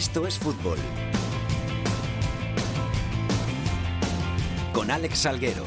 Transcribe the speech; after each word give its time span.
Esto 0.00 0.26
es 0.26 0.38
fútbol. 0.38 0.78
Con 4.72 4.90
Alex 4.90 5.18
Salguero. 5.18 5.62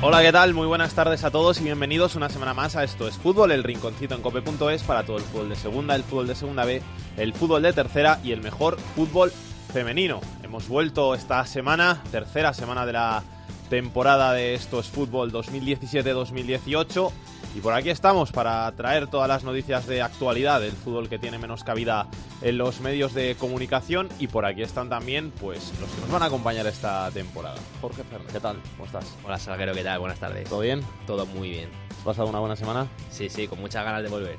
Hola, 0.00 0.22
¿qué 0.22 0.32
tal? 0.32 0.54
Muy 0.54 0.66
buenas 0.66 0.94
tardes 0.94 1.22
a 1.24 1.30
todos 1.30 1.60
y 1.60 1.64
bienvenidos 1.64 2.14
una 2.14 2.30
semana 2.30 2.54
más 2.54 2.74
a 2.74 2.84
Esto 2.84 3.06
es 3.06 3.18
Fútbol, 3.18 3.52
el 3.52 3.64
rinconcito 3.64 4.14
en 4.14 4.22
cope.es 4.22 4.82
para 4.84 5.04
todo 5.04 5.18
el 5.18 5.24
fútbol 5.24 5.50
de 5.50 5.56
segunda, 5.56 5.94
el 5.94 6.04
fútbol 6.04 6.26
de 6.26 6.36
segunda 6.36 6.64
B, 6.64 6.80
el 7.18 7.34
fútbol 7.34 7.60
de 7.60 7.74
tercera 7.74 8.18
y 8.24 8.32
el 8.32 8.40
mejor 8.40 8.78
fútbol 8.96 9.30
femenino. 9.74 10.22
Hemos 10.42 10.68
vuelto 10.68 11.14
esta 11.14 11.44
semana, 11.44 12.02
tercera 12.10 12.54
semana 12.54 12.86
de 12.86 12.94
la 12.94 13.22
temporada 13.68 14.32
de 14.32 14.54
Esto 14.54 14.80
es 14.80 14.88
Fútbol 14.88 15.32
2017-2018 15.32 17.12
y 17.54 17.60
por 17.60 17.72
aquí 17.72 17.88
estamos 17.88 18.32
para 18.32 18.70
traer 18.72 19.06
todas 19.06 19.28
las 19.28 19.44
noticias 19.44 19.86
de 19.86 20.02
actualidad 20.02 20.60
del 20.60 20.72
fútbol 20.72 21.08
que 21.08 21.20
tiene 21.20 21.38
menos 21.38 21.62
cabida 21.62 22.08
en 22.42 22.58
los 22.58 22.80
medios 22.80 23.14
de 23.14 23.36
comunicación. 23.36 24.08
Y 24.18 24.26
por 24.26 24.44
aquí 24.44 24.62
están 24.62 24.88
también 24.88 25.30
pues 25.40 25.72
los 25.80 25.88
que 25.88 26.00
nos 26.00 26.10
van 26.10 26.24
a 26.24 26.26
acompañar 26.26 26.66
esta 26.66 27.10
temporada. 27.12 27.56
Jorge 27.80 28.02
Fernández, 28.02 28.32
¿qué 28.32 28.40
tal? 28.40 28.56
¿Cómo 28.72 28.86
estás? 28.86 29.14
Hola 29.24 29.38
Salguero, 29.38 29.72
¿qué 29.72 29.84
tal? 29.84 30.00
Buenas 30.00 30.18
tardes. 30.18 30.48
¿Todo 30.48 30.60
bien? 30.60 30.82
Todo 31.06 31.26
muy 31.26 31.50
bien. 31.50 31.70
¿Has 31.90 32.04
pasado 32.04 32.28
una 32.28 32.40
buena 32.40 32.56
semana? 32.56 32.88
Sí, 33.10 33.28
sí, 33.28 33.46
con 33.46 33.60
muchas 33.60 33.84
ganas 33.84 34.02
de 34.02 34.08
volver. 34.08 34.36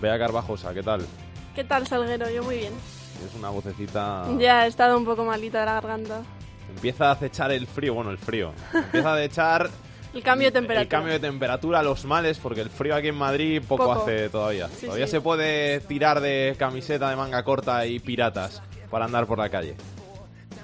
Bea 0.00 0.16
Carvajosa, 0.16 0.72
¿qué 0.72 0.84
tal? 0.84 1.04
¿Qué 1.56 1.64
tal, 1.64 1.84
Salguero? 1.88 2.30
Yo 2.30 2.44
muy 2.44 2.58
bien. 2.58 2.72
Es 3.26 3.34
una 3.34 3.50
vocecita... 3.50 4.26
Ya 4.38 4.66
he 4.66 4.68
estado 4.68 4.96
un 4.96 5.04
poco 5.04 5.24
malita 5.24 5.60
de 5.60 5.66
la 5.66 5.74
garganta. 5.74 6.22
Empieza 6.68 7.08
a 7.08 7.12
acechar 7.12 7.50
el 7.50 7.66
frío, 7.66 7.94
bueno, 7.94 8.10
el 8.12 8.18
frío. 8.18 8.52
Empieza 8.72 9.14
a 9.14 9.22
echar 9.24 9.68
el 10.14 10.22
cambio 10.22 10.48
de 10.48 10.52
temperatura. 10.52 10.82
El 10.82 10.88
cambio 10.88 11.12
de 11.12 11.20
temperatura, 11.20 11.82
los 11.82 12.04
males, 12.04 12.38
porque 12.38 12.60
el 12.60 12.70
frío 12.70 12.94
aquí 12.94 13.08
en 13.08 13.16
Madrid 13.16 13.62
poco, 13.66 13.92
hace 13.92 14.28
todavía. 14.28 14.68
todavía 14.80 15.06
se 15.06 15.20
puede 15.20 15.80
tirar 15.80 16.20
de 16.20 16.54
camiseta 16.58 17.10
de 17.10 17.16
manga 17.16 17.42
corta 17.42 17.86
y 17.86 17.98
piratas 17.98 18.62
para 18.90 19.04
andar 19.04 19.26
por 19.26 19.38
la 19.38 19.48
calle. 19.48 19.76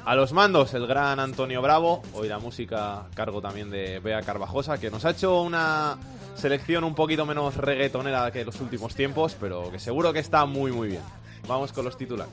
A 0.04 0.14
los 0.14 0.32
mandos, 0.32 0.72
el 0.74 0.86
gran 0.86 1.18
Antonio 1.18 1.60
Bravo. 1.60 2.02
Hoy 2.12 2.28
la 2.28 2.38
música 2.38 3.06
cargo 3.14 3.40
también 3.40 3.70
de 3.70 3.98
Bea 3.98 4.22
Carvajosa, 4.22 4.78
que 4.78 4.88
nos 4.88 5.04
ha 5.04 5.10
hecho 5.10 5.42
una 5.42 5.98
selección 6.36 6.84
un 6.84 6.94
poquito 6.94 7.26
menos 7.26 7.56
reggaetonera 7.56 8.30
que 8.30 8.44
los 8.44 8.60
últimos 8.60 8.94
tiempos, 8.94 9.36
pero 9.40 9.70
que 9.72 9.80
seguro 9.80 10.12
que 10.12 10.20
está 10.20 10.44
muy, 10.46 10.70
muy 10.70 10.88
bien. 10.88 11.02
Vamos 11.48 11.72
con 11.72 11.84
los 11.84 11.96
titulares. 11.96 12.32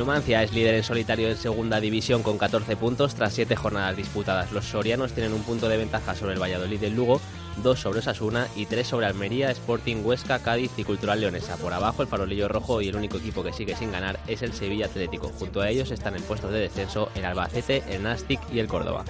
Numancia 0.00 0.42
es 0.42 0.54
líder 0.54 0.76
en 0.76 0.82
solitario 0.82 1.28
en 1.28 1.36
segunda 1.36 1.78
división 1.78 2.22
con 2.22 2.38
14 2.38 2.74
puntos 2.74 3.14
tras 3.14 3.34
7 3.34 3.54
jornadas 3.54 3.98
disputadas. 3.98 4.50
Los 4.50 4.64
sorianos 4.64 5.12
tienen 5.12 5.34
un 5.34 5.42
punto 5.42 5.68
de 5.68 5.76
ventaja 5.76 6.14
sobre 6.14 6.32
el 6.32 6.40
Valladolid 6.40 6.80
del 6.80 6.96
Lugo, 6.96 7.20
2 7.62 7.78
sobre 7.78 7.98
Osasuna 7.98 8.48
y 8.56 8.64
3 8.64 8.86
sobre 8.86 9.04
Almería, 9.04 9.50
Sporting 9.50 9.96
Huesca, 10.02 10.38
Cádiz 10.38 10.70
y 10.78 10.84
Cultural 10.84 11.20
Leonesa. 11.20 11.58
Por 11.58 11.74
abajo 11.74 12.00
el 12.00 12.08
farolillo 12.08 12.48
rojo 12.48 12.80
y 12.80 12.88
el 12.88 12.96
único 12.96 13.18
equipo 13.18 13.42
que 13.42 13.52
sigue 13.52 13.76
sin 13.76 13.92
ganar 13.92 14.18
es 14.26 14.40
el 14.40 14.54
Sevilla 14.54 14.86
Atlético. 14.86 15.30
Junto 15.38 15.60
a 15.60 15.68
ellos 15.68 15.90
están 15.90 16.16
en 16.16 16.22
puestos 16.22 16.50
de 16.50 16.60
descenso 16.60 17.10
el 17.14 17.26
Albacete, 17.26 17.84
el 17.90 18.02
Nastic 18.02 18.40
y 18.50 18.58
el 18.58 18.68
Córdoba. 18.68 19.04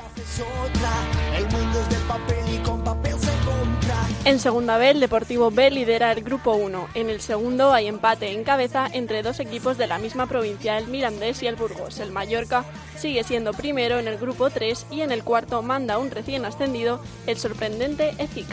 En 4.24 4.38
segunda 4.38 4.76
B, 4.76 4.90
el 4.90 5.00
Deportivo 5.00 5.50
B 5.50 5.70
lidera 5.70 6.12
el 6.12 6.22
grupo 6.22 6.52
1. 6.52 6.88
En 6.94 7.10
el 7.10 7.20
segundo 7.20 7.72
hay 7.72 7.86
empate 7.86 8.32
en 8.32 8.44
cabeza 8.44 8.86
entre 8.92 9.22
dos 9.22 9.40
equipos 9.40 9.78
de 9.78 9.86
la 9.86 9.98
misma 9.98 10.26
provincia, 10.26 10.76
el 10.76 10.88
Mirandés 10.88 11.42
y 11.42 11.46
el 11.46 11.56
Burgos. 11.56 12.00
El 12.00 12.12
Mallorca 12.12 12.64
sigue 12.96 13.24
siendo 13.24 13.52
primero 13.52 13.98
en 13.98 14.08
el 14.08 14.18
grupo 14.18 14.50
3 14.50 14.86
y 14.90 15.00
en 15.00 15.10
el 15.10 15.24
cuarto 15.24 15.62
manda 15.62 15.98
un 15.98 16.10
recién 16.10 16.44
ascendido, 16.44 17.02
el 17.26 17.38
sorprendente 17.38 18.14
EFIC. 18.18 18.46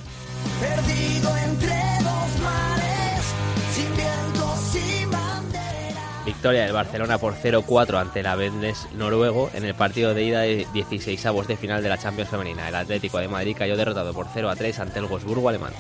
Victoria 6.48 6.64
del 6.64 6.72
Barcelona 6.72 7.18
por 7.18 7.34
0-4 7.34 8.00
ante 8.00 8.22
el 8.22 8.26
Avendes 8.26 8.88
noruego 8.96 9.50
en 9.54 9.66
el 9.66 9.76
partido 9.76 10.14
de 10.14 10.24
ida 10.24 10.40
de 10.40 10.66
16 10.72 11.26
avos 11.26 11.46
de 11.46 11.58
final 11.58 11.84
de 11.84 11.90
la 11.90 11.98
Champions 11.98 12.30
femenina. 12.30 12.70
El 12.70 12.76
Atlético 12.76 13.18
de 13.18 13.28
Madrid 13.28 13.54
cayó 13.60 13.76
derrotado 13.76 14.14
por 14.14 14.28
0-3 14.28 14.80
ante 14.80 15.00
el 15.00 15.08
Wolfsburgo 15.08 15.50
alemán. 15.50 15.74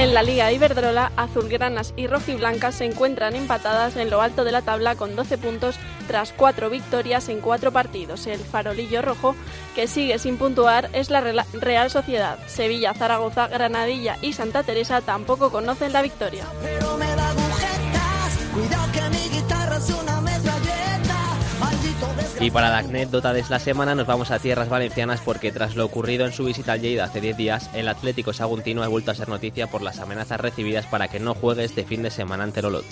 En 0.00 0.14
la 0.14 0.22
Liga 0.22 0.50
Iberdrola, 0.50 1.12
azulgranas 1.14 1.92
y 1.94 2.06
rojiblancas 2.06 2.76
se 2.76 2.86
encuentran 2.86 3.36
empatadas 3.36 3.96
en 3.96 4.08
lo 4.08 4.22
alto 4.22 4.44
de 4.44 4.50
la 4.50 4.62
tabla 4.62 4.94
con 4.94 5.14
12 5.14 5.36
puntos 5.36 5.76
tras 6.08 6.32
cuatro 6.32 6.70
victorias 6.70 7.28
en 7.28 7.42
cuatro 7.42 7.70
partidos. 7.70 8.26
El 8.26 8.40
farolillo 8.40 9.02
rojo, 9.02 9.36
que 9.74 9.86
sigue 9.86 10.18
sin 10.18 10.38
puntuar, 10.38 10.88
es 10.94 11.10
la 11.10 11.20
Real 11.20 11.90
Sociedad. 11.90 12.38
Sevilla, 12.46 12.94
Zaragoza, 12.94 13.48
Granadilla 13.48 14.16
y 14.22 14.32
Santa 14.32 14.62
Teresa 14.62 15.02
tampoco 15.02 15.50
conocen 15.50 15.92
la 15.92 16.00
victoria. 16.00 16.46
Y 22.40 22.50
para 22.50 22.70
la 22.70 22.78
anécdota 22.78 23.34
de 23.34 23.44
la 23.50 23.58
semana 23.58 23.94
nos 23.94 24.06
vamos 24.06 24.30
a 24.30 24.38
tierras 24.38 24.70
valencianas 24.70 25.20
porque 25.20 25.52
tras 25.52 25.76
lo 25.76 25.84
ocurrido 25.84 26.24
en 26.24 26.32
su 26.32 26.46
visita 26.46 26.72
al 26.72 26.80
Lleida 26.80 27.04
hace 27.04 27.20
10 27.20 27.36
días, 27.36 27.70
el 27.74 27.86
Atlético 27.86 28.32
Saguntino 28.32 28.82
ha 28.82 28.88
vuelto 28.88 29.10
a 29.10 29.14
ser 29.14 29.28
noticia 29.28 29.66
por 29.66 29.82
las 29.82 30.00
amenazas 30.00 30.40
recibidas 30.40 30.86
para 30.86 31.08
que 31.08 31.20
no 31.20 31.34
juegue 31.34 31.64
este 31.64 31.84
fin 31.84 32.02
de 32.02 32.10
semana 32.10 32.44
ante 32.44 32.62
Lolot. 32.62 32.86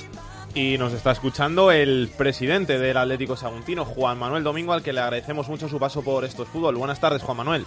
Y 0.53 0.77
nos 0.77 0.93
está 0.93 1.13
escuchando 1.13 1.73
el 1.73 2.11
presidente 2.19 2.79
del 2.79 2.99
Atlético 2.99 3.39
Saguntino, 3.39 3.87
Juan 3.87 4.19
Manuel 4.19 4.45
Domingo, 4.45 4.75
al 4.75 4.83
que 4.83 4.93
le 4.93 5.01
agradecemos 5.01 5.49
mucho 5.49 5.67
su 5.67 5.79
paso 5.79 6.03
por 6.03 6.27
estos 6.27 6.47
fútbol. 6.49 6.77
Buenas 6.77 7.01
tardes, 7.01 7.23
Juan 7.23 7.39
Manuel. 7.39 7.65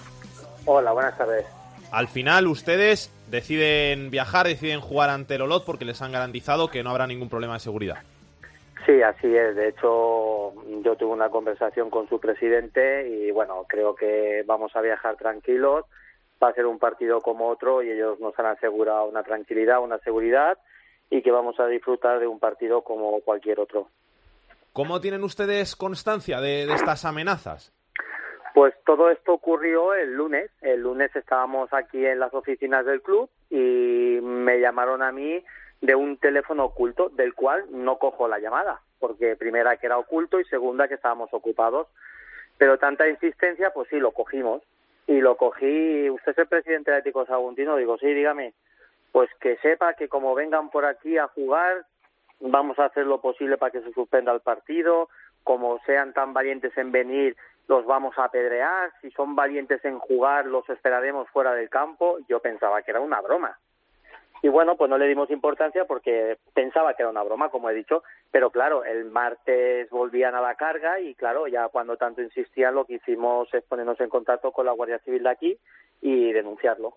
Hola, 0.65 0.91
buenas 0.91 1.17
tardes. 1.17 1.47
Al 1.89 2.07
final 2.07 2.45
ustedes 2.45 3.09
deciden 3.31 4.11
viajar, 4.11 4.45
deciden 4.45 4.81
jugar 4.81 5.09
ante 5.09 5.39
Lolot 5.39 5.65
porque 5.65 5.85
les 5.85 5.99
han 6.03 6.11
garantizado 6.11 6.67
que 6.67 6.83
no 6.83 6.91
habrá 6.91 7.07
ningún 7.07 7.29
problema 7.29 7.55
de 7.55 7.59
seguridad. 7.59 8.03
Sí, 8.85 9.01
así 9.01 9.35
es. 9.35 9.55
De 9.55 9.69
hecho, 9.69 10.53
yo 10.83 10.95
tuve 10.95 11.11
una 11.11 11.29
conversación 11.29 11.89
con 11.89 12.07
su 12.09 12.19
presidente 12.19 13.07
y 13.07 13.31
bueno, 13.31 13.65
creo 13.67 13.95
que 13.95 14.43
vamos 14.45 14.75
a 14.75 14.81
viajar 14.81 15.17
tranquilos. 15.17 15.85
Va 16.41 16.49
a 16.49 16.53
ser 16.53 16.65
un 16.65 16.79
partido 16.79 17.21
como 17.21 17.47
otro 17.49 17.83
y 17.83 17.91
ellos 17.91 18.19
nos 18.19 18.37
han 18.39 18.47
asegurado 18.47 19.05
una 19.05 19.23
tranquilidad, 19.23 19.83
una 19.83 19.99
seguridad 19.99 20.57
y 21.11 21.21
que 21.21 21.31
vamos 21.31 21.59
a 21.59 21.67
disfrutar 21.67 22.19
de 22.19 22.25
un 22.25 22.39
partido 22.39 22.81
como 22.81 23.19
cualquier 23.21 23.59
otro. 23.59 23.89
¿Cómo 24.73 24.99
tienen 24.99 25.23
ustedes 25.23 25.75
constancia 25.75 26.39
de, 26.39 26.65
de 26.65 26.73
estas 26.73 27.05
amenazas? 27.05 27.73
Pues 28.55 28.73
todo 28.85 29.11
esto 29.11 29.33
ocurrió 29.33 29.93
el 29.93 30.13
lunes. 30.13 30.49
El 30.61 30.81
lunes 30.81 31.15
estábamos 31.15 31.71
aquí 31.73 32.03
en 32.03 32.19
las 32.19 32.33
oficinas 32.33 32.85
del 32.85 33.01
club 33.01 33.29
y 33.49 34.19
me 34.21 34.59
llamaron 34.59 35.03
a 35.03 35.11
mí 35.11 35.43
de 35.81 35.95
un 35.95 36.17
teléfono 36.17 36.65
oculto 36.65 37.09
del 37.09 37.33
cual 37.33 37.65
no 37.71 37.97
cojo 37.97 38.27
la 38.27 38.39
llamada, 38.39 38.81
porque 38.99 39.35
primera 39.35 39.77
que 39.77 39.87
era 39.87 39.97
oculto 39.97 40.39
y 40.39 40.45
segunda 40.45 40.87
que 40.87 40.93
estábamos 40.93 41.33
ocupados. 41.33 41.87
Pero 42.57 42.77
tanta 42.77 43.09
insistencia, 43.09 43.71
pues 43.71 43.89
sí, 43.89 43.99
lo 43.99 44.11
cogimos. 44.11 44.61
Y 45.07 45.19
lo 45.19 45.35
cogí, 45.35 46.09
usted 46.09 46.31
es 46.33 46.37
el 46.37 46.47
presidente 46.47 46.91
de 46.91 46.99
Ético 46.99 47.25
Saguntino, 47.25 47.75
digo, 47.75 47.97
sí, 47.97 48.13
dígame, 48.13 48.53
pues 49.11 49.29
que 49.39 49.57
sepa 49.57 49.95
que 49.95 50.07
como 50.07 50.35
vengan 50.35 50.69
por 50.69 50.85
aquí 50.85 51.17
a 51.17 51.27
jugar, 51.27 51.85
vamos 52.39 52.77
a 52.79 52.85
hacer 52.85 53.07
lo 53.07 53.19
posible 53.19 53.57
para 53.57 53.71
que 53.71 53.81
se 53.81 53.91
suspenda 53.93 54.31
el 54.31 54.41
partido, 54.41 55.09
como 55.43 55.79
sean 55.85 56.13
tan 56.13 56.33
valientes 56.33 56.77
en 56.77 56.91
venir, 56.91 57.35
los 57.67 57.85
vamos 57.85 58.17
a 58.17 58.25
apedrear, 58.25 58.91
si 59.01 59.11
son 59.11 59.35
valientes 59.35 59.83
en 59.85 59.97
jugar, 59.97 60.45
los 60.45 60.69
esperaremos 60.69 61.29
fuera 61.29 61.53
del 61.53 61.69
campo. 61.69 62.17
Yo 62.27 62.39
pensaba 62.41 62.81
que 62.81 62.91
era 62.91 62.99
una 62.99 63.21
broma. 63.21 63.57
Y 64.43 64.49
bueno, 64.49 64.75
pues 64.75 64.89
no 64.89 64.97
le 64.97 65.07
dimos 65.07 65.29
importancia 65.29 65.85
porque 65.85 66.37
pensaba 66.53 66.95
que 66.95 67.03
era 67.03 67.11
una 67.11 67.21
broma, 67.21 67.49
como 67.49 67.69
he 67.69 67.75
dicho, 67.75 68.03
pero 68.31 68.49
claro, 68.49 68.83
el 68.83 69.05
martes 69.05 69.89
volvían 69.91 70.33
a 70.33 70.41
la 70.41 70.55
carga 70.55 70.99
y 70.99 71.13
claro, 71.13 71.47
ya 71.47 71.67
cuando 71.67 71.95
tanto 71.97 72.21
insistían 72.21 72.73
lo 72.73 72.85
que 72.85 72.95
hicimos 72.95 73.53
es 73.53 73.63
ponernos 73.63 73.99
en 74.01 74.09
contacto 74.09 74.51
con 74.51 74.65
la 74.65 74.71
Guardia 74.71 74.99
Civil 74.99 75.23
de 75.23 75.29
aquí 75.29 75.57
y 76.01 76.31
denunciarlo. 76.33 76.95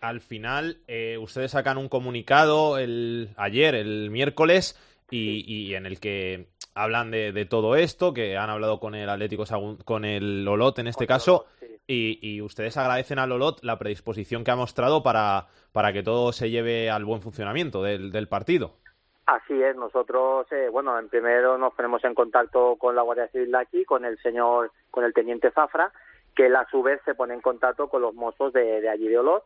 Al 0.00 0.20
final, 0.20 0.78
eh, 0.86 1.18
ustedes 1.18 1.50
sacan 1.50 1.78
un 1.78 1.88
comunicado 1.88 2.78
el, 2.78 3.30
ayer, 3.36 3.74
el 3.74 4.10
miércoles, 4.10 4.78
y, 5.10 5.74
en 5.74 5.86
el 5.86 6.00
que 6.00 6.48
hablan 6.74 7.10
de, 7.10 7.46
todo 7.48 7.76
esto, 7.76 8.12
que 8.12 8.36
han 8.36 8.50
hablado 8.50 8.80
con 8.80 8.94
el 8.94 9.08
Atlético, 9.08 9.44
con 9.84 10.04
el 10.04 10.46
Olot 10.48 10.78
en 10.78 10.88
este 10.88 11.06
caso, 11.06 11.46
y, 11.86 12.40
ustedes 12.40 12.76
agradecen 12.76 13.18
a 13.18 13.26
Lolot 13.26 13.62
la 13.62 13.78
predisposición 13.78 14.44
que 14.44 14.50
ha 14.50 14.56
mostrado 14.56 15.02
para, 15.02 15.46
para 15.72 15.92
que 15.92 16.02
todo 16.02 16.32
se 16.32 16.50
lleve 16.50 16.90
al 16.90 17.04
buen 17.04 17.20
funcionamiento 17.20 17.82
del, 17.82 18.10
del 18.10 18.28
partido. 18.28 18.72
Así 19.26 19.62
es, 19.62 19.74
nosotros, 19.74 20.46
eh, 20.52 20.68
bueno, 20.70 20.98
en 20.98 21.08
primero 21.08 21.56
nos 21.56 21.72
ponemos 21.72 22.04
en 22.04 22.14
contacto 22.14 22.76
con 22.76 22.94
la 22.94 23.02
Guardia 23.02 23.28
Civil 23.28 23.52
de 23.52 23.58
aquí, 23.58 23.84
con 23.84 24.04
el 24.04 24.18
señor, 24.18 24.70
con 24.90 25.04
el 25.04 25.14
teniente 25.14 25.50
Zafra, 25.50 25.92
que 26.36 26.46
él 26.46 26.56
a 26.56 26.66
su 26.70 26.82
vez 26.82 27.00
se 27.04 27.14
pone 27.14 27.32
en 27.32 27.40
contacto 27.40 27.88
con 27.88 28.02
los 28.02 28.14
mozos 28.14 28.52
de, 28.52 28.86
allí 28.88 29.08
de 29.08 29.18
Olot, 29.18 29.44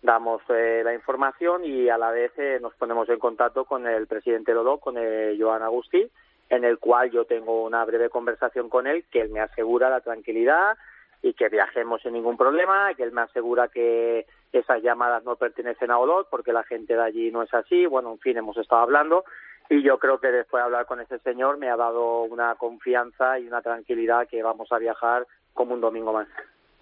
damos 0.00 0.40
eh, 0.48 0.80
la 0.82 0.94
información 0.94 1.64
y 1.64 1.90
a 1.90 1.98
la 1.98 2.10
vez 2.10 2.32
eh, 2.38 2.58
nos 2.62 2.74
ponemos 2.74 3.08
en 3.10 3.18
contacto 3.18 3.66
con 3.66 3.86
el 3.86 4.06
presidente 4.06 4.52
de 4.52 4.58
Olot, 4.58 4.80
con 4.80 4.94
Joan 4.94 5.62
Agustí, 5.62 6.10
en 6.48 6.64
el 6.64 6.78
cual 6.78 7.10
yo 7.10 7.26
tengo 7.26 7.64
una 7.64 7.84
breve 7.84 8.08
conversación 8.08 8.70
con 8.70 8.86
él, 8.86 9.04
que 9.10 9.20
él 9.20 9.28
me 9.28 9.40
asegura 9.40 9.90
la 9.90 10.00
tranquilidad 10.00 10.78
y 11.22 11.34
que 11.34 11.48
viajemos 11.48 12.02
sin 12.02 12.12
ningún 12.12 12.36
problema, 12.36 12.94
que 12.94 13.02
él 13.02 13.12
me 13.12 13.22
asegura 13.22 13.68
que 13.68 14.26
esas 14.52 14.82
llamadas 14.82 15.24
no 15.24 15.36
pertenecen 15.36 15.90
a 15.90 15.98
Olot 15.98 16.28
porque 16.30 16.52
la 16.52 16.62
gente 16.62 16.94
de 16.94 17.02
allí 17.02 17.30
no 17.30 17.42
es 17.42 17.52
así, 17.52 17.86
bueno, 17.86 18.12
en 18.12 18.18
fin, 18.18 18.36
hemos 18.36 18.56
estado 18.56 18.82
hablando 18.82 19.24
y 19.68 19.82
yo 19.82 19.98
creo 19.98 20.18
que 20.18 20.28
después 20.28 20.60
de 20.60 20.64
hablar 20.64 20.86
con 20.86 21.00
ese 21.00 21.18
señor 21.18 21.58
me 21.58 21.68
ha 21.68 21.76
dado 21.76 22.22
una 22.22 22.54
confianza 22.54 23.38
y 23.38 23.46
una 23.46 23.60
tranquilidad 23.60 24.28
que 24.28 24.42
vamos 24.42 24.70
a 24.72 24.78
viajar 24.78 25.26
como 25.52 25.74
un 25.74 25.80
domingo 25.80 26.12
más. 26.12 26.28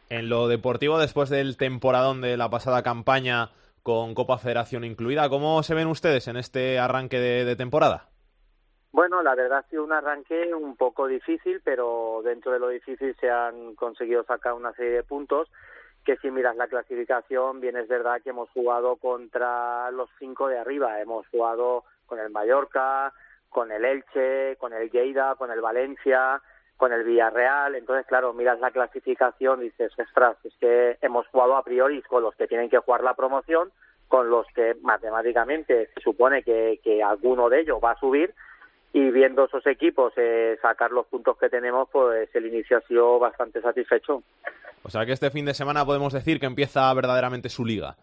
En 0.09 0.29
lo 0.29 0.47
deportivo, 0.47 0.99
después 0.99 1.29
del 1.31 1.56
temporadón 1.56 2.21
de 2.21 2.37
la 2.37 2.49
pasada 2.49 2.83
campaña 2.83 3.50
con 3.83 4.15
Copa 4.15 4.38
Federación 4.38 4.85
incluida, 4.85 5.29
¿cómo 5.29 5.62
se 5.62 5.75
ven 5.75 5.88
ustedes 5.88 6.29
en 6.29 6.37
este 6.37 6.79
arranque 6.79 7.19
de, 7.19 7.44
de 7.44 7.56
temporada? 7.56 8.09
Bueno, 8.96 9.22
la 9.22 9.34
verdad 9.34 9.58
ha 9.58 9.69
sido 9.69 9.84
un 9.84 9.93
arranque 9.93 10.54
un 10.54 10.75
poco 10.75 11.06
difícil, 11.06 11.60
pero 11.62 12.22
dentro 12.25 12.50
de 12.52 12.58
lo 12.58 12.70
difícil 12.70 13.14
se 13.20 13.28
han 13.31 13.75
conseguido 13.75 14.25
sacar 14.25 14.54
una 14.54 14.72
serie 14.72 14.93
de 14.93 15.02
puntos 15.02 15.50
que 16.02 16.16
si 16.16 16.31
miras 16.31 16.56
la 16.56 16.66
clasificación, 16.66 17.60
bien 17.60 17.76
es 17.76 17.88
verdad 17.88 18.22
que 18.22 18.31
hemos 18.31 18.48
jugado 18.52 18.96
contra 18.96 19.90
los 19.90 20.08
cinco 20.19 20.48
de 20.48 20.56
arriba, 20.58 20.98
hemos 21.02 21.28
jugado 21.28 21.84
con 22.06 22.19
el 22.20 22.31
Mallorca, 22.31 23.12
con 23.50 23.70
el 23.70 23.84
Elche, 23.84 24.56
con 24.56 24.72
el 24.72 24.90
Lleida, 24.90 25.34
con 25.34 25.50
el 25.50 25.60
Valencia, 25.60 26.40
con 26.78 26.90
el 26.94 27.04
Villarreal. 27.04 27.75
Entonces, 27.75 28.06
claro, 28.06 28.32
miras 28.32 28.60
la 28.60 28.70
clasificación 28.70 29.60
y 29.60 29.64
dices, 29.64 29.92
ostras, 29.99 30.38
es 30.42 30.54
que 30.58 30.96
hemos 31.02 31.26
jugado 31.26 31.56
a 31.56 31.64
priori 31.64 32.00
con 32.00 32.22
los 32.22 32.34
que 32.34 32.46
tienen 32.46 32.70
que 32.70 32.78
jugar 32.78 33.02
la 33.02 33.12
promoción, 33.12 33.70
con 34.08 34.31
los 34.31 34.46
que 34.54 34.75
matemáticamente 34.81 35.90
se 35.92 36.00
supone 36.00 36.42
que, 36.42 36.81
que 36.82 37.02
alguno 37.02 37.50
de 37.50 37.60
ellos 37.60 37.78
va 37.84 37.90
a 37.90 38.00
subir. 38.00 38.32
Y 38.96 39.10
viendo 39.10 39.44
esos 39.44 39.66
equipos 39.66 40.14
eh, 40.16 40.56
sacar 40.62 40.90
los 40.90 41.06
puntos 41.08 41.37
que 41.37 41.50
tenemos, 41.50 41.87
pues 41.93 42.34
el 42.34 42.46
inicio 42.46 42.78
ha 42.78 42.81
sido 42.81 43.19
bastante 43.19 43.60
satisfecho. 43.60 44.22
O 44.82 44.88
sea 44.88 45.04
que 45.04 45.12
este 45.12 45.31
fin 45.31 45.44
de 45.44 45.52
semana 45.52 45.84
podemos 45.84 46.14
decir 46.14 46.40
que 46.40 46.46
empieza 46.46 46.94
verdaderamente 46.94 47.50
su 47.50 47.66
liga. 47.66 47.94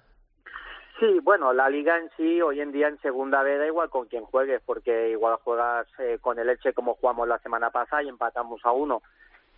Sí, 1.00 1.20
bueno, 1.24 1.52
la 1.52 1.68
liga 1.68 1.98
en 1.98 2.12
sí, 2.16 2.40
hoy 2.44 2.62
en 2.62 2.72
día 2.72 2.90
en 2.90 3.02
segunda 3.02 3.44
da 3.44 3.66
igual 3.66 3.90
con 3.90 4.06
quien 4.06 4.24
juegues, 4.26 4.62
porque 4.64 5.10
igual 5.10 5.38
juegas 5.38 5.88
eh, 5.98 6.20
con 6.22 6.38
el 6.38 6.48
Elche 6.48 6.74
como 6.74 6.94
jugamos 6.94 7.28
la 7.28 7.40
semana 7.40 7.72
pasada 7.72 8.04
y 8.04 8.10
empatamos 8.10 8.62
a 8.64 8.72
uno, 8.72 9.02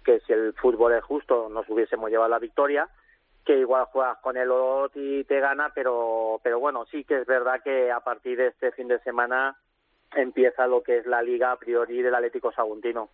que 0.05 0.21
si 0.21 0.31
el 0.31 0.53
fútbol 0.53 0.93
es 0.93 1.03
justo 1.03 1.49
nos 1.49 1.67
hubiésemos 1.67 2.09
llevado 2.09 2.29
la 2.29 2.39
victoria, 2.39 2.87
que 3.43 3.57
igual 3.59 3.87
juegas 3.91 4.19
con 4.19 4.37
el 4.37 4.49
Olot 4.49 4.93
y 4.95 5.25
te 5.25 5.41
gana, 5.41 5.73
pero, 5.75 6.39
pero 6.41 6.61
bueno, 6.61 6.85
sí 6.85 7.03
que 7.03 7.19
es 7.19 7.27
verdad 7.27 7.61
que 7.61 7.91
a 7.91 7.99
partir 7.99 8.37
de 8.37 8.47
este 8.47 8.71
fin 8.71 8.87
de 8.87 8.99
semana 8.99 9.57
empieza 10.15 10.67
lo 10.67 10.81
que 10.81 10.97
es 10.97 11.05
la 11.05 11.21
liga 11.21 11.51
a 11.51 11.57
priori 11.57 12.01
del 12.01 12.15
Atlético 12.15 12.51
Saguntino. 12.51 13.09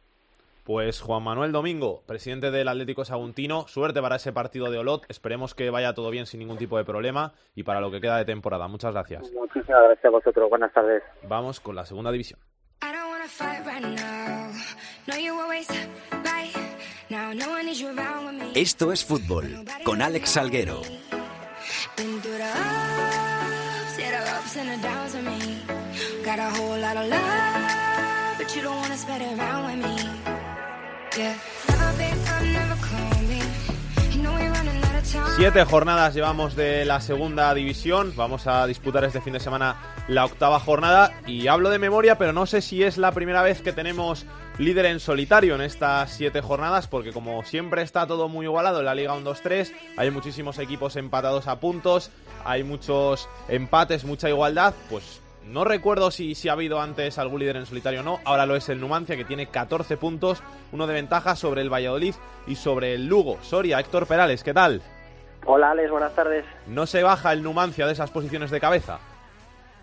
Pues 0.63 1.01
Juan 1.01 1.23
Manuel 1.23 1.51
Domingo, 1.51 2.03
presidente 2.05 2.51
del 2.51 2.67
Atlético 2.67 3.03
Saguntino, 3.03 3.67
suerte 3.67 3.99
para 4.01 4.17
ese 4.17 4.31
partido 4.31 4.69
de 4.69 4.77
Olot. 4.77 5.05
Esperemos 5.09 5.55
que 5.55 5.69
vaya 5.71 5.93
todo 5.93 6.11
bien 6.11 6.27
sin 6.27 6.39
ningún 6.39 6.57
tipo 6.57 6.77
de 6.77 6.85
problema 6.85 7.33
y 7.55 7.63
para 7.63 7.81
lo 7.81 7.89
que 7.89 7.99
queda 7.99 8.17
de 8.17 8.25
temporada. 8.25 8.67
Muchas 8.67 8.93
gracias. 8.93 9.31
Muchísimas 9.33 9.83
gracias 9.83 10.05
a 10.05 10.09
vosotros. 10.09 10.49
Buenas 10.49 10.71
tardes. 10.71 11.01
Vamos 11.27 11.59
con 11.59 11.75
la 11.75 11.85
segunda 11.85 12.11
división. 12.11 12.39
Esto 18.55 18.91
es 18.91 19.05
fútbol 19.05 19.43
con 19.83 20.01
Alex 20.01 20.29
Salguero. 20.29 20.81
Siete 35.35 35.65
jornadas 35.65 36.13
llevamos 36.13 36.55
de 36.55 36.85
la 36.85 37.01
segunda 37.01 37.53
división. 37.53 38.13
Vamos 38.15 38.47
a 38.47 38.65
disputar 38.65 39.03
este 39.03 39.19
fin 39.19 39.33
de 39.33 39.41
semana 39.41 39.75
la 40.07 40.23
octava 40.23 40.61
jornada. 40.61 41.11
Y 41.27 41.47
hablo 41.47 41.69
de 41.69 41.79
memoria, 41.79 42.17
pero 42.17 42.31
no 42.31 42.45
sé 42.45 42.61
si 42.61 42.81
es 42.81 42.97
la 42.97 43.11
primera 43.11 43.41
vez 43.41 43.61
que 43.61 43.73
tenemos 43.73 44.25
líder 44.57 44.85
en 44.85 45.01
solitario 45.01 45.55
en 45.55 45.61
estas 45.61 46.11
siete 46.13 46.39
jornadas, 46.39 46.87
porque 46.87 47.11
como 47.11 47.43
siempre 47.43 47.81
está 47.81 48.07
todo 48.07 48.29
muy 48.29 48.45
igualado 48.45 48.79
en 48.79 48.85
la 48.85 48.95
Liga 48.95 49.17
1-2-3, 49.17 49.73
hay 49.97 50.11
muchísimos 50.11 50.59
equipos 50.59 50.95
empatados 50.95 51.47
a 51.47 51.59
puntos, 51.59 52.09
hay 52.45 52.63
muchos 52.63 53.27
empates, 53.49 54.05
mucha 54.05 54.29
igualdad, 54.29 54.73
pues 54.89 55.21
no 55.45 55.63
recuerdo 55.63 56.11
si, 56.11 56.35
si 56.35 56.49
ha 56.49 56.53
habido 56.53 56.79
antes 56.79 57.17
algún 57.17 57.39
líder 57.39 57.57
en 57.57 57.65
solitario 57.65 58.01
o 58.01 58.03
no. 58.03 58.19
Ahora 58.25 58.45
lo 58.45 58.55
es 58.55 58.69
el 58.69 58.79
Numancia, 58.79 59.15
que 59.15 59.25
tiene 59.25 59.47
14 59.47 59.97
puntos, 59.97 60.43
uno 60.71 60.87
de 60.87 60.93
ventaja 60.93 61.35
sobre 61.35 61.61
el 61.61 61.71
Valladolid 61.71 62.15
y 62.47 62.55
sobre 62.55 62.93
el 62.93 63.07
Lugo. 63.07 63.37
Soria, 63.41 63.79
Héctor 63.79 64.07
Perales, 64.07 64.43
¿qué 64.43 64.53
tal? 64.53 64.81
Hola, 65.45 65.71
Alex, 65.71 65.89
buenas 65.89 66.13
tardes. 66.13 66.45
¿No 66.67 66.85
se 66.85 67.03
baja 67.03 67.33
el 67.33 67.41
Numancia 67.41 67.87
de 67.87 67.93
esas 67.93 68.11
posiciones 68.11 68.51
de 68.51 68.59
cabeza? 68.59 68.99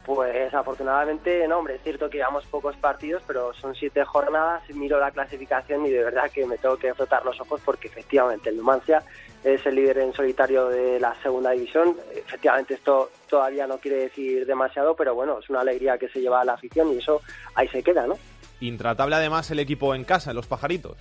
Pues 0.08 0.55
afortunadamente, 0.55 1.46
no, 1.49 1.58
hombre, 1.58 1.75
es 1.75 1.82
cierto 1.82 2.08
que 2.08 2.16
llevamos 2.16 2.46
pocos 2.46 2.75
partidos, 2.76 3.22
pero 3.26 3.52
son 3.52 3.75
siete 3.75 4.02
jornadas, 4.05 4.62
miro 4.70 4.99
la 4.99 5.10
clasificación 5.10 5.84
y 5.84 5.90
de 5.90 6.02
verdad 6.02 6.31
que 6.32 6.46
me 6.46 6.56
tengo 6.56 6.78
que 6.78 6.94
frotar 6.94 7.26
los 7.26 7.38
ojos 7.40 7.60
porque 7.62 7.88
efectivamente 7.88 8.49
el 8.49 8.56
Numancia 8.56 9.02
es 9.44 9.64
el 9.67 9.75
líder 9.75 9.99
en 9.99 10.12
solitario 10.12 10.69
de 10.69 10.99
la 11.00 11.14
segunda 11.23 11.50
división. 11.50 11.96
Efectivamente 12.14 12.75
esto 12.75 13.11
todavía 13.29 13.67
no 13.67 13.79
quiere 13.79 13.99
decir 13.99 14.46
demasiado, 14.46 14.94
pero 14.94 15.14
bueno, 15.14 15.38
es 15.38 15.49
una 15.50 15.61
alegría 15.61 15.99
que 15.99 16.08
se 16.08 16.20
lleva 16.20 16.40
a 16.40 16.44
la 16.44 16.55
afición 16.55 16.93
y 16.93 16.99
eso 16.99 17.23
ahí 17.55 17.69
se 17.69 17.82
queda, 17.82 18.06
¿no? 18.06 18.19
Intratable 18.61 19.14
además 19.14 19.50
el 19.50 19.61
equipo 19.61 19.94
en 19.94 20.05
casa, 20.05 20.31
en 20.31 20.37
los 20.37 20.46
pajaritos. 20.46 20.96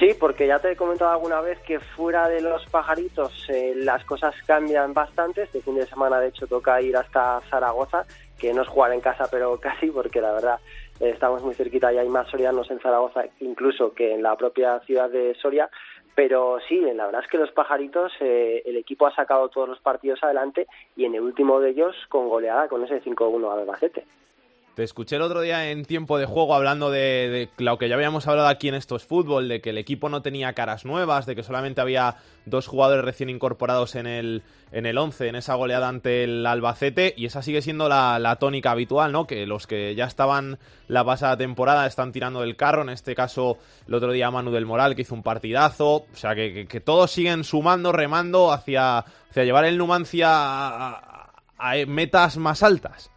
Sí, 0.00 0.16
porque 0.18 0.46
ya 0.46 0.58
te 0.58 0.72
he 0.72 0.76
comentado 0.76 1.12
alguna 1.12 1.40
vez 1.40 1.60
que 1.60 1.78
fuera 1.78 2.28
de 2.28 2.40
los 2.40 2.64
pajaritos 2.66 3.48
eh, 3.48 3.74
las 3.76 4.04
cosas 4.04 4.34
cambian 4.46 4.92
bastante. 4.94 5.42
Este 5.42 5.60
fin 5.60 5.76
de 5.76 5.86
semana, 5.86 6.18
de 6.18 6.28
hecho, 6.28 6.46
toca 6.46 6.80
ir 6.80 6.96
hasta 6.96 7.40
Zaragoza, 7.50 8.04
que 8.38 8.52
no 8.52 8.62
es 8.62 8.68
jugar 8.68 8.92
en 8.92 9.00
casa, 9.00 9.28
pero 9.30 9.56
casi, 9.60 9.90
porque 9.90 10.20
la 10.20 10.32
verdad 10.32 10.58
eh, 10.98 11.10
estamos 11.10 11.42
muy 11.42 11.54
cerquita 11.54 11.92
y 11.92 11.98
hay 11.98 12.08
más 12.08 12.28
sorianos 12.28 12.70
en 12.70 12.80
Zaragoza 12.80 13.24
incluso 13.40 13.92
que 13.92 14.14
en 14.14 14.22
la 14.22 14.34
propia 14.36 14.80
ciudad 14.80 15.10
de 15.10 15.34
Soria. 15.40 15.68
Pero 16.14 16.58
sí, 16.68 16.78
la 16.80 17.06
verdad 17.06 17.22
es 17.24 17.30
que 17.30 17.38
los 17.38 17.50
pajaritos, 17.52 18.12
eh, 18.20 18.62
el 18.66 18.76
equipo 18.76 19.06
ha 19.06 19.14
sacado 19.14 19.48
todos 19.48 19.68
los 19.68 19.80
partidos 19.80 20.22
adelante 20.22 20.66
y 20.94 21.06
en 21.06 21.14
el 21.14 21.22
último 21.22 21.60
de 21.60 21.70
ellos 21.70 21.96
con 22.08 22.28
goleada, 22.28 22.68
con 22.68 22.84
ese 22.84 23.02
5-1 23.02 23.50
al 23.50 23.60
Albacete. 23.60 24.04
Te 24.74 24.84
escuché 24.84 25.16
el 25.16 25.22
otro 25.22 25.42
día 25.42 25.70
en 25.70 25.84
tiempo 25.84 26.16
de 26.16 26.24
juego 26.24 26.54
hablando 26.54 26.90
de, 26.90 27.50
lo 27.58 27.76
que 27.76 27.90
ya 27.90 27.94
habíamos 27.94 28.26
hablado 28.26 28.48
aquí 28.48 28.68
en 28.68 28.74
estos 28.74 29.04
fútbol, 29.04 29.46
de 29.46 29.60
que 29.60 29.68
el 29.68 29.76
equipo 29.76 30.08
no 30.08 30.22
tenía 30.22 30.54
caras 30.54 30.86
nuevas, 30.86 31.26
de 31.26 31.36
que 31.36 31.42
solamente 31.42 31.82
había 31.82 32.16
dos 32.46 32.68
jugadores 32.68 33.04
recién 33.04 33.28
incorporados 33.28 33.96
en 33.96 34.06
el, 34.06 34.42
en 34.70 34.86
el 34.86 34.96
11, 34.96 35.28
en 35.28 35.36
esa 35.36 35.56
goleada 35.56 35.88
ante 35.88 36.24
el 36.24 36.46
Albacete, 36.46 37.12
y 37.18 37.26
esa 37.26 37.42
sigue 37.42 37.60
siendo 37.60 37.86
la, 37.86 38.36
tónica 38.40 38.70
habitual, 38.70 39.12
¿no? 39.12 39.26
Que 39.26 39.46
los 39.46 39.66
que 39.66 39.94
ya 39.94 40.06
estaban 40.06 40.58
la 40.88 41.04
pasada 41.04 41.36
temporada 41.36 41.86
están 41.86 42.10
tirando 42.10 42.40
del 42.40 42.56
carro, 42.56 42.80
en 42.80 42.88
este 42.88 43.14
caso 43.14 43.58
el 43.86 43.92
otro 43.92 44.10
día 44.10 44.30
Manu 44.30 44.52
del 44.52 44.64
Moral 44.64 44.96
que 44.96 45.02
hizo 45.02 45.14
un 45.14 45.22
partidazo, 45.22 46.06
o 46.10 46.16
sea 46.16 46.34
que, 46.34 46.54
que, 46.54 46.66
que 46.66 46.80
todos 46.80 47.10
siguen 47.10 47.44
sumando, 47.44 47.92
remando 47.92 48.50
hacia, 48.50 49.00
hacia 49.00 49.44
llevar 49.44 49.66
el 49.66 49.76
Numancia 49.76 50.30
a 50.32 51.86
metas 51.86 52.38
más 52.38 52.62
altas. 52.62 53.11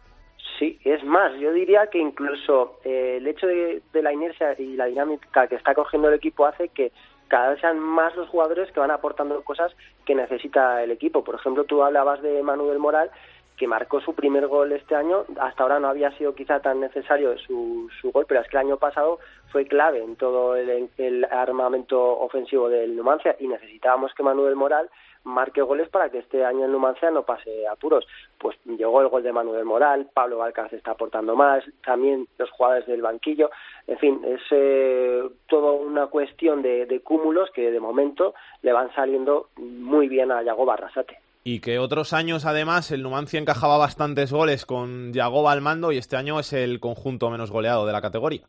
Sí, 0.58 0.78
es 0.84 1.04
más, 1.04 1.38
yo 1.38 1.52
diría 1.52 1.88
que 1.88 1.98
incluso 1.98 2.78
eh, 2.84 3.16
el 3.18 3.26
hecho 3.26 3.46
de, 3.46 3.82
de, 3.92 4.02
la 4.02 4.12
inercia 4.12 4.54
y 4.58 4.74
la 4.74 4.86
dinámica 4.86 5.46
que 5.48 5.56
está 5.56 5.74
cogiendo 5.74 6.08
el 6.08 6.14
equipo 6.14 6.46
hace 6.46 6.68
que 6.68 6.92
cada 7.28 7.50
vez 7.50 7.60
sean 7.60 7.78
más 7.78 8.14
los 8.16 8.28
jugadores 8.28 8.70
que 8.72 8.80
van 8.80 8.90
aportando 8.90 9.42
cosas 9.42 9.72
que 10.04 10.14
necesita 10.14 10.82
el 10.82 10.90
equipo. 10.90 11.24
Por 11.24 11.34
ejemplo, 11.34 11.64
tú 11.64 11.82
hablabas 11.82 12.22
de 12.22 12.42
Manu 12.42 12.68
del 12.68 12.78
Moral, 12.78 13.10
que 13.56 13.66
marcó 13.66 14.00
su 14.00 14.14
primer 14.14 14.46
gol 14.46 14.72
este 14.72 14.94
año. 14.94 15.24
Hasta 15.40 15.62
ahora 15.62 15.80
no 15.80 15.88
había 15.88 16.10
sido 16.12 16.34
quizá 16.34 16.60
tan 16.60 16.80
necesario 16.80 17.36
su, 17.38 17.90
su 18.00 18.12
gol, 18.12 18.26
pero 18.28 18.40
es 18.40 18.48
que 18.48 18.56
el 18.56 18.66
año 18.66 18.76
pasado 18.76 19.18
fue 19.50 19.66
clave 19.66 20.02
en 20.02 20.16
todo 20.16 20.56
el, 20.56 20.88
el 20.98 21.24
armamento 21.24 22.00
ofensivo 22.20 22.68
del 22.68 22.96
Numancia 22.96 23.36
y 23.40 23.48
necesitábamos 23.48 24.14
que 24.14 24.22
Manu 24.22 24.44
del 24.44 24.56
Moral 24.56 24.88
marque 25.26 25.60
goles 25.60 25.88
para 25.88 26.08
que 26.08 26.18
este 26.18 26.44
año 26.44 26.64
en 26.64 26.72
Numancia 26.72 27.10
no 27.10 27.24
pase 27.24 27.66
apuros. 27.68 28.06
Pues 28.38 28.56
llegó 28.64 29.02
el 29.02 29.08
gol 29.08 29.22
de 29.22 29.32
Manuel 29.32 29.64
Moral, 29.64 30.08
Pablo 30.14 30.38
Balcaz 30.38 30.72
está 30.72 30.92
aportando 30.92 31.34
más, 31.34 31.64
también 31.84 32.26
los 32.38 32.50
jugadores 32.50 32.86
del 32.86 33.02
banquillo, 33.02 33.50
en 33.86 33.98
fin, 33.98 34.20
es 34.24 34.40
eh, 34.50 35.22
todo 35.48 35.74
una 35.74 36.06
cuestión 36.06 36.62
de, 36.62 36.86
de, 36.86 37.00
cúmulos 37.00 37.50
que 37.50 37.70
de 37.70 37.80
momento 37.80 38.34
le 38.62 38.72
van 38.72 38.92
saliendo 38.94 39.48
muy 39.56 40.08
bien 40.08 40.32
a 40.32 40.42
Yago 40.42 40.64
Barrasate. 40.64 41.18
Y 41.44 41.60
que 41.60 41.78
otros 41.78 42.12
años, 42.12 42.44
además, 42.44 42.90
el 42.90 43.02
Numancia 43.02 43.38
encajaba 43.38 43.78
bastantes 43.78 44.32
goles 44.32 44.66
con 44.66 45.12
Yagoba 45.12 45.52
al 45.52 45.60
mando 45.60 45.92
y 45.92 45.98
este 45.98 46.16
año 46.16 46.40
es 46.40 46.52
el 46.52 46.80
conjunto 46.80 47.30
menos 47.30 47.52
goleado 47.52 47.86
de 47.86 47.92
la 47.92 48.02
categoría. 48.02 48.42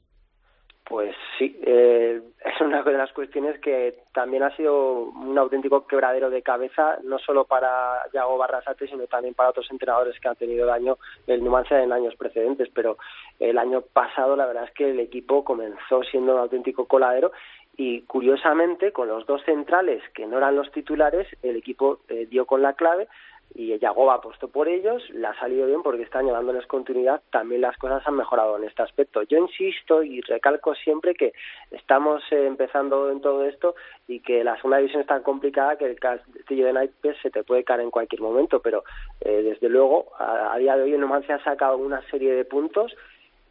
Pues 0.88 1.14
sí, 1.38 1.60
eh, 1.64 2.22
es 2.46 2.62
una 2.62 2.82
de 2.82 2.94
las 2.94 3.12
cuestiones 3.12 3.60
que 3.60 4.04
también 4.14 4.44
ha 4.44 4.56
sido 4.56 5.04
un 5.04 5.38
auténtico 5.38 5.86
quebradero 5.86 6.30
de 6.30 6.42
cabeza, 6.42 6.98
no 7.04 7.20
solo 7.20 7.44
para 7.46 8.10
Yago 8.14 8.38
Barrasate, 8.38 8.88
sino 8.88 9.06
también 9.08 9.34
para 9.34 9.50
otros 9.50 9.70
entrenadores 9.70 10.20
que 10.20 10.30
han 10.30 10.36
tenido 10.38 10.66
daño 10.66 10.98
el 11.28 11.44
Numancia 11.44 11.82
en 11.84 11.92
años 11.92 12.16
precedentes. 12.16 12.70
Pero 12.74 12.98
el 13.40 13.58
año 13.58 13.82
pasado, 13.82 14.36
la 14.36 14.46
verdad 14.46 14.64
es 14.64 14.72
que 14.72 14.90
el 14.90 15.00
equipo 15.00 15.44
comenzó 15.44 16.04
siendo 16.04 16.34
un 16.34 16.40
auténtico 16.40 16.86
coladero 16.86 17.32
y 17.76 18.02
curiosamente, 18.02 18.92
con 18.92 19.08
los 19.08 19.28
dos 19.28 19.44
centrales 19.44 20.02
que 20.16 20.26
no 20.26 20.38
eran 20.38 20.56
los 20.56 20.72
titulares, 20.72 21.28
el 21.44 21.58
equipo 21.58 22.00
eh, 22.10 22.26
dio 22.28 22.46
con 22.46 22.64
la 22.64 22.74
clave 22.74 23.08
y 23.54 23.78
Yagoba 23.80 24.16
apostó 24.16 24.50
por 24.50 24.68
ellos, 24.68 25.04
le 25.10 25.26
ha 25.26 25.40
salido 25.40 25.66
bien 25.66 25.82
porque 25.82 26.08
año 26.14 26.34
dándoles 26.34 26.66
continuidad 26.68 27.22
también 27.32 27.62
las 27.62 27.78
cosas 27.78 28.06
han 28.06 28.16
mejorado 28.16 28.58
en 28.58 28.64
este 28.64 28.84
aspecto. 28.84 29.24
Yo 29.24 29.38
insisto 29.38 30.04
y 30.04 30.22
recalco 30.22 30.76
siempre 30.76 31.16
que 31.16 31.34
estamos 31.72 32.24
eh, 32.32 32.46
empezando 32.46 33.10
en 33.12 33.22
todo 33.22 33.46
esto 33.46 33.76
y 34.08 34.20
que 34.20 34.44
la 34.44 34.56
segunda 34.58 34.78
división 34.78 35.02
es 35.02 35.08
tan 35.08 35.24
complicada 35.24 35.76
que 35.78 35.86
el 35.86 36.00
castillo 36.00 36.66
de 36.66 36.74
naipes 36.74 37.18
se 37.22 37.30
te 37.30 37.44
puede 37.44 37.64
caer 37.64 37.82
en 37.82 37.92
cualquier 37.92 38.22
momento, 38.22 38.62
pero 38.62 38.84
eh, 39.22 39.42
desde 39.44 39.70
luego 39.70 40.08
a, 40.18 40.58
día 40.58 40.76
de 40.76 40.84
hoy 40.84 40.94
el 40.94 41.02
Numancia 41.02 41.36
ha 41.36 41.44
sacado 41.44 41.78
una 41.78 42.02
serie 42.10 42.34
de 42.34 42.46
puntos 42.46 42.96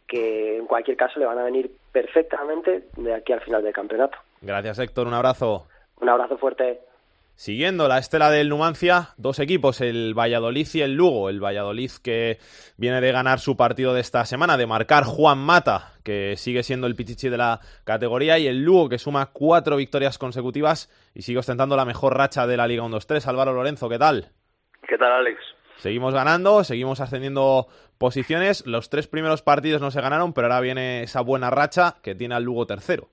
que 0.07 0.57
en 0.57 0.65
cualquier 0.67 0.95
caso 0.95 1.19
le 1.19 1.25
van 1.25 1.37
a 1.37 1.43
venir 1.43 1.69
perfectamente 1.91 2.87
de 2.95 3.13
aquí 3.13 3.33
al 3.33 3.41
final 3.41 3.63
del 3.63 3.73
campeonato. 3.73 4.17
Gracias 4.41 4.79
Héctor, 4.79 5.07
un 5.07 5.13
abrazo. 5.13 5.67
Un 5.99 6.09
abrazo 6.09 6.37
fuerte. 6.37 6.79
Siguiendo 7.37 7.87
la 7.87 7.99
estela 7.99 8.31
del 8.31 8.49
Numancia, 8.49 9.09
dos 9.17 9.37
equipos, 9.37 9.79
el 9.81 10.15
Valladolid 10.17 10.67
y 10.73 10.81
el 10.81 10.95
Lugo. 10.95 11.29
El 11.29 11.39
Valladolid 11.39 11.91
que 12.01 12.39
viene 12.77 12.99
de 12.99 13.11
ganar 13.11 13.39
su 13.39 13.55
partido 13.55 13.93
de 13.93 14.01
esta 14.01 14.25
semana, 14.25 14.57
de 14.57 14.65
marcar 14.65 15.03
Juan 15.03 15.37
Mata, 15.37 15.93
que 16.03 16.35
sigue 16.35 16.63
siendo 16.63 16.87
el 16.87 16.95
pichichi 16.95 17.29
de 17.29 17.37
la 17.37 17.59
categoría, 17.83 18.39
y 18.39 18.47
el 18.47 18.63
Lugo 18.63 18.89
que 18.89 18.97
suma 18.97 19.27
cuatro 19.27 19.75
victorias 19.75 20.17
consecutivas 20.17 20.89
y 21.13 21.21
sigue 21.21 21.37
ostentando 21.37 21.75
la 21.75 21.85
mejor 21.85 22.17
racha 22.17 22.47
de 22.47 22.57
la 22.57 22.65
Liga 22.65 22.81
1-2-3. 22.81 23.27
Álvaro 23.27 23.53
Lorenzo, 23.53 23.87
¿qué 23.87 23.99
tal? 23.99 24.31
¿Qué 24.89 24.97
tal, 24.97 25.11
Alex? 25.11 25.37
Seguimos 25.77 26.15
ganando, 26.15 26.63
seguimos 26.63 27.01
ascendiendo 27.01 27.67
posiciones. 27.99 28.65
Los 28.65 28.89
tres 28.89 29.05
primeros 29.05 29.43
partidos 29.43 29.79
no 29.79 29.91
se 29.91 30.01
ganaron, 30.01 30.33
pero 30.33 30.47
ahora 30.47 30.59
viene 30.59 31.03
esa 31.03 31.21
buena 31.21 31.51
racha 31.51 31.97
que 32.01 32.15
tiene 32.15 32.33
al 32.33 32.41
Lugo 32.41 32.65
tercero. 32.65 33.11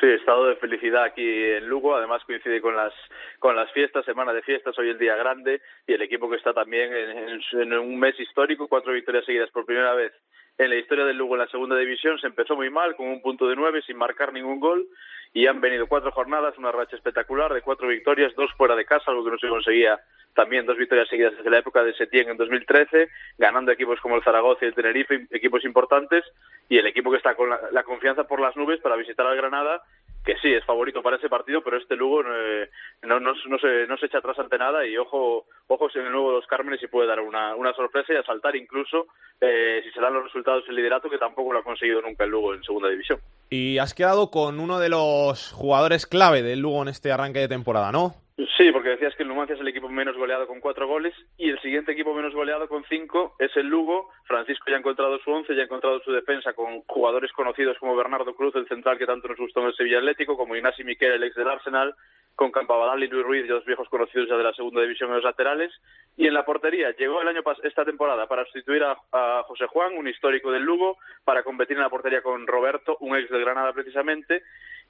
Sí, 0.00 0.06
estado 0.06 0.46
de 0.46 0.56
felicidad 0.56 1.04
aquí 1.04 1.22
en 1.22 1.68
Lugo. 1.68 1.94
Además 1.94 2.24
coincide 2.24 2.60
con 2.60 2.74
las 2.74 2.92
con 3.38 3.54
las 3.56 3.70
fiestas, 3.72 4.04
semana 4.04 4.32
de 4.32 4.42
fiestas, 4.42 4.78
hoy 4.78 4.88
el 4.88 4.98
día 4.98 5.16
grande 5.16 5.60
y 5.86 5.92
el 5.92 6.02
equipo 6.02 6.30
que 6.30 6.36
está 6.36 6.52
también 6.54 6.92
en, 6.92 7.72
un 7.72 7.98
mes 7.98 8.18
histórico, 8.18 8.68
cuatro 8.68 8.92
victorias 8.92 9.24
seguidas 9.24 9.50
por 9.50 9.66
primera 9.66 9.94
vez 9.94 10.12
en 10.58 10.70
la 10.70 10.76
historia 10.76 11.04
del 11.04 11.18
Lugo 11.18 11.34
en 11.34 11.40
la 11.40 11.48
segunda 11.48 11.76
división. 11.76 12.18
Se 12.18 12.26
empezó 12.26 12.56
muy 12.56 12.70
mal 12.70 12.96
con 12.96 13.08
un 13.08 13.20
punto 13.20 13.48
de 13.48 13.56
nueve 13.56 13.82
sin 13.86 13.96
marcar 13.96 14.32
ningún 14.32 14.60
gol 14.60 14.86
y 15.34 15.46
han 15.46 15.60
venido 15.60 15.86
cuatro 15.86 16.10
jornadas, 16.10 16.56
una 16.58 16.72
racha 16.72 16.96
espectacular 16.96 17.52
de 17.52 17.62
cuatro 17.62 17.88
victorias, 17.88 18.34
dos 18.34 18.50
fuera 18.56 18.76
de 18.76 18.84
casa, 18.84 19.10
algo 19.10 19.24
que 19.24 19.30
no 19.30 19.38
se 19.38 19.48
conseguía 19.48 20.00
también 20.34 20.66
dos 20.66 20.76
victorias 20.76 21.08
seguidas 21.08 21.36
desde 21.36 21.50
la 21.50 21.58
época 21.58 21.82
de 21.82 21.94
Setién 21.94 22.28
en 22.28 22.36
2013, 22.36 23.08
ganando 23.38 23.70
equipos 23.70 24.00
como 24.00 24.16
el 24.16 24.24
Zaragoza 24.24 24.64
y 24.64 24.68
el 24.68 24.74
Tenerife, 24.74 25.26
equipos 25.30 25.64
importantes, 25.64 26.24
y 26.68 26.78
el 26.78 26.86
equipo 26.86 27.10
que 27.10 27.18
está 27.18 27.34
con 27.34 27.50
la, 27.50 27.82
confianza 27.82 28.24
por 28.24 28.40
las 28.40 28.56
nubes 28.56 28.80
para 28.80 28.96
visitar 28.96 29.26
al 29.26 29.36
Granada, 29.36 29.82
que 30.24 30.36
sí, 30.40 30.52
es 30.52 30.64
favorito 30.64 31.02
para 31.02 31.16
ese 31.16 31.28
partido, 31.28 31.62
pero 31.62 31.76
este 31.76 31.96
Lugo 31.96 32.22
eh, 32.22 32.70
no, 33.02 33.20
no, 33.20 33.34
no, 33.48 33.58
se, 33.58 33.86
no 33.86 33.96
se 33.96 34.06
echa 34.06 34.18
atrás 34.18 34.38
ante 34.38 34.56
nada 34.56 34.86
y 34.86 34.96
ojo, 34.96 35.46
ojos 35.66 35.94
en 35.96 36.06
el 36.06 36.12
nuevo 36.12 36.32
Dos 36.32 36.46
Cármenes 36.46 36.82
y 36.82 36.86
puede 36.86 37.08
dar 37.08 37.20
una, 37.20 37.56
una 37.56 37.74
sorpresa 37.74 38.12
y 38.12 38.16
asaltar 38.16 38.54
incluso 38.54 39.08
eh, 39.40 39.82
si 39.84 39.90
se 39.90 40.00
dan 40.00 40.14
los 40.14 40.24
resultados 40.24 40.64
el 40.68 40.76
liderato, 40.76 41.10
que 41.10 41.18
tampoco 41.18 41.52
lo 41.52 41.58
ha 41.58 41.64
conseguido 41.64 42.00
nunca 42.00 42.24
el 42.24 42.30
Lugo 42.30 42.54
en 42.54 42.62
segunda 42.62 42.88
división. 42.88 43.18
Y 43.50 43.78
has 43.78 43.94
quedado 43.94 44.30
con 44.30 44.60
uno 44.60 44.78
de 44.78 44.88
los 44.88 45.52
jugadores 45.52 46.06
clave 46.06 46.42
del 46.42 46.60
Lugo 46.60 46.82
en 46.82 46.88
este 46.88 47.10
arranque 47.10 47.40
de 47.40 47.48
temporada, 47.48 47.90
¿no? 47.90 48.14
Sí, 48.56 48.72
porque 48.72 48.88
decías 48.88 49.14
que 49.14 49.24
el 49.24 49.28
Numancia 49.28 49.54
es 49.54 49.60
el 49.60 49.68
equipo 49.68 49.90
menos 49.90 50.16
goleado 50.16 50.46
con 50.46 50.60
cuatro 50.60 50.88
goles 50.88 51.14
y 51.36 51.50
el 51.50 51.60
siguiente 51.60 51.92
equipo 51.92 52.14
menos 52.14 52.34
goleado 52.34 52.66
con 52.66 52.82
cinco 52.88 53.36
es 53.38 53.54
el 53.56 53.66
Lugo. 53.66 54.08
Francisco 54.24 54.64
ya 54.68 54.76
ha 54.76 54.78
encontrado 54.78 55.18
su 55.18 55.30
once, 55.30 55.54
ya 55.54 55.62
ha 55.62 55.64
encontrado 55.66 56.00
su 56.00 56.12
defensa 56.12 56.54
con 56.54 56.80
jugadores 56.82 57.30
conocidos 57.32 57.76
como 57.78 57.94
Bernardo 57.94 58.34
Cruz, 58.34 58.54
el 58.56 58.66
central 58.68 58.96
que 58.96 59.04
tanto 59.04 59.28
nos 59.28 59.36
gustó 59.36 59.60
en 59.60 59.66
el 59.66 59.74
Sevilla 59.74 59.98
Atlético, 59.98 60.38
como 60.38 60.56
Ignasi 60.56 60.82
Miquel, 60.82 61.12
el 61.12 61.24
ex 61.24 61.36
del 61.36 61.48
Arsenal, 61.48 61.94
con 62.34 62.50
Campabadal 62.50 63.04
y 63.04 63.08
Luis 63.08 63.24
Ruiz, 63.24 63.48
dos 63.48 63.66
viejos 63.66 63.88
conocidos 63.90 64.30
ya 64.30 64.36
de 64.36 64.44
la 64.44 64.54
segunda 64.54 64.80
división 64.80 65.10
en 65.10 65.16
los 65.16 65.24
laterales. 65.24 65.70
Y 66.16 66.26
en 66.26 66.32
la 66.32 66.46
portería 66.46 66.90
llegó 66.96 67.20
el 67.20 67.28
año 67.28 67.42
esta 67.62 67.84
temporada 67.84 68.26
para 68.28 68.44
sustituir 68.44 68.82
a, 68.82 68.96
a, 69.12 69.42
José 69.42 69.66
Juan, 69.66 69.94
un 69.94 70.08
histórico 70.08 70.50
del 70.50 70.62
Lugo, 70.62 70.96
para 71.24 71.42
competir 71.42 71.76
en 71.76 71.82
la 71.82 71.90
portería 71.90 72.22
con 72.22 72.46
Roberto, 72.46 72.96
un 73.00 73.14
ex 73.14 73.28
del 73.28 73.42
Granada 73.42 73.74
precisamente, 73.74 74.42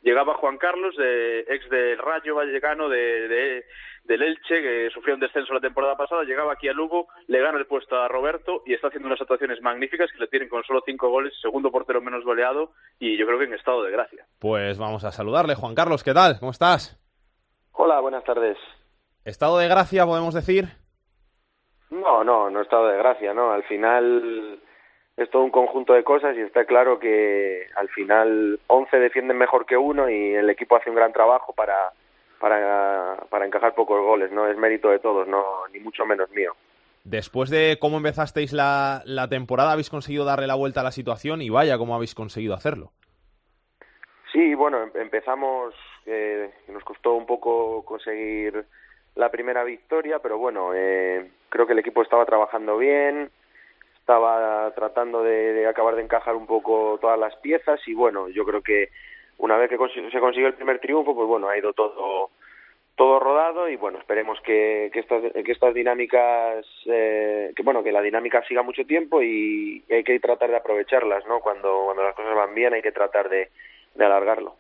llegaba 0.03 0.35
Juan 0.35 0.59
Carlos, 0.59 0.97
de, 0.97 1.41
ex 1.41 1.69
del 1.71 1.99
Rayo 1.99 2.35
Vallecano 2.35 2.89
de, 2.89 3.29
de, 3.29 3.65
del 4.05 4.23
Elche, 4.23 4.61
que 4.61 4.91
sufrió 4.93 5.15
un 5.15 5.21
descenso 5.21 5.55
la 5.55 5.61
temporada 5.61 5.97
pasada, 5.97 6.25
llegaba 6.25 6.53
aquí 6.53 6.69
a 6.69 6.73
Lugo, 6.73 7.09
le 7.29 7.41
gana 7.41 7.59
el 7.59 7.67
puesto 7.67 7.97
a 7.97 8.09
Roberto 8.09 8.63
y 8.67 8.75
está 8.75 8.89
haciendo 8.89 9.09
unas 9.09 9.21
actuaciones 9.21 9.61
magníficas 9.63 10.11
que 10.13 10.19
le 10.19 10.29
tienen 10.29 10.49
con 10.49 10.63
solo 10.65 10.83
cinco 10.85 11.09
goles, 11.09 11.33
segundo 11.41 11.71
portero 11.71 12.01
menos 12.01 12.25
goleado 12.25 12.73
y 12.99 13.17
yo 13.17 13.27
creo 13.27 13.39
que 13.39 13.45
en 13.47 13.55
estado 13.55 13.83
de 13.83 13.93
gracia. 13.93 14.27
Pues 14.39 14.79
vamos 14.79 15.05
a 15.05 15.13
saludarle. 15.13 15.55
Juan 15.55 15.75
Carlos, 15.75 16.05
¿qué 16.05 16.13
tal? 16.13 16.39
¿Cómo 16.39 16.51
estás? 16.51 16.99
Hola, 17.73 18.01
buenas 18.01 18.25
tardes. 18.25 18.59
¿Estado 19.25 19.59
de 19.59 19.69
gracia, 19.69 20.05
podemos 20.05 20.35
decir? 20.35 20.67
No, 21.91 22.25
no, 22.25 22.51
no 22.51 22.63
estado 22.63 22.89
de 22.89 22.99
gracia, 22.99 23.35
¿no? 23.35 23.53
Al 23.53 23.63
final 23.65 24.61
es 25.23 25.31
todo 25.31 25.43
un 25.43 25.51
conjunto 25.51 25.93
de 25.95 26.05
cosas 26.05 26.37
y 26.37 26.41
está 26.41 26.65
claro 26.65 26.99
que 26.99 27.67
al 27.77 27.89
final 27.89 28.61
11 28.67 28.99
defienden 28.99 29.39
mejor 29.39 29.67
que 29.67 29.77
uno 29.77 30.09
y 30.09 30.35
el 30.35 30.51
equipo 30.51 30.77
hace 30.77 30.91
un 30.91 30.97
gran 30.97 31.13
trabajo 31.13 31.53
para, 31.53 31.93
para, 32.39 33.17
para 33.31 33.47
encajar 33.47 33.75
pocos 33.75 34.03
goles, 34.03 34.31
no 34.33 34.49
es 34.49 34.57
mérito 34.57 34.91
de 34.91 34.99
todos, 34.99 35.27
no 35.29 35.67
ni 35.73 35.81
mucho 35.81 36.05
menos 36.05 36.31
mío. 36.31 36.55
Después 37.05 37.51
de 37.51 37.79
cómo 37.81 37.97
empezasteis 37.97 38.53
la, 38.53 39.03
la 39.05 39.29
temporada, 39.29 39.73
habéis 39.73 39.91
conseguido 39.91 40.25
darle 40.25 40.47
la 40.47 40.55
vuelta 40.55 40.81
a 40.81 40.85
la 40.85 40.93
situación 40.93 41.43
y 41.43 41.51
vaya 41.51 41.79
cómo 41.79 41.95
habéis 41.95 42.15
conseguido 42.15 42.55
hacerlo. 42.55 42.93
Sí, 44.33 44.55
bueno, 44.55 44.83
em, 44.83 44.91
empezamos, 44.95 45.75
eh, 46.07 46.51
nos 46.69 46.83
costó 46.85 47.15
un 47.15 47.27
poco 47.27 47.85
conseguir 47.85 48.65
la 49.15 49.31
primera 49.31 49.63
victoria, 49.63 50.21
pero 50.21 50.39
bueno, 50.39 50.73
eh, 50.75 51.31
creo 51.49 51.67
que 51.67 51.75
el 51.75 51.81
equipo 51.81 52.03
estaba 52.03 52.25
trabajando 52.25 52.79
bien, 52.79 53.31
estaba 54.13 54.71
tratando 54.75 55.23
de, 55.23 55.67
acabar 55.67 55.97
de 55.97 56.03
encajar 56.03 56.37
un 56.37 56.47
poco 56.47 56.99
todas 57.01 57.19
las 57.19 57.35
piezas 57.37 57.81
y 57.87 57.95
bueno, 57.95 58.29
yo 58.29 58.45
creo 58.45 58.61
que 58.61 58.91
una 59.39 59.57
vez 59.57 59.71
que 59.71 59.79
se 60.11 60.21
consiguió 60.21 60.49
el 60.49 60.55
primer 60.55 60.81
triunfo, 60.81 61.15
pues 61.15 61.27
bueno, 61.27 61.49
ha 61.49 61.57
ido 61.57 61.73
todo 61.73 62.31
todo 62.95 63.19
rodado 63.19 63.71
y 63.71 63.77
bueno, 63.77 63.99
esperemos 63.99 64.39
que, 64.43 64.91
que, 64.93 65.01
estas, 65.01 65.23
que 65.33 65.51
estas 65.51 65.73
dinámicas, 65.73 66.67
eh, 66.85 67.53
que 67.57 67.63
bueno, 67.63 67.83
que 67.83 67.91
la 67.91 68.03
dinámica 68.03 68.45
siga 68.47 68.63
mucho 68.63 68.85
tiempo 68.85 69.23
y, 69.23 69.83
hay 69.91 70.05
que 70.05 70.21
tratar 70.21 70.51
de 70.51 70.57
aprovecharlas, 70.57 71.27
¿no? 71.27 71.41
Cuando, 71.41 71.85
cuando 71.87 72.03
las 72.03 72.15
cosas 72.15 72.35
van 72.35 72.55
bien 72.55 72.75
hay 72.75 72.83
que 72.83 72.93
tratar 72.93 73.31
de, 73.31 73.49
de 73.95 74.05
alargarlo. 74.05 74.57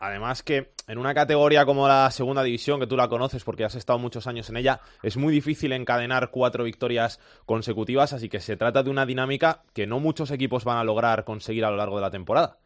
Además 0.00 0.42
que 0.42 0.68
en 0.86 0.98
una 0.98 1.12
categoría 1.12 1.64
como 1.64 1.88
la 1.88 2.10
segunda 2.10 2.42
división, 2.42 2.78
que 2.78 2.86
tú 2.86 2.96
la 2.96 3.08
conoces 3.08 3.44
porque 3.44 3.64
has 3.64 3.74
estado 3.74 3.98
muchos 3.98 4.26
años 4.26 4.48
en 4.48 4.56
ella, 4.56 4.80
es 5.02 5.16
muy 5.16 5.32
difícil 5.32 5.72
encadenar 5.72 6.30
cuatro 6.30 6.64
victorias 6.64 7.18
consecutivas, 7.46 8.12
así 8.12 8.28
que 8.28 8.40
se 8.40 8.56
trata 8.56 8.82
de 8.82 8.90
una 8.90 9.06
dinámica 9.06 9.62
que 9.74 9.86
no 9.86 9.98
muchos 9.98 10.30
equipos 10.30 10.64
van 10.64 10.78
a 10.78 10.84
lograr 10.84 11.24
conseguir 11.24 11.64
a 11.64 11.70
lo 11.70 11.76
largo 11.76 11.96
de 11.96 12.02
la 12.02 12.10
temporada. 12.10 12.56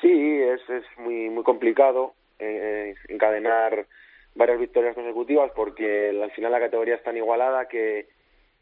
Sí, 0.00 0.10
es, 0.10 0.60
es 0.68 0.84
muy, 0.98 1.28
muy 1.28 1.44
complicado 1.44 2.14
eh, 2.38 2.94
encadenar 3.08 3.86
varias 4.34 4.58
victorias 4.58 4.94
consecutivas 4.94 5.52
porque 5.54 6.08
al 6.08 6.30
final 6.32 6.52
la 6.52 6.60
categoría 6.60 6.94
es 6.96 7.02
tan 7.02 7.16
igualada 7.16 7.68
que, 7.68 8.08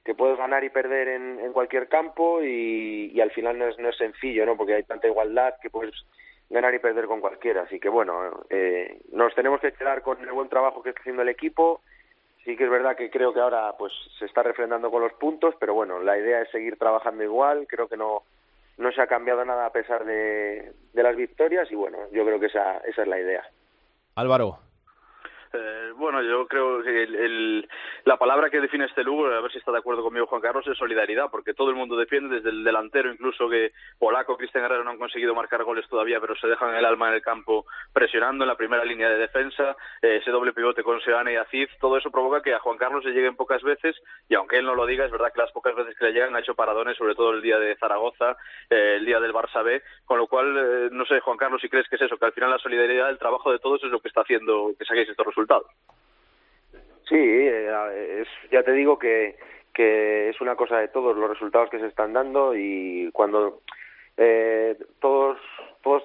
que 0.04 0.14
puedes 0.14 0.36
ganar 0.36 0.64
y 0.64 0.70
perder 0.70 1.08
en, 1.08 1.52
cualquier 1.52 1.88
campo 1.88 2.42
y, 2.42 3.12
y, 3.14 3.20
al 3.20 3.30
final 3.30 3.58
no 3.58 3.68
es, 3.68 3.78
no 3.78 3.88
es 3.88 3.96
sencillo, 3.96 4.44
¿no? 4.46 4.56
Porque 4.56 4.74
hay 4.74 4.82
tanta 4.82 5.08
igualdad 5.08 5.54
que 5.62 5.70
puedes 5.70 5.94
ganar 6.50 6.74
y 6.74 6.80
perder 6.80 7.06
con 7.06 7.20
cualquiera. 7.20 7.62
Así 7.62 7.80
que 7.80 7.88
bueno, 7.88 8.44
eh, 8.50 9.00
nos 9.12 9.34
tenemos 9.34 9.60
que 9.60 9.72
quedar 9.72 10.02
con 10.02 10.20
el 10.20 10.32
buen 10.32 10.48
trabajo 10.48 10.82
que 10.82 10.90
está 10.90 11.00
haciendo 11.00 11.22
el 11.22 11.28
equipo. 11.28 11.80
Sí 12.44 12.56
que 12.56 12.64
es 12.64 12.70
verdad 12.70 12.96
que 12.96 13.10
creo 13.10 13.32
que 13.32 13.40
ahora 13.40 13.74
pues 13.78 13.92
se 14.18 14.24
está 14.24 14.42
refrendando 14.42 14.90
con 14.90 15.02
los 15.02 15.12
puntos, 15.14 15.54
pero 15.60 15.74
bueno, 15.74 16.00
la 16.00 16.18
idea 16.18 16.42
es 16.42 16.50
seguir 16.50 16.76
trabajando 16.76 17.22
igual. 17.22 17.66
Creo 17.68 17.88
que 17.88 17.96
no 17.96 18.22
no 18.78 18.90
se 18.92 19.02
ha 19.02 19.06
cambiado 19.06 19.44
nada 19.44 19.66
a 19.66 19.72
pesar 19.72 20.04
de, 20.06 20.72
de 20.94 21.02
las 21.02 21.14
victorias 21.14 21.70
y 21.70 21.74
bueno, 21.74 21.98
yo 22.12 22.24
creo 22.24 22.40
que 22.40 22.46
esa, 22.46 22.78
esa 22.78 23.02
es 23.02 23.08
la 23.08 23.20
idea. 23.20 23.44
Álvaro. 24.14 24.69
Eh, 25.52 25.92
bueno, 25.96 26.22
yo 26.22 26.46
creo 26.46 26.80
que 26.82 27.02
el, 27.02 27.68
la 28.04 28.16
palabra 28.16 28.50
que 28.50 28.60
define 28.60 28.84
este 28.84 29.02
Lugo, 29.02 29.26
a 29.26 29.40
ver 29.40 29.50
si 29.50 29.58
está 29.58 29.72
de 29.72 29.78
acuerdo 29.78 30.02
conmigo 30.02 30.26
Juan 30.26 30.40
Carlos, 30.40 30.66
es 30.68 30.78
solidaridad, 30.78 31.28
porque 31.30 31.54
todo 31.54 31.70
el 31.70 31.76
mundo 31.76 31.96
defiende, 31.96 32.36
desde 32.36 32.50
el 32.50 32.62
delantero, 32.62 33.10
incluso 33.10 33.48
que 33.48 33.72
Polaco, 33.98 34.36
Cristian 34.36 34.62
Guerrero 34.62 34.84
no 34.84 34.90
han 34.90 34.98
conseguido 34.98 35.34
marcar 35.34 35.64
goles 35.64 35.88
todavía, 35.88 36.20
pero 36.20 36.36
se 36.36 36.46
dejan 36.46 36.74
el 36.76 36.84
alma 36.84 37.08
en 37.08 37.14
el 37.14 37.22
campo 37.22 37.66
presionando 37.92 38.44
en 38.44 38.48
la 38.48 38.56
primera 38.56 38.84
línea 38.84 39.08
de 39.08 39.18
defensa, 39.18 39.76
eh, 40.02 40.18
ese 40.22 40.30
doble 40.30 40.52
pivote 40.52 40.84
con 40.84 41.00
Seane 41.00 41.32
y 41.32 41.36
Aziz, 41.36 41.68
todo 41.80 41.96
eso 41.96 42.12
provoca 42.12 42.42
que 42.42 42.54
a 42.54 42.60
Juan 42.60 42.78
Carlos 42.78 43.04
le 43.04 43.10
lleguen 43.10 43.34
pocas 43.34 43.62
veces, 43.62 43.96
y 44.28 44.36
aunque 44.36 44.58
él 44.58 44.66
no 44.66 44.76
lo 44.76 44.86
diga, 44.86 45.04
es 45.04 45.10
verdad 45.10 45.32
que 45.32 45.40
las 45.40 45.52
pocas 45.52 45.74
veces 45.74 45.96
que 45.98 46.04
le 46.04 46.12
llegan 46.12 46.36
ha 46.36 46.40
hecho 46.40 46.54
paradones, 46.54 46.96
sobre 46.96 47.16
todo 47.16 47.32
el 47.32 47.42
día 47.42 47.58
de 47.58 47.74
Zaragoza, 47.76 48.36
eh, 48.70 48.98
el 48.98 49.04
día 49.04 49.18
del 49.18 49.34
Barça 49.34 49.64
B, 49.64 49.82
con 50.04 50.18
lo 50.18 50.28
cual, 50.28 50.90
no 50.92 51.04
sé, 51.06 51.18
Juan 51.20 51.36
Carlos, 51.36 51.60
si 51.60 51.68
crees 51.68 51.88
que 51.88 51.96
es 51.96 52.02
eso, 52.02 52.16
que 52.16 52.26
al 52.26 52.32
final 52.32 52.50
la 52.50 52.58
solidaridad, 52.58 53.10
el 53.10 53.18
trabajo 53.18 53.50
de 53.50 53.58
todos 53.58 53.82
es 53.82 53.90
lo 53.90 54.00
que 54.00 54.08
está 54.08 54.20
haciendo 54.20 54.72
que 54.78 54.84
saquéis 54.84 55.08
estos 55.08 55.26
resultados. 55.26 55.39
Sí, 57.08 57.16
eh, 57.18 58.22
es, 58.22 58.28
ya 58.50 58.62
te 58.62 58.72
digo 58.72 58.98
que, 58.98 59.36
que 59.74 60.28
es 60.28 60.40
una 60.40 60.54
cosa 60.54 60.78
de 60.78 60.88
todos 60.88 61.16
los 61.16 61.28
resultados 61.28 61.70
que 61.70 61.80
se 61.80 61.86
están 61.86 62.12
dando 62.12 62.54
y 62.54 63.10
cuando 63.12 63.62
eh, 64.16 64.76
todos, 65.00 65.38
todos 65.82 66.04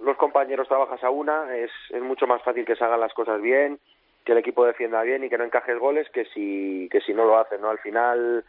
los 0.00 0.16
compañeros 0.16 0.68
trabajas 0.68 1.02
a 1.04 1.10
una 1.10 1.56
es, 1.56 1.70
es 1.90 2.00
mucho 2.00 2.26
más 2.26 2.42
fácil 2.42 2.64
que 2.64 2.76
se 2.76 2.84
hagan 2.84 3.00
las 3.00 3.12
cosas 3.12 3.40
bien, 3.42 3.78
que 4.24 4.32
el 4.32 4.38
equipo 4.38 4.64
defienda 4.64 5.02
bien 5.02 5.24
y 5.24 5.28
que 5.28 5.38
no 5.38 5.44
encajes 5.44 5.78
goles 5.78 6.08
que 6.10 6.24
si, 6.26 6.88
que 6.90 7.00
si 7.00 7.12
no 7.12 7.24
lo 7.24 7.38
hacen, 7.38 7.60
¿no? 7.60 7.70
Al 7.70 7.78
final 7.78 8.44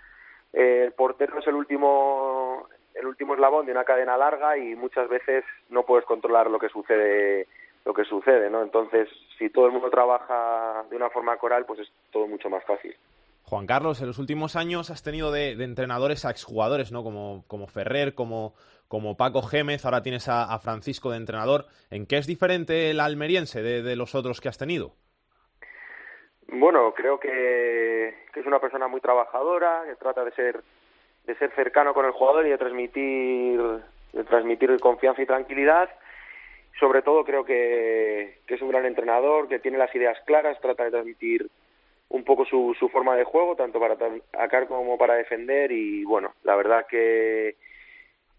eh, 0.53 0.83
el 0.85 0.93
portero 0.93 1.39
es 1.39 1.47
el 1.47 1.55
último 1.55 2.67
el 2.95 3.05
último 3.05 3.35
eslabón 3.35 3.65
de 3.65 3.71
una 3.71 3.83
cadena 3.83 4.17
larga 4.17 4.57
y 4.57 4.75
muchas 4.75 5.07
veces 5.07 5.43
no 5.69 5.83
puedes 5.83 6.05
controlar 6.05 6.49
lo 6.49 6.57
que 6.57 6.69
sucede 6.69 7.47
lo 7.87 7.93
que 7.93 8.03
sucede, 8.03 8.49
¿no? 8.49 8.61
Entonces, 8.63 9.07
si 9.39 9.49
todo 9.49 9.67
el 9.67 9.71
mundo 9.71 9.89
trabaja 9.89 10.83
de 10.89 10.95
una 10.97 11.09
forma 11.09 11.37
coral, 11.37 11.65
pues 11.65 11.79
es 11.79 11.87
todo 12.11 12.27
mucho 12.27 12.49
más 12.49 12.61
fácil. 12.65 12.93
Juan 13.43 13.65
Carlos, 13.65 14.01
en 14.01 14.07
los 14.07 14.19
últimos 14.19 14.57
años 14.57 14.89
has 14.89 15.03
tenido 15.03 15.31
de, 15.31 15.51
entrenadores 15.51 16.25
a 16.25 16.31
exjugadores, 16.31 16.91
¿no? 16.91 17.01
Como, 17.01 17.45
como 17.47 17.65
Ferrer, 17.67 18.13
como, 18.13 18.55
como 18.89 19.15
Paco 19.15 19.41
Gémez, 19.41 19.85
ahora 19.85 20.03
tienes 20.03 20.27
a, 20.27 20.59
Francisco 20.59 21.11
de 21.11 21.17
entrenador. 21.17 21.63
¿En 21.89 22.05
qué 22.05 22.17
es 22.17 22.27
diferente 22.27 22.91
el 22.91 22.99
almeriense 22.99 23.61
de, 23.61 23.95
los 23.95 24.15
otros 24.15 24.41
que 24.41 24.49
has 24.49 24.57
tenido? 24.57 24.91
Bueno, 26.49 26.93
creo 26.93 27.21
que, 27.21 28.25
que, 28.33 28.39
es 28.41 28.45
una 28.45 28.59
persona 28.59 28.89
muy 28.89 28.99
trabajadora, 28.99 29.83
que 29.87 29.95
trata 29.95 30.25
de 30.25 30.31
ser, 30.31 30.61
de 31.25 31.35
ser 31.35 31.55
cercano 31.55 31.93
con 31.93 32.05
el 32.05 32.11
jugador 32.11 32.45
y 32.45 32.49
de 32.49 32.57
transmitir, 32.57 33.61
de 34.11 34.23
transmitir 34.25 34.77
confianza 34.81 35.21
y 35.21 35.25
tranquilidad 35.25 35.89
sobre 36.79 37.01
todo 37.01 37.23
creo 37.23 37.43
que, 37.43 38.39
es 38.47 38.61
un 38.61 38.69
gran 38.69 38.85
entrenador, 38.85 39.47
que 39.47 39.59
tiene 39.59 39.77
las 39.77 39.93
ideas 39.95 40.17
claras, 40.25 40.59
trata 40.61 40.83
de 40.83 40.91
transmitir 40.91 41.47
un 42.09 42.23
poco 42.23 42.45
su, 42.45 42.75
su 42.79 42.89
forma 42.89 43.15
de 43.15 43.23
juego, 43.23 43.55
tanto 43.55 43.79
para 43.79 43.95
atacar 43.95 44.67
como 44.67 44.97
para 44.97 45.15
defender 45.15 45.71
y 45.71 46.03
bueno, 46.05 46.33
la 46.43 46.55
verdad 46.55 46.85
que, 46.87 47.55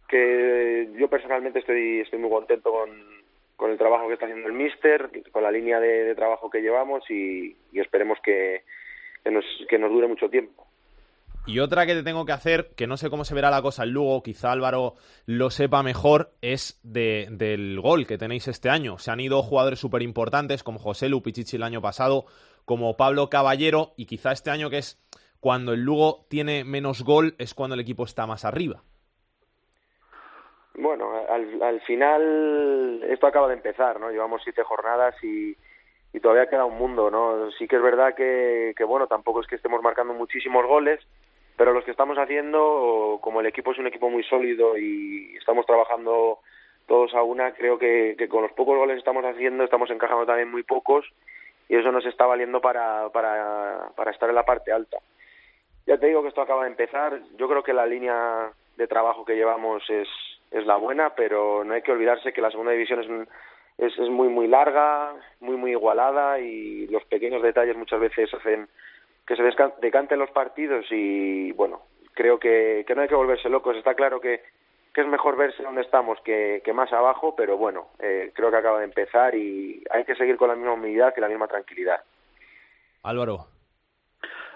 que 0.09 0.89
yo 0.97 1.09
personalmente 1.09 1.59
estoy, 1.59 2.01
estoy 2.01 2.19
muy 2.19 2.31
contento 2.31 2.73
con, 2.73 2.91
con 3.59 3.73
el 3.73 3.79
trabajo 3.79 4.07
que 4.07 4.15
está 4.15 4.27
haciendo 4.27 4.47
el 4.47 4.55
Mister, 4.55 5.11
con 5.33 5.43
la 5.43 5.51
línea 5.51 5.81
de, 5.81 6.15
trabajo 6.15 6.49
que 6.49 6.63
llevamos 6.63 7.03
y, 7.11 7.57
esperemos 7.73 8.19
que, 8.23 8.63
que, 9.25 9.33
nos, 9.33 9.45
que 9.69 9.79
nos 9.79 9.91
dure 9.91 10.07
mucho 10.07 10.31
tiempo. 10.31 10.68
Y 11.49 11.61
otra 11.61 11.87
que 11.87 11.95
te 11.95 12.03
tengo 12.03 12.27
que 12.27 12.33
hacer, 12.33 12.75
que 12.77 12.87
no 12.87 12.99
sé 12.99 13.09
cómo 13.09 13.25
se 13.25 13.35
verá 13.35 13.49
la 13.49 13.63
cosa 13.63 13.85
en 13.85 13.93
Lugo, 13.93 14.23
quizá 14.23 14.53
Álvaro 14.53 14.97
lo 15.25 15.49
sepa 15.49 15.83
mejor, 15.83 16.33
es 16.43 16.79
de, 16.83 17.27
del 17.31 17.81
gol 17.81 18.07
que 18.07 18.19
tenéis 18.19 18.49
este 18.49 18.69
año. 18.69 18.99
Se 18.99 19.11
han 19.11 19.19
ido 19.19 19.43
jugadores 19.43 19.79
súper 19.79 20.03
importantes 20.03 20.63
como 20.63 20.79
José 20.79 21.09
Lupichichi 21.09 21.57
el 21.57 21.63
año 21.63 21.81
pasado, 21.81 22.27
como 22.67 22.99
Pablo 22.99 23.31
Caballero, 23.31 23.95
y 23.97 24.05
quizá 24.05 24.33
este 24.33 24.51
año 24.51 24.69
que 24.69 24.77
es 24.77 25.03
cuando 25.41 25.73
el 25.73 25.81
Lugo 25.81 26.27
tiene 26.29 26.65
menos 26.65 27.03
gol, 27.03 27.35
es 27.39 27.55
cuando 27.55 27.77
el 27.77 27.81
equipo 27.81 28.05
está 28.05 28.27
más 28.27 28.45
arriba. 28.45 28.83
Bueno, 30.75 31.11
al, 31.31 31.63
al 31.63 31.81
final 31.81 33.03
esto 33.09 33.27
acaba 33.27 33.49
de 33.49 33.55
empezar, 33.55 33.99
¿no? 33.99 34.11
Llevamos 34.11 34.43
siete 34.45 34.63
jornadas 34.65 35.15
y, 35.25 35.57
y 36.13 36.21
todavía 36.21 36.51
queda 36.51 36.67
un 36.67 36.77
mundo, 36.77 37.11
¿no? 37.11 37.51
Sí 37.53 37.67
que 37.67 37.77
es 37.77 37.83
verdad 37.83 38.15
que, 38.15 38.75
que, 38.77 38.85
bueno, 38.85 39.07
tampoco 39.07 39.41
es 39.41 39.47
que 39.47 39.57
estemos 39.57 39.81
marcando 39.83 40.13
muchísimos 40.13 40.67
goles, 40.67 41.01
pero 41.59 41.73
los 41.73 41.85
que 41.85 41.91
estamos 41.91 42.17
haciendo, 42.19 43.19
como 43.21 43.41
el 43.41 43.47
equipo 43.47 43.73
es 43.73 43.79
un 43.79 43.89
equipo 43.89 44.09
muy 44.09 44.23
sólido 44.23 44.79
y 44.79 45.35
estamos 45.37 45.67
trabajando 45.67 46.39
todos 46.87 47.13
a 47.15 47.25
una, 47.25 47.53
creo 47.53 47.81
que, 47.81 48.17
con 48.31 48.43
los 48.43 48.53
pocos 48.53 48.79
goles 48.79 48.95
que 48.95 49.01
estamos 49.01 49.25
haciendo 49.25 49.65
estamos 49.65 49.91
encajando 49.91 50.25
también 50.25 50.53
muy 50.53 50.63
pocos 50.63 51.05
y 51.69 51.75
eso 51.75 51.91
nos 51.91 52.07
está 52.07 52.27
valiendo 52.27 52.61
para, 52.61 53.09
para, 53.09 53.91
para 53.97 54.13
estar 54.13 54.29
en 54.29 54.37
la 54.37 54.45
parte 54.45 54.71
alta. 54.71 54.99
Ya 55.85 55.99
te 55.99 56.07
digo 56.07 56.23
que 56.23 56.29
esto 56.29 56.43
acaba 56.43 56.63
de 56.63 56.71
empezar, 56.71 57.21
yo 57.37 57.49
creo 57.49 57.65
que 57.65 57.73
la 57.73 57.87
línea 57.87 58.53
de 58.77 58.87
trabajo 58.87 59.25
que 59.25 59.35
llevamos 59.35 59.83
es, 59.91 60.09
es 60.53 60.65
la 60.65 60.77
buena, 60.77 61.17
pero 61.17 61.65
no 61.65 61.75
hay 61.75 61.83
que 61.83 61.93
olvidarse 61.93 62.33
que 62.33 62.41
la 62.41 62.53
segunda 62.53 62.71
división 62.71 63.01
es, 63.01 63.29
es, 63.79 63.99
es 63.99 64.09
muy, 64.09 64.29
muy 64.29 64.47
larga, 64.47 65.13
muy, 65.41 65.57
muy 65.57 65.73
igualada 65.73 66.39
y 66.39 66.87
los 66.87 67.05
pequeños 67.07 67.43
detalles 67.43 67.77
muchas 67.77 67.99
veces 67.99 68.33
hacen 68.33 68.69
que 69.29 69.37
se 69.37 69.43
decanten 69.83 70.19
los 70.19 70.31
partidos 70.31 70.87
y 70.91 71.53
bueno, 71.53 71.83
creo 72.15 72.41
que, 72.41 72.83
no 72.97 73.03
hay 73.03 73.09
que 73.09 73.15
volverse 73.15 73.51
locos. 73.51 73.77
Está 73.77 73.95
claro 73.95 74.23
que, 74.23 74.43
que 74.95 75.03
es 75.03 75.07
mejor 75.07 75.37
verse 75.37 75.63
donde 75.63 75.83
estamos 75.83 76.19
que, 76.23 76.63
que 76.65 76.73
más 76.73 76.91
abajo, 76.95 77.37
pero 77.37 77.59
bueno, 77.59 77.89
eh, 77.99 78.33
creo 78.35 78.51
que 78.51 78.57
acaba 78.57 78.79
de 78.79 78.87
empezar 78.87 79.35
y 79.35 79.85
hay 79.91 80.05
que 80.05 80.15
seguir 80.15 80.39
con 80.39 80.49
la 80.49 80.57
misma 80.57 80.73
humildad 80.73 81.13
y 81.15 81.21
la 81.21 81.29
misma 81.29 81.47
tranquilidad. 81.47 82.01
Álvaro. 83.03 83.58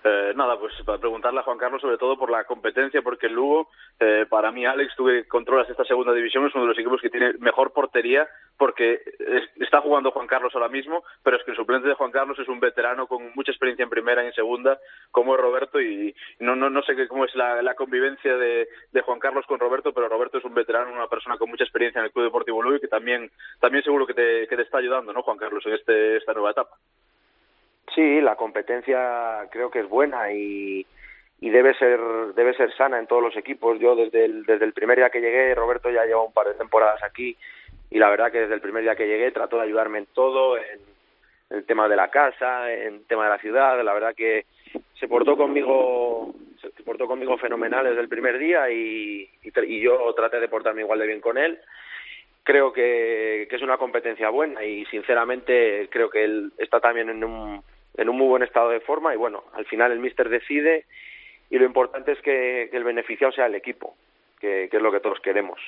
Eh, 0.04 0.32
nada, 0.34 0.58
pues 0.58 0.72
para 0.84 0.98
preguntarle 0.98 1.40
a 1.40 1.44
Juan 1.44 1.58
Carlos 1.58 1.80
sobre 1.80 1.96
todo 1.96 2.18
por 2.18 2.30
la 2.30 2.44
competencia, 2.44 3.02
porque 3.02 3.26
el 3.26 3.34
Lugo, 3.34 3.68
eh, 4.00 4.26
para 4.28 4.50
mí, 4.50 4.66
Alex, 4.66 4.94
tú 4.96 5.06
que 5.06 5.28
controlas 5.28 5.70
esta 5.70 5.84
segunda 5.84 6.12
división, 6.12 6.44
es 6.46 6.54
uno 6.54 6.64
de 6.64 6.70
los 6.70 6.78
equipos 6.78 7.00
que 7.00 7.10
tiene 7.10 7.34
mejor 7.38 7.72
portería, 7.72 8.28
porque 8.58 9.00
está 9.60 9.80
jugando 9.80 10.10
Juan 10.10 10.26
Carlos 10.26 10.52
ahora 10.54 10.68
mismo, 10.68 11.04
pero 11.22 11.36
es 11.36 11.44
que 11.44 11.52
el 11.52 11.56
suplente 11.56 11.86
de 11.86 11.94
Juan 11.94 12.10
Carlos 12.10 12.38
es 12.38 12.48
un 12.48 12.58
veterano 12.58 13.06
con 13.06 13.32
mucha 13.34 13.52
experiencia 13.52 13.84
en 13.84 13.90
primera 13.90 14.24
y 14.24 14.26
en 14.26 14.32
segunda, 14.32 14.78
como 15.12 15.34
es 15.36 15.40
Roberto, 15.40 15.80
y 15.80 16.14
no, 16.40 16.56
no, 16.56 16.68
no 16.68 16.82
sé 16.82 16.94
cómo 17.06 17.24
es 17.24 17.34
la, 17.36 17.62
la 17.62 17.74
convivencia 17.74 18.36
de, 18.36 18.68
de, 18.90 19.00
Juan 19.02 19.20
Carlos 19.20 19.46
con 19.46 19.60
Roberto, 19.60 19.92
pero 19.92 20.08
Roberto 20.08 20.38
es 20.38 20.44
un 20.44 20.54
veterano, 20.54 20.92
una 20.92 21.06
persona 21.06 21.38
con 21.38 21.48
mucha 21.48 21.64
experiencia 21.64 22.00
en 22.00 22.06
el 22.06 22.12
Club 22.12 22.24
Deportivo 22.24 22.62
Lugo 22.62 22.76
y 22.76 22.80
que 22.80 22.88
también, 22.88 23.30
también 23.60 23.84
seguro 23.84 24.06
que 24.06 24.14
te, 24.14 24.48
que 24.48 24.56
te 24.56 24.62
está 24.62 24.78
ayudando, 24.78 25.12
¿no, 25.12 25.22
Juan 25.22 25.38
Carlos, 25.38 25.64
en 25.66 25.74
este, 25.74 26.16
esta 26.16 26.32
nueva 26.32 26.50
etapa? 26.50 26.76
Sí, 27.94 28.20
la 28.20 28.36
competencia 28.36 29.46
creo 29.50 29.70
que 29.70 29.80
es 29.80 29.88
buena 29.88 30.32
y, 30.32 30.86
debe 31.40 31.74
ser 31.74 32.00
debe 32.34 32.54
ser 32.54 32.72
sana 32.76 32.98
en 32.98 33.06
todos 33.06 33.22
los 33.22 33.36
equipos. 33.36 33.78
Yo 33.78 33.94
desde 33.94 34.24
el, 34.24 34.44
desde 34.44 34.64
el 34.64 34.72
primer 34.72 34.96
día 34.96 35.10
que 35.10 35.20
llegué, 35.20 35.54
Roberto 35.54 35.90
ya 35.90 36.04
lleva 36.04 36.22
un 36.22 36.32
par 36.32 36.46
de 36.48 36.54
temporadas 36.54 37.02
aquí 37.02 37.36
y 37.90 37.98
la 37.98 38.08
verdad 38.08 38.32
que 38.32 38.40
desde 38.40 38.54
el 38.54 38.60
primer 38.60 38.82
día 38.82 38.96
que 38.96 39.06
llegué 39.06 39.30
trató 39.32 39.56
de 39.56 39.64
ayudarme 39.64 39.98
en 39.98 40.06
todo, 40.06 40.56
en, 40.56 40.80
el 41.50 41.66
tema 41.66 41.86
de 41.86 41.96
la 41.96 42.08
casa, 42.08 42.72
en 42.72 42.94
el 42.94 43.06
tema 43.06 43.24
de 43.24 43.30
la 43.30 43.38
ciudad. 43.38 43.82
La 43.84 43.92
verdad 43.92 44.14
que 44.14 44.46
se 44.98 45.08
portó 45.08 45.36
conmigo 45.36 46.32
se 46.60 46.82
portó 46.84 47.06
conmigo 47.06 47.36
fenomenal 47.36 47.84
desde 47.84 48.00
el 48.00 48.08
primer 48.08 48.38
día 48.38 48.70
y, 48.70 49.28
y, 49.42 49.80
yo 49.80 50.14
traté 50.14 50.40
de 50.40 50.48
portarme 50.48 50.82
igual 50.82 51.00
de 51.00 51.06
bien 51.08 51.20
con 51.20 51.36
él 51.36 51.58
creo 52.44 52.72
que, 52.72 53.46
que, 53.50 53.56
es 53.56 53.62
una 53.62 53.78
competencia 53.78 54.28
buena 54.30 54.64
y 54.64 54.84
sinceramente 54.86 55.88
creo 55.90 56.08
que 56.08 56.24
él 56.24 56.52
está 56.58 56.80
también 56.80 57.10
en 57.10 57.24
un, 57.24 57.62
en 57.94 58.08
un 58.08 58.16
muy 58.16 58.26
buen 58.26 58.42
estado 58.42 58.70
de 58.70 58.80
forma 58.80 59.14
y 59.14 59.16
bueno, 59.16 59.44
al 59.52 59.66
final 59.66 59.92
el 59.92 60.00
míster 60.00 60.28
decide 60.28 60.86
y 61.50 61.58
lo 61.58 61.66
importante 61.66 62.12
es 62.12 62.18
que, 62.22 62.64
el 62.72 62.82
beneficiado 62.82 63.32
sea 63.32 63.46
el 63.46 63.54
equipo, 63.54 63.94
que, 64.40 64.64
es 64.64 64.82
lo 64.82 64.90
que 64.90 65.00
todos 65.00 65.20
queremos. 65.20 65.60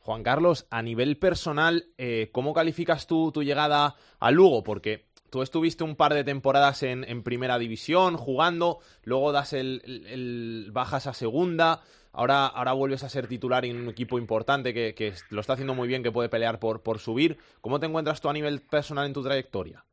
Juan 0.00 0.22
Carlos, 0.22 0.66
a 0.70 0.80
nivel 0.80 1.18
personal, 1.18 1.84
eh, 1.98 2.30
¿cómo 2.32 2.54
calificas 2.54 3.06
tú 3.06 3.30
tu 3.30 3.42
llegada 3.42 3.94
a 4.20 4.30
Lugo? 4.30 4.64
Porque 4.64 5.04
tú 5.30 5.42
estuviste 5.42 5.84
un 5.84 5.96
par 5.96 6.14
de 6.14 6.24
temporadas 6.24 6.82
en, 6.82 7.04
en 7.04 7.22
primera 7.22 7.58
división 7.58 8.16
jugando, 8.16 8.78
luego 9.04 9.32
das 9.32 9.52
el, 9.52 9.82
el, 10.08 10.70
bajas 10.72 11.06
a 11.06 11.12
segunda, 11.12 11.82
ahora, 12.12 12.46
ahora 12.46 12.72
vuelves 12.72 13.04
a 13.04 13.10
ser 13.10 13.26
titular 13.26 13.66
en 13.66 13.76
un 13.76 13.90
equipo 13.90 14.18
importante 14.18 14.72
que, 14.72 14.94
que 14.94 15.12
lo 15.28 15.42
está 15.42 15.52
haciendo 15.52 15.74
muy 15.74 15.88
bien, 15.88 16.02
que 16.02 16.10
puede 16.10 16.30
pelear 16.30 16.58
por, 16.58 16.82
por 16.82 17.00
subir. 17.00 17.36
¿Cómo 17.60 17.78
te 17.78 17.84
encuentras 17.84 18.22
tú 18.22 18.30
a 18.30 18.32
nivel 18.32 18.62
personal 18.62 19.04
en 19.04 19.12
tu 19.12 19.22
trayectoria? 19.22 19.84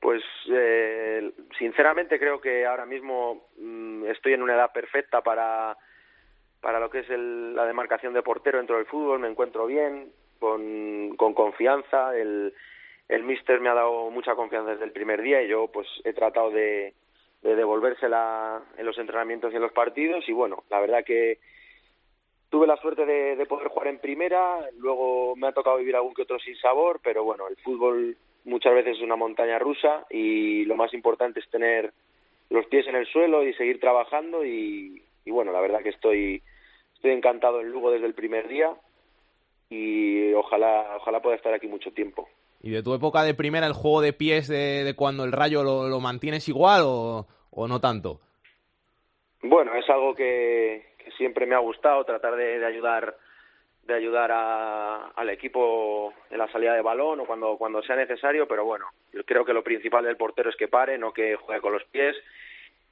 Pues 0.00 0.22
eh, 0.50 1.32
sinceramente 1.58 2.18
creo 2.18 2.40
que 2.40 2.66
ahora 2.66 2.86
mismo 2.86 3.48
mm, 3.58 4.06
estoy 4.06 4.34
en 4.34 4.42
una 4.42 4.54
edad 4.54 4.72
perfecta 4.72 5.22
para, 5.22 5.76
para 6.60 6.80
lo 6.80 6.90
que 6.90 7.00
es 7.00 7.08
la 7.08 7.64
demarcación 7.64 8.12
de 8.12 8.22
portero 8.22 8.58
dentro 8.58 8.76
del 8.76 8.86
fútbol, 8.86 9.20
me 9.20 9.28
encuentro 9.28 9.66
bien, 9.66 10.12
con, 10.38 11.16
con 11.16 11.34
confianza, 11.34 12.16
el, 12.16 12.52
el 13.08 13.22
me 13.22 13.68
ha 13.68 13.74
dado 13.74 14.10
mucha 14.10 14.34
confianza 14.34 14.72
desde 14.72 14.84
el 14.84 14.92
primer 14.92 15.22
día 15.22 15.42
y 15.42 15.48
yo 15.48 15.68
pues 15.68 15.86
he 16.04 16.12
tratado 16.12 16.50
de, 16.50 16.94
de 17.42 17.56
devolvérsela 17.56 18.62
en 18.76 18.86
los 18.86 18.98
entrenamientos 18.98 19.52
y 19.52 19.56
en 19.56 19.62
los 19.62 19.72
partidos. 19.72 20.28
Y 20.28 20.32
bueno, 20.32 20.64
la 20.70 20.80
verdad 20.80 21.04
que 21.04 21.38
tuve 22.50 22.66
la 22.66 22.76
suerte 22.76 23.06
de, 23.06 23.36
de 23.36 23.46
poder 23.46 23.68
jugar 23.68 23.88
en 23.88 23.98
primera, 23.98 24.58
luego 24.78 25.36
me 25.36 25.48
ha 25.48 25.52
tocado 25.52 25.78
vivir 25.78 25.96
algún 25.96 26.14
que 26.14 26.22
otro 26.22 26.38
sin 26.38 26.56
sabor, 26.56 27.00
pero 27.02 27.24
bueno, 27.24 27.48
el 27.48 27.56
fútbol 27.56 28.16
muchas 28.46 28.74
veces 28.74 28.96
es 28.96 29.02
una 29.02 29.16
montaña 29.16 29.58
rusa 29.58 30.06
y 30.08 30.64
lo 30.64 30.76
más 30.76 30.94
importante 30.94 31.40
es 31.40 31.50
tener 31.50 31.92
los 32.48 32.64
pies 32.66 32.86
en 32.86 32.94
el 32.94 33.06
suelo 33.06 33.42
y 33.44 33.52
seguir 33.54 33.80
trabajando 33.80 34.44
y, 34.44 35.02
bueno, 35.26 35.52
la 35.52 35.60
verdad 35.60 35.82
que 35.82 35.90
estoy, 35.90 36.42
estoy 36.94 37.10
encantado 37.10 37.60
en 37.60 37.70
Lugo 37.70 37.90
desde 37.90 38.06
el 38.06 38.14
primer 38.14 38.48
día 38.48 38.70
y 39.68 40.32
ojalá, 40.32 40.96
ojalá 40.96 41.20
pueda 41.20 41.36
estar 41.36 41.52
aquí 41.52 41.66
mucho 41.66 41.90
tiempo. 41.90 42.28
¿Y 42.62 42.70
de 42.70 42.82
tu 42.82 42.94
época 42.94 43.24
de 43.24 43.34
primera 43.34 43.66
el 43.66 43.72
juego 43.72 44.00
de 44.00 44.12
pies 44.12 44.48
de, 44.48 44.94
cuando 44.96 45.24
el 45.24 45.32
rayo 45.32 45.62
lo, 45.62 45.88
lo 45.88 46.00
mantienes 46.00 46.48
igual 46.48 46.82
o, 46.84 47.26
o, 47.50 47.68
no 47.68 47.80
tanto? 47.80 48.20
Bueno, 49.42 49.74
es 49.74 49.88
algo 49.90 50.14
que, 50.14 50.86
siempre 51.16 51.46
me 51.46 51.56
ha 51.56 51.58
gustado, 51.58 52.04
tratar 52.04 52.36
de, 52.36 52.58
de 52.58 52.66
ayudar 52.66 53.16
de 53.86 53.94
ayudar 53.94 54.30
a, 54.32 55.08
al 55.08 55.30
equipo 55.30 56.12
en 56.30 56.38
la 56.38 56.50
salida 56.50 56.74
de 56.74 56.82
balón 56.82 57.20
o 57.20 57.24
cuando, 57.24 57.56
cuando 57.56 57.82
sea 57.82 57.96
necesario, 57.96 58.48
pero 58.48 58.64
bueno, 58.64 58.86
yo 59.12 59.24
creo 59.24 59.44
que 59.44 59.52
lo 59.52 59.62
principal 59.62 60.04
del 60.04 60.16
portero 60.16 60.50
es 60.50 60.56
que 60.56 60.68
pare, 60.68 60.98
no 60.98 61.12
que 61.12 61.36
juegue 61.36 61.60
con 61.60 61.72
los 61.72 61.84
pies 61.84 62.16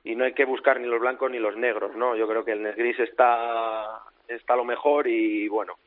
y 0.05 0.15
no 0.15 0.25
hay 0.25 0.35
que 0.35 0.45
buscar 0.45 0.79
ni 0.81 0.87
los 0.87 1.01
blancos 1.01 1.31
ni 1.31 1.39
los 1.39 1.57
negros, 1.57 1.97
¿no? 1.97 2.15
Yo 2.15 2.29
creo 2.29 2.45
que 2.45 2.53
el 2.53 2.73
gris 2.75 2.99
está, 3.01 4.03
está 4.29 4.55
lo 4.55 4.65
mejor 4.65 5.09
y 5.09 5.49
bueno, 5.49 5.79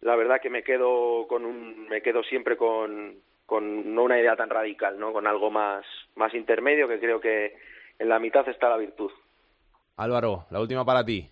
la 0.00 0.16
verdad 0.16 0.40
que 0.40 0.50
me 0.50 0.62
quedo 0.62 1.26
con 1.28 1.44
un, 1.44 1.88
me 1.88 2.00
quedo 2.00 2.22
siempre 2.22 2.56
con, 2.56 3.16
con 3.44 3.94
no 3.94 4.04
una 4.04 4.18
idea 4.18 4.36
tan 4.36 4.48
radical, 4.48 4.98
¿no? 4.98 5.12
Con 5.12 5.26
algo 5.26 5.50
más, 5.50 5.84
más 6.14 6.32
intermedio 6.34 6.88
que 6.88 7.00
creo 7.00 7.20
que 7.20 7.56
en 7.98 8.08
la 8.08 8.18
mitad 8.18 8.48
está 8.48 8.68
la 8.68 8.76
virtud. 8.76 9.10
Álvaro, 9.96 10.46
la 10.50 10.60
última 10.60 10.84
para 10.84 11.04
ti. 11.04 11.28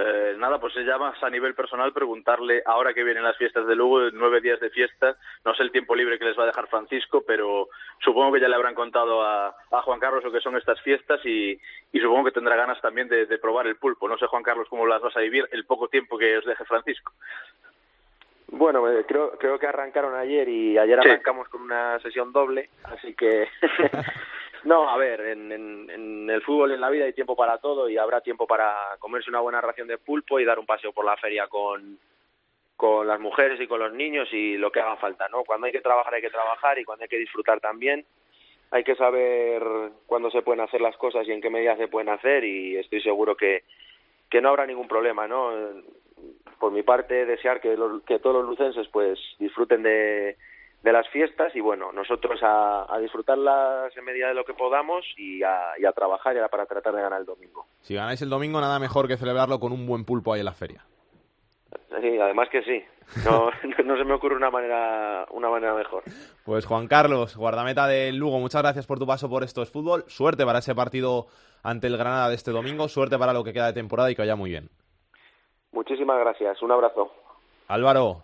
Eh, 0.00 0.36
nada, 0.38 0.60
pues 0.60 0.74
se 0.74 0.84
llama 0.84 1.12
a 1.20 1.30
nivel 1.30 1.54
personal 1.54 1.92
preguntarle, 1.92 2.62
ahora 2.64 2.94
que 2.94 3.02
vienen 3.02 3.24
las 3.24 3.36
fiestas 3.36 3.66
de 3.66 3.74
Lugo, 3.74 4.10
nueve 4.12 4.40
días 4.40 4.60
de 4.60 4.70
fiesta, 4.70 5.16
no 5.44 5.52
sé 5.54 5.64
el 5.64 5.72
tiempo 5.72 5.96
libre 5.96 6.20
que 6.20 6.24
les 6.24 6.38
va 6.38 6.44
a 6.44 6.46
dejar 6.46 6.68
Francisco, 6.68 7.24
pero 7.26 7.68
supongo 7.98 8.32
que 8.32 8.40
ya 8.40 8.46
le 8.46 8.54
habrán 8.54 8.76
contado 8.76 9.22
a, 9.22 9.48
a 9.48 9.82
Juan 9.82 9.98
Carlos 9.98 10.22
lo 10.22 10.30
que 10.30 10.40
son 10.40 10.56
estas 10.56 10.80
fiestas 10.82 11.20
y, 11.24 11.58
y 11.92 11.98
supongo 11.98 12.26
que 12.26 12.30
tendrá 12.30 12.54
ganas 12.54 12.80
también 12.80 13.08
de, 13.08 13.26
de, 13.26 13.38
probar 13.38 13.66
el 13.66 13.74
pulpo. 13.74 14.08
No 14.08 14.16
sé, 14.18 14.26
Juan 14.26 14.44
Carlos, 14.44 14.68
cómo 14.68 14.86
las 14.86 15.02
vas 15.02 15.16
a 15.16 15.20
vivir 15.20 15.48
el 15.50 15.64
poco 15.64 15.88
tiempo 15.88 16.16
que 16.16 16.38
os 16.38 16.44
deje 16.44 16.64
Francisco. 16.64 17.12
Bueno, 18.52 18.88
eh, 18.88 19.04
creo, 19.06 19.32
creo 19.32 19.58
que 19.58 19.66
arrancaron 19.66 20.14
ayer 20.14 20.48
y 20.48 20.78
ayer 20.78 21.00
sí. 21.02 21.08
arrancamos 21.08 21.48
con 21.48 21.62
una 21.62 21.98
sesión 21.98 22.32
doble, 22.32 22.70
así 22.84 23.14
que 23.14 23.48
No, 24.64 24.88
a 24.88 24.96
ver, 24.96 25.20
en, 25.20 25.52
en, 25.52 25.90
en, 25.90 26.30
el 26.30 26.42
fútbol 26.42 26.72
en 26.72 26.80
la 26.80 26.90
vida 26.90 27.04
hay 27.04 27.12
tiempo 27.12 27.36
para 27.36 27.58
todo 27.58 27.88
y 27.88 27.96
habrá 27.96 28.20
tiempo 28.20 28.46
para 28.46 28.96
comerse 28.98 29.30
una 29.30 29.40
buena 29.40 29.60
ración 29.60 29.88
de 29.88 29.98
pulpo 29.98 30.40
y 30.40 30.44
dar 30.44 30.58
un 30.58 30.66
paseo 30.66 30.92
por 30.92 31.04
la 31.04 31.16
feria 31.16 31.46
con, 31.46 31.98
con 32.76 33.06
las 33.06 33.18
mujeres 33.18 33.60
y 33.60 33.66
con 33.66 33.80
los 33.80 33.92
niños 33.92 34.28
y 34.32 34.56
lo 34.56 34.70
que 34.70 34.80
haga 34.80 34.96
falta, 34.96 35.28
¿no? 35.28 35.44
Cuando 35.44 35.66
hay 35.66 35.72
que 35.72 35.80
trabajar 35.80 36.14
hay 36.14 36.22
que 36.22 36.30
trabajar 36.30 36.78
y 36.78 36.84
cuando 36.84 37.02
hay 37.02 37.08
que 37.08 37.18
disfrutar 37.18 37.60
también. 37.60 38.04
Hay 38.70 38.84
que 38.84 38.96
saber 38.96 39.62
cuándo 40.06 40.30
se 40.30 40.42
pueden 40.42 40.60
hacer 40.60 40.80
las 40.80 40.96
cosas 40.96 41.26
y 41.26 41.32
en 41.32 41.40
qué 41.40 41.50
medida 41.50 41.76
se 41.76 41.88
pueden 41.88 42.10
hacer 42.10 42.44
y 42.44 42.76
estoy 42.76 43.00
seguro 43.00 43.36
que, 43.36 43.64
que 44.30 44.40
no 44.40 44.50
habrá 44.50 44.66
ningún 44.66 44.86
problema, 44.86 45.26
¿no? 45.26 45.50
Por 46.60 46.70
mi 46.70 46.82
parte, 46.82 47.26
desear 47.26 47.60
que, 47.60 47.76
que 48.06 48.18
todos 48.18 48.36
los 48.36 48.44
lucenses 48.44 48.86
pues 48.88 49.18
disfruten 49.38 49.82
de, 49.82 50.36
de 50.88 50.92
las 50.92 51.08
fiestas 51.08 51.54
y 51.54 51.60
bueno, 51.60 51.92
nosotros 51.92 52.42
a, 52.42 52.86
a, 52.92 52.98
disfrutarlas 52.98 53.94
en 53.96 54.04
medida 54.04 54.28
de 54.28 54.34
lo 54.34 54.44
que 54.44 54.54
podamos 54.54 55.04
y 55.18 55.42
a, 55.42 55.72
y 55.78 55.84
a 55.84 55.92
trabajar 55.92 56.34
ya 56.34 56.48
para 56.48 56.64
tratar 56.64 56.94
de 56.94 57.02
ganar 57.02 57.20
el 57.20 57.26
domingo. 57.26 57.66
Si 57.80 57.94
ganáis 57.94 58.22
el 58.22 58.30
domingo, 58.30 58.60
nada 58.60 58.78
mejor 58.78 59.06
que 59.06 59.18
celebrarlo 59.18 59.60
con 59.60 59.72
un 59.72 59.86
buen 59.86 60.04
pulpo 60.04 60.32
ahí 60.32 60.40
en 60.40 60.46
la 60.46 60.52
feria. 60.52 60.84
Sí, 62.00 62.18
además 62.18 62.48
que 62.50 62.62
sí. 62.62 62.82
No, 63.24 63.50
no 63.84 63.96
se 63.98 64.04
me 64.04 64.14
ocurre 64.14 64.36
una 64.36 64.50
manera, 64.50 65.26
una 65.30 65.50
manera 65.50 65.74
mejor. 65.74 66.04
Pues 66.44 66.64
Juan 66.64 66.88
Carlos, 66.88 67.36
guardameta 67.36 67.86
del 67.86 68.16
Lugo, 68.16 68.38
muchas 68.38 68.62
gracias 68.62 68.86
por 68.86 68.98
tu 68.98 69.06
paso 69.06 69.28
por 69.28 69.44
estos 69.44 69.70
fútbol. 69.70 70.04
Suerte 70.06 70.46
para 70.46 70.60
ese 70.60 70.74
partido 70.74 71.26
ante 71.62 71.86
el 71.88 71.98
Granada 71.98 72.30
de 72.30 72.34
este 72.34 72.50
domingo. 72.50 72.88
Suerte 72.88 73.18
para 73.18 73.34
lo 73.34 73.44
que 73.44 73.52
queda 73.52 73.66
de 73.66 73.74
temporada 73.74 74.10
y 74.10 74.14
que 74.14 74.22
vaya 74.22 74.36
muy 74.36 74.50
bien. 74.50 74.70
Muchísimas 75.72 76.18
gracias. 76.18 76.62
Un 76.62 76.72
abrazo. 76.72 77.12
Álvaro, 77.68 78.22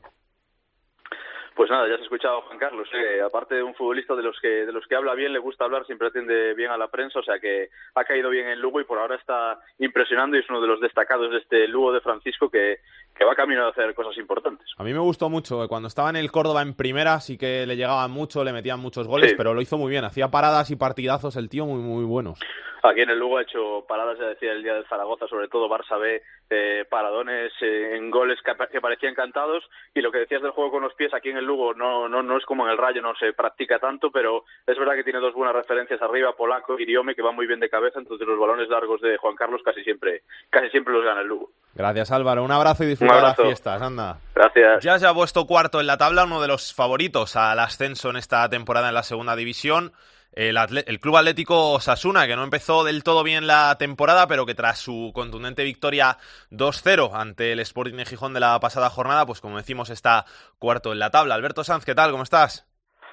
pues 1.55 1.71
nada, 1.71 1.89
ya 1.89 1.95
has 1.95 2.01
escuchado 2.01 2.39
a 2.39 2.43
Juan 2.43 2.59
Carlos. 2.59 2.89
Eh, 2.93 3.21
aparte 3.21 3.55
de 3.55 3.63
un 3.63 3.75
futbolista 3.75 4.15
de 4.15 4.23
los 4.23 4.39
que 4.41 4.67
de 4.67 4.73
los 4.73 4.87
que 4.87 4.97
habla 4.97 5.15
bien, 5.15 5.33
le 5.33 5.39
gusta 5.39 5.65
hablar, 5.65 5.87
siempre 5.87 6.09
atiende 6.09 6.55
bien 6.55 6.71
a 6.71 6.77
la 6.77 6.89
prensa, 6.89 7.21
o 7.21 7.23
sea 7.23 7.39
que 7.39 7.71
ha 7.95 8.05
caído 8.05 8.31
bien 8.31 8.49
en 8.49 8.61
Lugo 8.61 8.81
y 8.81 8.85
por 8.85 8.99
ahora 8.99 9.17
está 9.17 9.61
impresionando 9.79 10.37
y 10.37 10.41
es 10.41 10.51
uno 10.51 10.61
de 10.61 10.69
los 10.69 10.81
destacados 10.81 11.31
de 11.31 11.39
este 11.39 11.69
Lugo 11.69 11.93
de 11.93 12.01
Francisco 12.01 12.51
que, 12.51 12.79
que 13.15 13.25
va 13.25 13.35
camino 13.35 13.65
a 13.65 13.71
hacer 13.71 13.95
cosas 13.95 14.17
importantes. 14.19 14.67
A 14.77 14.85
mí 14.85 14.93
me 14.93 14.99
gustó 14.99 15.31
mucho. 15.31 15.69
Cuando 15.69 15.89
estaba 15.89 16.11
en 16.11 16.17
el 16.17 16.31
Córdoba 16.31 16.63
en 16.63 16.75
primera 16.75 17.21
sí 17.21 17.39
que 17.39 17.67
le 17.67 17.77
llegaban 17.77 18.11
mucho, 18.11 18.45
le 18.45 18.53
metían 18.53 18.81
muchos 18.81 19.07
goles, 19.07 19.31
sí. 19.31 19.37
pero 19.37 19.55
lo 19.55 19.61
hizo 19.61 19.79
muy 19.79 19.91
bien. 19.91 20.05
Hacía 20.05 20.29
paradas 20.29 20.71
y 20.71 20.77
partidazos 20.77 21.37
el 21.37 21.49
tío 21.49 21.67
muy, 21.67 21.81
muy 21.81 22.05
buenos. 22.05 22.41
Aquí 22.87 23.01
en 23.01 23.09
el 23.09 23.19
Lugo 23.19 23.39
ha 23.39 23.43
hecho 23.43 23.87
paradas, 23.89 24.19
ya 24.19 24.27
decía 24.27 24.53
el 24.53 24.63
día 24.63 24.75
de 24.75 24.85
Zaragoza, 24.85 25.27
sobre 25.27 25.49
todo 25.49 25.71
Barça 25.71 25.99
B, 25.99 26.23
eh, 26.51 26.85
paradones 26.91 27.51
eh, 27.63 27.97
en 27.97 28.11
goles 28.11 28.39
que, 28.45 28.53
que, 28.71 28.81
parecían 28.83 29.15
cantados. 29.15 29.65
Y 29.95 30.03
lo 30.03 30.13
que 30.13 30.19
decías 30.19 30.43
del 30.43 30.51
juego 30.51 30.73
con 30.73 30.83
los 30.83 30.93
pies, 30.93 31.15
aquí 31.15 31.31
en 31.31 31.39
el 31.39 31.47
Lugo 31.47 31.73
no, 31.73 32.11
no, 32.11 32.23
no 32.23 32.37
es 32.37 32.45
como 32.45 32.67
en 32.67 32.73
el 32.73 32.77
Rayo, 32.77 33.01
no 33.01 33.15
se 33.15 33.33
practica 33.33 33.79
tanto, 33.79 34.11
pero 34.11 34.45
es 34.67 34.79
verdad 34.79 34.97
que 34.97 35.05
tiene 35.05 35.21
dos 35.21 35.33
buenas 35.33 35.57
referencias 35.57 36.03
arriba, 36.03 36.37
Polaco 36.37 36.79
y 36.79 36.85
Diome, 36.85 37.15
que 37.15 37.23
van 37.23 37.35
muy 37.35 37.47
bien 37.47 37.61
de 37.61 37.71
cabeza. 37.71 38.01
Entonces 38.01 38.29
los 38.29 38.39
balones 38.39 38.69
largos 38.69 39.01
de 39.01 39.17
Juan 39.17 39.35
Carlos 39.35 39.63
casi 39.65 39.83
siempre, 39.83 40.21
casi 40.51 40.69
siempre 40.69 40.93
los 40.93 41.05
gana 41.05 41.23
el 41.23 41.29
Lugo. 41.29 41.53
Gracias 41.75 42.13
Álvaro, 42.13 42.45
un 42.45 42.53
abrazo 42.53 42.85
y 42.85 42.89
disfruta 42.89 43.17
de 43.17 43.23
las 43.23 43.37
fiestas, 43.37 43.83
anda. 43.83 44.19
Gracias. 44.35 44.85
Ya 44.85 44.99
se 44.99 45.07
ha 45.07 45.15
puesto 45.15 45.47
cuarto 45.47 45.81
en 45.81 45.87
la 45.87 45.99
tabla, 45.99 46.25
uno 46.25 46.41
de 46.41 46.49
los 46.49 46.73
favoritos 46.73 47.35
al 47.37 47.59
ascenso 47.59 48.11
en 48.11 48.17
esta 48.17 48.49
temporada 48.49 48.89
en 48.89 48.95
la 48.95 49.03
segunda 49.03 49.35
división. 49.35 49.93
El, 50.33 50.57
el, 50.57 50.99
Club 50.99 51.17
Atlético 51.17 51.71
Osasuna, 51.73 52.27
que 52.27 52.35
no 52.35 52.43
empezó 52.43 52.83
del 52.83 53.05
todo 53.05 53.23
bien 53.23 53.47
la 53.47 53.77
temporada, 53.79 54.27
pero 54.27 54.47
que 54.47 54.55
tras 54.57 54.79
su 54.79 55.13
contundente 55.15 55.63
victoria 55.63 56.17
2-0 56.51 57.11
ante 57.15 57.53
el 57.53 57.61
Sporting 57.61 57.95
de 57.95 58.05
Gijón 58.05 58.35
de 58.35 58.41
la 58.41 58.59
pasada 58.59 58.91
jornada, 58.91 59.27
pues 59.27 59.41
como 59.41 59.59
decimos, 59.59 59.91
está 59.91 60.25
cuarto 60.59 60.93
en 60.93 60.99
la 60.99 61.11
tabla. 61.11 61.37
Alberto 61.37 61.63
Sanz, 61.63 61.85
¿qué 61.85 61.95
tal? 61.95 62.11
¿Cómo 62.11 62.25
estás? 62.25 62.69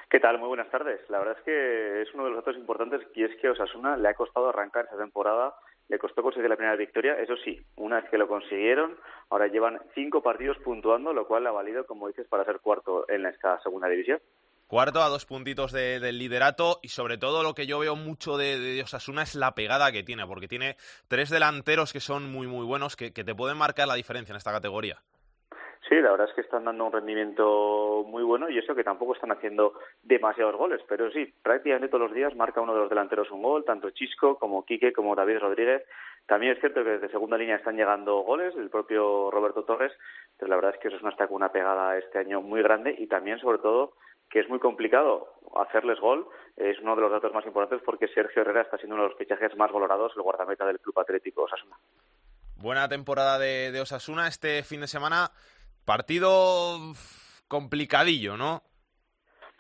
¿Qué 0.10 0.19
tal? 0.19 0.39
Muy 0.39 0.50
buenas 0.50 0.69
tardes. 0.69 1.00
La 1.10 1.19
verdad 1.19 1.38
es 1.38 1.43
que 1.45 2.02
es 2.02 2.13
uno 2.13 2.26
de 2.26 2.32
los 2.32 2.39
datos 2.39 2.58
importantes 2.58 3.02
y 3.15 3.24
es 3.24 3.32
que 3.39 3.50
Osasuna 3.50 3.95
le 3.95 4.10
ha 4.10 4.13
costado 4.13 4.50
arrancar 4.50 4.86
esa 4.86 4.97
temporada, 4.97 5.54
le 5.92 6.00
costó 6.00 6.24
conseguir 6.24 6.50
la 6.50 6.56
primera 6.56 6.78
victoria, 6.78 7.16
eso 7.20 7.36
sí, 7.44 7.62
una 7.76 8.00
vez 8.00 8.10
que 8.10 8.18
lo 8.18 8.26
consiguieron, 8.26 8.98
ahora 9.30 9.48
llevan 9.48 9.82
cinco 9.94 10.24
partidos 10.24 10.58
puntuando, 10.60 11.12
lo 11.12 11.28
cual 11.28 11.46
ha 11.46 11.52
valido, 11.52 11.86
como 11.86 12.08
dices, 12.08 12.26
para 12.30 12.46
ser 12.46 12.62
cuarto 12.62 13.04
en 13.10 13.26
esta 13.26 13.62
segunda 13.62 13.90
división. 13.90 14.22
Cuarto 14.68 15.04
a 15.04 15.10
dos 15.10 15.26
puntitos 15.26 15.74
de, 15.74 16.00
del 16.00 16.18
liderato 16.18 16.80
y 16.82 16.88
sobre 16.88 17.18
todo 17.18 17.44
lo 17.44 17.54
que 17.54 17.68
yo 17.68 17.80
veo 17.80 17.98
mucho 17.98 18.38
de, 18.38 18.58
de, 18.58 18.82
Osasuna 18.82 19.24
es 19.24 19.36
la 19.36 19.54
pegada 19.54 19.92
que 19.92 20.02
tiene, 20.02 20.26
porque 20.26 20.48
tiene 20.48 20.78
tres 21.10 21.30
delanteros 21.30 21.92
que 21.92 22.00
son 22.00 22.32
muy 22.32 22.48
muy 22.48 22.66
buenos, 22.66 22.96
que, 22.96 23.12
que 23.12 23.26
te 23.26 23.36
pueden 23.36 23.58
marcar 23.58 23.90
la 23.90 23.96
diferencia 23.96 24.32
en 24.32 24.38
esta 24.38 24.54
categoría. 24.54 25.02
Sí, 25.92 26.00
la 26.00 26.12
verdad 26.12 26.30
es 26.30 26.36
que 26.36 26.40
están 26.40 26.64
dando 26.64 26.86
un 26.86 26.94
rendimiento 26.94 28.06
muy 28.08 28.24
bueno 28.24 28.50
y 28.50 28.58
eso 28.58 28.74
que 28.74 28.82
tampoco 28.86 29.14
están 29.14 29.34
haciendo 29.34 29.74
demasiados 30.02 30.56
goles, 30.56 30.80
pero 30.88 31.12
sí, 31.12 31.34
prácticamente 31.44 31.90
todos 31.90 32.08
los 32.08 32.14
días 32.14 32.34
marca 32.34 32.62
uno 32.62 32.74
de 32.74 32.80
los 32.80 32.90
delanteros 32.90 33.30
un 33.30 33.42
gol, 33.42 33.66
tanto 33.66 33.90
Chisco 33.90 34.40
como 34.40 34.64
Quique 34.64 34.94
como 34.94 35.16
David 35.16 35.40
Rodríguez. 35.40 35.84
También 36.28 36.54
es 36.54 36.62
cierto 36.62 36.86
que 36.86 36.92
desde 36.92 37.10
segunda 37.10 37.38
línea 37.38 37.58
están 37.58 37.76
llegando 37.76 38.22
goles, 38.22 38.56
el 38.56 38.70
propio 38.70 39.30
Roberto 39.32 39.66
Torres, 39.66 39.92
pero 40.38 40.48
la 40.48 40.56
verdad 40.56 40.76
es 40.76 40.80
que 40.80 40.88
eso 40.88 41.10
está 41.10 41.28
con 41.28 41.36
una 41.36 41.52
pegada 41.52 41.98
este 41.98 42.20
año 42.20 42.40
muy 42.40 42.62
grande 42.64 42.96
y 42.98 43.08
también 43.08 43.40
sobre 43.40 43.58
todo 43.58 43.96
que 44.30 44.40
es 44.40 44.48
muy 44.48 44.60
complicado 44.60 45.28
hacerles 45.58 46.00
gol, 46.00 46.26
es 46.56 46.80
uno 46.80 46.96
de 46.96 47.02
los 47.02 47.12
datos 47.12 47.34
más 47.34 47.46
importantes 47.46 47.82
porque 47.84 48.08
Sergio 48.08 48.44
Herrera 48.44 48.62
está 48.62 48.78
siendo 48.78 48.96
uno 48.96 49.04
de 49.04 49.10
los 49.10 49.18
fichajes 49.18 49.58
más 49.58 49.70
valorados, 49.74 50.14
el 50.16 50.22
guardameta 50.22 50.66
del 50.66 50.80
Club 50.80 50.98
Atlético 51.02 51.42
Osasuna. 51.42 51.76
Buena 52.56 52.88
temporada 52.88 53.38
de 53.40 53.78
Osasuna 53.82 54.30
este 54.30 54.64
fin 54.64 54.80
de 54.80 54.88
semana. 54.88 55.32
Partido 55.86 56.78
complicadillo, 57.48 58.38
¿no? 58.38 58.62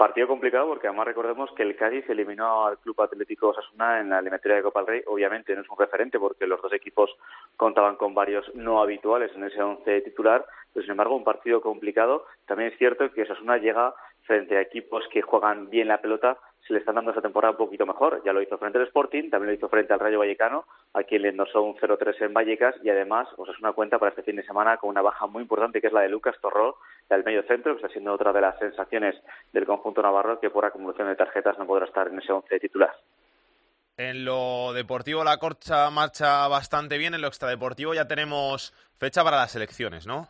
Partido 0.01 0.27
complicado 0.27 0.67
porque 0.67 0.87
además 0.87 1.05
recordemos 1.05 1.51
que 1.55 1.61
el 1.61 1.75
Cádiz 1.75 2.09
eliminó 2.09 2.65
al 2.65 2.79
Club 2.79 2.99
Atlético 3.01 3.49
Osasuna 3.49 3.99
en 3.99 4.09
la 4.09 4.17
eliminatoria 4.17 4.57
de 4.57 4.63
Copa 4.63 4.79
del 4.79 4.87
Rey. 4.87 5.03
Obviamente 5.05 5.55
no 5.55 5.61
es 5.61 5.69
un 5.69 5.77
referente 5.77 6.17
porque 6.17 6.47
los 6.47 6.59
dos 6.59 6.73
equipos 6.73 7.11
contaban 7.55 7.97
con 7.97 8.15
varios 8.15 8.49
no 8.55 8.81
habituales 8.81 9.31
en 9.35 9.43
ese 9.43 9.61
once 9.61 10.01
titular, 10.01 10.43
pero 10.73 10.83
sin 10.83 10.93
embargo 10.93 11.15
un 11.15 11.23
partido 11.23 11.61
complicado. 11.61 12.25
También 12.47 12.71
es 12.71 12.79
cierto 12.79 13.11
que 13.11 13.21
Osasuna 13.21 13.57
llega 13.57 13.93
frente 14.23 14.57
a 14.57 14.61
equipos 14.61 15.03
que 15.11 15.21
juegan 15.21 15.69
bien 15.69 15.89
la 15.89 16.01
pelota, 16.01 16.39
le 16.71 16.79
están 16.79 16.95
dando 16.95 17.11
esta 17.11 17.21
temporada 17.21 17.51
un 17.51 17.57
poquito 17.57 17.85
mejor. 17.85 18.21
Ya 18.25 18.33
lo 18.33 18.41
hizo 18.41 18.57
frente 18.57 18.77
al 18.77 18.85
Sporting, 18.85 19.29
también 19.29 19.51
lo 19.51 19.57
hizo 19.57 19.69
frente 19.69 19.93
al 19.93 19.99
Rayo 19.99 20.19
Vallecano, 20.19 20.65
a 20.93 21.03
quien 21.03 21.21
le 21.21 21.29
endosó 21.29 21.61
un 21.61 21.75
0-3 21.75 22.21
en 22.21 22.33
Vallecas 22.33 22.75
y 22.83 22.89
además 22.89 23.27
os 23.37 23.49
es 23.49 23.59
una 23.59 23.73
cuenta 23.73 23.99
para 23.99 24.09
este 24.09 24.23
fin 24.23 24.35
de 24.35 24.43
semana 24.43 24.77
con 24.77 24.89
una 24.89 25.01
baja 25.01 25.27
muy 25.27 25.43
importante 25.43 25.81
que 25.81 25.87
es 25.87 25.93
la 25.93 26.01
de 26.01 26.09
Lucas 26.09 26.35
Torró, 26.41 26.77
del 27.09 27.23
medio 27.23 27.43
centro, 27.43 27.73
que 27.73 27.81
está 27.81 27.89
siendo 27.89 28.13
otra 28.13 28.33
de 28.33 28.41
las 28.41 28.57
sensaciones 28.59 29.15
del 29.53 29.65
conjunto 29.65 30.01
navarro 30.01 30.39
que 30.39 30.49
por 30.49 30.65
acumulación 30.65 31.07
de 31.07 31.15
tarjetas 31.15 31.57
no 31.57 31.65
podrá 31.65 31.85
estar 31.85 32.07
en 32.07 32.19
ese 32.19 32.31
once 32.31 32.59
titular. 32.59 32.91
En 33.97 34.25
lo 34.25 34.73
deportivo 34.73 35.23
la 35.23 35.37
corcha 35.37 35.89
marcha 35.89 36.47
bastante 36.47 36.97
bien, 36.97 37.13
en 37.13 37.21
lo 37.21 37.27
extradeportivo 37.27 37.93
ya 37.93 38.07
tenemos 38.07 38.73
fecha 38.97 39.23
para 39.23 39.37
las 39.37 39.55
elecciones, 39.55 40.07
¿no? 40.07 40.27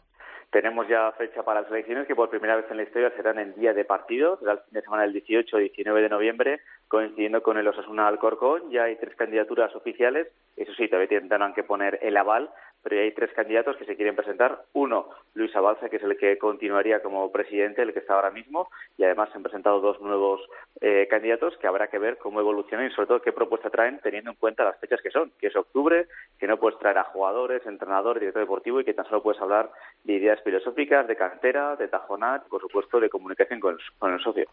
Tenemos 0.52 0.88
ya 0.88 1.12
fecha 1.14 1.44
para 1.44 1.62
las 1.62 1.72
elecciones 1.72 2.06
que 2.06 2.16
por 2.16 2.30
primera 2.30 2.58
vez 2.58 2.66
en 2.70 2.78
la 2.78 2.84
historia 2.84 3.12
serán 3.16 3.40
el 3.40 3.56
día 3.56 3.74
de 3.74 3.86
partido, 3.86 4.38
será 4.38 4.54
el 4.54 4.60
fin 4.60 4.74
de 4.74 4.82
semana 4.82 5.04
del 5.04 5.14
18 5.14 5.60
y 5.60 5.64
19 5.64 6.02
de 6.02 6.10
noviembre, 6.10 6.60
coincidiendo 6.90 7.42
con 7.42 7.58
el 7.58 7.68
Osasuna 7.68 8.08
Alcorcón. 8.08 8.70
Ya 8.70 8.84
hay 8.84 8.98
tres 8.98 9.16
candidaturas 9.16 9.74
oficiales, 9.76 10.28
eso 10.58 10.74
sí, 10.74 10.90
todavía 10.90 11.20
tendrán 11.20 11.54
que 11.54 11.64
poner 11.64 12.00
el 12.02 12.18
aval, 12.18 12.50
pero 12.84 12.96
ya 12.96 13.04
hay 13.04 13.12
tres 13.13 13.32
candidatos 13.34 13.78
que 13.78 13.86
se 13.86 13.96
quieren 13.96 14.15
presentar. 14.15 14.63
Uno, 14.74 15.10
Luis 15.34 15.56
Abalza, 15.56 15.89
que 15.89 15.98
es 15.98 16.04
el 16.04 16.17
que 16.17 16.38
continuaría 16.38 17.02
como 17.02 17.32
presidente, 17.32 17.82
el 17.82 17.94
que 17.94 18.00
está 18.00 18.15
ahora 18.15 18.32
mismo, 18.32 18.70
y 18.98 19.04
además 19.04 19.30
se 19.30 19.38
han 19.38 19.44
presentado 19.44 19.80
dos 19.80 20.02
nuevos 20.02 20.41
eh, 20.80 21.08
candidatos 21.10 21.56
que 21.58 21.67
habrá 21.67 21.88
que 21.88 22.00
ver 22.00 22.17
cómo 22.17 22.39
evolucionan 22.39 22.88
y 22.88 22.91
sobre 22.91 23.08
todo 23.08 23.22
qué 23.22 23.32
propuesta 23.32 23.70
traen 23.70 24.00
teniendo 24.00 24.32
en 24.32 24.38
cuenta 24.38 24.63
las 24.63 24.80
fechas 24.80 25.02
que 25.02 25.12
son, 25.12 25.32
que 25.39 25.48
es 25.48 25.56
octubre, 25.56 26.08
que 26.39 26.48
no 26.48 26.58
puedes 26.58 26.80
traer 26.80 26.98
a 26.98 27.04
jugadores, 27.06 27.65
entrenadores, 27.65 28.22
director 28.22 28.41
deportivo 28.41 28.80
y 28.80 28.86
que 28.86 28.94
tan 28.94 29.06
solo 29.06 29.22
puedes 29.22 29.41
hablar 29.41 29.72
de 30.04 30.13
ideas 30.13 30.39
filosóficas, 30.44 31.08
de 31.08 31.15
cantera, 31.15 31.76
de 31.76 31.88
tajonat, 31.88 32.48
por 32.48 32.62
supuesto, 32.62 33.00
de 33.00 33.10
comunicación 33.10 33.60
con 33.60 33.78
el, 34.13 34.20
socio. 34.22 34.50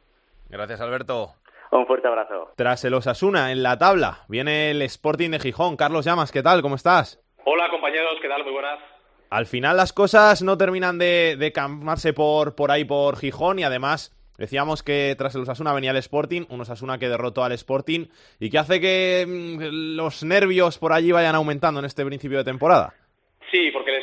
Gracias, 0.49 0.81
Alberto. 0.81 1.35
Un 1.71 1.87
fuerte 1.87 2.09
abrazo. 2.09 2.53
Tras 2.57 2.85
el 2.85 2.95
Osasuna 2.95 3.53
en 3.53 3.63
la 3.63 3.77
tabla, 3.79 4.25
viene 4.29 4.71
el 4.71 4.81
Sporting 4.83 5.31
de 5.31 5.39
Gijón. 5.39 5.77
Carlos 5.77 6.05
Llamas, 6.05 6.33
¿qué 6.33 6.43
tal? 6.43 6.63
¿Cómo 6.63 6.77
estás? 6.77 7.23
Hola, 7.51 7.71
compañeros, 7.71 8.19
¿qué 8.21 8.29
tal? 8.29 8.45
Muy 8.45 8.53
buenas. 8.53 8.79
Al 9.31 9.47
final 9.47 9.79
las 9.79 9.95
cosas 9.95 10.43
no 10.43 10.59
terminan 10.59 10.99
de, 10.99 11.35
de 11.39 11.51
calmarse 11.51 12.13
por, 12.13 12.55
por 12.55 12.71
ahí 12.71 12.85
por 12.85 13.17
Gijón 13.17 13.59
y 13.59 13.65
además 13.65 14.15
Decíamos 14.37 14.85
que 14.85 15.17
tras 15.19 15.35
el 15.35 15.43
Osasuna 15.43 15.73
venía 15.73 15.91
el 15.91 15.97
Sporting, 15.97 16.43
un 16.51 16.61
Osasuna 16.61 16.99
que 16.99 17.09
derrotó 17.09 17.43
al 17.43 17.51
Sporting 17.53 18.07
y 18.39 18.51
que 18.51 18.59
hace 18.59 18.81
que 18.81 19.25
mm, 19.27 19.97
los 19.97 20.23
nervios 20.23 20.79
por 20.79 20.93
allí 20.93 21.11
vayan 21.11 21.35
aumentando 21.35 21.81
en 21.81 21.87
este 21.87 22.05
principio 22.05 22.39
de 22.39 22.45
temporada. 22.45 22.95
Sí, 23.51 23.71
porque 23.73 23.97
el 23.97 24.03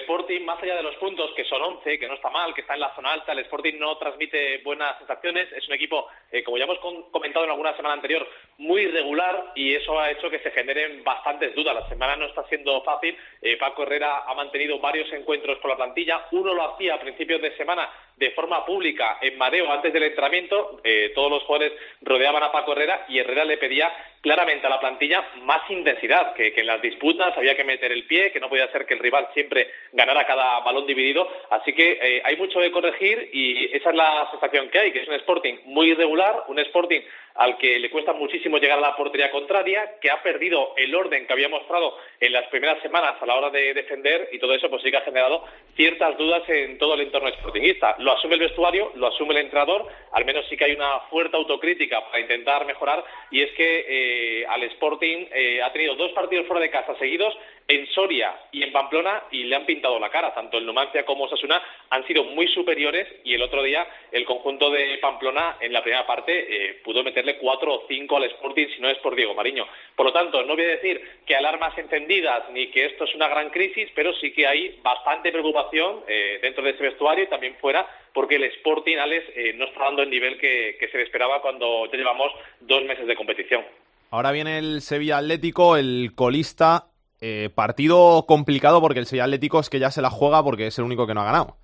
más 0.55 0.63
allá 0.63 0.77
de 0.77 0.83
los 0.83 0.95
puntos, 0.95 1.31
que 1.35 1.43
son 1.43 1.61
11, 1.61 1.99
que 1.99 2.07
no 2.07 2.13
está 2.13 2.29
mal, 2.29 2.53
que 2.53 2.61
está 2.61 2.75
en 2.75 2.79
la 2.79 2.95
zona 2.95 3.11
alta, 3.11 3.33
el 3.33 3.39
Sporting 3.39 3.77
no 3.77 3.97
transmite 3.97 4.59
buenas 4.59 4.97
sensaciones. 4.99 5.51
Es 5.51 5.67
un 5.67 5.73
equipo, 5.73 6.07
eh, 6.31 6.43
como 6.43 6.57
ya 6.57 6.63
hemos 6.63 6.79
comentado 7.11 7.43
en 7.43 7.51
alguna 7.51 7.75
semana 7.75 7.95
anterior, 7.95 8.25
muy 8.57 8.83
irregular 8.83 9.51
y 9.55 9.73
eso 9.73 9.99
ha 9.99 10.11
hecho 10.11 10.29
que 10.29 10.39
se 10.39 10.51
generen 10.51 11.03
bastantes 11.03 11.53
dudas. 11.55 11.75
La 11.75 11.89
semana 11.89 12.15
no 12.15 12.27
está 12.27 12.47
siendo 12.47 12.81
fácil. 12.83 13.17
Eh, 13.41 13.57
Paco 13.57 13.83
Herrera 13.83 14.23
ha 14.25 14.33
mantenido 14.33 14.79
varios 14.79 15.11
encuentros 15.11 15.57
con 15.59 15.71
la 15.71 15.75
plantilla. 15.75 16.25
Uno 16.31 16.53
lo 16.53 16.73
hacía 16.73 16.95
a 16.95 17.01
principios 17.01 17.41
de 17.41 17.55
semana 17.57 17.89
de 18.15 18.31
forma 18.31 18.65
pública 18.65 19.17
en 19.21 19.37
mareo 19.37 19.69
antes 19.71 19.91
del 19.91 20.03
entrenamiento. 20.03 20.79
Eh, 20.83 21.11
todos 21.13 21.29
los 21.29 21.43
jugadores 21.43 21.73
rodeaban 22.01 22.43
a 22.43 22.51
Paco 22.51 22.71
Herrera 22.71 23.05
y 23.09 23.19
Herrera 23.19 23.43
le 23.43 23.57
pedía 23.57 23.91
claramente 24.21 24.65
a 24.65 24.71
la 24.71 24.79
plantilla 24.79 25.23
más 25.43 25.69
intensidad, 25.69 26.33
que, 26.33 26.53
en 26.55 26.65
las 26.65 26.81
disputas 26.81 27.37
había 27.37 27.55
que 27.55 27.63
meter 27.63 27.91
el 27.91 28.05
pie, 28.05 28.31
que 28.31 28.39
no 28.39 28.49
podía 28.49 28.71
ser 28.71 28.85
que 28.85 28.95
el 28.95 28.99
rival 28.99 29.27
siempre 29.35 29.69
ganara 29.91 30.25
cada 30.25 30.54
balón 30.61 30.85
dividido. 30.85 31.27
Así 31.49 31.73
que 31.73 31.99
eh, 32.01 32.21
hay 32.23 32.37
mucho 32.37 32.59
que 32.59 32.71
corregir 32.71 33.29
y 33.33 33.75
esa 33.75 33.89
es 33.89 33.95
la 33.95 34.27
sensación 34.31 34.69
que 34.69 34.79
hay, 34.79 34.91
que 34.91 35.01
es 35.01 35.07
un 35.07 35.15
Sporting 35.15 35.55
muy 35.65 35.91
irregular, 35.91 36.43
un 36.47 36.59
Sporting 36.59 37.01
al 37.35 37.57
que 37.57 37.79
le 37.79 37.89
cuesta 37.89 38.13
muchísimo 38.13 38.57
llegar 38.57 38.77
a 38.77 38.81
la 38.81 38.95
portería 38.95 39.29
contraria, 39.29 39.95
que 39.99 40.09
ha 40.09 40.23
perdido 40.23 40.73
el 40.77 40.95
orden 40.95 41.27
que 41.27 41.33
había 41.33 41.49
mostrado 41.49 41.97
en 42.19 42.31
las 42.31 42.47
primeras 42.47 42.81
semanas 42.81 43.15
a 43.21 43.25
la 43.25 43.35
hora 43.35 43.49
de 43.49 43.73
defender 43.73 44.29
y 44.31 44.39
todo 44.39 44.53
eso 44.53 44.69
pues 44.69 44.81
sí 44.81 44.89
que 44.89 44.97
ha 44.97 45.01
generado 45.01 45.43
ciertas 45.75 46.17
dudas 46.17 46.47
en 46.47 46.77
todo 46.77 46.93
el 46.93 47.01
entorno 47.01 47.29
sportingista. 47.29 47.95
Lo 47.99 48.13
asume 48.13 48.35
el 48.35 48.41
vestuario, 48.41 48.91
lo 48.95 49.07
asume 49.07 49.33
el 49.33 49.41
entrenador, 49.41 49.85
al 50.13 50.23
menos 50.23 50.45
sí 50.49 50.55
que 50.55 50.65
hay 50.65 50.71
una 50.73 51.01
fuerte 51.11 51.35
autocrítica 51.35 52.05
para 52.05 52.21
intentar 52.21 52.65
mejorar 52.65 53.03
y 53.31 53.41
es 53.41 53.51
que 53.51 53.85
eh, 53.87 54.45
al 54.47 54.63
Sporting 54.63 55.25
eh, 55.33 55.61
ha 55.61 55.73
tenido 55.73 55.95
dos 55.95 56.11
partidos 56.13 56.47
fuera 56.47 56.61
de 56.61 56.69
casa 56.69 56.95
seguidos 56.97 57.37
en 57.67 57.87
Soria 57.87 58.35
y 58.51 58.63
en 58.63 58.71
Pamplona 58.71 59.23
y 59.31 59.43
le 59.43 59.55
han 59.55 59.65
pintado 59.65 59.99
la 59.99 60.09
cara. 60.09 60.33
Tanto 60.33 60.57
el 60.57 60.65
Numancia 60.65 61.05
como 61.05 61.25
Osasuna 61.25 61.61
han 61.89 62.05
sido 62.05 62.23
muy 62.23 62.47
superiores 62.47 63.07
y 63.23 63.33
el 63.33 63.41
otro 63.41 63.63
día 63.63 63.87
el 64.11 64.25
conjunto 64.25 64.69
de 64.69 64.97
Pamplona 64.99 65.57
en 65.59 65.73
la 65.73 65.81
primera 65.81 66.05
parte 66.05 66.31
eh, 66.33 66.81
pudo 66.83 67.03
meterle 67.03 67.37
cuatro 67.37 67.73
o 67.73 67.85
cinco 67.87 68.17
al 68.17 68.25
Sporting 68.25 68.67
si 68.75 68.81
no 68.81 68.89
es 68.89 68.97
por 68.99 69.15
Diego 69.15 69.33
Mariño. 69.33 69.65
Por 69.95 70.05
lo 70.05 70.13
tanto, 70.13 70.43
no 70.43 70.55
voy 70.55 70.65
a 70.65 70.69
decir 70.69 71.01
que 71.25 71.35
alarmas 71.35 71.77
encendidas 71.77 72.49
ni 72.51 72.67
que 72.67 72.85
esto 72.85 73.05
es 73.05 73.15
una 73.15 73.27
gran 73.27 73.49
crisis, 73.49 73.89
pero 73.95 74.13
sí 74.15 74.31
que 74.31 74.47
hay 74.47 74.79
bastante 74.83 75.31
preocupación 75.31 76.03
eh, 76.07 76.39
dentro 76.41 76.63
de 76.63 76.71
ese 76.71 76.83
vestuario 76.83 77.23
y 77.23 77.27
también 77.27 77.55
fuera 77.55 77.87
porque 78.13 78.35
el 78.35 78.43
Sporting, 78.45 78.97
Alex, 78.97 79.25
eh, 79.35 79.53
no 79.57 79.65
está 79.65 79.83
dando 79.83 80.03
el 80.03 80.09
nivel 80.09 80.37
que, 80.37 80.77
que 80.79 80.87
se 80.87 81.01
esperaba 81.01 81.41
cuando 81.41 81.85
ya 81.91 81.97
llevamos 81.97 82.31
dos 82.61 82.83
meses 82.85 83.07
de 83.07 83.15
competición. 83.15 83.65
Ahora 84.11 84.31
viene 84.31 84.57
el 84.57 84.81
Sevilla 84.81 85.17
Atlético, 85.17 85.75
el 85.75 86.13
colista 86.15 86.85
eh, 87.21 87.49
partido 87.53 88.25
complicado 88.25 88.81
porque 88.81 88.99
el 88.99 89.05
Sevilla 89.05 89.25
Atlético 89.25 89.59
es 89.59 89.69
que 89.69 89.79
ya 89.79 89.91
se 89.91 90.01
la 90.01 90.09
juega 90.09 90.43
porque 90.43 90.67
es 90.67 90.77
el 90.77 90.85
único 90.85 91.07
que 91.07 91.13
no 91.13 91.21
ha 91.21 91.25
ganado. 91.25 91.57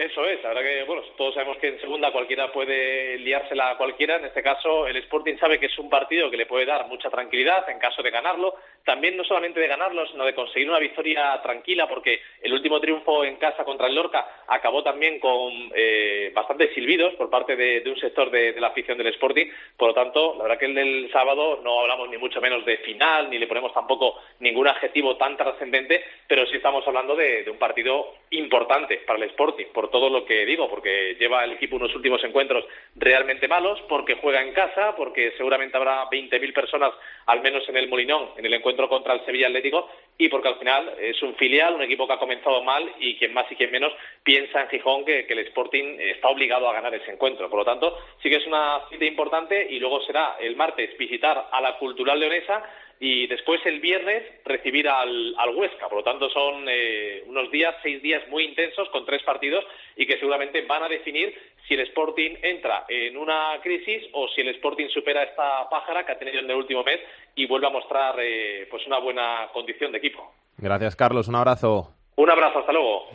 Eso 0.00 0.24
es, 0.24 0.42
ahora 0.46 0.62
que 0.62 0.82
bueno, 0.84 1.02
todos 1.14 1.34
sabemos 1.34 1.58
que 1.58 1.68
en 1.68 1.78
segunda 1.78 2.10
cualquiera 2.10 2.50
puede 2.50 3.18
liársela 3.18 3.68
a 3.68 3.76
cualquiera, 3.76 4.16
en 4.16 4.24
este 4.24 4.42
caso 4.42 4.86
el 4.86 4.96
Sporting 4.96 5.36
sabe 5.36 5.60
que 5.60 5.66
es 5.66 5.78
un 5.78 5.90
partido 5.90 6.30
que 6.30 6.38
le 6.38 6.46
puede 6.46 6.64
dar 6.64 6.86
mucha 6.86 7.10
tranquilidad 7.10 7.68
en 7.68 7.78
caso 7.78 8.02
de 8.02 8.10
ganarlo, 8.10 8.54
también 8.82 9.14
no 9.14 9.24
solamente 9.24 9.60
de 9.60 9.68
ganarlo, 9.68 10.06
sino 10.06 10.24
de 10.24 10.34
conseguir 10.34 10.70
una 10.70 10.78
victoria 10.78 11.38
tranquila, 11.42 11.86
porque 11.86 12.18
el 12.40 12.50
último 12.50 12.80
triunfo 12.80 13.24
en 13.24 13.36
casa 13.36 13.62
contra 13.62 13.88
el 13.88 13.94
Lorca 13.94 14.26
acabó 14.46 14.82
también 14.82 15.20
con 15.20 15.52
eh, 15.74 16.32
bastantes 16.34 16.72
silbidos 16.72 17.12
por 17.16 17.28
parte 17.28 17.54
de, 17.54 17.82
un 17.84 18.00
sector 18.00 18.30
de, 18.30 18.58
la 18.58 18.68
afición 18.68 18.96
del 18.96 19.08
Sporting, 19.08 19.48
por 19.76 19.88
lo 19.88 19.94
tanto, 19.94 20.34
la 20.36 20.44
verdad 20.44 20.58
que 20.58 20.64
el 20.64 20.74
del 20.76 21.10
sábado 21.12 21.60
no 21.62 21.80
hablamos 21.80 22.08
ni 22.08 22.16
mucho 22.16 22.40
menos 22.40 22.64
de 22.64 22.78
final, 22.78 23.28
ni 23.28 23.38
le 23.38 23.46
ponemos 23.46 23.74
tampoco 23.74 24.16
ningún 24.38 24.66
adjetivo 24.66 25.18
tan 25.18 25.36
trascendente, 25.36 26.02
pero 26.26 26.46
sí 26.46 26.56
estamos 26.56 26.86
hablando 26.86 27.14
de, 27.14 27.44
un 27.50 27.58
partido 27.58 28.14
importante 28.30 28.96
para 29.06 29.18
el 29.18 29.28
Sporting, 29.30 29.66
por 29.74 29.89
todo 29.90 30.08
lo 30.08 30.24
que 30.24 30.46
digo, 30.46 30.68
porque 30.68 31.16
lleva 31.18 31.44
el 31.44 31.52
equipo 31.52 31.76
unos 31.76 31.94
últimos 31.94 32.22
encuentros 32.24 32.64
realmente 32.96 33.48
malos, 33.48 33.80
porque 33.88 34.14
juega 34.14 34.42
en 34.42 34.52
casa, 34.52 34.94
porque 34.96 35.32
seguramente 35.36 35.76
habrá 35.76 36.08
20.000 36.08 36.52
personas 36.52 36.92
al 37.26 37.40
menos 37.40 37.68
en 37.68 37.76
el 37.76 37.88
Molinón, 37.88 38.30
en 38.36 38.46
el 38.46 38.54
encuentro 38.54 38.88
contra 38.88 39.14
el 39.14 39.24
Sevilla 39.24 39.48
Atlético, 39.48 39.88
y 40.18 40.28
porque 40.28 40.48
al 40.48 40.58
final 40.58 40.94
es 41.00 41.20
un 41.22 41.34
filial, 41.36 41.74
un 41.74 41.82
equipo 41.82 42.06
que 42.06 42.12
ha 42.12 42.18
comenzado 42.18 42.62
mal 42.62 42.92
y 42.98 43.16
quien 43.16 43.32
más 43.32 43.50
y 43.50 43.56
quien 43.56 43.70
menos 43.70 43.92
piensa 44.22 44.62
en 44.62 44.68
Gijón 44.68 45.04
que, 45.04 45.26
el 45.30 45.38
Sporting 45.40 45.96
está 45.98 46.28
obligado 46.28 46.68
a 46.68 46.72
ganar 46.72 46.94
ese 46.94 47.12
encuentro. 47.12 47.48
Por 47.48 47.60
lo 47.60 47.64
tanto, 47.64 47.96
sí 48.22 48.28
que 48.28 48.36
es 48.36 48.46
una 48.46 48.80
cita 48.90 49.04
importante 49.04 49.66
y 49.70 49.78
luego 49.78 50.02
será 50.02 50.36
el 50.40 50.56
martes 50.56 50.96
visitar 50.98 51.48
a 51.50 51.60
la 51.60 51.78
Cultural 51.78 52.18
Leonesa 52.18 52.62
y 53.02 53.26
después 53.28 53.64
el 53.64 53.80
viernes 53.80 54.22
recibir 54.44 54.86
al, 54.86 55.34
Huesca. 55.54 55.88
Por 55.88 55.98
lo 55.98 56.04
tanto, 56.04 56.28
son 56.28 56.66
eh, 56.68 57.24
unos 57.26 57.50
días, 57.50 57.74
seis 57.82 58.02
días 58.02 58.22
muy 58.28 58.44
intensos 58.44 58.88
con 58.90 59.06
tres 59.06 59.22
partidos 59.22 59.64
y 59.96 60.06
que 60.06 60.18
seguramente 60.18 60.60
van 60.62 60.82
a 60.82 60.88
definir 60.88 61.34
si 61.66 61.74
el 61.74 61.80
Sporting 61.80 62.36
entra 62.42 62.84
en 62.88 63.16
una 63.16 63.58
crisis 63.62 64.04
o 64.12 64.28
si 64.28 64.42
el 64.42 64.48
Sporting 64.48 64.88
supera 64.88 65.22
esta 65.22 65.68
pájara 65.70 66.04
que 66.04 66.12
ha 66.12 66.18
tenido 66.18 66.40
en 66.40 66.50
el 66.50 66.56
último 66.56 66.84
mes 66.84 67.00
y 67.34 67.46
vuelve 67.46 67.68
a 67.68 67.70
mostrar 67.70 68.16
eh, 68.20 68.68
pues 68.70 68.86
una 68.86 68.98
buena 68.98 69.48
condición 69.52 69.92
de 69.92 69.98
equipo. 69.98 70.34
Gracias, 70.58 70.94
Carlos. 70.94 71.26
Un 71.26 71.36
abrazo. 71.36 71.94
Un 72.16 72.30
abrazo. 72.30 72.58
Hasta 72.58 72.72
luego. 72.72 73.08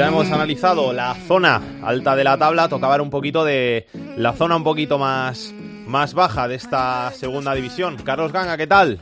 Ya 0.00 0.08
hemos 0.08 0.32
analizado 0.32 0.94
la 0.94 1.14
zona 1.14 1.60
alta 1.84 2.16
de 2.16 2.24
la 2.24 2.38
tabla, 2.38 2.70
tocaba 2.70 2.94
ver 2.94 3.02
un 3.02 3.10
poquito 3.10 3.44
de 3.44 3.84
la 4.16 4.32
zona 4.32 4.56
un 4.56 4.64
poquito 4.64 4.96
más, 4.96 5.52
más 5.86 6.14
baja 6.14 6.48
de 6.48 6.54
esta 6.54 7.10
segunda 7.10 7.52
división. 7.52 7.98
Carlos 8.02 8.32
Ganga, 8.32 8.56
¿qué 8.56 8.66
tal? 8.66 8.98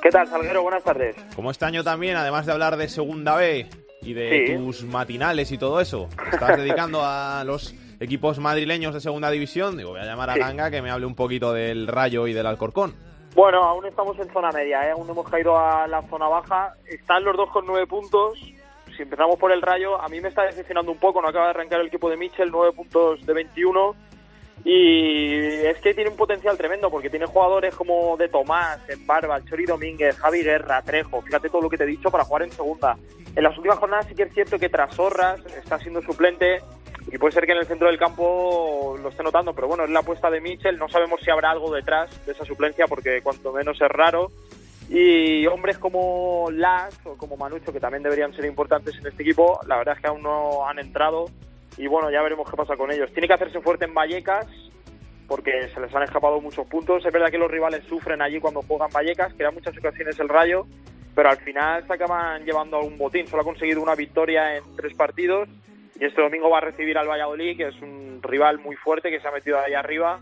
¿Qué 0.00 0.08
tal, 0.08 0.26
Salguero? 0.26 0.62
Buenas 0.62 0.82
tardes. 0.82 1.16
Como 1.36 1.50
este 1.50 1.66
año 1.66 1.84
también, 1.84 2.16
además 2.16 2.46
de 2.46 2.52
hablar 2.52 2.78
de 2.78 2.88
segunda 2.88 3.36
B 3.36 3.68
y 4.00 4.14
de 4.14 4.56
tus 4.56 4.84
matinales 4.84 5.52
y 5.52 5.58
todo 5.58 5.82
eso, 5.82 6.08
estás 6.32 6.56
dedicando 6.56 7.02
a 7.04 7.44
los 7.44 7.74
equipos 8.00 8.38
madrileños 8.38 8.94
de 8.94 9.02
segunda 9.02 9.30
división, 9.30 9.76
digo, 9.76 9.90
voy 9.90 10.00
a 10.00 10.06
llamar 10.06 10.30
a 10.30 10.38
Ganga 10.38 10.70
que 10.70 10.80
me 10.80 10.90
hable 10.90 11.04
un 11.04 11.14
poquito 11.14 11.52
del 11.52 11.86
Rayo 11.86 12.26
y 12.26 12.32
del 12.32 12.46
Alcorcón. 12.46 12.94
Bueno, 13.34 13.62
aún 13.64 13.84
estamos 13.84 14.18
en 14.18 14.32
zona 14.32 14.50
media, 14.50 14.88
¿eh? 14.88 14.92
aún 14.92 15.10
hemos 15.10 15.28
caído 15.28 15.58
a 15.58 15.86
la 15.86 16.00
zona 16.08 16.26
baja. 16.26 16.74
Están 16.86 17.22
los 17.24 17.36
dos 17.36 17.50
con 17.50 17.66
nueve 17.66 17.86
puntos, 17.86 18.38
si 18.98 19.04
empezamos 19.04 19.38
por 19.38 19.52
el 19.52 19.62
Rayo, 19.62 20.02
a 20.02 20.08
mí 20.08 20.20
me 20.20 20.28
está 20.28 20.42
decepcionando 20.42 20.90
un 20.90 20.98
poco, 20.98 21.22
no 21.22 21.28
acaba 21.28 21.44
de 21.46 21.50
arrancar 21.50 21.80
el 21.80 21.86
equipo 21.86 22.10
de 22.10 22.16
Mitchell, 22.16 22.50
9 22.50 22.72
puntos 22.72 23.24
de 23.24 23.32
21. 23.32 23.94
Y 24.64 25.34
es 25.36 25.78
que 25.78 25.94
tiene 25.94 26.10
un 26.10 26.16
potencial 26.16 26.58
tremendo 26.58 26.90
porque 26.90 27.08
tiene 27.08 27.26
jugadores 27.26 27.76
como 27.76 28.16
De 28.16 28.28
Tomás, 28.28 28.80
En 28.88 29.06
Barba, 29.06 29.40
Chori 29.44 29.66
Domínguez, 29.66 30.18
Javi 30.18 30.42
Guerra, 30.42 30.82
Trejo, 30.82 31.22
fíjate 31.22 31.48
todo 31.48 31.62
lo 31.62 31.70
que 31.70 31.78
te 31.78 31.84
he 31.84 31.86
dicho 31.86 32.10
para 32.10 32.24
jugar 32.24 32.42
en 32.42 32.50
segunda. 32.50 32.98
En 33.36 33.42
las 33.44 33.56
últimas 33.56 33.78
jornadas 33.78 34.06
sí 34.08 34.16
que 34.16 34.24
es 34.24 34.34
cierto 34.34 34.58
que 34.58 34.68
tras 34.68 34.98
Horras 34.98 35.40
está 35.56 35.78
siendo 35.78 36.02
suplente 36.02 36.60
y 37.06 37.18
puede 37.18 37.32
ser 37.32 37.46
que 37.46 37.52
en 37.52 37.58
el 37.58 37.66
centro 37.66 37.86
del 37.86 37.98
campo 37.98 38.96
lo 39.00 39.08
esté 39.10 39.22
notando, 39.22 39.54
pero 39.54 39.68
bueno, 39.68 39.84
es 39.84 39.90
la 39.90 40.00
apuesta 40.00 40.28
de 40.28 40.40
Mitchell, 40.40 40.76
no 40.76 40.88
sabemos 40.88 41.20
si 41.22 41.30
habrá 41.30 41.52
algo 41.52 41.72
detrás 41.72 42.10
de 42.26 42.32
esa 42.32 42.44
suplencia 42.44 42.86
porque 42.88 43.22
cuanto 43.22 43.52
menos 43.52 43.80
es 43.80 43.88
raro 43.88 44.32
y 44.88 45.46
hombres 45.46 45.78
como 45.78 46.48
Las 46.50 46.98
o 47.04 47.16
como 47.16 47.36
Manucho, 47.36 47.72
que 47.72 47.80
también 47.80 48.02
deberían 48.02 48.32
ser 48.32 48.46
importantes 48.46 48.96
en 48.98 49.06
este 49.06 49.22
equipo, 49.22 49.60
la 49.66 49.76
verdad 49.76 49.96
es 49.96 50.00
que 50.00 50.08
aún 50.08 50.22
no 50.22 50.66
han 50.66 50.78
entrado. 50.78 51.26
y 51.76 51.86
bueno, 51.86 52.10
ya 52.10 52.22
veremos 52.22 52.50
qué 52.50 52.56
pasa 52.56 52.76
con 52.76 52.90
ellos. 52.90 53.12
Tiene 53.12 53.28
que 53.28 53.34
hacerse 53.34 53.60
fuerte 53.60 53.84
en 53.84 53.94
Vallecas 53.94 54.46
porque 55.28 55.68
se 55.72 55.80
les 55.80 55.94
han 55.94 56.02
escapado 56.02 56.40
muchos 56.40 56.66
puntos. 56.66 57.04
Es 57.04 57.12
verdad 57.12 57.30
que 57.30 57.38
los 57.38 57.50
rivales 57.50 57.84
sufren 57.84 58.22
allí 58.22 58.40
cuando 58.40 58.62
juegan 58.62 58.90
Vallecas, 58.90 59.34
que 59.34 59.44
da 59.44 59.50
muchas 59.50 59.76
ocasiones 59.76 60.18
el 60.18 60.28
Rayo, 60.28 60.66
pero 61.14 61.28
al 61.28 61.36
final 61.36 61.86
se 61.86 61.92
acaban 61.92 62.44
llevando 62.44 62.80
un 62.80 62.96
botín. 62.96 63.26
Solo 63.26 63.42
ha 63.42 63.44
conseguido 63.44 63.82
una 63.82 63.94
victoria 63.94 64.56
en 64.56 64.64
tres 64.74 64.96
partidos 64.96 65.48
y 66.00 66.04
este 66.06 66.22
domingo 66.22 66.48
va 66.48 66.58
a 66.58 66.62
recibir 66.62 66.96
al 66.96 67.06
Valladolid, 67.06 67.56
que 67.58 67.68
es 67.68 67.80
un 67.82 68.20
rival 68.22 68.58
muy 68.58 68.74
fuerte 68.76 69.10
que 69.10 69.20
se 69.20 69.28
ha 69.28 69.32
metido 69.32 69.60
ahí 69.60 69.74
arriba 69.74 70.20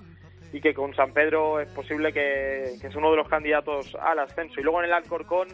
y 0.52 0.60
que 0.60 0.74
con 0.74 0.94
San 0.94 1.12
Pedro 1.12 1.60
es 1.60 1.68
posible 1.68 2.12
que, 2.12 2.76
que 2.80 2.86
es 2.86 2.94
uno 2.96 3.10
de 3.10 3.16
los 3.16 3.28
candidatos 3.28 3.94
al 4.00 4.18
ascenso. 4.18 4.60
Y 4.60 4.62
luego 4.62 4.80
en 4.80 4.86
el 4.86 4.92
Alcorcón 4.92 5.48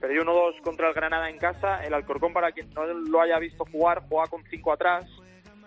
perdió 0.00 0.22
1-2 0.22 0.60
contra 0.62 0.88
el 0.88 0.94
Granada 0.94 1.30
en 1.30 1.38
casa. 1.38 1.82
El 1.84 1.94
Alcorcón, 1.94 2.32
para 2.32 2.52
quien 2.52 2.68
no 2.74 2.84
lo 2.84 3.20
haya 3.20 3.38
visto 3.38 3.64
jugar, 3.70 4.02
juega 4.08 4.26
con 4.26 4.42
5 4.44 4.72
atrás. 4.72 5.06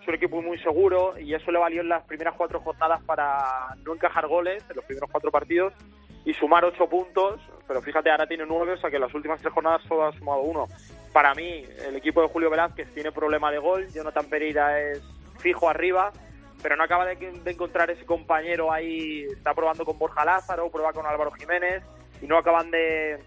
Es 0.00 0.08
un 0.08 0.14
equipo 0.14 0.40
muy 0.42 0.58
seguro 0.58 1.18
y 1.18 1.34
eso 1.34 1.50
le 1.50 1.58
valió 1.58 1.80
en 1.80 1.88
las 1.88 2.04
primeras 2.04 2.34
cuatro 2.34 2.60
jornadas 2.60 3.02
para 3.02 3.74
no 3.84 3.94
encajar 3.94 4.28
goles 4.28 4.64
en 4.70 4.76
los 4.76 4.84
primeros 4.84 5.10
cuatro 5.10 5.32
partidos 5.32 5.72
y 6.24 6.32
sumar 6.34 6.64
ocho 6.64 6.86
puntos. 6.88 7.40
Pero 7.66 7.82
fíjate, 7.82 8.10
ahora 8.10 8.26
tiene 8.26 8.44
nueve, 8.46 8.74
o 8.74 8.76
sea 8.76 8.90
que 8.90 8.96
en 8.96 9.02
las 9.02 9.14
últimas 9.14 9.40
tres 9.40 9.52
jornadas 9.52 9.82
solo 9.88 10.06
ha 10.06 10.12
sumado 10.12 10.42
uno. 10.42 10.66
Para 11.12 11.34
mí, 11.34 11.64
el 11.88 11.96
equipo 11.96 12.20
de 12.22 12.28
Julio 12.28 12.50
Velázquez 12.50 12.92
tiene 12.94 13.10
problema 13.10 13.50
de 13.50 13.58
gol. 13.58 13.88
Jonathan 13.92 14.28
Pereira 14.28 14.80
es 14.80 15.02
fijo 15.40 15.68
arriba 15.68 16.12
pero 16.62 16.76
no 16.76 16.84
acaba 16.84 17.04
de, 17.04 17.16
de, 17.16 17.50
encontrar 17.50 17.90
ese 17.90 18.04
compañero 18.04 18.72
ahí. 18.72 19.24
Está 19.24 19.54
probando 19.54 19.84
con 19.84 19.98
Borja 19.98 20.24
Lázaro, 20.24 20.70
prueba 20.70 20.92
con 20.92 21.06
Álvaro 21.06 21.30
Jiménez 21.32 21.82
y 22.22 22.26
no 22.26 22.38
acaban 22.38 22.70
de, 22.70 23.18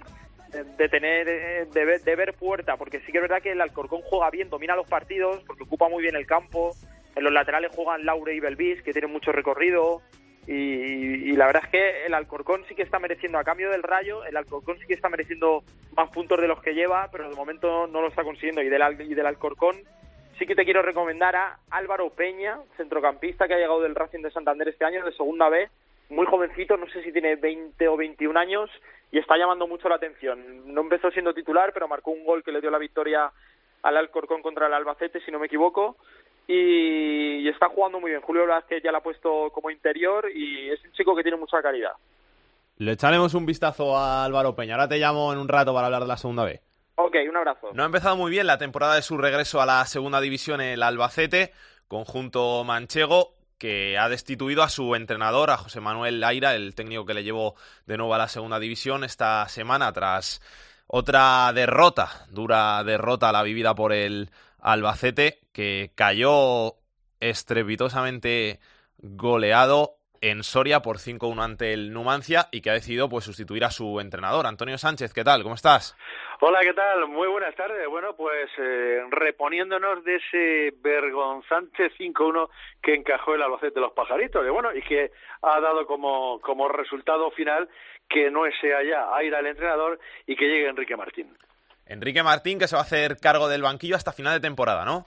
de, 0.51 0.89
tener, 0.89 1.69
de 1.69 1.85
ver, 1.85 2.01
de 2.01 2.15
ver 2.15 2.33
puerta, 2.33 2.77
porque 2.77 2.99
sí 3.01 3.11
que 3.11 3.19
es 3.19 3.21
verdad 3.21 3.41
que 3.41 3.51
el 3.51 3.61
Alcorcón 3.61 4.01
juega 4.01 4.29
bien, 4.29 4.49
domina 4.49 4.75
los 4.75 4.87
partidos, 4.87 5.43
porque 5.45 5.63
ocupa 5.63 5.89
muy 5.89 6.01
bien 6.01 6.15
el 6.15 6.25
campo. 6.25 6.75
En 7.15 7.23
los 7.23 7.33
laterales 7.33 7.71
juegan 7.75 8.05
Laure 8.05 8.35
y 8.35 8.39
Belvis, 8.39 8.81
que 8.81 8.93
tienen 8.93 9.11
mucho 9.11 9.31
recorrido. 9.31 10.01
Y, 10.47 11.33
la 11.33 11.45
verdad 11.45 11.63
es 11.65 11.69
que 11.69 12.05
el 12.07 12.13
Alcorcón 12.15 12.65
sí 12.67 12.73
que 12.73 12.81
está 12.81 12.97
mereciendo, 12.97 13.37
a 13.37 13.43
cambio 13.43 13.69
del 13.69 13.83
Rayo, 13.83 14.25
el 14.25 14.35
Alcorcón 14.35 14.79
sí 14.79 14.87
que 14.87 14.95
está 14.95 15.07
mereciendo 15.07 15.63
más 15.95 16.09
puntos 16.09 16.41
de 16.41 16.47
los 16.47 16.59
que 16.61 16.73
lleva, 16.73 17.09
pero 17.11 17.29
de 17.29 17.35
momento 17.35 17.85
no 17.85 18.01
lo 18.01 18.07
está 18.07 18.23
consiguiendo. 18.23 18.63
Y 18.63 18.69
del, 18.69 18.81
y 19.01 19.13
del 19.13 19.27
Alcorcón 19.27 19.75
sí 20.39 20.47
que 20.47 20.55
te 20.55 20.63
quiero 20.63 20.81
recomendar 20.81 21.35
a 21.35 21.59
Álvaro 21.69 22.09
Peña, 22.11 22.57
centrocampista 22.77 23.47
que 23.47 23.53
ha 23.53 23.57
llegado 23.57 23.81
del 23.81 23.93
Racing 23.93 24.21
de 24.21 24.31
Santander 24.31 24.69
este 24.69 24.85
año, 24.85 25.03
de 25.03 25.11
segunda 25.11 25.49
vez, 25.49 25.69
muy 26.09 26.25
jovencito, 26.25 26.77
no 26.77 26.87
sé 26.87 27.03
si 27.03 27.11
tiene 27.11 27.35
20 27.35 27.87
o 27.89 27.97
21 27.97 28.39
años, 28.39 28.69
y 29.11 29.19
está 29.19 29.37
llamando 29.37 29.67
mucho 29.67 29.89
la 29.89 29.95
atención. 29.95 30.73
No 30.73 30.81
empezó 30.81 31.11
siendo 31.11 31.33
titular, 31.33 31.71
pero 31.73 31.89
marcó 31.89 32.11
un 32.11 32.23
gol 32.25 32.43
que 32.43 32.53
le 32.53 32.61
dio 32.61 32.71
la 32.71 32.77
victoria 32.77 33.31
al 33.83 33.97
Alcorcón 33.97 34.41
contra 34.41 34.67
el 34.67 34.73
Albacete, 34.73 35.19
si 35.21 35.29
no 35.29 35.39
me 35.39 35.47
equivoco, 35.47 35.97
y, 36.47 37.47
está 37.47 37.67
jugando 37.67 37.99
muy 37.99 38.11
bien. 38.11 38.21
Julio 38.21 38.47
Vázquez 38.47 38.81
ya 38.81 38.91
la 38.91 38.99
ha 38.99 39.03
puesto 39.03 39.49
como 39.51 39.69
interior 39.69 40.29
y 40.33 40.69
es 40.69 40.83
un 40.85 40.91
chico 40.93 41.15
que 41.15 41.23
tiene 41.23 41.37
mucha 41.37 41.61
calidad. 41.61 41.91
Le 42.77 42.93
echaremos 42.93 43.33
un 43.33 43.45
vistazo 43.45 43.97
a 43.97 44.23
Álvaro 44.23 44.55
Peña. 44.55 44.75
Ahora 44.75 44.87
te 44.87 44.97
llamo 44.97 45.33
en 45.33 45.39
un 45.39 45.47
rato 45.47 45.73
para 45.73 45.87
hablar 45.87 46.03
de 46.03 46.07
la 46.07 46.17
segunda 46.17 46.45
vez. 46.45 46.61
Ok, 47.01 47.15
un 47.29 47.37
abrazo. 47.37 47.69
No 47.73 47.83
ha 47.83 47.85
empezado 47.85 48.17
muy 48.17 48.29
bien 48.29 48.45
la 48.45 48.57
temporada 48.57 48.95
de 48.95 49.01
su 49.01 49.17
regreso 49.17 49.61
a 49.61 49.65
la 49.65 49.85
segunda 49.85 50.19
división 50.19 50.59
el 50.59 50.83
Albacete, 50.83 51.53
conjunto 51.87 52.65
manchego, 52.65 53.35
que 53.57 53.97
ha 53.97 54.09
destituido 54.09 54.63
a 54.63 54.69
su 54.69 54.93
entrenador, 54.95 55.49
a 55.49 55.55
José 55.55 55.79
Manuel 55.79 56.19
Laira, 56.19 56.55
el 56.55 56.75
técnico 56.75 57.05
que 57.05 57.13
le 57.13 57.23
llevó 57.23 57.55
de 57.85 57.95
nuevo 57.95 58.15
a 58.15 58.17
la 58.17 58.27
segunda 58.27 58.59
división 58.59 59.05
esta 59.05 59.47
semana 59.47 59.93
tras 59.93 60.41
otra 60.87 61.53
derrota, 61.53 62.25
dura 62.31 62.83
derrota 62.83 63.31
la 63.31 63.43
vivida 63.43 63.75
por 63.75 63.93
el 63.93 64.29
Albacete, 64.59 65.39
que 65.53 65.93
cayó 65.95 66.75
estrepitosamente 67.21 68.59
goleado 68.97 69.98
en 70.21 70.43
Soria 70.43 70.81
por 70.81 70.97
5-1 70.97 71.43
ante 71.43 71.73
el 71.73 71.93
Numancia 71.93 72.47
y 72.51 72.61
que 72.61 72.69
ha 72.69 72.73
decidido 72.73 73.09
pues 73.09 73.25
sustituir 73.25 73.63
a 73.63 73.71
su 73.71 73.99
entrenador. 73.99 74.45
Antonio 74.47 74.77
Sánchez, 74.77 75.13
¿qué 75.13 75.23
tal? 75.23 75.43
¿Cómo 75.43 75.55
estás? 75.55 75.97
Hola, 76.41 76.59
¿qué 76.61 76.73
tal? 76.73 77.07
Muy 77.07 77.27
buenas 77.27 77.55
tardes. 77.55 77.87
Bueno, 77.87 78.15
pues 78.15 78.49
eh, 78.57 79.03
reponiéndonos 79.09 80.03
de 80.03 80.15
ese 80.15 80.77
vergonzante 80.81 81.91
5-1 81.97 82.49
que 82.81 82.95
encajó 82.95 83.35
el 83.35 83.41
Albacete 83.41 83.75
de 83.75 83.81
los 83.81 83.93
Pajaritos, 83.93 84.45
y 84.45 84.49
bueno, 84.49 84.73
y 84.73 84.81
que 84.81 85.11
ha 85.41 85.59
dado 85.59 85.85
como, 85.85 86.39
como 86.41 86.67
resultado 86.69 87.31
final 87.31 87.69
que 88.07 88.31
no 88.31 88.41
sea 88.59 88.83
ya 88.83 89.15
Aira 89.15 89.39
el 89.39 89.47
entrenador 89.47 89.99
y 90.25 90.35
que 90.35 90.45
llegue 90.45 90.67
Enrique 90.69 90.95
Martín. 90.95 91.35
Enrique 91.85 92.23
Martín 92.23 92.59
que 92.59 92.67
se 92.67 92.75
va 92.75 92.81
a 92.81 92.85
hacer 92.85 93.17
cargo 93.17 93.49
del 93.49 93.63
banquillo 93.63 93.95
hasta 93.95 94.13
final 94.13 94.33
de 94.33 94.39
temporada, 94.47 94.85
¿no? 94.85 95.05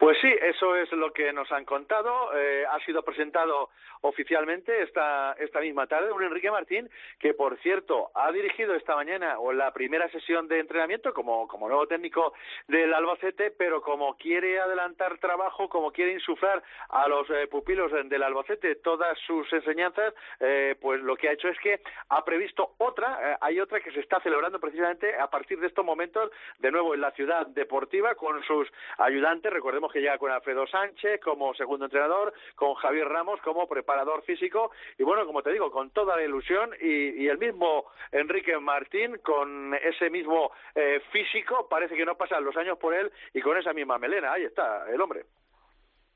Pues 0.00 0.16
sí, 0.22 0.34
eso 0.40 0.76
es 0.76 0.90
lo 0.92 1.12
que 1.12 1.30
nos 1.30 1.52
han 1.52 1.66
contado. 1.66 2.34
Eh, 2.34 2.64
ha 2.64 2.82
sido 2.86 3.02
presentado 3.02 3.68
oficialmente 4.00 4.82
esta, 4.82 5.34
esta 5.34 5.60
misma 5.60 5.86
tarde 5.88 6.10
un 6.10 6.22
Enrique 6.22 6.50
Martín 6.50 6.88
que, 7.18 7.34
por 7.34 7.58
cierto, 7.58 8.10
ha 8.14 8.32
dirigido 8.32 8.74
esta 8.74 8.96
mañana 8.96 9.38
o 9.38 9.52
la 9.52 9.74
primera 9.74 10.08
sesión 10.08 10.48
de 10.48 10.58
entrenamiento 10.58 11.12
como, 11.12 11.46
como 11.46 11.68
nuevo 11.68 11.86
técnico 11.86 12.32
del 12.66 12.94
Albacete, 12.94 13.50
pero 13.50 13.82
como 13.82 14.16
quiere 14.16 14.58
adelantar 14.58 15.18
trabajo, 15.18 15.68
como 15.68 15.92
quiere 15.92 16.14
insuflar 16.14 16.62
a 16.88 17.06
los 17.06 17.28
eh, 17.28 17.46
pupilos 17.48 17.92
del 17.92 18.22
Albacete 18.22 18.76
todas 18.76 19.18
sus 19.26 19.52
enseñanzas, 19.52 20.14
eh, 20.40 20.76
pues 20.80 21.02
lo 21.02 21.14
que 21.14 21.28
ha 21.28 21.32
hecho 21.32 21.48
es 21.48 21.58
que 21.58 21.82
ha 22.08 22.24
previsto 22.24 22.72
otra, 22.78 23.36
hay 23.42 23.60
otra 23.60 23.80
que 23.80 23.92
se 23.92 24.00
está 24.00 24.18
celebrando 24.20 24.60
precisamente 24.60 25.14
a 25.18 25.28
partir 25.28 25.60
de 25.60 25.66
estos 25.66 25.84
momentos, 25.84 26.30
de 26.58 26.70
nuevo 26.70 26.94
en 26.94 27.02
la 27.02 27.10
ciudad 27.10 27.46
deportiva, 27.48 28.14
con 28.14 28.42
sus 28.44 28.66
ayudantes. 28.96 29.52
Recordemos 29.52 29.89
que 29.90 30.00
llega 30.00 30.18
con 30.18 30.30
Alfredo 30.30 30.66
Sánchez 30.66 31.20
como 31.20 31.54
segundo 31.54 31.86
entrenador, 31.86 32.32
con 32.54 32.74
Javier 32.74 33.08
Ramos 33.08 33.40
como 33.42 33.68
preparador 33.68 34.22
físico 34.24 34.70
y 34.98 35.02
bueno, 35.02 35.26
como 35.26 35.42
te 35.42 35.52
digo, 35.52 35.70
con 35.70 35.90
toda 35.90 36.16
la 36.16 36.24
ilusión 36.24 36.70
y, 36.80 37.28
el 37.30 37.38
mismo 37.38 37.84
Enrique 38.10 38.58
Martín 38.58 39.18
con 39.22 39.74
ese 39.74 40.10
mismo 40.10 40.50
eh, 40.74 41.00
físico, 41.12 41.68
parece 41.68 41.96
que 41.96 42.04
no 42.04 42.16
pasan 42.16 42.44
los 42.44 42.56
años 42.56 42.76
por 42.78 42.94
él 42.94 43.10
y 43.32 43.40
con 43.40 43.56
esa 43.56 43.72
misma 43.72 43.98
melena, 43.98 44.32
ahí 44.32 44.44
está 44.44 44.90
el 44.90 45.00
hombre. 45.00 45.24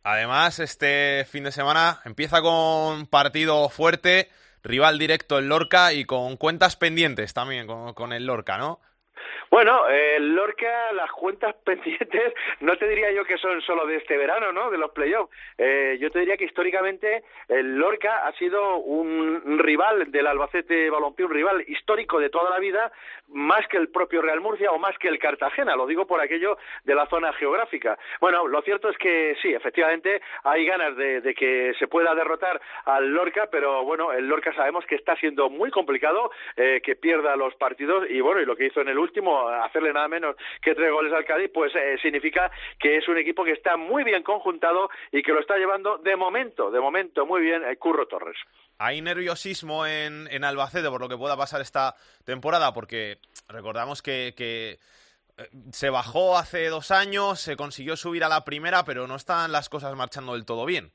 Además, 0.03 0.59
este 0.59 1.25
fin 1.25 1.45
de 1.45 1.53
semana 1.53 2.01
empieza 2.05 2.43
con 2.43 3.07
partido 3.07 3.69
fuerte, 3.69 4.29
rival 4.63 4.99
directo 4.99 5.39
en 5.39 5.49
Lorca 5.49 5.93
y 5.93 6.05
con 6.05 6.37
cuentas 6.37 6.77
pendientes 6.77 7.33
también 7.33 7.67
con 7.67 8.13
el 8.13 8.27
Lorca, 8.27 8.59
¿no? 8.59 8.81
Bueno, 9.51 9.89
eh, 9.89 10.19
Lorca, 10.21 10.93
las 10.93 11.11
cuentas 11.13 11.55
pendientes, 11.65 12.35
no 12.61 12.77
te 12.77 12.89
diría 12.89 13.11
yo 13.13 13.25
que 13.25 13.39
son 13.39 13.61
solo 13.63 13.87
de 13.87 13.97
este 13.97 14.17
verano, 14.17 14.53
¿no? 14.53 14.71
De 14.71 14.79
los 14.79 14.91
playoffs. 14.91 15.33
Eh, 15.59 15.97
yo 16.01 16.11
te 16.11 16.21
diría 16.21 16.37
que 16.37 16.45
históricamente 16.45 17.23
el 17.49 17.77
Lorca 17.77 18.27
ha 18.27 18.33
sido 18.33 18.77
un 18.79 19.59
rival 19.59 20.11
del 20.11 20.27
Albacete 20.27 20.91
Balompié, 20.91 21.27
un 21.27 21.33
rival 21.33 21.65
histórico 21.69 22.19
de 22.19 22.31
toda 22.31 22.51
la 22.51 22.59
vida, 22.59 22.93
más 23.29 23.67
que 23.69 23.77
el 23.77 23.89
propio 23.89 24.23
Real 24.23 24.41
Murcia 24.41 24.71
o 24.71 24.79
más 24.79 24.97
que 24.99 25.09
el 25.09 25.19
Cartagena. 25.19 25.77
Lo 25.77 25.87
digo 25.87 26.07
por 26.07 26.21
aquello 26.21 26.59
de 26.85 26.95
la 26.95 27.07
zona 27.07 27.33
geográfica. 27.33 27.99
Bueno, 28.21 28.47
lo 28.47 28.63
cierto 28.63 28.89
es 28.89 28.99
que 28.99 29.37
sí, 29.43 29.53
efectivamente 29.53 30.21
hay 30.43 30.67
ganas 30.67 30.97
de, 30.97 31.35
que 31.35 31.73
se 31.79 31.89
pueda 31.89 32.15
derrotar 32.15 32.61
al 32.85 33.09
Lorca, 33.09 33.49
pero 33.51 33.85
bueno, 33.85 34.13
el 34.13 34.29
Lorca 34.29 34.53
sabemos 34.55 34.85
que 34.87 34.95
está 34.95 35.17
siendo 35.17 35.51
muy 35.51 35.71
complicado 35.71 36.31
eh, 36.57 36.81
que 36.83 36.97
pierda 36.97 37.37
los 37.37 37.55
partidos 37.57 38.09
y 38.09 38.21
bueno, 38.21 38.41
y 38.41 38.47
lo 38.47 38.57
que 38.57 38.67
hizo 38.67 38.81
en 38.81 38.89
el 38.89 38.99
último 38.99 39.34
hacerle 39.49 39.93
nada 39.93 40.09
menos 40.09 40.37
que 40.63 40.75
tres 40.75 40.91
goles 40.91 41.13
al 41.13 41.25
Cádiz, 41.25 41.51
pues 41.53 41.75
eh, 41.75 41.97
significa 42.01 42.51
que 42.79 42.97
es 42.97 43.09
un 43.09 43.19
equipo 43.19 43.45
que 43.45 43.53
está 43.53 43.77
muy 43.77 44.05
bien 44.05 44.23
conjuntado 44.23 44.89
y 45.13 45.23
que 45.23 45.33
lo 45.33 45.41
está 45.41 45.57
llevando 45.57 45.99
de 45.99 46.17
momento, 46.17 46.71
de 46.71 46.81
momento 46.81 47.27
muy 47.27 47.43
bien 47.43 47.63
eh, 47.65 47.77
Curro 47.77 48.07
Torres. 48.07 48.37
Hay 48.79 49.01
nerviosismo 49.01 49.87
en, 49.87 50.29
en 50.31 50.45
Albacete 50.45 50.89
por 50.89 51.01
lo 51.01 51.09
que 51.09 51.17
pueda 51.17 51.37
pasar 51.37 51.61
esta 51.61 51.95
temporada, 52.25 52.73
porque 52.73 53.19
recordamos 53.49 54.03
que, 54.03 54.35
eh, 54.39 54.79
se 55.73 55.91
bajó 55.91 56.39
hace 56.39 56.69
dos 56.69 56.91
años, 56.91 57.41
se 57.41 57.57
consiguió 57.57 57.97
subir 57.97 58.25
a 58.25 58.29
la 58.29 58.45
primera, 58.45 58.85
pero 58.85 59.07
no 59.07 59.17
están 59.17 59.53
las 59.53 59.69
cosas 59.69 59.95
marchando 59.97 60.35
del 60.35 60.45
todo 60.45 60.65
bien. 60.65 60.93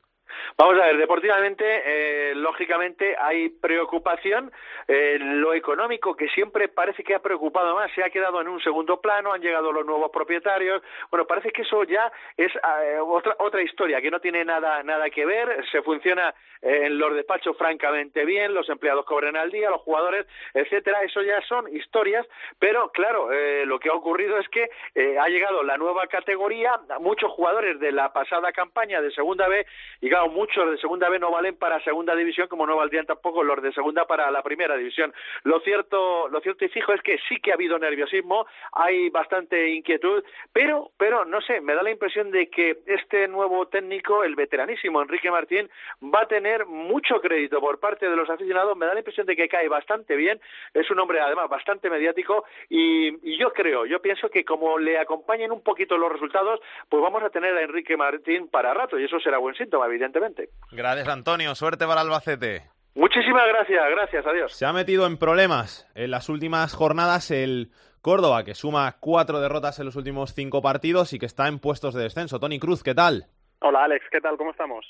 Vamos 0.58 0.80
a 0.80 0.88
ver, 0.88 0.98
deportivamente, 0.98 1.64
eh, 1.86 2.36
lógicamente 2.36 3.16
hay 3.20 3.50
preocupación. 3.50 4.52
Eh, 4.88 5.18
lo 5.20 5.54
económico, 5.54 6.16
que 6.16 6.28
siempre 6.30 6.68
parece 6.68 7.04
que 7.04 7.16
ha 7.16 7.20
preocupado 7.20 7.76
más, 7.76 7.92
se 7.94 8.04
ha 8.04 8.10
quedado 8.10 8.42
en 8.42 8.48
un 8.48 8.60
segundo 8.62 9.00
plano, 9.00 9.34
han 9.34 9.42
llegado 9.42 9.72
los 9.72 9.86
nuevos 9.86 10.12
propietarios. 10.12 10.82
Bueno, 11.12 11.26
parece 11.26 11.52
que 11.52 11.62
eso 11.62 11.84
ya 11.84 12.12
es 12.36 12.52
eh, 12.56 12.98
otra, 13.00 13.36
otra 13.40 13.62
historia, 13.62 14.02
que 14.02 14.12
no 14.12 14.20
tiene 14.20 14.44
nada, 14.44 14.84
nada 14.84 15.10
que 15.10 15.26
ver. 15.26 15.66
Se 15.72 15.82
funciona 15.82 16.34
en 16.62 16.98
los 16.98 17.14
despachos 17.14 17.58
francamente 17.58 18.26
bien, 18.26 18.54
los 18.54 18.68
empleados 18.68 19.06
cobran 19.06 19.38
al 19.38 19.50
día, 19.50 19.70
los 19.70 19.82
jugadores, 19.82 20.26
etcétera. 20.54 21.04
Eso 21.04 21.22
ya 21.22 21.40
son 21.48 21.74
historias, 21.74 22.28
pero 22.60 22.90
claro, 22.92 23.30
lo 23.66 23.80
que 23.80 23.88
ha 23.88 23.94
ocurrido 23.94 24.38
es 24.38 24.50
que 24.50 24.70
ha 25.18 25.30
llegado 25.30 25.64
la 25.64 25.78
nueva 25.78 26.08
categoría, 26.08 26.78
muchos 27.00 27.32
jugadores 27.32 27.80
de 27.80 27.94
la 27.94 28.12
pasada 28.12 28.52
campaña 28.52 29.02
de 29.02 29.12
Segunda 29.12 29.48
B, 29.48 29.66
y 30.02 30.10
muchos 30.28 30.70
de 30.70 30.78
segunda 30.78 31.10
B 31.10 31.20
no 31.20 31.32
valen 31.32 31.56
para 31.56 31.84
segunda 31.84 32.16
división 32.16 32.48
como 32.48 32.66
no 32.66 32.76
valdrían 32.76 33.06
tampoco 33.06 33.44
los 33.44 33.62
de 33.62 33.72
segunda 33.74 34.06
para 34.06 34.30
la 34.32 34.44
primera 34.44 34.76
división. 34.76 35.14
Lo 35.44 35.60
cierto, 35.62 36.28
lo 36.30 36.40
cierto 36.42 36.66
y 36.66 36.70
fijo 36.70 36.94
es 36.94 37.02
que 37.02 37.18
sí 37.28 37.40
que 37.40 37.52
ha 37.52 37.56
habido 37.56 37.78
nerviosismo, 37.80 38.46
hay 38.74 39.10
bastante 39.10 39.70
inquietud, 39.70 40.24
pero, 40.54 40.92
pero 40.98 41.26
no 41.26 41.42
sé, 41.42 41.62
me 41.62 41.74
da 41.74 41.84
la 41.84 41.92
impresión 41.92 42.32
de 42.32 42.50
que 42.50 42.80
este 42.86 43.28
nuevo 43.28 43.68
técnico, 43.68 44.24
el 44.24 44.36
veteranísimo 44.36 45.02
Enrique 45.02 45.32
Martín, 45.32 45.70
va 46.04 46.22
a 46.22 46.28
tener 46.28 46.66
mucho 46.66 47.22
crédito 47.22 47.60
por 47.60 47.80
parte 47.80 48.10
de 48.10 48.16
los 48.16 48.30
aficionados. 48.30 48.78
Me 48.78 48.86
da 48.86 48.94
la 48.94 49.00
impresión 49.00 49.26
de 49.26 49.36
que 49.36 49.48
cae 49.48 49.68
bastante 49.68 50.16
bien, 50.16 50.40
es 50.74 50.90
un 50.92 51.00
hombre 51.00 51.20
además 51.20 51.50
bastante 51.50 51.90
mediático 51.90 52.46
y, 52.70 53.08
y 53.30 53.38
yo 53.38 53.54
creo, 53.54 53.86
yo 53.86 54.02
pienso 54.02 54.30
que 54.30 54.44
como 54.44 54.78
le 54.78 54.98
acompañen 54.98 55.52
un 55.52 55.64
poquito 55.64 55.98
los 55.98 56.12
resultados, 56.12 56.60
pues 56.90 57.02
vamos 57.02 57.24
a 57.24 57.30
tener 57.30 57.56
a 57.56 57.62
Enrique 57.62 57.98
Martín 57.98 58.48
para 58.48 58.74
rato 58.74 59.00
y 59.00 59.06
eso 59.06 59.20
será 59.20 59.38
buen 59.38 59.56
síntoma, 59.56 59.86
evidentemente. 59.86 60.09
Gracias, 60.72 61.08
Antonio. 61.08 61.56
Suerte 61.56 61.86
para 61.86 62.02
Albacete. 62.02 62.64
Muchísimas 62.96 63.48
gracias, 63.48 63.90
gracias, 63.92 64.26
adiós. 64.26 64.54
Se 64.54 64.66
ha 64.66 64.74
metido 64.74 65.06
en 65.06 65.18
problemas 65.18 65.90
en 65.96 66.12
las 66.12 66.28
últimas 66.28 66.74
jornadas 66.74 67.32
el 67.32 67.72
Córdoba, 68.02 68.44
que 68.44 68.56
suma 68.56 68.98
cuatro 69.00 69.40
derrotas 69.40 69.80
en 69.80 69.86
los 69.86 69.96
últimos 69.96 70.34
cinco 70.34 70.62
partidos 70.62 71.14
y 71.14 71.20
que 71.20 71.26
está 71.26 71.48
en 71.48 71.60
puestos 71.60 71.94
de 71.94 72.04
descenso. 72.04 72.40
Tony 72.40 72.60
Cruz, 72.60 72.84
¿qué 72.84 72.96
tal? 72.96 73.26
Hola, 73.60 73.84
Alex, 73.84 74.06
¿qué 74.12 74.22
tal? 74.22 74.38
¿Cómo 74.38 74.52
estamos? 74.52 74.86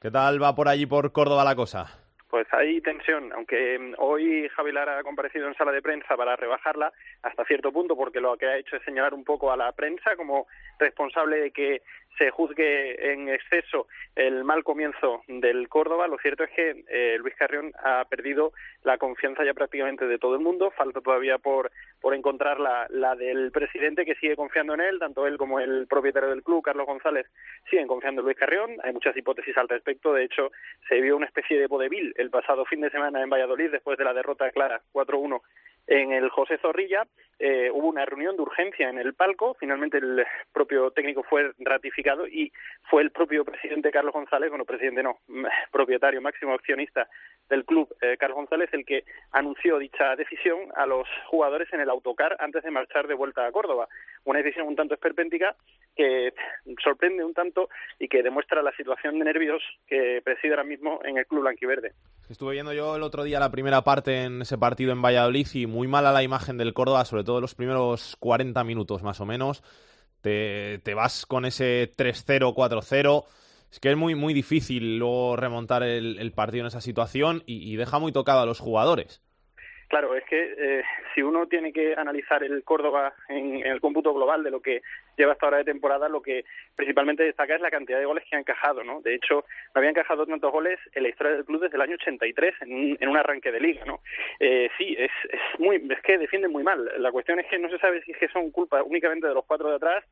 ¿Qué 0.00 0.10
tal 0.10 0.42
va 0.42 0.54
por 0.54 0.68
allí 0.68 0.86
por 0.86 1.12
Córdoba 1.12 1.44
la 1.44 1.54
cosa? 1.54 1.86
Pues 2.32 2.46
hay 2.52 2.80
tensión, 2.80 3.30
aunque 3.34 3.78
mm, 3.78 3.94
hoy 3.98 4.48
Javi 4.56 4.72
Lara 4.72 4.98
ha 4.98 5.02
comparecido 5.02 5.46
en 5.48 5.54
sala 5.54 5.70
de 5.70 5.82
prensa 5.82 6.16
para 6.16 6.34
rebajarla 6.34 6.90
hasta 7.22 7.44
cierto 7.44 7.70
punto, 7.72 7.94
porque 7.94 8.20
lo 8.20 8.36
que 8.38 8.46
ha 8.46 8.56
hecho 8.56 8.76
es 8.76 8.82
señalar 8.84 9.12
un 9.12 9.22
poco 9.22 9.52
a 9.52 9.56
la 9.56 9.70
prensa 9.72 10.16
como 10.16 10.46
responsable 10.78 11.36
de 11.36 11.50
que 11.50 11.82
se 12.18 12.30
juzgue 12.30 13.12
en 13.12 13.28
exceso 13.28 13.86
el 14.14 14.44
mal 14.44 14.62
comienzo 14.64 15.22
del 15.26 15.68
Córdoba. 15.68 16.06
Lo 16.06 16.18
cierto 16.18 16.44
es 16.44 16.50
que 16.50 16.84
eh, 16.88 17.16
Luis 17.18 17.34
Carrión 17.34 17.72
ha 17.82 18.04
perdido 18.04 18.52
la 18.82 18.98
confianza 18.98 19.44
ya 19.44 19.54
prácticamente 19.54 20.06
de 20.06 20.18
todo 20.18 20.34
el 20.34 20.40
mundo. 20.40 20.70
Falta 20.70 21.00
todavía 21.00 21.38
por, 21.38 21.70
por 22.00 22.14
encontrar 22.14 22.60
la, 22.60 22.86
la 22.90 23.14
del 23.14 23.50
presidente 23.50 24.04
que 24.04 24.14
sigue 24.16 24.36
confiando 24.36 24.74
en 24.74 24.80
él, 24.80 24.98
tanto 24.98 25.26
él 25.26 25.38
como 25.38 25.60
el 25.60 25.86
propietario 25.86 26.30
del 26.30 26.42
club, 26.42 26.62
Carlos 26.62 26.86
González, 26.86 27.26
siguen 27.70 27.86
confiando 27.86 28.20
en 28.20 28.26
Luis 28.26 28.38
Carrión. 28.38 28.76
Hay 28.82 28.92
muchas 28.92 29.16
hipótesis 29.16 29.56
al 29.56 29.68
respecto. 29.68 30.12
De 30.12 30.24
hecho, 30.24 30.52
se 30.88 31.00
vio 31.00 31.16
una 31.16 31.26
especie 31.26 31.58
de 31.58 31.66
vodevil 31.66 32.12
el 32.16 32.30
pasado 32.30 32.64
fin 32.66 32.80
de 32.80 32.90
semana 32.90 33.22
en 33.22 33.30
Valladolid 33.30 33.70
después 33.70 33.96
de 33.98 34.04
la 34.04 34.14
derrota 34.14 34.50
clara 34.50 34.80
4-1 34.92 35.40
en 35.86 36.12
el 36.12 36.30
José 36.30 36.58
Zorrilla 36.58 37.06
eh, 37.38 37.70
hubo 37.72 37.88
una 37.88 38.04
reunión 38.04 38.36
de 38.36 38.42
urgencia 38.42 38.88
en 38.88 38.98
el 38.98 39.14
palco. 39.14 39.54
Finalmente 39.58 39.98
el 39.98 40.24
propio 40.52 40.92
técnico 40.92 41.24
fue 41.24 41.52
ratificado 41.58 42.26
y 42.28 42.52
fue 42.88 43.02
el 43.02 43.10
propio 43.10 43.44
presidente 43.44 43.90
Carlos 43.90 44.14
González, 44.14 44.48
bueno, 44.48 44.64
presidente 44.64 45.02
no, 45.02 45.18
propietario 45.72 46.20
máximo 46.20 46.54
accionista 46.54 47.08
del 47.48 47.64
club, 47.64 47.92
eh, 48.00 48.16
Carlos 48.16 48.36
González, 48.36 48.70
el 48.72 48.84
que 48.84 49.04
anunció 49.32 49.78
dicha 49.78 50.14
decisión 50.14 50.68
a 50.76 50.86
los 50.86 51.08
jugadores 51.26 51.72
en 51.72 51.80
el 51.80 51.90
autocar 51.90 52.36
antes 52.38 52.62
de 52.62 52.70
marchar 52.70 53.08
de 53.08 53.14
vuelta 53.14 53.44
a 53.44 53.50
Córdoba. 53.50 53.88
Una 54.24 54.38
decisión 54.38 54.68
un 54.68 54.76
tanto 54.76 54.94
esperpéntica 54.94 55.56
que 55.94 56.32
sorprende 56.82 57.24
un 57.24 57.34
tanto 57.34 57.68
y 57.98 58.08
que 58.08 58.22
demuestra 58.22 58.62
la 58.62 58.72
situación 58.76 59.18
de 59.18 59.24
nervios 59.24 59.62
que 59.86 60.20
preside 60.24 60.52
ahora 60.52 60.64
mismo 60.64 61.00
en 61.04 61.18
el 61.18 61.26
club 61.26 61.42
blanquiverde. 61.42 61.92
Estuve 62.28 62.52
viendo 62.52 62.72
yo 62.72 62.96
el 62.96 63.02
otro 63.02 63.24
día 63.24 63.40
la 63.40 63.50
primera 63.50 63.82
parte 63.82 64.24
en 64.24 64.42
ese 64.42 64.58
partido 64.58 64.92
en 64.92 65.02
Valladolid 65.02 65.46
y 65.54 65.66
muy 65.66 65.88
mala 65.88 66.12
la 66.12 66.22
imagen 66.22 66.56
del 66.56 66.72
Córdoba, 66.72 67.04
sobre 67.04 67.24
todo 67.24 67.40
los 67.40 67.54
primeros 67.54 68.16
40 68.20 68.62
minutos 68.64 69.02
más 69.02 69.20
o 69.20 69.26
menos. 69.26 69.62
Te, 70.20 70.78
te 70.78 70.94
vas 70.94 71.26
con 71.26 71.44
ese 71.44 71.90
3-0, 71.96 72.54
4-0. 72.54 73.24
Es 73.70 73.80
que 73.80 73.90
es 73.90 73.96
muy, 73.96 74.14
muy 74.14 74.34
difícil 74.34 74.98
luego 74.98 75.34
remontar 75.34 75.82
el, 75.82 76.32
partido 76.32 76.60
en 76.60 76.66
esa 76.68 76.80
situación 76.80 77.42
y 77.46 77.74
deja 77.76 77.98
muy 77.98 78.12
tocado 78.12 78.40
a 78.40 78.46
los 78.46 78.60
jugadores. 78.60 79.22
Claro, 79.92 80.14
es 80.14 80.24
que 80.24 80.54
eh, 80.56 80.82
si 81.14 81.20
uno 81.20 81.46
tiene 81.48 81.70
que 81.70 81.94
analizar 81.94 82.42
el 82.42 82.64
Córdoba 82.64 83.12
en, 83.28 83.56
el 83.62 83.78
cómputo 83.78 84.14
global 84.14 84.42
de 84.42 84.50
lo 84.50 84.62
que 84.62 84.80
lleva 85.18 85.32
hasta 85.32 85.44
ahora 85.44 85.58
de 85.58 85.64
temporada, 85.64 86.08
lo 86.08 86.22
que 86.22 86.46
principalmente 86.74 87.24
destaca 87.24 87.56
es 87.56 87.60
la 87.60 87.70
cantidad 87.70 87.98
de 87.98 88.06
goles 88.06 88.24
que 88.24 88.34
ha 88.34 88.38
encajado, 88.38 88.82
¿no? 88.84 89.02
De 89.02 89.14
hecho, 89.14 89.44
no 89.74 89.78
había 89.78 89.90
encajado 89.90 90.24
tantos 90.24 90.50
goles 90.50 90.80
en 90.94 91.02
la 91.02 91.10
historia 91.10 91.34
del 91.34 91.44
club 91.44 91.60
desde 91.60 91.76
el 91.76 91.82
año 91.82 91.96
83 91.96 92.54
en, 92.62 92.96
en 92.98 93.08
un 93.10 93.18
arranque 93.18 93.52
de 93.52 93.60
liga, 93.60 93.84
¿no? 93.84 94.00
Eh, 94.40 94.70
sí, 94.78 94.96
es, 94.98 95.10
es 95.28 95.60
muy, 95.60 95.76
es 95.76 96.00
que 96.00 96.16
defienden 96.16 96.52
muy 96.52 96.62
mal. 96.62 96.90
La 96.96 97.12
cuestión 97.12 97.38
es 97.40 97.46
que 97.48 97.58
no 97.58 97.68
se 97.68 97.76
sabe 97.76 98.00
si 98.00 98.12
es 98.12 98.16
que 98.16 98.28
son 98.28 98.50
culpa 98.50 98.82
únicamente 98.82 99.26
de 99.26 99.34
los 99.34 99.44
cuatro 99.44 99.68
de 99.68 99.76
atrás 99.76 100.02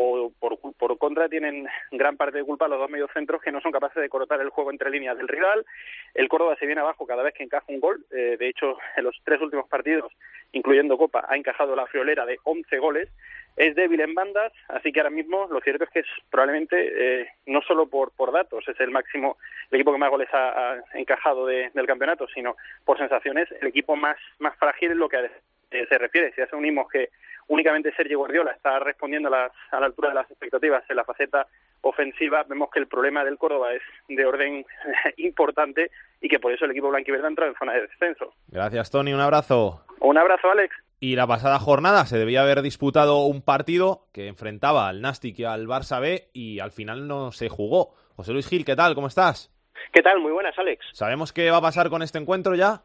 o 0.00 0.32
por, 0.38 0.58
por 0.58 0.96
contra 0.96 1.28
tienen 1.28 1.66
gran 1.90 2.16
parte 2.16 2.38
de 2.38 2.44
culpa 2.44 2.68
los 2.68 2.78
dos 2.78 2.88
mediocentros 2.88 3.42
que 3.42 3.50
no 3.50 3.60
son 3.60 3.72
capaces 3.72 4.00
de 4.00 4.08
cortar 4.08 4.40
el 4.40 4.50
juego 4.50 4.70
entre 4.70 4.90
líneas 4.90 5.16
del 5.16 5.26
rival. 5.26 5.66
El 6.14 6.28
Córdoba 6.28 6.56
se 6.56 6.66
viene 6.66 6.80
abajo 6.80 7.04
cada 7.04 7.24
vez 7.24 7.34
que 7.34 7.42
encaja 7.42 7.66
un 7.66 7.80
gol. 7.80 8.04
Eh, 8.12 8.36
de 8.38 8.48
hecho, 8.48 8.78
en 8.96 9.04
los 9.04 9.16
tres 9.24 9.40
últimos 9.40 9.68
partidos, 9.68 10.12
incluyendo 10.52 10.96
Copa, 10.96 11.26
ha 11.28 11.36
encajado 11.36 11.74
la 11.74 11.86
friolera 11.86 12.24
de 12.26 12.38
11 12.44 12.78
goles. 12.78 13.08
Es 13.56 13.74
débil 13.74 14.00
en 14.00 14.14
bandas, 14.14 14.52
así 14.68 14.92
que 14.92 15.00
ahora 15.00 15.10
mismo 15.10 15.48
lo 15.50 15.60
cierto 15.60 15.82
es 15.82 15.90
que 15.90 15.98
es 16.00 16.06
probablemente, 16.30 16.76
eh, 17.22 17.28
no 17.46 17.60
solo 17.62 17.88
por, 17.88 18.12
por 18.12 18.30
datos, 18.30 18.68
es 18.68 18.78
el 18.78 18.92
máximo, 18.92 19.36
el 19.72 19.80
equipo 19.80 19.90
que 19.90 19.98
más 19.98 20.10
goles 20.10 20.28
ha, 20.32 20.76
encajado 20.94 21.44
del 21.44 21.86
campeonato, 21.88 22.28
sino 22.28 22.54
por 22.84 22.98
sensaciones, 22.98 23.50
el 23.60 23.66
equipo 23.66 23.96
más, 23.96 24.16
más 24.38 24.56
frágil 24.58 24.92
en 24.92 24.98
lo 24.98 25.08
que 25.08 25.28
eh, 25.72 25.86
se 25.88 25.98
refiere. 25.98 26.32
Si 26.32 26.54
unimos 26.54 26.88
que 26.88 27.10
únicamente 27.48 27.92
Sergio 27.94 28.18
Guardiola 28.18 28.52
está 28.52 28.78
respondiendo 28.78 29.28
a, 29.28 29.32
las, 29.32 29.52
a 29.70 29.80
la 29.80 29.86
altura 29.86 30.10
de 30.10 30.14
las 30.14 30.30
expectativas 30.30 30.84
en 30.88 30.96
la 30.96 31.04
faceta 31.04 31.46
ofensiva, 31.80 32.44
vemos 32.48 32.70
que 32.70 32.80
el 32.80 32.86
problema 32.86 33.24
del 33.24 33.38
Córdoba 33.38 33.72
es 33.72 33.82
de 34.08 34.24
orden 34.24 34.64
importante 35.16 35.90
y 36.20 36.28
que 36.28 36.38
por 36.38 36.52
eso 36.52 36.64
el 36.64 36.72
equipo 36.72 36.88
blanquiverde 36.88 37.26
ha 37.26 37.30
entrado 37.30 37.50
en 37.50 37.58
zona 37.58 37.72
de 37.72 37.82
descenso. 37.82 38.32
Gracias, 38.48 38.90
Tony. 38.90 39.12
Un 39.12 39.20
abrazo. 39.20 39.84
Un 40.00 40.18
abrazo, 40.18 40.50
Alex. 40.50 40.74
Y 41.00 41.14
la 41.14 41.26
pasada 41.26 41.58
jornada 41.60 42.06
se 42.06 42.18
debía 42.18 42.42
haber 42.42 42.60
disputado 42.62 43.24
un 43.26 43.42
partido 43.42 44.06
que 44.12 44.26
enfrentaba 44.26 44.88
al 44.88 45.00
Nastic 45.00 45.38
y 45.38 45.44
al 45.44 45.66
Barça 45.66 46.00
B 46.00 46.28
y 46.32 46.58
al 46.58 46.72
final 46.72 47.06
no 47.06 47.30
se 47.30 47.48
jugó. 47.48 47.94
José 48.16 48.32
Luis 48.32 48.48
Gil, 48.48 48.64
¿qué 48.64 48.74
tal? 48.74 48.96
¿Cómo 48.96 49.06
estás? 49.06 49.54
¿Qué 49.92 50.02
tal? 50.02 50.18
Muy 50.20 50.32
buenas, 50.32 50.58
Alex. 50.58 50.84
¿Sabemos 50.92 51.32
qué 51.32 51.50
va 51.50 51.58
a 51.58 51.62
pasar 51.62 51.88
con 51.88 52.02
este 52.02 52.18
encuentro 52.18 52.56
ya? 52.56 52.82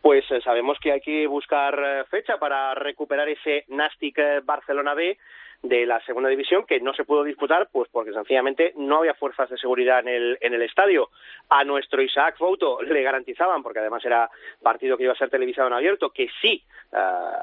Pues 0.00 0.24
eh, 0.30 0.40
sabemos 0.42 0.78
que 0.80 0.92
hay 0.92 1.00
que 1.00 1.26
buscar 1.26 1.78
eh, 1.84 2.04
fecha 2.04 2.38
para 2.38 2.74
recuperar 2.74 3.28
ese 3.28 3.64
Nastic 3.68 4.18
eh, 4.18 4.40
Barcelona 4.44 4.94
B 4.94 5.18
de 5.62 5.86
la 5.86 6.00
segunda 6.04 6.28
división 6.28 6.64
que 6.66 6.80
no 6.80 6.92
se 6.92 7.04
pudo 7.04 7.24
disputar 7.24 7.68
pues 7.72 7.88
porque 7.90 8.12
sencillamente 8.12 8.72
no 8.76 8.98
había 8.98 9.14
fuerzas 9.14 9.48
de 9.50 9.56
seguridad 9.56 10.06
en 10.06 10.36
el, 10.40 10.62
estadio. 10.62 11.08
A 11.48 11.64
nuestro 11.64 12.02
Isaac 12.02 12.36
Fouto 12.36 12.82
le 12.82 13.02
garantizaban, 13.02 13.62
porque 13.62 13.80
además 13.80 14.04
era 14.04 14.30
partido 14.62 14.96
que 14.96 15.04
iba 15.04 15.14
a 15.14 15.16
ser 15.16 15.30
televisado 15.30 15.68
en 15.68 15.74
abierto, 15.74 16.10
que 16.10 16.28
sí 16.40 16.62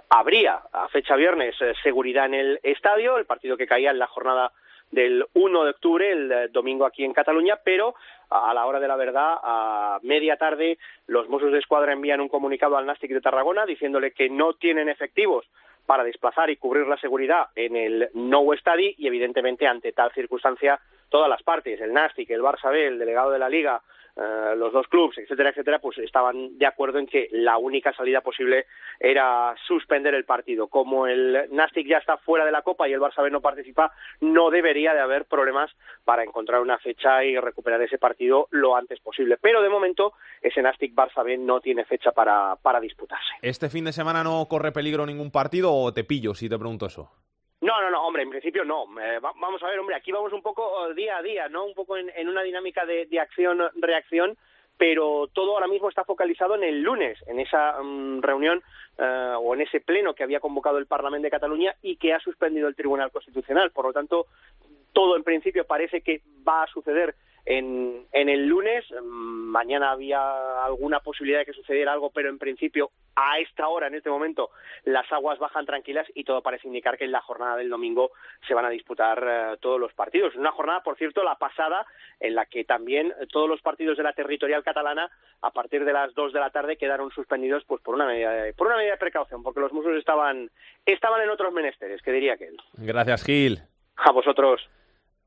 habría 0.10 0.62
a 0.72 0.88
fecha 0.90 1.16
viernes 1.16 1.56
seguridad 1.82 2.28
en 2.28 2.36
el 2.36 2.60
estadio, 2.62 3.18
el 3.18 3.26
partido 3.26 3.58
que 3.58 3.68
caía 3.68 3.92
en 3.92 4.00
la 4.00 4.08
jornada 4.08 4.52
del 4.94 5.26
1 5.34 5.64
de 5.64 5.70
octubre, 5.72 6.12
el 6.12 6.52
domingo 6.52 6.86
aquí 6.86 7.04
en 7.04 7.14
Cataluña, 7.14 7.58
pero 7.64 7.96
a 8.30 8.54
la 8.54 8.66
hora 8.66 8.80
de 8.80 8.88
la 8.88 8.96
verdad, 8.96 9.38
a 9.44 10.00
media 10.04 10.38
tarde, 10.38 10.78
los 11.08 11.28
Mossos 11.30 11.52
de 11.52 11.60
Escuadra 11.60 11.94
envían 11.94 12.22
un 12.22 12.30
comunicado 12.30 12.78
al 12.78 12.86
Nastic 12.86 13.12
de 13.12 13.22
Tarragona 13.22 13.66
diciéndole 13.66 14.12
que 14.12 14.30
no 14.30 14.54
tienen 14.54 14.90
efectivos 14.90 15.46
para 15.88 16.04
desplazar 16.04 16.50
y 16.50 16.58
cubrir 16.58 16.88
la 16.88 16.98
seguridad 16.98 17.48
en 17.56 17.76
el 17.76 18.10
No 18.14 18.54
Estadi 18.54 18.96
y 18.98 19.08
evidentemente 19.08 19.68
ante 19.68 19.92
tal 19.94 20.12
circunstancia 20.12 20.80
todas 21.10 21.30
las 21.30 21.42
partes, 21.42 21.82
el 21.82 21.92
Nastic, 21.92 22.30
el 22.30 22.42
Barça 22.42 22.74
el 22.74 23.00
delegado 23.00 23.32
de 23.32 23.40
la 23.40 23.50
Liga, 23.50 23.82
eh, 24.16 24.56
los 24.56 24.72
dos 24.72 24.88
clubes, 24.88 25.18
etcétera, 25.18 25.50
etcétera, 25.50 25.80
pues 25.80 25.98
estaban 25.98 26.58
de 26.58 26.68
acuerdo 26.68 27.00
en 27.00 27.08
que 27.08 27.30
la 27.32 27.58
única 27.58 27.94
salida 27.94 28.22
posible 28.22 28.68
era 29.00 29.56
suspender 29.66 30.14
el 30.14 30.26
partido. 30.26 30.68
Como 30.68 31.08
el 31.08 31.48
Nastic 31.52 31.88
ya 31.88 31.98
está 31.98 32.18
fuera 32.18 32.46
de 32.46 32.52
la 32.52 32.62
Copa 32.62 32.88
y 32.88 32.94
el 32.94 33.00
Barça 33.00 33.24
B 33.24 33.32
no 33.32 33.42
participa, 33.42 33.92
no 34.22 34.52
debería 34.52 34.94
de 34.94 35.00
haber 35.00 35.26
problemas 35.26 35.72
para 36.04 36.24
encontrar 36.24 36.62
una 36.62 36.78
fecha 36.78 37.24
y 37.24 37.38
recuperar 37.38 37.82
ese 37.82 37.98
partido 37.98 38.48
lo 38.52 38.76
antes 38.76 39.00
posible. 39.00 39.38
Pero 39.42 39.64
de 39.64 39.70
momento 39.70 40.14
ese 40.42 40.62
Nastic 40.62 40.94
Barça 40.94 41.24
B 41.24 41.38
no 41.38 41.60
tiene 41.60 41.84
fecha 41.86 42.12
para, 42.12 42.56
para 42.58 42.80
disputarse. 42.80 43.34
¿Este 43.42 43.70
fin 43.70 43.86
de 43.86 43.94
semana 43.94 44.24
no 44.24 44.46
corre 44.48 44.72
peligro 44.72 45.06
ningún 45.06 45.32
partido 45.32 45.74
o 45.74 45.92
te 45.92 46.04
pillo 46.04 46.36
si 46.36 46.50
te 46.50 46.60
pregunto 46.60 46.86
eso? 46.86 47.10
No, 47.64 47.82
no, 47.82 47.90
no, 47.90 48.06
hombre, 48.06 48.24
en 48.24 48.30
principio 48.30 48.66
no. 48.66 48.88
Eh, 49.02 49.20
vamos 49.22 49.64
a 49.64 49.68
ver, 49.68 49.80
hombre, 49.80 49.96
aquí 49.96 50.12
vamos 50.12 50.34
un 50.34 50.42
poco 50.42 50.68
oh, 50.68 50.94
día 50.94 51.16
a 51.16 51.22
día, 51.22 51.48
¿no? 51.48 51.64
Un 51.64 51.74
poco 51.74 51.96
en, 51.96 52.28
una 52.28 52.44
dinámica 52.44 52.86
de, 52.86 53.08
acción-reacción, 53.18 54.36
pero 54.78 55.30
todo 55.32 55.54
ahora 55.54 55.68
mismo 55.68 55.88
está 55.88 56.04
focalizado 56.04 56.56
en 56.56 56.66
el 56.66 56.82
lunes, 56.82 57.18
en 57.26 57.40
esa 57.40 57.82
mm, 57.82 58.22
reunión 58.22 58.62
eh, 58.98 59.34
o 59.40 59.54
en 59.54 59.62
ese 59.62 59.80
pleno 59.80 60.14
que 60.14 60.24
había 60.24 60.42
convocado 60.42 60.78
el 60.78 60.88
Parlamento 60.88 61.24
de 61.26 61.32
Cataluña 61.32 61.74
y 61.82 61.96
que 61.96 62.14
ha 62.14 62.20
suspendido 62.20 62.68
el 62.68 62.76
Tribunal 62.76 63.12
Constitucional. 63.12 63.72
Por 63.72 63.86
lo 63.86 63.94
tanto, 63.94 64.26
todo 64.92 65.16
en 65.16 65.24
principio 65.24 65.64
parece 65.64 66.02
que 66.02 66.20
va 66.46 66.64
a 66.64 66.68
suceder 66.68 67.16
en, 67.46 68.06
en 68.12 68.30
el 68.30 68.46
lunes. 68.48 68.86
Mm, 68.92 69.52
mañana 69.54 69.92
había 69.92 70.64
alguna 70.64 71.00
posibilidad 71.00 71.40
de 71.40 71.46
que 71.46 71.54
sucediera 71.54 71.94
algo, 71.94 72.10
pero 72.12 72.30
en 72.30 72.40
principio 72.40 72.92
a 73.16 73.38
esta 73.40 73.68
hora, 73.68 73.88
en 73.88 73.96
este 73.96 74.10
momento, 74.10 74.50
las 74.86 75.10
aguas 75.12 75.38
bajan 75.38 75.66
tranquilas 75.66 76.08
y 76.16 76.24
todo 76.24 76.42
parece 76.42 76.68
indicar 76.68 76.98
que 76.98 77.06
en 77.06 77.12
la 77.12 77.22
jornada 77.22 77.58
del 77.58 77.70
domingo 77.70 78.12
se 78.48 78.54
van 78.54 78.66
a 78.66 78.70
disputar 78.70 79.24
eh, 79.26 79.58
todos 79.60 79.80
los 79.80 79.94
partidos. 79.94 80.36
Una 80.36 80.52
jornada, 80.52 80.82
por 80.82 80.98
cierto, 80.98 81.24
la 81.24 81.36
pasada, 81.36 81.86
en 82.20 82.34
la 82.36 82.46
que 82.48 82.64
también 82.64 83.14
todos 83.32 83.48
los 83.48 83.62
partidos 83.62 83.98
de 83.98 84.04
la 84.04 84.14
territorial 84.14 84.64
catalana, 84.64 85.12
a 85.42 85.52
partir 85.52 85.86
de 85.86 85.94
las 85.94 86.14
dos 86.16 86.34
de 86.34 86.40
la 86.40 86.50
tarde, 86.50 86.78
quedaron 86.78 87.12
suspendidos 87.12 87.64
pues 87.66 87.82
por 87.82 87.96
una 87.96 88.08
medida 88.08 88.32
de, 88.32 88.54
por 88.54 88.68
una 88.68 88.78
medida 88.78 88.94
de 88.94 88.98
precaución, 88.98 89.44
porque 89.44 89.60
los 89.60 89.74
musos 89.74 89.96
estaban, 89.96 90.50
estaban 90.86 91.22
en 91.22 91.30
otros 91.30 91.54
menesteres, 91.54 92.02
que 92.02 92.12
diría 92.12 92.38
que 92.38 92.48
él. 92.48 92.58
Gracias, 92.78 93.24
Gil. 93.24 93.60
A 93.98 94.12
vosotros. 94.12 94.68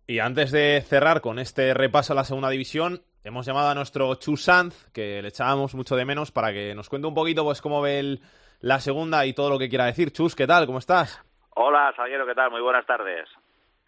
Y 0.09 0.21
antes 0.21 0.53
de 0.53 0.83
cerrar 0.83 1.21
con 1.21 1.41
este 1.41 1.75
repaso 1.75 2.13
a 2.13 2.17
la 2.17 2.23
segunda 2.23 2.49
división, 2.49 3.03
hemos 3.25 3.45
llamado 3.45 3.71
a 3.71 3.75
nuestro 3.75 4.15
Chu 4.15 4.37
Sanz, 4.37 4.89
que 4.93 5.21
le 5.21 5.29
echábamos 5.29 5.75
mucho 5.75 5.97
de 5.97 6.05
menos, 6.05 6.31
para 6.31 6.53
que 6.53 6.77
nos 6.77 6.89
cuente 6.89 7.09
un 7.09 7.15
poquito 7.15 7.43
pues 7.43 7.61
cómo 7.61 7.83
ve 7.83 8.21
la 8.61 8.79
segunda 8.79 9.27
y 9.27 9.33
todo 9.33 9.51
lo 9.51 9.59
que 9.59 9.69
quiera 9.69 9.87
decir. 9.87 10.13
Chus, 10.13 10.37
¿qué 10.37 10.47
tal? 10.47 10.67
¿Cómo 10.67 10.79
estás? 10.79 11.25
Hola, 11.57 11.93
Salguero, 11.97 12.25
¿qué 12.25 12.37
tal? 12.37 12.53
Muy 12.53 12.61
buenas 12.61 12.87
tardes. 12.87 13.29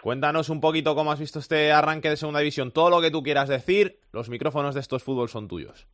Cuéntanos 0.03 0.49
un 0.49 0.61
poquito 0.61 0.97
cómo 0.97 1.13
has 1.13 1.21
visto 1.21 1.39
este 1.39 1.71
arranque 1.71 2.11
de 2.11 2.17
segunda 2.17 2.41
división. 2.41 2.73
Todo 2.73 2.91
lo 2.91 3.01
que 3.01 3.13
tú 3.13 3.23
quieras 3.23 3.49
decir, 3.49 4.01
los 4.11 4.29
micrófonos 4.29 4.75
de 4.75 4.81
estos 4.81 5.05
fútbol 5.05 5.29
son 5.29 5.47
tuyos. 5.47 5.87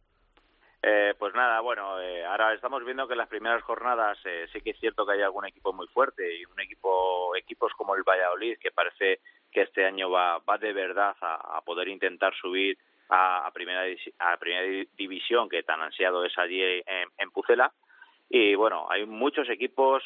Eh, 0.82 1.12
pues 1.18 1.34
nada, 1.34 1.60
bueno, 1.60 2.00
eh, 2.00 2.24
ahora 2.24 2.54
estamos 2.54 2.82
viendo 2.84 3.06
que 3.06 3.12
en 3.12 3.18
las 3.18 3.28
primeras 3.28 3.62
jornadas 3.62 4.18
eh, 4.24 4.46
sí 4.52 4.62
que 4.62 4.70
es 4.70 4.80
cierto 4.80 5.04
que 5.04 5.12
hay 5.12 5.22
algún 5.22 5.46
equipo 5.46 5.72
muy 5.74 5.86
fuerte 5.88 6.34
y 6.34 6.44
un 6.46 6.60
equipo, 6.60 7.36
equipos 7.36 7.72
como 7.74 7.94
el 7.94 8.02
Valladolid 8.02 8.58
que 8.58 8.70
parece 8.70 9.20
que 9.54 9.62
este 9.62 9.86
año 9.86 10.10
va, 10.10 10.38
va 10.38 10.58
de 10.58 10.72
verdad 10.72 11.16
a, 11.20 11.62
poder 11.64 11.88
intentar 11.88 12.34
subir 12.34 12.76
a, 13.08 13.50
primera 13.54 13.84
a 14.18 14.36
primera 14.36 14.86
división 14.98 15.48
que 15.48 15.62
tan 15.62 15.80
ansiado 15.80 16.24
es 16.24 16.36
allí 16.36 16.60
en, 16.60 17.30
Pucela. 17.30 17.72
Y 18.28 18.54
bueno, 18.56 18.86
hay 18.90 19.06
muchos 19.06 19.48
equipos 19.48 20.02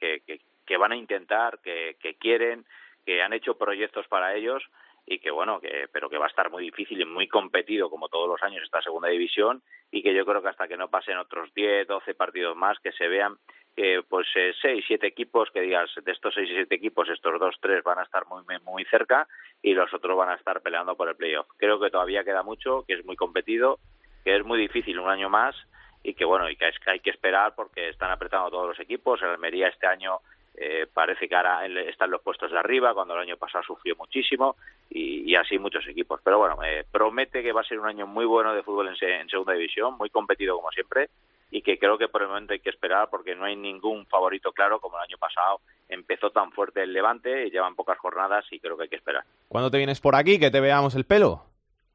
que, 0.00 0.20
que, 0.26 0.40
que, 0.66 0.76
van 0.76 0.92
a 0.92 0.96
intentar, 0.96 1.60
que, 1.60 1.96
que 2.00 2.14
quieren, 2.14 2.64
que 3.06 3.22
han 3.22 3.32
hecho 3.32 3.56
proyectos 3.56 4.06
para 4.08 4.34
ellos 4.34 4.62
y 5.06 5.20
que 5.20 5.30
bueno, 5.30 5.60
que, 5.60 5.88
pero 5.90 6.10
que 6.10 6.18
va 6.18 6.26
a 6.26 6.28
estar 6.28 6.50
muy 6.50 6.64
difícil 6.64 7.00
y 7.00 7.04
muy 7.04 7.28
competido 7.28 7.88
como 7.88 8.08
todos 8.08 8.28
los 8.28 8.42
años 8.42 8.62
esta 8.62 8.82
segunda 8.82 9.08
división 9.08 9.62
y 9.90 10.02
que 10.02 10.14
yo 10.14 10.26
creo 10.26 10.42
que 10.42 10.48
hasta 10.48 10.68
que 10.68 10.76
no 10.76 10.88
pasen 10.88 11.16
otros 11.16 11.52
10, 11.54 11.86
12 11.86 12.14
partidos 12.14 12.56
más 12.56 12.78
que 12.80 12.92
se 12.92 13.08
vean 13.08 13.36
que 13.78 14.02
pues 14.08 14.26
eh, 14.34 14.52
seis, 14.60 14.84
siete 14.88 15.06
equipos 15.06 15.50
que 15.52 15.60
digas 15.60 15.88
de 16.04 16.10
estos 16.10 16.34
seis 16.34 16.50
y 16.50 16.54
siete 16.54 16.74
equipos 16.74 17.08
estos 17.08 17.38
dos, 17.38 17.54
tres 17.60 17.84
van 17.84 18.00
a 18.00 18.02
estar 18.02 18.26
muy 18.26 18.42
muy 18.64 18.84
cerca 18.86 19.28
y 19.62 19.72
los 19.72 19.94
otros 19.94 20.16
van 20.16 20.30
a 20.30 20.34
estar 20.34 20.60
peleando 20.62 20.96
por 20.96 21.08
el 21.08 21.14
playoff. 21.14 21.46
Creo 21.56 21.78
que 21.78 21.88
todavía 21.88 22.24
queda 22.24 22.42
mucho, 22.42 22.82
que 22.88 22.94
es 22.94 23.04
muy 23.04 23.14
competido, 23.14 23.78
que 24.24 24.34
es 24.34 24.44
muy 24.44 24.58
difícil 24.58 24.98
un 24.98 25.08
año 25.08 25.30
más 25.30 25.54
y 26.02 26.14
que 26.14 26.24
bueno 26.24 26.50
y 26.50 26.56
que, 26.56 26.66
es, 26.66 26.78
que 26.80 26.90
hay 26.90 26.98
que 26.98 27.10
esperar 27.10 27.54
porque 27.54 27.90
están 27.90 28.10
apretando 28.10 28.50
todos 28.50 28.66
los 28.66 28.80
equipos. 28.80 29.22
El 29.22 29.28
Almería 29.28 29.68
este 29.68 29.86
año 29.86 30.22
eh, 30.56 30.88
parece 30.92 31.28
que 31.28 31.36
ahora 31.36 31.64
está 31.64 32.06
en 32.06 32.10
los 32.10 32.22
puestos 32.22 32.50
de 32.50 32.58
arriba, 32.58 32.92
cuando 32.94 33.14
el 33.14 33.20
año 33.20 33.36
pasado 33.36 33.62
sufrió 33.62 33.94
muchísimo, 33.94 34.56
y, 34.90 35.36
así 35.36 35.56
muchos 35.56 35.86
equipos. 35.86 36.20
Pero 36.24 36.38
bueno, 36.38 36.56
eh, 36.64 36.84
promete 36.90 37.44
que 37.44 37.52
va 37.52 37.60
a 37.60 37.64
ser 37.64 37.78
un 37.78 37.86
año 37.86 38.08
muy 38.08 38.24
bueno 38.24 38.52
de 38.52 38.64
fútbol 38.64 38.88
en, 38.88 39.28
segunda 39.28 39.52
división, 39.52 39.96
muy 39.96 40.10
competido 40.10 40.56
como 40.56 40.72
siempre, 40.72 41.10
y 41.50 41.62
que 41.62 41.78
creo 41.78 41.96
que 41.98 42.08
por 42.08 42.22
el 42.22 42.28
momento 42.28 42.52
hay 42.52 42.60
que 42.60 42.70
esperar 42.70 43.08
porque 43.10 43.34
no 43.34 43.44
hay 43.44 43.56
ningún 43.56 44.06
favorito 44.06 44.52
claro 44.52 44.80
como 44.80 44.96
el 44.96 45.04
año 45.04 45.18
pasado. 45.18 45.60
Empezó 45.88 46.30
tan 46.30 46.52
fuerte 46.52 46.82
el 46.82 46.92
Levante, 46.92 47.46
y 47.46 47.50
llevan 47.50 47.74
pocas 47.74 47.98
jornadas 47.98 48.44
y 48.50 48.60
creo 48.60 48.76
que 48.76 48.84
hay 48.84 48.88
que 48.88 48.96
esperar. 48.96 49.24
¿Cuándo 49.48 49.70
te 49.70 49.78
vienes 49.78 50.00
por 50.00 50.14
aquí? 50.14 50.38
Que 50.38 50.50
te 50.50 50.60
veamos 50.60 50.94
el 50.94 51.04
pelo. 51.04 51.44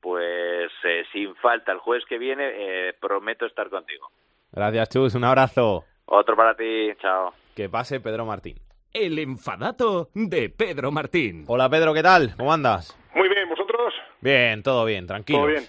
Pues 0.02 0.72
eh, 0.84 1.04
sin 1.12 1.36
falta, 1.36 1.72
el 1.72 1.80
jueves 1.80 2.06
que 2.06 2.18
viene 2.18 2.94
prometo 3.00 3.46
estar 3.46 3.70
contigo. 3.70 4.10
Gracias, 4.52 4.90
Chus. 4.90 5.16
Un 5.16 5.24
abrazo. 5.24 5.86
Otro 6.06 6.36
para 6.36 6.56
ti. 6.56 6.92
Chao. 7.00 7.34
Que 7.56 7.70
pase 7.70 8.00
Pedro 8.00 8.26
Martín. 8.26 8.58
El 8.92 9.18
enfadato 9.18 10.10
de 10.14 10.50
Pedro 10.50 10.92
Martín. 10.92 11.46
Hola 11.48 11.70
Pedro, 11.70 11.94
¿qué 11.94 12.04
tal? 12.04 12.36
¿Cómo 12.38 12.54
andas? 12.54 12.96
Muy 13.16 13.28
bien, 13.28 13.50
¿vosotros? 13.50 13.94
Bien, 14.22 14.62
todo 14.62 14.86
bien, 14.86 15.08
tranquilo. 15.08 15.40
Todo 15.40 15.48
bien. 15.48 15.64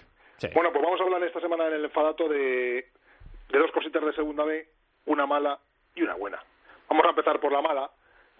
Bueno, 0.52 0.70
pues 0.72 0.84
vamos 0.84 1.00
a 1.00 1.04
hablar 1.04 1.22
esta 1.22 1.40
semana 1.40 1.68
en 1.68 1.74
el 1.74 1.84
enfadato 1.86 2.28
de, 2.28 2.86
de 3.54 3.60
dos 3.60 3.70
cositas 3.70 4.04
de 4.04 4.12
segunda 4.12 4.44
B, 4.44 4.66
una 5.06 5.26
mala 5.26 5.58
y 5.94 6.02
una 6.02 6.14
buena. 6.14 6.42
Vamos 6.88 7.06
a 7.06 7.10
empezar 7.10 7.38
por 7.38 7.52
la 7.52 7.62
mala, 7.62 7.88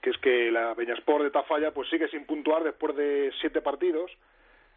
que 0.03 0.11
es 0.11 0.19
que 0.19 0.51
la 0.51 0.75
Peñasport 0.75 1.23
de 1.23 1.31
Tafalla 1.31 1.71
pues 1.73 1.89
sigue 1.89 2.09
sin 2.09 2.27
puntuar 2.27 2.65
después 2.65 2.97
de 2.97 3.33
siete 3.41 3.61
partidos, 3.63 4.11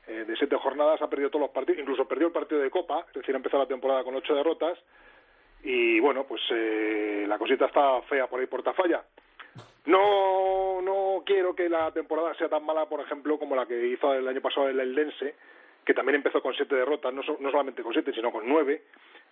eh, 0.05 0.25
de 0.27 0.35
siete 0.37 0.55
jornadas, 0.57 1.01
ha 1.01 1.09
perdido 1.09 1.31
todos 1.31 1.41
los 1.41 1.51
partidos, 1.51 1.81
incluso 1.81 2.07
perdió 2.07 2.27
el 2.27 2.33
partido 2.33 2.61
de 2.61 2.69
Copa, 2.69 3.03
es 3.07 3.13
decir, 3.15 3.33
ha 3.33 3.37
empezado 3.37 3.63
la 3.63 3.67
temporada 3.67 4.03
con 4.03 4.15
ocho 4.15 4.35
derrotas, 4.35 4.77
y 5.63 5.99
bueno, 5.99 6.25
pues 6.25 6.41
eh, 6.51 7.25
la 7.27 7.39
cosita 7.39 7.65
está 7.65 8.01
fea 8.03 8.27
por 8.27 8.39
ahí 8.39 8.45
por 8.45 8.61
Tafalla. 8.61 9.03
No, 9.85 10.81
no 10.83 11.23
quiero 11.25 11.55
que 11.55 11.67
la 11.67 11.91
temporada 11.91 12.35
sea 12.35 12.47
tan 12.47 12.63
mala, 12.63 12.85
por 12.85 13.01
ejemplo, 13.01 13.39
como 13.39 13.55
la 13.55 13.65
que 13.65 13.87
hizo 13.87 14.13
el 14.13 14.27
año 14.27 14.41
pasado 14.41 14.69
el 14.69 14.79
Eldense, 14.79 15.33
que 15.83 15.95
también 15.95 16.17
empezó 16.17 16.43
con 16.43 16.53
siete 16.53 16.75
derrotas, 16.75 17.11
no, 17.11 17.23
no 17.39 17.49
solamente 17.51 17.81
con 17.81 17.93
siete, 17.93 18.13
sino 18.13 18.31
con 18.31 18.47
nueve, 18.47 18.83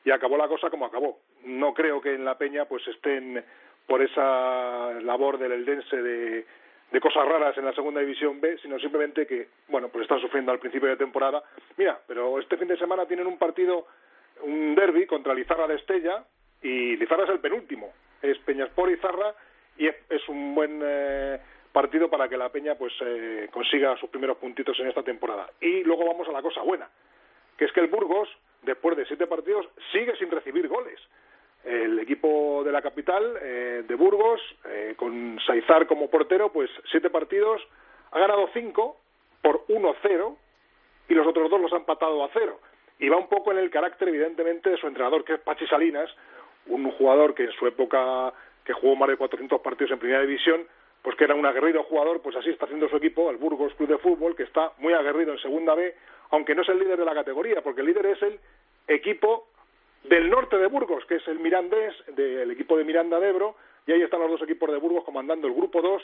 y 0.06 0.12
acabó 0.12 0.38
la 0.38 0.48
cosa 0.48 0.70
como 0.70 0.86
acabó. 0.86 1.20
No 1.44 1.74
creo 1.74 2.00
que 2.00 2.14
en 2.14 2.24
la 2.24 2.38
Peña 2.38 2.66
pues 2.66 2.88
estén 2.88 3.44
por 3.88 4.02
esa 4.02 4.94
labor 5.02 5.38
del 5.38 5.52
Eldense 5.52 6.02
de, 6.02 6.46
de 6.92 7.00
cosas 7.02 7.28
raras 7.28 7.58
en 7.58 7.66
la 7.66 7.74
segunda 7.74 8.00
división 8.00 8.40
B, 8.40 8.58
sino 8.62 8.80
simplemente 8.80 9.28
que, 9.28 9.50
bueno, 9.68 9.90
pues 9.90 10.04
están 10.04 10.22
sufriendo 10.22 10.52
al 10.52 10.60
principio 10.60 10.90
de 10.90 10.96
temporada. 10.96 11.44
Mira, 11.78 12.00
pero 12.08 12.40
este 12.40 12.58
fin 12.58 12.68
de 12.68 12.78
semana 12.78 13.06
tienen 13.06 13.28
un 13.28 13.38
partido 13.38 13.88
un 14.42 14.76
derby 14.76 15.06
contra 15.06 15.34
Lizarra 15.34 15.68
de 15.68 15.76
Estella 15.76 16.24
y 16.62 16.98
Lizarra 16.98 17.24
es 17.24 17.30
el 17.32 17.40
penúltimo. 17.40 17.94
Es 18.22 18.38
Peñaspor 18.40 18.92
y 18.92 18.98
Zarra 18.98 19.34
y 19.78 19.88
es, 19.88 20.30
un 20.30 20.56
buen 20.56 20.82
eh, 20.84 21.40
partido 21.72 22.10
para 22.10 22.30
que 22.30 22.38
la 22.38 22.50
Peña 22.50 22.76
pues 22.76 22.94
eh, 23.02 23.50
consiga 23.52 23.98
sus 23.98 24.10
primeros 24.10 24.38
puntitos 24.38 24.80
en 24.80 24.88
esta 24.88 25.04
temporada. 25.04 25.50
Y 25.60 25.84
luego 25.84 26.06
vamos 26.06 26.28
a 26.28 26.32
la 26.32 26.42
cosa 26.42 26.62
buena, 26.62 26.90
que 27.58 27.66
es 27.66 27.72
que 27.72 27.82
el 27.82 27.88
Burgos, 27.88 28.30
después 28.66 28.98
de 28.98 29.06
siete 29.06 29.28
partidos, 29.28 29.68
sigue 29.92 30.16
sin 30.18 30.30
recibir 30.32 30.68
goles. 30.68 31.00
El 31.64 31.98
equipo 32.00 32.64
de 32.64 32.72
la 32.72 32.82
capital, 32.82 33.38
eh, 33.42 33.84
de 33.88 33.96
Burgos, 33.96 34.42
con 34.98 35.40
Saizar 35.46 35.88
como 35.88 36.10
portero, 36.10 36.52
pues 36.52 36.70
siete 36.92 37.10
partidos, 37.10 37.62
ha 38.12 38.20
ganado 38.20 38.50
cinco 38.54 38.98
por 39.42 39.66
1-0 39.68 40.36
y 41.10 41.14
los 41.14 41.28
otros 41.28 41.50
dos 41.50 41.62
los 41.62 41.72
han 41.74 41.80
empatado 41.80 42.24
a 42.24 42.30
cero 42.34 42.60
y 43.00 43.10
va 43.10 43.18
un 43.18 43.28
poco 43.28 43.52
en 43.52 43.58
el 43.58 43.70
carácter, 43.70 44.08
evidentemente, 44.08 44.70
de 44.70 44.78
su 44.78 44.88
entrenador, 44.88 45.24
que 45.24 45.34
es 45.34 45.40
Pachi 45.40 45.68
Salinas, 45.68 46.10
un 46.68 46.90
jugador 46.92 47.36
que 47.36 47.44
en 47.44 47.52
su 47.52 47.68
época, 47.68 48.34
que 48.64 48.74
jugó 48.74 48.96
más 48.96 49.10
de 49.10 49.18
400 49.18 49.62
partidos 49.62 49.92
en 49.92 50.00
primera 50.00 50.22
división, 50.22 50.66
pues 51.02 51.16
que 51.18 51.26
era 51.26 51.36
un 51.36 51.46
aguerrido 51.46 51.84
jugador, 51.84 52.22
pues 52.22 52.36
así 52.36 52.50
está 52.50 52.66
haciendo 52.66 52.90
su 52.90 52.98
equipo, 52.98 53.30
el 53.30 53.38
Burgos 53.38 53.74
Club 53.76 53.90
de 53.90 53.98
Fútbol, 53.98 54.36
que 54.36 54.44
está 54.44 54.72
muy 54.78 54.94
aguerrido 54.94 55.34
en 55.34 55.40
segunda 55.40 55.76
B, 55.76 55.94
aunque 56.32 56.56
no 56.56 56.62
es 56.62 56.70
el 56.70 56.80
líder 56.80 56.98
de 56.98 57.06
la 57.06 57.14
categoría, 57.14 57.62
porque 57.62 57.82
el 57.82 57.88
líder 57.88 58.06
es 58.08 58.22
el 58.22 58.40
equipo 58.88 59.48
del 60.04 60.30
norte 60.30 60.58
de 60.58 60.68
Burgos, 60.68 61.04
que 61.06 61.16
es 61.16 61.28
el 61.28 61.40
Mirandés, 61.40 61.94
del 62.16 62.52
equipo 62.52 62.78
de 62.78 62.84
Miranda 62.84 63.20
de 63.20 63.30
Ebro, 63.30 63.56
y 63.88 63.92
ahí 63.92 64.02
están 64.02 64.20
los 64.22 64.32
dos 64.32 64.42
equipos 64.44 64.72
de 64.72 64.78
Burgos 64.78 65.04
comandando 65.04 65.48
el 65.48 65.54
grupo 65.54 65.82
2, 65.82 66.02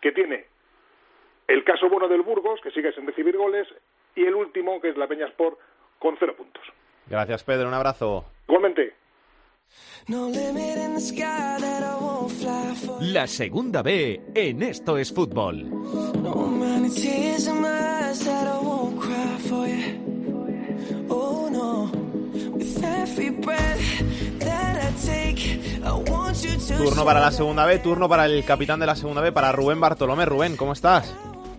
que 0.00 0.12
tiene 0.12 0.46
el 1.46 1.64
caso 1.64 1.88
bueno 1.88 2.08
del 2.08 2.22
Burgos, 2.22 2.60
que 2.62 2.70
sigue 2.70 2.92
sin 2.92 3.06
recibir 3.06 3.36
goles, 3.36 3.66
y 4.14 4.24
el 4.24 4.34
último, 4.34 4.80
que 4.80 4.90
es 4.90 4.96
la 4.96 5.06
Peña 5.06 5.26
Sport, 5.26 5.58
con 5.98 6.16
cero 6.18 6.34
puntos. 6.36 6.62
Gracias, 7.06 7.44
Pedro. 7.44 7.68
Un 7.68 7.74
abrazo. 7.74 8.24
Igualmente. 8.46 8.94
La 13.00 13.26
segunda 13.26 13.82
B 13.82 14.20
en 14.34 14.62
Esto 14.62 14.98
es 14.98 15.12
Fútbol. 15.14 15.64
Turno 26.76 27.04
para 27.04 27.20
la 27.20 27.30
segunda 27.32 27.66
B, 27.66 27.78
turno 27.78 28.08
para 28.08 28.26
el 28.26 28.44
capitán 28.44 28.80
de 28.80 28.86
la 28.86 28.96
segunda 28.96 29.20
B, 29.20 29.32
para 29.32 29.52
Rubén 29.52 29.80
Bartolomé. 29.80 30.24
Rubén, 30.24 30.56
¿cómo 30.56 30.72
estás? 30.72 31.14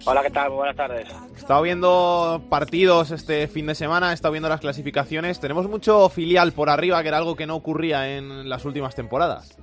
Hola, 0.05 0.24
¿qué 0.24 0.32
tal? 0.32 0.49
buenas 0.49 0.76
tardes. 0.76 1.07
He 1.36 1.39
estado 1.39 1.62
viendo 1.62 2.41
partidos 2.49 3.12
este 3.12 3.47
fin 3.47 3.68
de 3.68 3.76
semana, 3.76 4.12
he 4.12 4.14
estado 4.14 4.32
viendo 4.32 4.49
las 4.49 4.59
clasificaciones. 4.59 5.39
Tenemos 5.39 5.70
mucho 5.70 6.09
filial 6.09 6.53
por 6.53 6.70
arriba, 6.70 7.01
que 7.01 7.09
era 7.09 7.18
algo 7.18 7.36
que 7.36 7.45
no 7.45 7.55
ocurría 7.55 8.18
en 8.18 8.49
las 8.49 8.66
últimas 8.66 8.95
temporadas. 8.95 9.55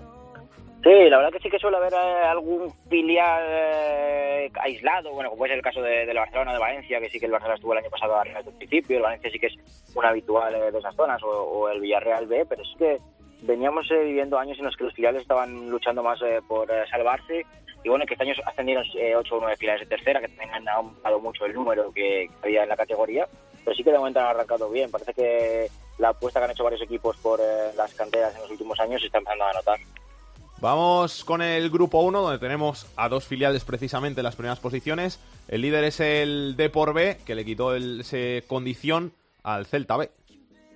Sí, 0.82 1.10
la 1.10 1.16
verdad 1.18 1.32
que 1.32 1.40
sí 1.40 1.50
que 1.50 1.58
suele 1.58 1.76
haber 1.76 1.92
eh, 1.92 2.26
algún 2.26 2.72
filial 2.88 3.42
eh, 3.48 4.50
aislado, 4.60 5.12
bueno, 5.12 5.30
como 5.30 5.46
es 5.46 5.52
el 5.52 5.62
caso 5.62 5.82
de, 5.82 6.06
la 6.06 6.20
Barcelona, 6.20 6.52
de 6.52 6.58
Valencia, 6.58 7.00
que 7.00 7.10
sí 7.10 7.18
que 7.18 7.26
el 7.26 7.32
Barcelona 7.32 7.56
estuvo 7.56 7.72
el 7.72 7.80
año 7.80 7.90
pasado 7.90 8.16
arriba 8.16 8.38
desde 8.38 8.50
el 8.50 8.56
principio, 8.56 8.96
el 8.96 9.02
Valencia 9.02 9.30
sí 9.30 9.38
que 9.38 9.48
es 9.48 9.54
un 9.94 10.04
habitual 10.04 10.54
eh, 10.54 10.70
de 10.70 10.78
esas 10.78 10.94
zonas, 10.94 11.20
o, 11.24 11.68
el 11.68 11.80
Villarreal 11.80 12.26
B, 12.26 12.46
pero 12.48 12.64
sí 12.64 12.74
que 12.78 12.98
veníamos 13.42 13.88
viviendo 13.88 14.38
años 14.38 14.58
en 14.58 14.66
los 14.66 14.76
que 14.76 14.84
los 14.84 14.94
filiales 14.94 15.22
estaban 15.22 15.68
luchando 15.68 16.02
más 16.02 16.20
por 16.48 16.68
salvarse 16.90 17.44
y 17.84 17.88
bueno, 17.88 18.04
que 18.06 18.14
este 18.14 18.24
año 18.24 18.34
ascendieron 18.44 18.84
eh, 18.96 19.14
8 19.14 19.36
o 19.36 19.40
9 19.40 19.56
finales 19.56 19.80
de 19.80 19.96
tercera, 19.96 20.20
que 20.20 20.28
también 20.28 20.52
han 20.52 20.68
aumentado 20.68 21.20
mucho 21.20 21.46
el 21.46 21.54
número 21.54 21.92
que 21.92 22.28
había 22.42 22.64
en 22.64 22.68
la 22.68 22.76
categoría, 22.76 23.26
pero 23.64 23.76
sí 23.76 23.84
que 23.84 23.92
de 23.92 23.98
momento 23.98 24.20
han 24.20 24.26
arrancado 24.26 24.68
bien. 24.70 24.90
Parece 24.90 25.14
que 25.14 25.68
la 25.98 26.10
apuesta 26.10 26.40
que 26.40 26.44
han 26.44 26.50
hecho 26.50 26.64
varios 26.64 26.82
equipos 26.82 27.16
por 27.18 27.40
eh, 27.40 27.70
las 27.76 27.94
canteras 27.94 28.34
en 28.34 28.42
los 28.42 28.50
últimos 28.50 28.78
años 28.80 29.00
se 29.00 29.06
está 29.06 29.18
empezando 29.18 29.44
a 29.44 29.52
notar. 29.52 29.78
Vamos 30.60 31.24
con 31.24 31.40
el 31.40 31.70
grupo 31.70 32.00
1, 32.00 32.20
donde 32.20 32.40
tenemos 32.40 32.92
a 32.96 33.08
dos 33.08 33.24
filiales 33.24 33.64
precisamente 33.64 34.20
en 34.20 34.24
las 34.24 34.34
primeras 34.34 34.58
posiciones. 34.58 35.20
El 35.46 35.62
líder 35.62 35.84
es 35.84 36.00
el 36.00 36.56
Depor 36.56 36.92
B, 36.94 37.18
que 37.24 37.36
le 37.36 37.44
quitó 37.44 37.76
ese 37.76 38.42
condición 38.48 39.12
al 39.44 39.66
Celta 39.66 39.96
B. 39.96 40.10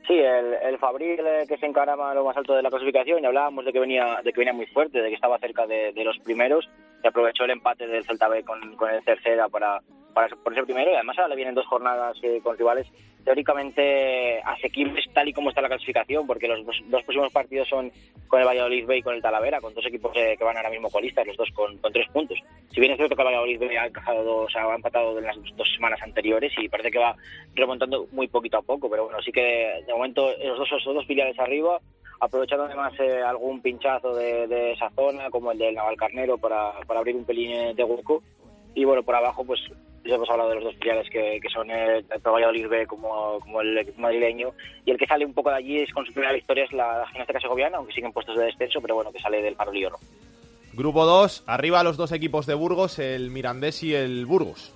Sí, 0.07 0.15
el, 0.15 0.55
el 0.63 0.79
Fabril 0.79 1.19
eh, 1.21 1.47
que 1.49 1.59
se 1.59 1.67
encarama 1.67 2.15
lo 2.15 2.25
más 2.25 2.37
alto 2.37 2.55
de 2.55 2.63
la 2.63 2.71
clasificación 2.71 3.23
y 3.23 3.27
hablábamos 3.27 3.65
de 3.65 3.73
que 3.73 3.81
venía 3.81 4.21
de 4.23 4.33
que 4.33 4.41
venía 4.41 4.53
muy 4.53 4.67
fuerte, 4.67 5.01
de 5.01 5.09
que 5.09 5.15
estaba 5.17 5.39
cerca 5.39 5.67
de, 5.67 5.93
de 5.93 6.05
los 6.05 6.19
primeros 6.21 6.69
y 7.03 7.07
aprovechó 7.07 7.45
el 7.45 7.51
empate 7.51 7.87
del 7.87 8.05
Celta 8.05 8.29
B 8.29 8.45
con, 8.45 8.77
con 8.77 8.91
el 8.91 9.05
tercera 9.05 9.49
para, 9.49 9.81
para 10.13 10.29
ponerse 10.37 10.65
primero 10.65 10.91
y 10.91 10.95
además 10.95 11.19
ahora 11.19 11.31
le 11.31 11.37
vienen 11.37 11.55
dos 11.55 11.67
jornadas 11.67 12.17
eh, 12.23 12.41
con 12.43 12.57
rivales 12.57 12.87
teóricamente 13.25 14.41
asequibles 14.43 15.05
tal 15.13 15.29
y 15.29 15.33
como 15.33 15.51
está 15.51 15.61
la 15.61 15.69
clasificación, 15.69 16.27
porque 16.27 16.49
los 16.49 16.65
dos, 16.65 16.77
dos 16.87 17.03
próximos 17.03 17.33
partidos 17.33 17.69
son 17.69 17.91
con 18.29 18.41
el 18.41 18.47
Valladolid 18.47 18.87
B 18.87 18.99
y 18.99 19.03
con 19.03 19.15
el 19.15 19.23
Talavera, 19.23 19.61
con 19.61 19.75
dos 19.75 19.85
equipos 19.87 20.13
eh, 20.17 20.37
que 20.37 20.45
van 20.45 20.57
ahora 20.57 20.71
mismo 20.71 20.91
colistas, 20.91 21.27
los 21.27 21.37
dos 21.37 21.51
con, 21.53 21.79
tres 21.93 22.09
puntos. 22.13 22.39
Si 22.71 22.81
bien 22.81 22.93
es 22.93 22.99
cierto 22.99 23.15
que 23.15 23.23
el 23.23 23.29
Valladolid 23.29 23.59
B 23.59 23.79
ha 23.79 23.87
encajado 23.87 24.25
dos, 24.25 24.55
ha 24.57 24.75
empatado 24.75 25.19
en 25.19 25.25
las 25.25 25.37
dos 25.57 25.69
semanas 25.75 26.01
anteriores 26.03 26.53
y 26.59 26.69
parece 26.69 26.91
que 26.91 26.99
va 26.99 27.17
remontando 27.55 28.07
muy 28.13 28.29
poquito 28.29 28.59
a 28.59 28.63
poco, 28.63 28.89
pero 28.91 29.05
bueno, 29.05 29.21
sí 29.23 29.33
que 29.33 29.83
de 29.87 29.93
momento 29.93 30.31
los 30.43 30.59
dos, 30.59 30.85
dos 30.85 31.07
filiales 31.07 31.39
arriba, 31.39 31.79
aprovechando 32.21 32.65
además 32.65 32.93
eh, 33.01 33.21
algún 33.23 33.61
pinchazo 33.61 34.15
de, 34.15 34.47
de, 34.47 34.73
esa 34.73 34.91
zona, 34.91 35.29
como 35.31 35.53
el 35.53 35.59
del 35.59 35.75
Navalcarnero, 35.75 36.39
para, 36.39 36.73
para 36.87 37.01
abrir 37.01 37.17
un 37.17 37.25
pelín 37.25 37.75
de 37.75 37.85
hueco. 37.85 38.23
Y 38.75 38.85
bueno, 38.85 39.03
por 39.03 39.15
abajo, 39.15 39.45
pues 39.45 39.61
ya 40.05 40.17
hemos 40.17 40.29
hablado 40.31 40.51
de 40.51 40.57
los 40.57 40.65
dos 40.65 40.75
filiales 40.77 41.09
que, 41.11 41.39
que 41.41 41.49
son 41.49 41.71
el, 41.71 42.05
tanto 42.07 42.33
Valladolid 42.33 42.69
B 42.69 42.87
como, 42.87 43.39
como 43.41 43.61
el 43.61 43.79
equipo 43.79 44.01
madrileño 44.01 44.53
y 44.85 44.91
el 44.91 44.99
que 44.99 45.07
sale 45.07 45.25
un 45.25 45.35
poco 45.35 45.51
de 45.51 45.57
allí 45.57 45.79
es 45.79 45.93
con 45.93 46.05
su 46.05 46.13
primera 46.13 46.33
victoria 46.33 46.65
es 46.65 46.73
la, 46.73 46.99
la 46.99 47.07
gimnástica 47.07 47.41
segoviana 47.41 47.77
aunque 47.77 47.93
siguen 47.93 48.13
puestos 48.13 48.37
de 48.37 48.47
descenso 48.47 48.81
pero 48.81 48.97
bueno 48.97 49.13
que 49.13 49.21
sale 49.21 49.41
del 49.41 49.55
Farolillo 49.55 49.91
¿no? 49.91 49.99
Grupo 50.73 51.05
2, 51.05 51.45
arriba 51.47 51.83
los 51.83 51.99
dos 51.99 52.13
equipos 52.13 52.47
de 52.47 52.55
Burgos, 52.55 52.99
el 52.99 53.31
Mirandés 53.31 53.83
y 53.83 53.95
el 53.95 54.25
Burgos. 54.25 54.73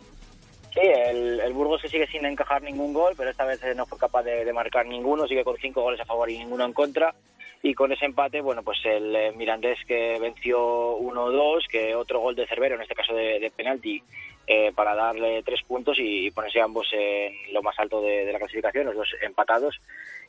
Sí, 0.74 0.82
el, 0.82 1.40
el 1.40 1.52
Burgos 1.54 1.80
que 1.80 1.88
sigue 1.88 2.06
sin 2.08 2.26
encajar 2.26 2.62
ningún 2.62 2.92
gol, 2.92 3.14
pero 3.16 3.30
esta 3.30 3.46
vez 3.46 3.60
no 3.74 3.86
fue 3.86 3.96
capaz 3.96 4.22
de, 4.22 4.44
de, 4.44 4.52
marcar 4.52 4.84
ninguno, 4.84 5.26
sigue 5.26 5.42
con 5.42 5.56
cinco 5.56 5.80
goles 5.80 5.98
a 5.98 6.04
favor 6.04 6.28
y 6.28 6.36
ninguno 6.36 6.66
en 6.66 6.74
contra. 6.74 7.14
Y 7.62 7.74
con 7.74 7.90
ese 7.92 8.04
empate, 8.04 8.40
bueno, 8.40 8.62
pues 8.62 8.78
el 8.84 9.14
eh, 9.16 9.32
Mirandés 9.32 9.78
que 9.86 10.18
venció 10.20 10.98
1-2, 10.98 11.66
que 11.68 11.94
otro 11.94 12.20
gol 12.20 12.36
de 12.36 12.46
Cervero, 12.46 12.76
en 12.76 12.82
este 12.82 12.94
caso 12.94 13.14
de, 13.14 13.50
penalti, 13.56 14.02
eh, 14.46 14.72
para 14.74 14.94
darle 14.94 15.42
tres 15.42 15.62
puntos 15.62 15.96
y 15.98 16.30
ponerse 16.30 16.60
ambos 16.60 16.88
en 16.92 17.34
lo 17.52 17.62
más 17.62 17.78
alto 17.78 18.00
de, 18.00 18.24
de, 18.24 18.32
la 18.32 18.38
clasificación, 18.38 18.86
los 18.86 18.96
dos 18.96 19.08
empatados. 19.22 19.80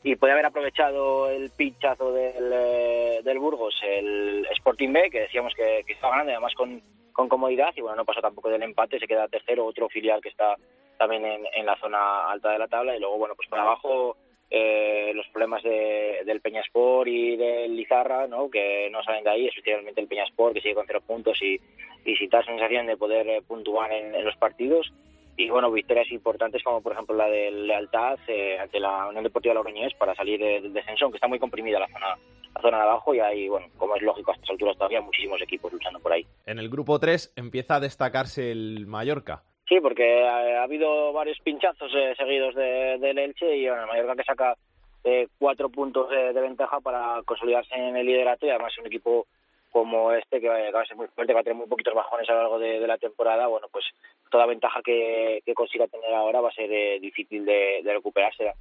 Y 0.02 0.16
puede 0.16 0.32
haber 0.32 0.46
aprovechado 0.46 1.30
el 1.30 1.50
pinchazo 1.50 2.12
del, 2.12 2.50
eh, 2.52 3.20
del 3.22 3.38
Burgos, 3.38 3.80
el 3.84 4.46
Sporting 4.52 4.92
B, 4.92 5.10
que 5.10 5.20
decíamos 5.20 5.54
que, 5.54 5.84
estaba 5.86 6.14
ganando, 6.14 6.32
además 6.32 6.54
con, 6.54 6.82
con 7.12 7.28
comodidad, 7.28 7.72
y 7.76 7.82
bueno, 7.82 7.96
no 7.96 8.04
pasó 8.04 8.20
tampoco 8.20 8.48
del 8.48 8.62
empate, 8.62 8.98
se 8.98 9.06
queda 9.06 9.28
tercero, 9.28 9.66
otro 9.66 9.88
filial 9.88 10.20
que 10.20 10.30
está 10.30 10.56
también 10.96 11.24
en, 11.24 11.46
en 11.54 11.66
la 11.66 11.76
zona 11.76 12.30
alta 12.30 12.50
de 12.50 12.58
la 12.58 12.68
tabla, 12.68 12.96
y 12.96 13.00
luego, 13.00 13.18
bueno, 13.18 13.34
pues 13.36 13.48
por 13.48 13.58
abajo 13.58 14.16
eh, 14.50 15.12
los 15.14 15.26
problemas 15.28 15.62
de, 15.62 16.22
del 16.24 16.40
Peñaspor 16.40 17.06
y 17.08 17.36
del 17.36 17.76
Lizarra, 17.76 18.26
¿no? 18.26 18.50
que 18.50 18.88
no 18.90 19.02
salen 19.02 19.24
de 19.24 19.30
ahí, 19.30 19.46
especialmente 19.46 20.00
el 20.00 20.08
Peñaspor, 20.08 20.54
que 20.54 20.60
sigue 20.60 20.74
con 20.74 20.86
cero 20.86 21.02
puntos 21.06 21.40
y, 21.42 21.60
y 22.04 22.16
sin 22.16 22.30
tal 22.30 22.44
sensación 22.44 22.86
de 22.86 22.96
poder 22.96 23.28
eh, 23.28 23.42
puntuar 23.46 23.92
en, 23.92 24.14
en, 24.14 24.24
los 24.24 24.36
partidos. 24.36 24.90
Y 25.36 25.50
bueno, 25.50 25.70
victorias 25.70 26.10
importantes 26.10 26.62
como 26.64 26.80
por 26.82 26.92
ejemplo 26.92 27.14
la 27.14 27.28
de 27.28 27.50
Lealtad 27.50 28.18
eh, 28.26 28.58
ante 28.58 28.80
la 28.80 29.06
Unión 29.08 29.22
Deportiva 29.22 29.54
Logroñés 29.54 29.94
para 29.94 30.14
salir 30.14 30.40
del 30.40 30.72
descenso, 30.72 31.04
aunque 31.04 31.18
está 31.18 31.28
muy 31.28 31.38
comprimida 31.38 31.78
la 31.78 31.88
zona, 31.88 32.18
la 32.54 32.60
zona 32.60 32.78
de 32.78 32.82
abajo 32.84 33.14
y 33.14 33.20
hay, 33.20 33.48
bueno, 33.48 33.68
como 33.76 33.94
es 33.96 34.02
lógico 34.02 34.32
a 34.32 34.34
estas 34.34 34.50
alturas 34.50 34.76
todavía, 34.76 35.00
muchísimos 35.00 35.40
equipos 35.42 35.72
luchando 35.72 36.00
por 36.00 36.12
ahí. 36.12 36.26
En 36.46 36.58
el 36.58 36.68
grupo 36.68 36.98
3 36.98 37.34
empieza 37.36 37.76
a 37.76 37.80
destacarse 37.80 38.50
el 38.50 38.86
Mallorca. 38.86 39.44
Sí, 39.68 39.80
porque 39.80 40.26
ha, 40.26 40.60
ha 40.60 40.62
habido 40.62 41.12
varios 41.12 41.38
pinchazos 41.40 41.92
eh, 41.94 42.14
seguidos 42.16 42.54
del 42.54 43.00
de 43.00 43.24
Elche 43.24 43.56
y 43.56 43.68
bueno, 43.68 43.86
Mallorca 43.86 44.16
que 44.16 44.24
saca 44.24 44.56
eh, 45.04 45.28
cuatro 45.38 45.68
puntos 45.68 46.08
de, 46.10 46.32
ventaja 46.32 46.80
para 46.80 47.22
consolidarse 47.24 47.74
en 47.74 47.96
el 47.96 48.06
liderato 48.06 48.46
y 48.46 48.50
además 48.50 48.76
un 48.78 48.86
equipo 48.86 49.26
como 49.70 50.12
este 50.12 50.40
que 50.40 50.48
va, 50.48 50.56
que 50.56 50.70
va 50.70 50.80
a 50.80 50.86
ser 50.86 50.96
muy 50.96 51.06
fuerte, 51.08 51.34
va 51.34 51.40
a 51.40 51.42
tener 51.42 51.56
muy 51.56 51.66
poquitos 51.66 51.94
bajones 51.94 52.28
a 52.28 52.32
lo 52.32 52.38
largo 52.40 52.58
de, 52.58 52.86
la 52.86 52.96
temporada, 52.96 53.46
bueno, 53.46 53.68
pues 53.70 53.84
toda 54.30 54.46
ventaja 54.46 54.80
que, 54.82 55.42
consiga 55.54 55.86
tener 55.86 56.12
ahora 56.14 56.40
va 56.40 56.48
a 56.48 56.54
ser 56.54 56.72
eh, 56.72 56.98
difícil 57.00 57.44
de, 57.44 57.82
recuperarse. 57.84 58.52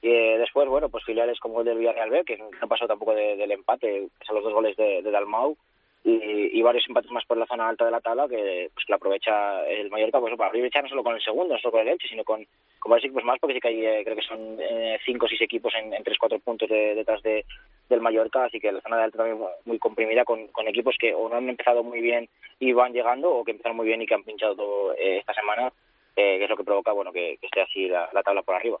Y 0.00 0.08
eh, 0.08 0.38
después, 0.38 0.68
bueno, 0.68 0.88
pues 0.88 1.04
filiales 1.04 1.38
como 1.40 1.60
el 1.60 1.66
del 1.66 1.78
Villarreal 1.78 2.10
B, 2.10 2.24
que 2.24 2.38
no 2.38 2.68
pasó 2.68 2.86
tampoco 2.86 3.14
de, 3.14 3.36
del 3.36 3.52
empate, 3.52 4.08
que 4.18 4.26
son 4.26 4.36
los 4.36 4.44
dos 4.44 4.52
goles 4.52 4.76
de 4.76 5.02
Dalmau, 5.02 5.56
y, 6.04 6.58
y, 6.58 6.62
varios 6.62 6.84
empates 6.86 7.10
más 7.10 7.24
por 7.24 7.38
la 7.38 7.46
zona 7.46 7.66
alta 7.66 7.86
de 7.86 7.90
la 7.90 8.00
tabla 8.00 8.28
que 8.28 8.70
pues 8.74 8.84
que 8.84 8.92
la 8.92 8.96
aprovecha 8.96 9.66
el 9.66 9.90
Mallorca 9.90 10.20
pues 10.20 10.36
para 10.36 10.48
aprovechar 10.50 10.82
no 10.82 10.88
solo 10.90 11.02
con 11.02 11.14
el 11.14 11.22
segundo, 11.22 11.54
no 11.54 11.60
solo 11.60 11.72
con 11.72 11.80
el 11.80 11.88
Elche, 11.88 12.08
sino 12.08 12.24
con, 12.24 12.46
con 12.78 12.90
varios 12.90 13.06
equipos 13.06 13.24
más, 13.24 13.38
porque 13.40 13.54
sí 13.54 13.60
que 13.60 13.68
hay, 13.68 13.86
eh, 13.86 14.02
creo 14.04 14.14
que 14.14 14.22
son 14.22 14.58
eh, 14.60 14.98
cinco 15.06 15.24
o 15.24 15.28
seis 15.28 15.40
equipos 15.40 15.72
en, 15.74 15.94
en 15.94 16.04
tres 16.04 16.18
cuatro 16.18 16.38
puntos 16.40 16.68
de, 16.68 16.94
detrás 16.94 17.22
de, 17.22 17.46
del 17.88 18.02
Mallorca, 18.02 18.44
así 18.44 18.60
que 18.60 18.70
la 18.70 18.82
zona 18.82 18.98
de 18.98 19.04
alta 19.04 19.18
también 19.18 19.48
muy 19.64 19.78
comprimida 19.78 20.24
con, 20.26 20.50
equipos 20.66 20.94
que 20.98 21.14
o 21.14 21.28
no 21.30 21.36
han 21.36 21.48
empezado 21.48 21.82
muy 21.82 22.02
bien 22.02 22.28
y 22.60 22.72
van 22.74 22.92
llegando, 22.92 23.30
o 23.30 23.42
que 23.42 23.52
empezaron 23.52 23.76
muy 23.76 23.86
bien 23.86 24.02
y 24.02 24.06
que 24.06 24.14
han 24.14 24.24
pinchado 24.24 24.56
todo, 24.56 24.92
eh, 24.94 25.18
esta 25.18 25.32
semana, 25.32 25.72
eh, 26.16 26.36
que 26.36 26.44
es 26.44 26.50
lo 26.50 26.56
que 26.56 26.64
provoca 26.64 26.92
bueno 26.92 27.12
que, 27.12 27.38
que 27.40 27.46
esté 27.46 27.62
así 27.62 27.88
la, 27.88 28.10
la 28.12 28.22
tabla 28.22 28.42
por 28.42 28.54
arriba. 28.54 28.78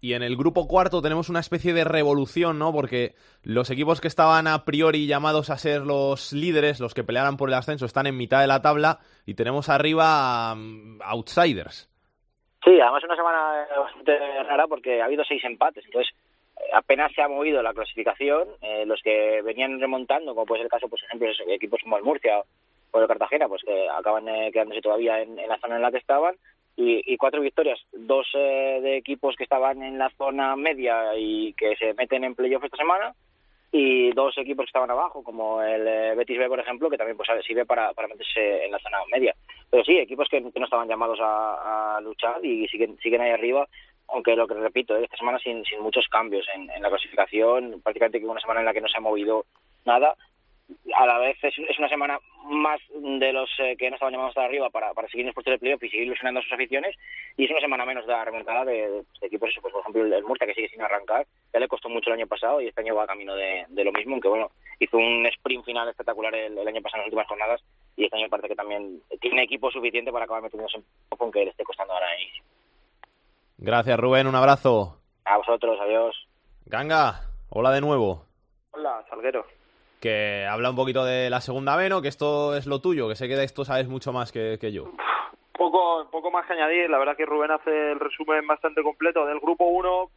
Y 0.00 0.12
en 0.12 0.22
el 0.22 0.36
grupo 0.36 0.68
cuarto 0.68 1.02
tenemos 1.02 1.28
una 1.28 1.40
especie 1.40 1.72
de 1.72 1.82
revolución, 1.82 2.58
¿no? 2.58 2.72
Porque 2.72 3.14
los 3.42 3.68
equipos 3.70 4.00
que 4.00 4.06
estaban 4.06 4.46
a 4.46 4.64
priori 4.64 5.06
llamados 5.06 5.50
a 5.50 5.58
ser 5.58 5.82
los 5.82 6.32
líderes, 6.32 6.78
los 6.78 6.94
que 6.94 7.02
pelearan 7.02 7.36
por 7.36 7.48
el 7.48 7.54
ascenso, 7.56 7.84
están 7.84 8.06
en 8.06 8.16
mitad 8.16 8.40
de 8.40 8.46
la 8.46 8.62
tabla 8.62 9.00
y 9.26 9.34
tenemos 9.34 9.68
arriba 9.68 10.52
um, 10.52 11.00
outsiders. 11.02 11.90
Sí, 12.64 12.80
además 12.80 13.02
una 13.04 13.16
semana 13.16 13.66
bastante 13.76 14.18
rara 14.44 14.66
porque 14.68 15.02
ha 15.02 15.06
habido 15.06 15.24
seis 15.24 15.42
empates, 15.44 15.84
entonces 15.84 16.14
apenas 16.72 17.12
se 17.12 17.22
ha 17.22 17.28
movido 17.28 17.60
la 17.62 17.74
clasificación. 17.74 18.48
Eh, 18.62 18.84
los 18.86 19.02
que 19.02 19.42
venían 19.42 19.80
remontando, 19.80 20.32
como 20.32 20.46
puede 20.46 20.60
ser 20.60 20.66
el 20.66 20.70
caso, 20.70 20.88
por 20.88 21.00
ejemplo, 21.00 21.28
equipos 21.48 21.80
como 21.82 21.96
el 21.96 22.04
Murcia 22.04 22.42
o 22.92 23.00
el 23.00 23.08
Cartagena, 23.08 23.48
pues 23.48 23.62
que 23.62 23.88
acaban 23.88 24.28
eh, 24.28 24.50
quedándose 24.52 24.80
todavía 24.80 25.22
en 25.22 25.36
la 25.36 25.58
zona 25.58 25.76
en 25.76 25.82
la 25.82 25.90
que 25.90 25.98
estaban 25.98 26.36
y, 26.80 27.16
cuatro 27.16 27.40
victorias, 27.40 27.80
dos 27.92 28.28
eh, 28.34 28.78
de 28.80 28.96
equipos 28.96 29.34
que 29.34 29.42
estaban 29.42 29.82
en 29.82 29.98
la 29.98 30.10
zona 30.10 30.54
media 30.54 31.16
y 31.16 31.52
que 31.54 31.74
se 31.74 31.92
meten 31.94 32.22
en 32.22 32.36
playoff 32.36 32.62
esta 32.62 32.76
semana, 32.76 33.12
y 33.72 34.12
dos 34.12 34.38
equipos 34.38 34.64
que 34.64 34.68
estaban 34.68 34.90
abajo, 34.90 35.24
como 35.24 35.60
el 35.60 35.86
eh, 35.88 36.14
Betis 36.14 36.38
B, 36.38 36.46
por 36.46 36.60
ejemplo, 36.60 36.88
que 36.88 36.96
también 36.96 37.16
pues 37.16 37.28
sirve 37.44 37.66
para, 37.66 37.92
para 37.94 38.06
meterse 38.06 38.64
en 38.64 38.70
la 38.70 38.78
zona 38.78 38.98
media. 39.10 39.34
Pero 39.68 39.84
sí, 39.84 39.98
equipos 39.98 40.28
que, 40.28 40.40
no 40.40 40.64
estaban 40.64 40.88
llamados 40.88 41.18
a, 41.20 41.98
luchar 42.00 42.44
y 42.44 42.68
siguen, 42.68 42.96
siguen 43.02 43.22
ahí 43.22 43.30
arriba, 43.30 43.66
aunque 44.06 44.36
lo 44.36 44.46
que 44.46 44.54
repito, 44.54 44.96
esta 44.96 45.16
semana 45.16 45.40
sin, 45.40 45.64
sin 45.64 45.80
muchos 45.80 46.06
cambios 46.06 46.46
en, 46.54 46.70
en 46.70 46.80
la 46.80 46.90
clasificación, 46.90 47.80
prácticamente 47.82 48.24
una 48.24 48.40
semana 48.40 48.60
en 48.60 48.66
la 48.66 48.72
que 48.72 48.80
no 48.80 48.88
se 48.88 48.98
ha 48.98 49.00
movido 49.00 49.46
nada, 49.84 50.14
a 50.94 51.06
la 51.06 51.18
vez 51.18 51.36
es, 51.42 51.54
es, 51.58 51.78
una 51.78 51.88
semana 51.88 52.18
más 52.44 52.80
de 52.94 53.32
los 53.32 53.48
eh, 53.58 53.76
que 53.78 53.88
no 53.88 53.96
estaban 53.96 54.12
llamados 54.12 54.30
hasta 54.30 54.44
arriba 54.44 54.68
para, 54.70 54.92
para 54.92 55.08
seguir 55.08 55.22
en 55.22 55.26
los 55.28 55.34
puestos 55.34 55.52
de 55.52 55.58
playoff 55.58 55.82
y 55.82 55.90
seguir 55.90 56.06
ilusionando 56.06 56.40
a 56.40 56.42
sus 56.42 56.52
aficiones 56.52 56.94
y 57.36 57.44
es 57.44 57.50
una 57.50 57.60
semana 57.60 57.86
menos 57.86 58.06
de 58.06 58.12
la 58.12 58.24
remontada 58.24 58.64
de, 58.64 58.72
de, 58.72 59.02
de 59.20 59.26
equipos, 59.26 59.50
pues, 59.60 59.72
por 59.72 59.80
ejemplo 59.80 60.04
el, 60.04 60.12
el, 60.12 60.24
Murcia 60.24 60.46
que 60.46 60.54
sigue 60.54 60.68
sin 60.68 60.82
arrancar, 60.82 61.26
ya 61.52 61.60
le 61.60 61.68
costó 61.68 61.88
mucho 61.88 62.10
el 62.10 62.18
año 62.18 62.26
pasado 62.26 62.60
y 62.60 62.68
este 62.68 62.82
año 62.82 62.94
va 62.94 63.06
camino 63.06 63.34
de, 63.34 63.64
de 63.68 63.84
lo 63.84 63.92
mismo, 63.92 64.14
aunque 64.14 64.28
bueno, 64.28 64.50
hizo 64.78 64.98
un 64.98 65.24
sprint 65.26 65.64
final 65.64 65.88
espectacular 65.88 66.34
el, 66.34 66.58
el, 66.58 66.68
año 66.68 66.82
pasado 66.82 66.98
en 66.98 67.00
las 67.02 67.06
últimas 67.06 67.28
jornadas 67.28 67.64
y 67.96 68.04
este 68.04 68.16
año 68.16 68.28
parece 68.28 68.48
que 68.48 68.56
también 68.56 69.00
tiene 69.20 69.44
equipo 69.44 69.70
suficiente 69.70 70.12
para 70.12 70.24
acabar 70.24 70.42
metiéndose 70.42 70.78
en 70.78 70.84
poco 71.08 71.24
aunque 71.24 71.44
le 71.44 71.50
esté 71.50 71.64
costando 71.64 71.94
ahora 71.94 72.06
inicio. 72.20 72.44
Gracias 73.56 73.98
Rubén, 73.98 74.26
un 74.26 74.34
abrazo. 74.34 75.00
A 75.24 75.36
vosotros, 75.38 75.78
adiós. 75.80 76.28
Ganga, 76.66 77.22
hola 77.50 77.70
de 77.72 77.80
nuevo. 77.80 78.24
Hola, 78.72 79.04
Salguero 79.08 79.44
que 80.00 80.46
habla 80.46 80.70
un 80.70 80.76
poquito 80.76 81.04
de 81.04 81.30
la 81.30 81.40
segunda 81.40 81.76
B, 81.76 81.88
¿no? 81.88 82.02
Que 82.02 82.08
esto 82.08 82.56
es 82.56 82.66
lo 82.66 82.80
tuyo, 82.80 83.08
que 83.08 83.16
sé 83.16 83.28
que 83.28 83.36
de 83.36 83.44
esto 83.44 83.64
sabes 83.64 83.88
mucho 83.88 84.12
más 84.12 84.32
que, 84.32 84.58
que 84.60 84.72
yo. 84.72 84.92
Poco, 85.52 86.06
poco 86.10 86.30
más 86.30 86.46
que 86.46 86.52
añadir, 86.52 86.88
la 86.88 86.98
verdad 86.98 87.16
que 87.16 87.26
Rubén 87.26 87.50
hace 87.50 87.92
el 87.92 87.98
resumen 87.98 88.46
bastante 88.46 88.82
completo. 88.82 89.26
Del 89.26 89.40
grupo 89.40 89.64
1, 89.64 90.10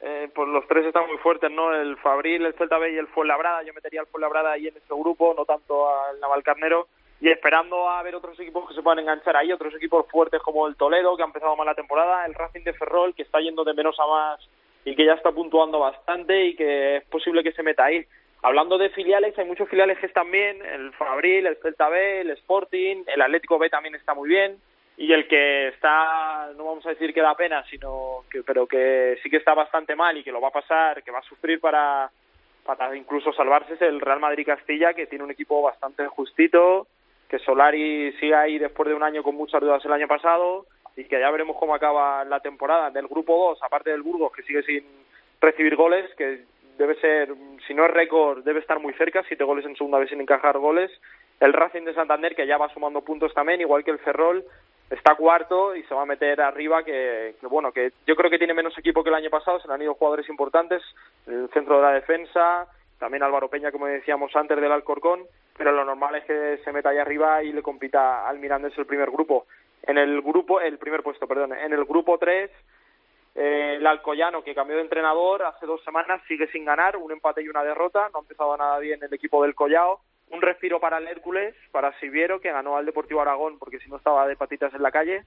eh, 0.00 0.28
pues 0.34 0.48
los 0.48 0.66
tres 0.66 0.84
están 0.86 1.06
muy 1.06 1.18
fuertes, 1.18 1.50
¿no? 1.52 1.72
El 1.72 1.96
Fabril, 1.98 2.44
el 2.44 2.54
Celta 2.54 2.78
B 2.78 2.92
y 2.92 2.98
el 2.98 3.06
Fuenlabrada. 3.06 3.62
Yo 3.62 3.72
metería 3.72 4.00
al 4.00 4.08
Fuenlabrada 4.08 4.52
ahí 4.52 4.66
en 4.66 4.76
ese 4.76 4.92
grupo, 4.92 5.32
no 5.36 5.44
tanto 5.44 5.88
al 5.88 6.18
Navalcarnero. 6.18 6.88
Y 7.20 7.28
esperando 7.28 7.88
a 7.88 8.02
ver 8.02 8.16
otros 8.16 8.38
equipos 8.40 8.68
que 8.68 8.74
se 8.74 8.82
puedan 8.82 8.98
enganchar 8.98 9.36
ahí, 9.36 9.52
otros 9.52 9.72
equipos 9.76 10.04
fuertes 10.10 10.42
como 10.42 10.66
el 10.66 10.74
Toledo, 10.74 11.16
que 11.16 11.22
ha 11.22 11.26
empezado 11.26 11.54
mal 11.54 11.66
la 11.66 11.76
temporada, 11.76 12.26
el 12.26 12.34
Racing 12.34 12.64
de 12.64 12.72
Ferrol, 12.72 13.14
que 13.14 13.22
está 13.22 13.38
yendo 13.38 13.62
de 13.62 13.74
menos 13.74 13.94
a 14.00 14.06
más 14.08 14.40
y 14.84 14.96
que 14.96 15.06
ya 15.06 15.12
está 15.12 15.30
puntuando 15.30 15.78
bastante 15.78 16.46
y 16.46 16.56
que 16.56 16.96
es 16.96 17.04
posible 17.04 17.44
que 17.44 17.52
se 17.52 17.62
meta 17.62 17.84
ahí. 17.84 18.04
Hablando 18.42 18.76
de 18.76 18.90
filiales, 18.90 19.38
hay 19.38 19.46
muchos 19.46 19.68
filiales 19.68 19.98
que 19.98 20.06
están 20.06 20.28
bien, 20.30 20.60
el 20.66 20.92
Fabril, 20.94 21.46
el 21.46 21.56
Celta 21.58 21.88
B, 21.88 22.22
el 22.22 22.30
Sporting, 22.30 23.04
el 23.06 23.22
Atlético 23.22 23.56
B 23.56 23.70
también 23.70 23.94
está 23.94 24.14
muy 24.14 24.28
bien, 24.28 24.58
y 24.96 25.12
el 25.12 25.28
que 25.28 25.68
está, 25.68 26.50
no 26.56 26.64
vamos 26.64 26.84
a 26.84 26.90
decir 26.90 27.14
que 27.14 27.22
da 27.22 27.36
pena, 27.36 27.64
sino 27.70 28.24
que, 28.28 28.42
pero 28.42 28.66
que 28.66 29.16
sí 29.22 29.30
que 29.30 29.36
está 29.36 29.54
bastante 29.54 29.94
mal 29.94 30.16
y 30.18 30.24
que 30.24 30.32
lo 30.32 30.40
va 30.40 30.48
a 30.48 30.52
pasar, 30.52 31.04
que 31.04 31.12
va 31.12 31.20
a 31.20 31.22
sufrir 31.22 31.60
para, 31.60 32.10
para 32.64 32.96
incluso 32.96 33.32
salvarse 33.32 33.74
es 33.74 33.82
el 33.82 34.00
Real 34.00 34.18
Madrid 34.18 34.46
Castilla, 34.46 34.92
que 34.92 35.06
tiene 35.06 35.24
un 35.24 35.30
equipo 35.30 35.62
bastante 35.62 36.06
justito, 36.08 36.88
que 37.28 37.38
Solari 37.38 38.12
sigue 38.18 38.34
ahí 38.34 38.58
después 38.58 38.88
de 38.88 38.94
un 38.94 39.04
año 39.04 39.22
con 39.22 39.36
muchas 39.36 39.60
dudas 39.60 39.84
el 39.84 39.92
año 39.92 40.08
pasado 40.08 40.66
y 40.96 41.04
que 41.04 41.18
ya 41.18 41.30
veremos 41.30 41.56
cómo 41.58 41.74
acaba 41.74 42.24
la 42.24 42.40
temporada. 42.40 42.90
Del 42.90 43.06
grupo 43.06 43.50
2, 43.50 43.62
aparte 43.62 43.90
del 43.90 44.02
Burgos, 44.02 44.32
que 44.32 44.42
sigue 44.42 44.62
sin 44.64 44.84
recibir 45.40 45.76
goles, 45.76 46.14
que 46.16 46.44
debe 46.82 47.00
ser, 47.00 47.32
si 47.66 47.74
no 47.74 47.86
es 47.86 47.92
récord, 47.92 48.42
debe 48.42 48.58
estar 48.58 48.80
muy 48.80 48.92
cerca, 48.94 49.22
siete 49.28 49.44
goles 49.44 49.64
en 49.64 49.76
segunda 49.76 49.98
vez 49.98 50.10
sin 50.10 50.20
encajar 50.20 50.58
goles. 50.58 50.90
El 51.38 51.52
Racing 51.52 51.84
de 51.84 51.94
Santander, 51.94 52.34
que 52.34 52.46
ya 52.46 52.58
va 52.58 52.68
sumando 52.70 53.02
puntos 53.02 53.32
también, 53.34 53.60
igual 53.60 53.84
que 53.84 53.92
el 53.92 54.00
Ferrol, 54.00 54.44
está 54.90 55.14
cuarto 55.14 55.76
y 55.76 55.84
se 55.84 55.94
va 55.94 56.02
a 56.02 56.06
meter 56.06 56.40
arriba 56.40 56.82
que, 56.82 57.36
bueno 57.42 57.72
que 57.72 57.92
yo 58.06 58.14
creo 58.14 58.30
que 58.30 58.38
tiene 58.38 58.52
menos 58.52 58.76
equipo 58.76 59.02
que 59.02 59.08
el 59.08 59.14
año 59.14 59.30
pasado 59.30 59.58
se 59.60 59.72
han 59.72 59.80
ido 59.80 59.94
jugadores 59.94 60.28
importantes 60.28 60.82
el 61.26 61.48
centro 61.54 61.76
de 61.76 61.82
la 61.82 61.92
defensa 61.92 62.66
también 62.98 63.22
Álvaro 63.22 63.48
Peña 63.48 63.72
como 63.72 63.86
decíamos 63.86 64.36
antes 64.36 64.60
del 64.60 64.70
Alcorcón 64.70 65.22
pero 65.56 65.72
lo 65.72 65.86
normal 65.86 66.16
es 66.16 66.24
que 66.24 66.58
se 66.62 66.72
meta 66.72 66.90
ahí 66.90 66.98
arriba 66.98 67.42
y 67.42 67.52
le 67.52 67.62
compita 67.62 68.28
al 68.28 68.38
Mirandés 68.38 68.76
el 68.76 68.84
primer 68.84 69.10
grupo 69.10 69.46
en 69.84 69.96
el 69.96 70.20
grupo 70.20 70.60
el 70.60 70.76
primer 70.76 71.02
puesto 71.02 71.26
perdón 71.26 71.54
en 71.54 71.72
el 71.72 71.86
grupo 71.86 72.18
3 72.18 72.50
eh, 73.34 73.76
el 73.78 73.86
Alcoyano 73.86 74.42
que 74.42 74.54
cambió 74.54 74.76
de 74.76 74.82
entrenador 74.82 75.42
hace 75.42 75.66
dos 75.66 75.82
semanas 75.84 76.20
sigue 76.28 76.46
sin 76.48 76.64
ganar 76.64 76.96
un 76.96 77.12
empate 77.12 77.42
y 77.42 77.48
una 77.48 77.64
derrota 77.64 78.08
no 78.12 78.18
ha 78.18 78.22
empezado 78.22 78.56
nada 78.56 78.78
bien 78.78 79.02
el 79.02 79.14
equipo 79.14 79.42
del 79.42 79.54
Collao 79.54 80.00
un 80.32 80.40
respiro 80.40 80.80
para 80.80 80.98
el 80.98 81.06
Hércules, 81.06 81.54
para 81.70 81.92
Siviero, 82.00 82.40
que 82.40 82.50
ganó 82.50 82.76
al 82.76 82.86
Deportivo 82.86 83.20
Aragón 83.20 83.58
porque 83.58 83.78
si 83.78 83.90
no 83.90 83.98
estaba 83.98 84.26
de 84.26 84.34
patitas 84.34 84.72
en 84.74 84.82
la 84.82 84.90
calle. 84.90 85.24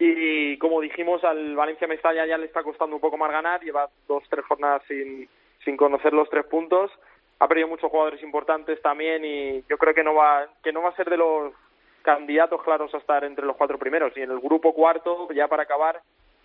Y 0.00 0.58
como 0.58 0.80
dijimos, 0.80 1.22
al 1.22 1.54
Valencia 1.54 1.86
Mestalla 1.86 2.26
ya 2.26 2.36
le 2.36 2.46
está 2.46 2.64
costando 2.64 2.96
un 2.96 3.00
poco 3.00 3.16
más 3.16 3.30
ganar, 3.30 3.62
lleva 3.62 3.88
dos, 4.08 4.24
tres 4.28 4.44
jornadas 4.46 4.82
sin, 4.88 5.28
sin 5.64 5.76
conocer 5.76 6.12
los 6.12 6.28
tres 6.28 6.44
puntos. 6.46 6.90
Ha 7.38 7.46
perdido 7.46 7.68
muchos 7.68 7.88
jugadores 7.88 8.20
importantes 8.22 8.82
también 8.82 9.24
y 9.24 9.62
yo 9.68 9.78
creo 9.78 9.94
que 9.94 10.02
no 10.02 10.14
va, 10.14 10.48
que 10.62 10.72
no 10.72 10.82
va 10.82 10.88
a 10.88 10.96
ser 10.96 11.08
de 11.08 11.18
los 11.18 11.54
candidatos 12.02 12.60
claros 12.64 12.92
a 12.94 12.98
estar 12.98 13.22
entre 13.22 13.46
los 13.46 13.56
cuatro 13.56 13.78
primeros. 13.78 14.12
Y 14.16 14.22
en 14.22 14.32
el 14.32 14.40
grupo 14.40 14.74
cuarto, 14.74 15.28
ya 15.32 15.46
para 15.46 15.62
acabar, 15.62 16.00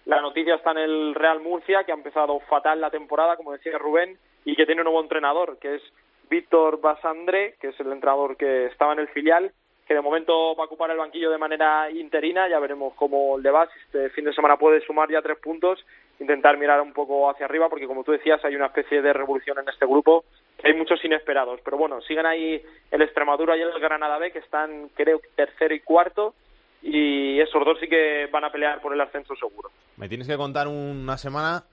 la 0.07 0.21
noticia 0.21 0.55
está 0.55 0.71
en 0.71 0.77
el 0.77 1.15
Real 1.15 1.41
Murcia, 1.41 1.83
que 1.83 1.91
ha 1.91 1.95
empezado 1.95 2.39
fatal 2.49 2.79
la 2.79 2.89
temporada, 2.89 3.35
como 3.35 3.51
decía 3.51 3.77
Rubén, 3.77 4.17
y 4.45 4.55
que 4.55 4.65
tiene 4.65 4.81
un 4.81 4.85
nuevo 4.85 5.01
entrenador, 5.01 5.57
que 5.59 5.75
es 5.75 5.81
Víctor 6.29 6.79
Basandre, 6.79 7.55
que 7.59 7.69
es 7.69 7.79
el 7.81 7.91
entrenador 7.91 8.37
que 8.37 8.67
estaba 8.67 8.93
en 8.93 8.99
el 8.99 9.09
filial, 9.09 9.51
que 9.85 9.93
de 9.93 10.01
momento 10.01 10.55
va 10.55 10.63
a 10.63 10.67
ocupar 10.67 10.91
el 10.91 10.97
banquillo 10.97 11.29
de 11.29 11.37
manera 11.37 11.91
interina, 11.91 12.47
ya 12.47 12.57
veremos 12.59 12.93
cómo 12.95 13.37
le 13.37 13.51
va, 13.51 13.67
si 13.67 13.79
este 13.79 14.09
fin 14.11 14.23
de 14.23 14.33
semana 14.33 14.57
puede 14.57 14.79
sumar 14.79 15.09
ya 15.09 15.21
tres 15.21 15.39
puntos, 15.39 15.85
intentar 16.21 16.57
mirar 16.57 16.79
un 16.79 16.93
poco 16.93 17.29
hacia 17.29 17.45
arriba, 17.45 17.67
porque 17.67 17.87
como 17.87 18.05
tú 18.05 18.13
decías, 18.13 18.43
hay 18.45 18.55
una 18.55 18.67
especie 18.67 19.01
de 19.01 19.11
revolución 19.11 19.59
en 19.59 19.67
este 19.67 19.85
grupo, 19.85 20.23
hay 20.63 20.73
muchos 20.73 21.03
inesperados, 21.03 21.59
pero 21.65 21.75
bueno, 21.75 21.99
siguen 21.99 22.25
ahí 22.25 22.61
el 22.91 23.01
Extremadura 23.01 23.57
y 23.57 23.61
el 23.61 23.77
Granada 23.79 24.17
B, 24.19 24.31
que 24.31 24.39
están, 24.39 24.89
creo, 24.95 25.19
tercero 25.35 25.75
y 25.75 25.81
cuarto, 25.81 26.33
y 26.89 27.39
esos 27.39 27.63
dos 27.65 27.77
sí 27.79 27.87
que 27.87 28.27
van 28.31 28.45
a 28.45 28.51
pelear 28.51 28.81
por 28.81 28.93
el 28.93 29.01
ascenso 29.01 29.35
seguro. 29.35 29.69
Me 29.97 30.07
tienes 30.07 30.27
que 30.27 30.37
contar 30.37 30.67
una 30.67 31.17
semana 31.17 31.63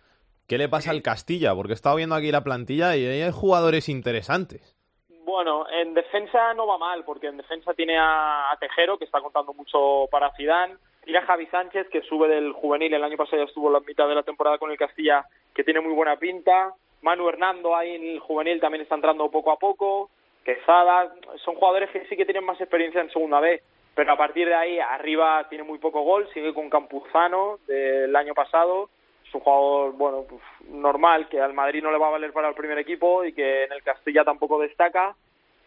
¿Qué 0.46 0.58
le 0.58 0.68
pasa 0.68 0.90
al 0.90 1.00
Castilla? 1.00 1.54
Porque 1.54 1.72
he 1.72 1.74
estado 1.74 1.96
viendo 1.96 2.14
aquí 2.14 2.30
la 2.30 2.44
plantilla 2.44 2.96
y 2.96 3.06
hay 3.06 3.32
jugadores 3.32 3.88
interesantes. 3.88 4.76
Bueno, 5.24 5.64
en 5.70 5.94
defensa 5.94 6.52
no 6.52 6.66
va 6.66 6.76
mal, 6.76 7.02
porque 7.04 7.28
en 7.28 7.38
defensa 7.38 7.72
tiene 7.72 7.96
a, 7.98 8.54
Tejero, 8.60 8.98
que 8.98 9.06
está 9.06 9.22
contando 9.22 9.54
mucho 9.54 10.06
para 10.10 10.32
Zidane, 10.36 10.76
tiene 11.02 11.18
a 11.18 11.26
Javi 11.26 11.46
Sánchez, 11.46 11.88
que 11.88 12.02
sube 12.02 12.28
del 12.28 12.52
juvenil, 12.52 12.92
el 12.92 13.02
año 13.02 13.16
pasado 13.16 13.38
ya 13.38 13.48
estuvo 13.48 13.70
la 13.70 13.80
mitad 13.80 14.06
de 14.06 14.14
la 14.14 14.22
temporada 14.22 14.58
con 14.58 14.70
el 14.70 14.76
Castilla, 14.76 15.24
que 15.54 15.64
tiene 15.64 15.80
muy 15.80 15.94
buena 15.94 16.16
pinta, 16.16 16.74
Manu 17.00 17.28
Hernando 17.28 17.74
ahí 17.74 17.94
en 17.94 18.04
el 18.04 18.20
juvenil 18.20 18.60
también 18.60 18.82
está 18.82 18.96
entrando 18.96 19.30
poco 19.30 19.50
a 19.50 19.58
poco, 19.58 20.10
Quesada, 20.44 21.14
son 21.42 21.54
jugadores 21.54 21.88
que 21.90 22.06
sí 22.06 22.16
que 22.16 22.26
tienen 22.26 22.44
más 22.44 22.60
experiencia 22.60 23.00
en 23.00 23.10
segunda 23.10 23.40
B, 23.40 23.62
pero 23.94 24.12
a 24.12 24.16
partir 24.16 24.48
de 24.48 24.54
ahí 24.54 24.78
arriba 24.78 25.46
tiene 25.48 25.64
muy 25.64 25.78
poco 25.78 26.02
gol, 26.02 26.28
sigue 26.32 26.52
con 26.52 26.70
Campuzano 26.70 27.58
del 27.66 28.14
año 28.16 28.34
pasado, 28.34 28.90
un 29.34 29.40
jugador, 29.40 29.92
bueno, 29.94 30.24
pues, 30.28 30.40
normal, 30.70 31.28
que 31.28 31.40
al 31.40 31.52
Madrid 31.52 31.82
no 31.82 31.90
le 31.90 31.98
va 31.98 32.08
a 32.08 32.12
valer 32.12 32.32
para 32.32 32.48
el 32.48 32.54
primer 32.54 32.78
equipo 32.78 33.24
y 33.24 33.32
que 33.32 33.64
en 33.64 33.72
el 33.72 33.82
Castilla 33.82 34.24
tampoco 34.24 34.60
destaca. 34.60 35.14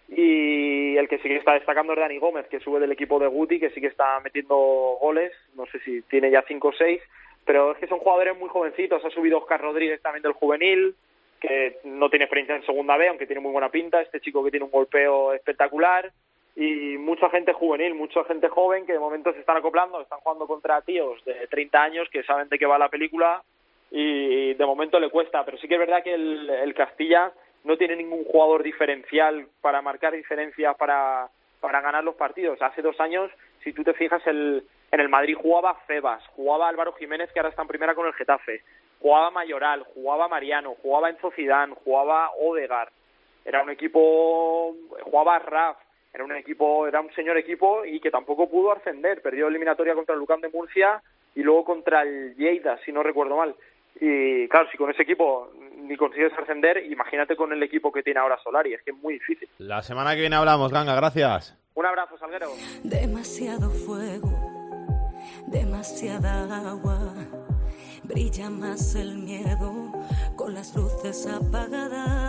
Y 0.10 0.96
el 0.96 1.10
que 1.10 1.18
sí 1.18 1.28
que 1.28 1.36
está 1.36 1.54
destacando 1.54 1.92
es 1.92 2.00
Dani 2.00 2.18
Gómez, 2.18 2.48
que 2.48 2.62
sube 2.62 2.80
del 2.80 2.94
equipo 2.94 3.20
de 3.20 3.28
Guti, 3.28 3.60
que 3.60 3.72
sí 3.72 3.82
que 3.82 3.88
está 3.88 4.22
metiendo 4.22 4.56
goles, 5.02 5.34
no 5.56 5.66
sé 5.66 5.80
si 5.82 6.02
tiene 6.04 6.32
ya 6.32 6.46
cinco 6.48 6.70
o 6.70 6.74
seis, 6.74 7.02
pero 7.46 7.74
es 7.74 7.78
que 7.78 7.88
son 7.88 8.00
jugadores 8.00 8.38
muy 8.38 8.48
jovencitos. 8.48 9.04
Ha 9.04 9.10
subido 9.10 9.40
Oscar 9.40 9.60
Rodríguez 9.60 10.02
también 10.02 10.24
del 10.24 10.32
juvenil, 10.32 10.96
que 11.42 11.80
no 11.84 12.10
tiene 12.10 12.24
experiencia 12.24 12.56
en 12.56 12.66
segunda 12.66 12.96
B, 12.96 13.10
aunque 13.10 13.28
tiene 13.28 13.42
muy 13.42 13.52
buena 13.52 13.70
pinta. 13.70 14.02
Este 14.02 14.22
chico 14.22 14.44
que 14.44 14.52
tiene 14.52 14.66
un 14.66 14.72
golpeo 14.72 15.34
espectacular. 15.34 16.10
Y 16.60 16.98
mucha 16.98 17.30
gente 17.30 17.54
juvenil, 17.54 17.94
mucha 17.94 18.24
gente 18.24 18.50
joven 18.50 18.88
que 18.88 18.94
de 18.94 19.00
momento 19.00 19.32
se 19.32 19.42
están 19.42 19.58
acoplando, 19.58 20.02
están 20.02 20.20
jugando 20.22 20.48
contra 20.48 20.82
tíos 20.82 21.24
de 21.24 21.46
30 21.46 21.84
años 21.84 22.10
que 22.12 22.24
saben 22.24 22.50
de 22.50 22.58
qué 22.58 22.66
va 22.66 22.80
la 22.80 22.90
película 22.90 23.44
y 23.92 24.56
de 24.56 24.66
momento 24.66 25.00
le 25.00 25.12
cuesta, 25.12 25.46
pero 25.46 25.60
sí 25.60 25.68
que 25.68 25.76
es 25.76 25.80
verdad 25.80 26.02
que 26.02 26.16
el, 26.16 26.74
Castilla 26.76 27.32
no 27.64 27.78
tiene 27.78 27.96
ningún 27.96 28.24
jugador 28.24 28.64
diferencial 28.64 29.46
para 29.62 29.84
marcar 29.84 30.14
diferencias 30.14 30.76
para, 30.78 31.30
para 31.60 31.80
ganar 31.82 32.04
los 32.04 32.16
partidos. 32.16 32.60
Hace 32.60 32.82
dos 32.82 33.00
años, 33.00 33.30
si 33.64 33.72
tú 33.72 33.84
te 33.84 33.94
fijas, 33.94 34.26
el, 34.26 34.64
en 34.92 35.00
el 35.00 35.10
Madrid 35.10 35.38
jugaba 35.40 35.76
Febas, 35.86 36.26
jugaba 36.30 36.70
Álvaro 36.70 36.94
Jiménez, 36.94 37.32
que 37.32 37.40
ahora 37.40 37.50
está 37.50 37.62
en 37.62 37.68
primera 37.68 37.94
con 37.94 38.08
el 38.08 38.14
Getafe, 38.14 38.64
jugaba 39.00 39.30
Mayoral, 39.30 39.84
jugaba 39.94 40.28
Mariano, 40.28 40.74
jugaba 40.82 41.12
Enzo 41.12 41.30
Zidane, 41.30 41.76
jugaba 41.84 42.32
Odegar. 42.32 42.90
Era 43.46 43.62
un 43.62 43.70
equipo, 43.70 44.76
jugaba 45.04 45.38
Raf, 45.38 45.78
era 46.14 46.24
un 46.24 46.36
equipo, 46.36 46.88
era 46.88 47.02
un 47.02 47.14
señor 47.14 47.38
equipo 47.38 47.86
y 47.86 48.00
que 48.00 48.12
tampoco 48.12 48.50
pudo 48.50 48.72
ascender. 48.72 49.22
Perdió 49.22 49.48
eliminatoria 49.48 49.94
contra 49.94 50.14
el 50.14 50.20
Lucán 50.20 50.42
de 50.42 50.50
Murcia 50.50 51.02
y 51.36 51.42
luego 51.42 51.64
contra 51.66 52.02
el 52.02 52.36
Lleida, 52.36 52.80
si 52.84 52.92
no 52.92 53.04
recuerdo 53.04 53.38
mal. 53.38 53.56
Y 54.00 54.48
claro, 54.48 54.68
si 54.72 54.78
con 54.78 54.90
ese 54.92 55.04
equipo 55.04 55.52
ni 55.78 55.96
consigues 55.96 56.34
ascender, 56.34 56.84
imagínate 56.86 57.36
con 57.36 57.52
el 57.52 57.62
equipo 57.64 57.92
que 57.92 58.04
tiene 58.04 58.20
ahora 58.20 58.38
Solari, 58.44 58.74
es 58.74 58.82
que 58.84 58.92
es 58.92 58.98
muy 58.98 59.16
difícil. 59.16 59.50
La 59.58 59.82
semana 59.82 60.14
que 60.14 60.22
viene 60.22 60.36
hablamos, 60.36 60.72
Ganga, 60.72 60.96
gracias. 60.96 61.58
Un 61.74 61.86
abrazo, 61.86 62.18
Salguero. 62.18 62.48
Demasiado 62.84 63.70
fuego, 63.70 64.30
demasiada 65.48 66.70
agua, 66.72 67.14
brilla 68.04 68.50
más 68.50 68.96
el 68.96 69.18
miedo 69.20 69.92
con 70.36 70.54
las 70.54 70.76
luces 70.76 71.28
apagadas. 71.28 72.27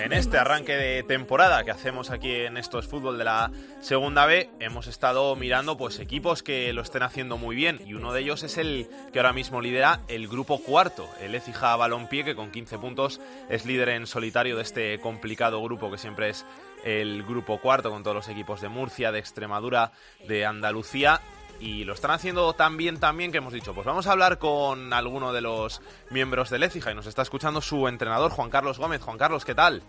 En 0.00 0.12
este 0.12 0.38
arranque 0.38 0.76
de 0.76 1.02
temporada 1.02 1.64
que 1.64 1.70
hacemos 1.70 2.10
aquí 2.10 2.32
en 2.32 2.56
estos 2.56 2.88
fútbol 2.88 3.18
de 3.18 3.24
la 3.24 3.50
segunda 3.80 4.26
B, 4.26 4.50
hemos 4.58 4.86
estado 4.86 5.36
mirando 5.36 5.76
pues 5.76 6.00
equipos 6.00 6.42
que 6.42 6.72
lo 6.72 6.82
estén 6.82 7.02
haciendo 7.02 7.38
muy 7.38 7.54
bien. 7.54 7.80
Y 7.86 7.94
uno 7.94 8.12
de 8.12 8.20
ellos 8.20 8.42
es 8.42 8.58
el 8.58 8.88
que 9.12 9.20
ahora 9.20 9.32
mismo 9.32 9.60
lidera 9.60 10.00
el 10.08 10.28
grupo 10.28 10.60
cuarto, 10.60 11.08
el 11.20 11.34
Ecija 11.34 11.76
Balompié 11.76 12.24
que 12.24 12.34
con 12.34 12.50
15 12.50 12.78
puntos 12.78 13.20
es 13.48 13.64
líder 13.64 13.90
en 13.90 14.06
solitario 14.06 14.56
de 14.56 14.62
este 14.62 14.98
complicado 15.00 15.62
grupo 15.62 15.90
que 15.90 15.98
siempre 15.98 16.30
es 16.30 16.44
el 16.84 17.22
grupo 17.22 17.58
cuarto 17.58 17.90
con 17.90 18.02
todos 18.02 18.16
los 18.16 18.28
equipos 18.28 18.60
de 18.60 18.68
Murcia, 18.68 19.12
de 19.12 19.20
Extremadura, 19.20 19.92
de 20.26 20.44
Andalucía 20.44 21.20
y 21.60 21.84
lo 21.84 21.94
están 21.94 22.10
haciendo 22.10 22.52
tan 22.52 22.76
bien 22.76 23.00
también 23.00 23.32
que 23.32 23.38
hemos 23.38 23.52
dicho, 23.52 23.74
pues 23.74 23.86
vamos 23.86 24.06
a 24.06 24.12
hablar 24.12 24.38
con 24.38 24.92
alguno 24.92 25.32
de 25.32 25.40
los 25.40 25.80
miembros 26.10 26.50
del 26.50 26.62
Écija 26.62 26.90
y 26.90 26.94
nos 26.94 27.06
está 27.06 27.22
escuchando 27.22 27.60
su 27.60 27.88
entrenador 27.88 28.30
Juan 28.30 28.50
Carlos 28.50 28.78
Gómez. 28.78 29.02
Juan 29.02 29.18
Carlos, 29.18 29.44
¿qué 29.44 29.54
tal? 29.54 29.82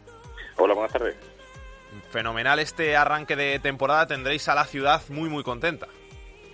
Hola, 0.57 0.74
buenas 0.74 0.93
tardes. 0.93 1.16
Fenomenal 2.11 2.59
este 2.59 2.95
arranque 2.95 3.36
de 3.36 3.59
temporada, 3.59 4.07
tendréis 4.07 4.47
a 4.47 4.55
la 4.55 4.66
ciudad 4.66 5.01
muy 5.09 5.30
muy 5.30 5.43
contenta. 5.43 5.88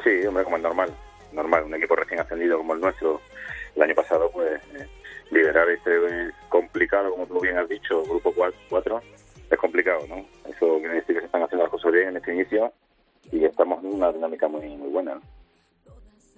Sí, 0.04 0.26
hombre, 0.26 0.44
como 0.44 0.58
es 0.58 0.64
normal, 0.64 0.96
normal, 1.32 1.64
un 1.66 1.76
equipo 1.76 1.96
recién 1.96 2.20
ascendido 2.20 2.58
como 2.58 2.74
el 2.74 2.82
nuestro 2.82 3.22
el 3.76 3.82
año 3.82 3.96
pasado, 3.96 4.30
pues 4.32 4.62
eh, 4.74 4.88
liderar 5.30 5.70
este 5.70 5.92
eh, 5.96 6.32
complicado, 6.50 7.12
como 7.12 7.26
tú 7.26 7.40
bien 7.40 7.58
has 7.58 7.70
dicho, 7.70 8.04
grupo 8.04 8.34
4, 8.70 9.02
es 9.50 9.58
complicado, 9.58 10.06
¿no? 10.08 10.26
Eso 10.50 10.78
quiere 10.80 10.96
decir 10.96 11.16
que 11.16 11.22
se 11.22 11.26
están 11.26 11.44
haciendo 11.44 11.64
las 11.64 11.72
cosas 11.72 11.92
bien 11.92 12.10
en 12.10 12.18
este 12.18 12.34
inicio 12.34 12.74
y 13.32 13.46
estamos 13.46 13.84
en 13.84 13.94
una 13.94 14.12
dinámica 14.12 14.48
muy, 14.48 14.68
muy 14.78 14.90
buena. 14.90 15.20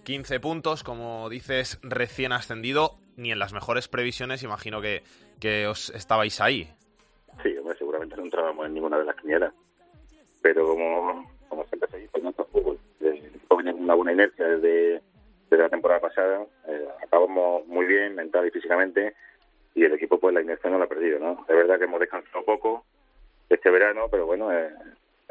15 0.04 0.40
puntos, 0.40 0.84
como 0.84 1.30
dices, 1.30 1.80
recién 1.82 2.34
ascendido, 2.34 2.98
ni 3.16 3.32
en 3.32 3.40
las 3.40 3.54
mejores 3.54 3.88
previsiones 3.88 4.44
imagino 4.44 4.82
que, 4.82 5.04
que 5.40 5.68
os 5.68 5.90
estabais 5.92 6.42
ahí. 6.42 6.70
Sí, 7.42 7.58
hombre, 7.58 7.78
seguramente 7.78 8.16
no 8.18 8.24
entrábamos 8.24 8.66
en 8.66 8.74
ninguna 8.74 9.00
de 9.00 9.06
las 9.06 9.16
quinielas, 9.16 9.54
pero 10.42 10.68
como, 10.68 11.32
como 11.48 11.66
siempre 11.66 11.90
se 11.90 11.98
dice 12.00 12.18
en 12.18 12.24
nuestro 12.24 12.46
fútbol, 12.46 12.80
eh, 13.02 13.32
una 13.50 13.94
buena 13.94 14.14
inercia 14.14 14.46
desde, 14.46 15.02
desde 15.50 15.64
la 15.64 15.70
temporada 15.70 16.02
pasada, 16.02 16.46
eh, 16.68 16.88
acabamos 17.04 17.66
muy 17.68 17.86
bien 17.86 18.16
mental 18.16 18.48
y 18.48 18.52
físicamente 18.52 19.16
y 19.76 19.84
el 19.84 19.94
equipo 19.94 20.20
pues 20.20 20.34
la 20.34 20.42
inercia 20.42 20.70
no 20.70 20.78
la 20.78 20.86
ha 20.86 20.90
perdido, 20.90 21.20
¿no? 21.20 21.46
Es 21.48 21.56
verdad 21.56 21.78
que 21.78 21.86
hemos 21.86 22.00
descansado 22.00 22.44
poco 22.46 22.86
este 23.50 23.70
verano, 23.70 24.08
pero 24.10 24.26
bueno, 24.26 24.52
eh, 24.52 24.70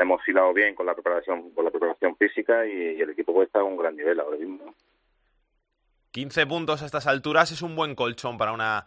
hemos 0.03 0.27
hilado 0.29 0.53
bien 0.53 0.75
con 0.75 0.87
la 0.87 0.95
preparación 0.95 1.51
con 1.51 1.65
la 1.65 1.71
preparación 1.71 2.17
física 2.17 2.67
y, 2.67 3.01
el 3.01 3.11
equipo 3.11 3.33
pues 3.33 3.47
está 3.47 3.61
a 3.61 3.65
un 3.65 3.77
gran 3.77 3.97
nivel 3.97 4.21
ahora 4.21 4.37
mismo. 4.37 4.75
15 6.13 6.47
puntos 6.47 6.83
a 6.83 6.87
estas 6.87 7.07
alturas 7.07 7.53
es 7.53 7.63
un 7.63 7.75
buen 7.75 7.95
colchón 7.95 8.37
para 8.37 8.53
una 8.53 8.85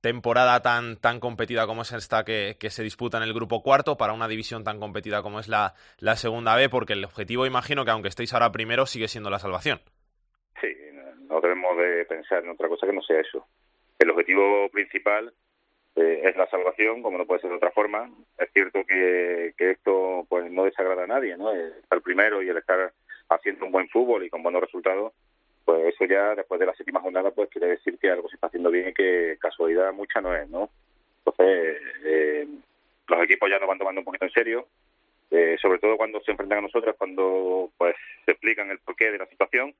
temporada 0.00 0.60
tan, 0.62 0.96
tan 0.96 1.20
competida 1.20 1.66
como 1.66 1.82
es 1.82 1.92
esta 1.92 2.24
que, 2.24 2.56
se 2.60 2.82
disputa 2.82 3.16
en 3.16 3.22
el 3.22 3.34
grupo 3.34 3.62
cuarto, 3.62 3.96
para 3.96 4.12
una 4.12 4.28
división 4.28 4.64
tan 4.64 4.80
competida 4.80 5.22
como 5.22 5.40
es 5.40 5.48
la, 5.48 5.74
la 5.98 6.16
segunda 6.16 6.54
B, 6.56 6.68
porque 6.68 6.94
el 6.94 7.04
objetivo, 7.04 7.46
imagino 7.46 7.84
que 7.84 7.90
aunque 7.90 8.08
estéis 8.08 8.32
ahora 8.34 8.52
primero, 8.52 8.86
sigue 8.86 9.08
siendo 9.08 9.30
la 9.30 9.38
salvación. 9.38 9.80
Sí, 10.60 10.68
no 11.28 11.40
debemos 11.40 11.76
de 11.76 12.04
pensar 12.04 12.44
en 12.44 12.50
otra 12.50 12.68
cosa 12.68 12.86
que 12.86 12.92
no 12.92 13.02
sea 13.02 13.20
eso. 13.20 13.46
El 13.98 14.10
objetivo 14.10 14.68
principal 14.70 15.32
eh, 15.96 16.22
es 16.24 16.36
la 16.36 16.48
salvación, 16.48 17.02
como 17.02 17.18
no 17.18 17.26
puede 17.26 17.40
ser 17.40 17.50
de 17.50 17.56
otra 17.56 17.70
forma. 17.70 18.10
Es 18.38 18.50
cierto 18.52 18.84
que, 18.84 19.54
que 19.56 19.72
esto 19.72 20.24
pues 20.28 20.50
no 20.50 20.64
desagrada 20.64 21.04
a 21.04 21.06
nadie, 21.06 21.36
¿no? 21.36 21.52
Estar 21.52 22.00
primero 22.02 22.42
y 22.42 22.48
el 22.48 22.56
estar 22.58 22.92
haciendo 23.28 23.66
un 23.66 23.72
buen 23.72 23.88
fútbol 23.88 24.24
y 24.24 24.30
con 24.30 24.42
buenos 24.42 24.62
resultados 24.62 25.12
pues 25.66 25.92
eso 25.92 26.04
ya 26.04 26.34
después 26.36 26.60
de 26.60 26.66
la 26.66 26.74
séptima 26.74 27.00
jornada 27.00 27.32
pues 27.32 27.50
quiere 27.50 27.66
decir 27.66 27.98
que 27.98 28.08
algo 28.08 28.28
se 28.28 28.36
está 28.36 28.46
haciendo 28.46 28.70
bien 28.70 28.88
y 28.88 28.94
que 28.94 29.36
casualidad 29.40 29.92
mucha 29.92 30.20
no 30.20 30.34
es, 30.34 30.48
¿no? 30.48 30.70
Entonces, 31.18 31.82
eh, 32.04 32.46
los 33.08 33.24
equipos 33.24 33.50
ya 33.50 33.58
nos 33.58 33.68
van 33.68 33.78
tomando 33.78 34.00
un 34.00 34.04
poquito 34.04 34.26
en 34.26 34.30
serio, 34.30 34.68
eh, 35.32 35.56
sobre 35.60 35.80
todo 35.80 35.96
cuando 35.96 36.20
se 36.20 36.30
enfrentan 36.30 36.58
a 36.58 36.62
nosotros, 36.62 36.94
cuando 36.96 37.68
pues 37.76 37.96
se 38.24 38.30
explican 38.30 38.70
el 38.70 38.78
porqué 38.78 39.10
de 39.10 39.18
la 39.18 39.26
situación 39.26 39.74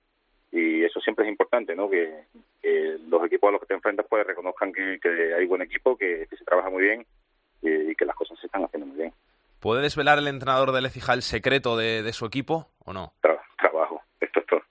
y 0.56 0.84
eso 0.84 1.00
siempre 1.00 1.26
es 1.26 1.30
importante, 1.30 1.76
¿no? 1.76 1.88
Que, 1.90 2.24
los 3.08 3.24
equipos 3.24 3.48
a 3.48 3.52
los 3.52 3.60
que 3.60 3.68
te 3.68 3.74
enfrentas 3.74 4.06
pues 4.08 4.26
reconozcan 4.26 4.72
que, 4.72 4.98
hay 5.38 5.46
buen 5.46 5.62
equipo, 5.62 5.96
que, 5.96 6.26
se 6.26 6.44
trabaja 6.44 6.70
muy 6.70 6.82
bien 6.82 7.06
y, 7.62 7.94
que 7.94 8.04
las 8.04 8.16
cosas 8.16 8.38
se 8.40 8.46
están 8.46 8.64
haciendo 8.64 8.86
muy 8.86 8.96
bien. 8.96 9.12
¿Puede 9.60 9.82
desvelar 9.82 10.18
el 10.18 10.26
entrenador 10.26 10.72
del 10.72 10.86
Ecija 10.86 11.12
el 11.12 11.22
secreto 11.22 11.76
de, 11.76 12.12
su 12.12 12.26
equipo 12.26 12.68
o 12.84 12.92
no? 12.92 13.12
trabajo, 13.58 14.02
esto 14.20 14.40
es 14.40 14.46
todo. 14.46 14.62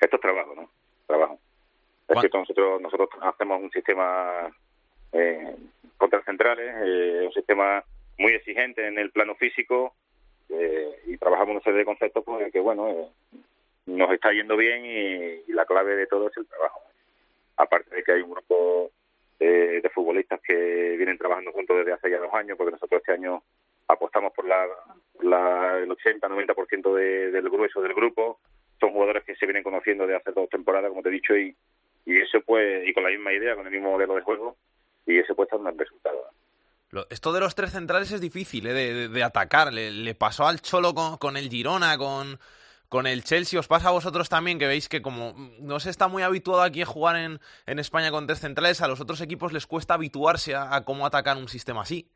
Esto 0.00 0.16
es 0.16 0.22
trabajo, 0.22 0.54
¿no? 0.54 0.70
Trabajo. 1.06 1.38
Es 2.08 2.20
cierto, 2.20 2.38
nosotros, 2.38 2.80
nosotros 2.80 3.08
hacemos 3.20 3.62
un 3.62 3.70
sistema 3.70 4.50
eh, 5.12 5.56
contra 5.98 6.22
centrales, 6.22 6.74
eh, 6.84 7.24
un 7.26 7.32
sistema 7.32 7.84
muy 8.18 8.32
exigente 8.32 8.86
en 8.86 8.98
el 8.98 9.10
plano 9.10 9.34
físico 9.34 9.94
eh, 10.48 11.02
y 11.06 11.16
trabajamos 11.16 11.52
una 11.52 11.60
serie 11.62 11.80
de 11.80 11.84
conceptos 11.84 12.24
pues, 12.24 12.52
que, 12.52 12.60
bueno, 12.60 12.88
eh, 12.88 13.08
nos 13.86 14.10
está 14.12 14.32
yendo 14.32 14.56
bien 14.56 14.84
y, 14.84 15.52
la 15.52 15.66
clave 15.66 15.96
de 15.96 16.06
todo 16.06 16.28
es 16.28 16.36
el 16.36 16.46
trabajo. 16.46 16.80
Aparte 17.56 17.94
de 17.94 18.02
que 18.02 18.12
hay 18.12 18.22
un 18.22 18.30
grupo 18.30 18.90
eh, 19.38 19.80
de 19.82 19.90
futbolistas 19.90 20.40
que 20.40 20.96
vienen 20.96 21.18
trabajando 21.18 21.52
juntos 21.52 21.76
desde 21.78 21.92
hace 21.92 22.10
ya 22.10 22.18
dos 22.18 22.32
años, 22.32 22.56
porque 22.56 22.72
nosotros 22.72 23.00
este 23.00 23.12
año 23.12 23.42
apostamos 23.88 24.32
por 24.32 24.46
la, 24.46 24.66
la 25.20 25.78
el 25.78 25.90
80-90% 25.90 26.94
de, 26.94 27.30
del 27.30 27.50
grueso 27.50 27.82
del 27.82 27.94
grupo, 27.94 28.40
son 28.80 28.92
jugadores 28.92 29.24
que 29.24 29.36
se 29.36 29.46
vienen 29.46 29.62
conociendo 29.62 30.06
de 30.06 30.16
hace 30.16 30.32
dos 30.32 30.48
temporadas, 30.48 30.88
como 30.88 31.02
te 31.02 31.10
he 31.10 31.12
dicho, 31.12 31.36
y, 31.36 31.54
y 32.06 32.20
eso 32.20 32.40
pues, 32.40 32.88
y 32.88 32.92
con 32.94 33.02
la 33.02 33.10
misma 33.10 33.32
idea, 33.32 33.54
con 33.54 33.66
el 33.66 33.72
mismo 33.72 33.90
modelo 33.92 34.14
de 34.14 34.22
juego, 34.22 34.56
y 35.06 35.18
eso 35.18 35.34
puede 35.34 35.46
estar 35.46 35.60
un 35.60 35.78
resultado. 35.78 36.30
Esto 37.08 37.32
de 37.32 37.40
los 37.40 37.54
tres 37.54 37.72
centrales 37.72 38.12
es 38.12 38.20
difícil 38.20 38.66
¿eh? 38.66 39.08
de, 39.08 39.22
atacar. 39.22 39.72
Le, 39.72 40.14
pasó 40.14 40.46
al 40.46 40.60
Cholo 40.60 40.92
con, 40.94 41.16
con 41.16 41.38
el 41.38 41.48
Girona, 41.48 41.96
con, 41.96 42.38
con 42.92 43.06
el 43.06 43.24
Chelsea. 43.24 43.58
¿Os 43.58 43.68
pasa 43.68 43.88
a 43.88 43.92
vosotros 43.92 44.28
también 44.28 44.58
que 44.58 44.66
veis 44.66 44.90
que 44.90 45.00
como 45.00 45.32
no 45.58 45.80
se 45.80 45.88
está 45.88 46.08
muy 46.08 46.22
habituado 46.22 46.60
aquí 46.60 46.82
a 46.82 46.84
jugar 46.84 47.16
en, 47.16 47.38
en 47.64 47.78
España 47.78 48.10
con 48.10 48.26
tres 48.26 48.40
centrales, 48.40 48.82
a 48.82 48.86
los 48.86 49.00
otros 49.00 49.22
equipos 49.22 49.54
les 49.54 49.66
cuesta 49.66 49.94
habituarse 49.94 50.54
a, 50.54 50.84
cómo 50.84 51.06
atacar 51.06 51.38
un 51.38 51.48
sistema 51.48 51.80
así? 51.80 52.06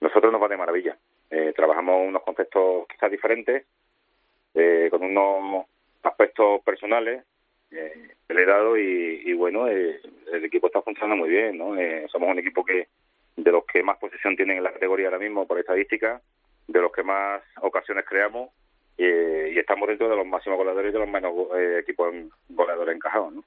Nosotros 0.00 0.32
nos 0.32 0.42
va 0.42 0.48
de 0.48 0.56
maravilla. 0.56 0.98
Eh, 1.30 1.52
trabajamos 1.54 2.08
unos 2.08 2.24
conceptos 2.24 2.88
quizás 2.88 3.08
diferentes, 3.08 3.64
eh, 4.54 4.88
con 4.90 5.04
unos 5.04 5.66
aspectos 6.02 6.60
personales 6.62 7.22
eh, 7.70 8.16
y, 9.24 9.32
bueno, 9.34 9.68
eh, 9.68 10.00
el 10.32 10.44
equipo 10.44 10.66
está 10.66 10.82
funcionando 10.82 11.16
muy 11.16 11.30
bien, 11.30 11.56
¿no? 11.56 11.76
Eh, 11.76 12.06
somos 12.10 12.30
un 12.30 12.38
equipo 12.38 12.64
que 12.64 12.88
de 13.36 13.52
los 13.52 13.64
que 13.64 13.82
más 13.82 13.98
posesión 13.98 14.34
tienen 14.34 14.56
en 14.56 14.64
la 14.64 14.72
categoría 14.72 15.06
ahora 15.06 15.18
mismo 15.18 15.46
por 15.46 15.58
estadística, 15.58 16.20
de 16.66 16.80
los 16.80 16.90
que 16.90 17.02
más 17.02 17.42
ocasiones 17.60 18.04
creamos 18.04 18.50
y 18.96 19.58
estamos 19.58 19.88
dentro 19.88 20.08
de 20.08 20.16
los 20.16 20.26
máximos 20.26 20.58
goleadores 20.58 20.90
y 20.90 20.92
de 20.92 20.98
los 20.98 21.08
menos 21.08 21.32
equipos 21.78 22.14
goleadores 22.48 22.96
encajados, 22.96 23.32
¿no? 23.32 23.44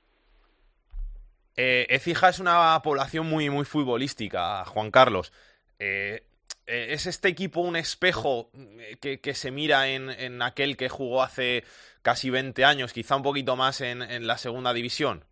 Ecija 1.56 2.30
es 2.30 2.40
una 2.40 2.80
población 2.84 3.28
muy, 3.28 3.52
muy 3.52 3.66
futbolística, 3.66 4.66
Juan 4.66 4.90
Carlos. 4.90 5.32
Eh, 5.78 6.24
¿Es 6.66 7.08
este 7.08 7.28
equipo 7.28 7.60
un 7.60 7.76
espejo 7.76 8.50
eh, 8.80 8.96
que, 9.02 9.20
que 9.20 9.34
se 9.34 9.52
mira 9.52 9.90
en, 9.90 10.10
en, 10.10 10.42
aquel 10.42 10.78
que 10.78 10.88
jugó 10.88 11.22
hace 11.22 11.64
casi 12.02 12.30
20 12.30 12.64
años, 12.64 12.94
quizá 12.94 13.18
un 13.18 13.24
poquito 13.24 13.58
más 13.58 13.82
en, 13.82 14.02
en 14.02 14.28
la 14.28 14.38
segunda 14.38 14.74
división? 14.74 15.26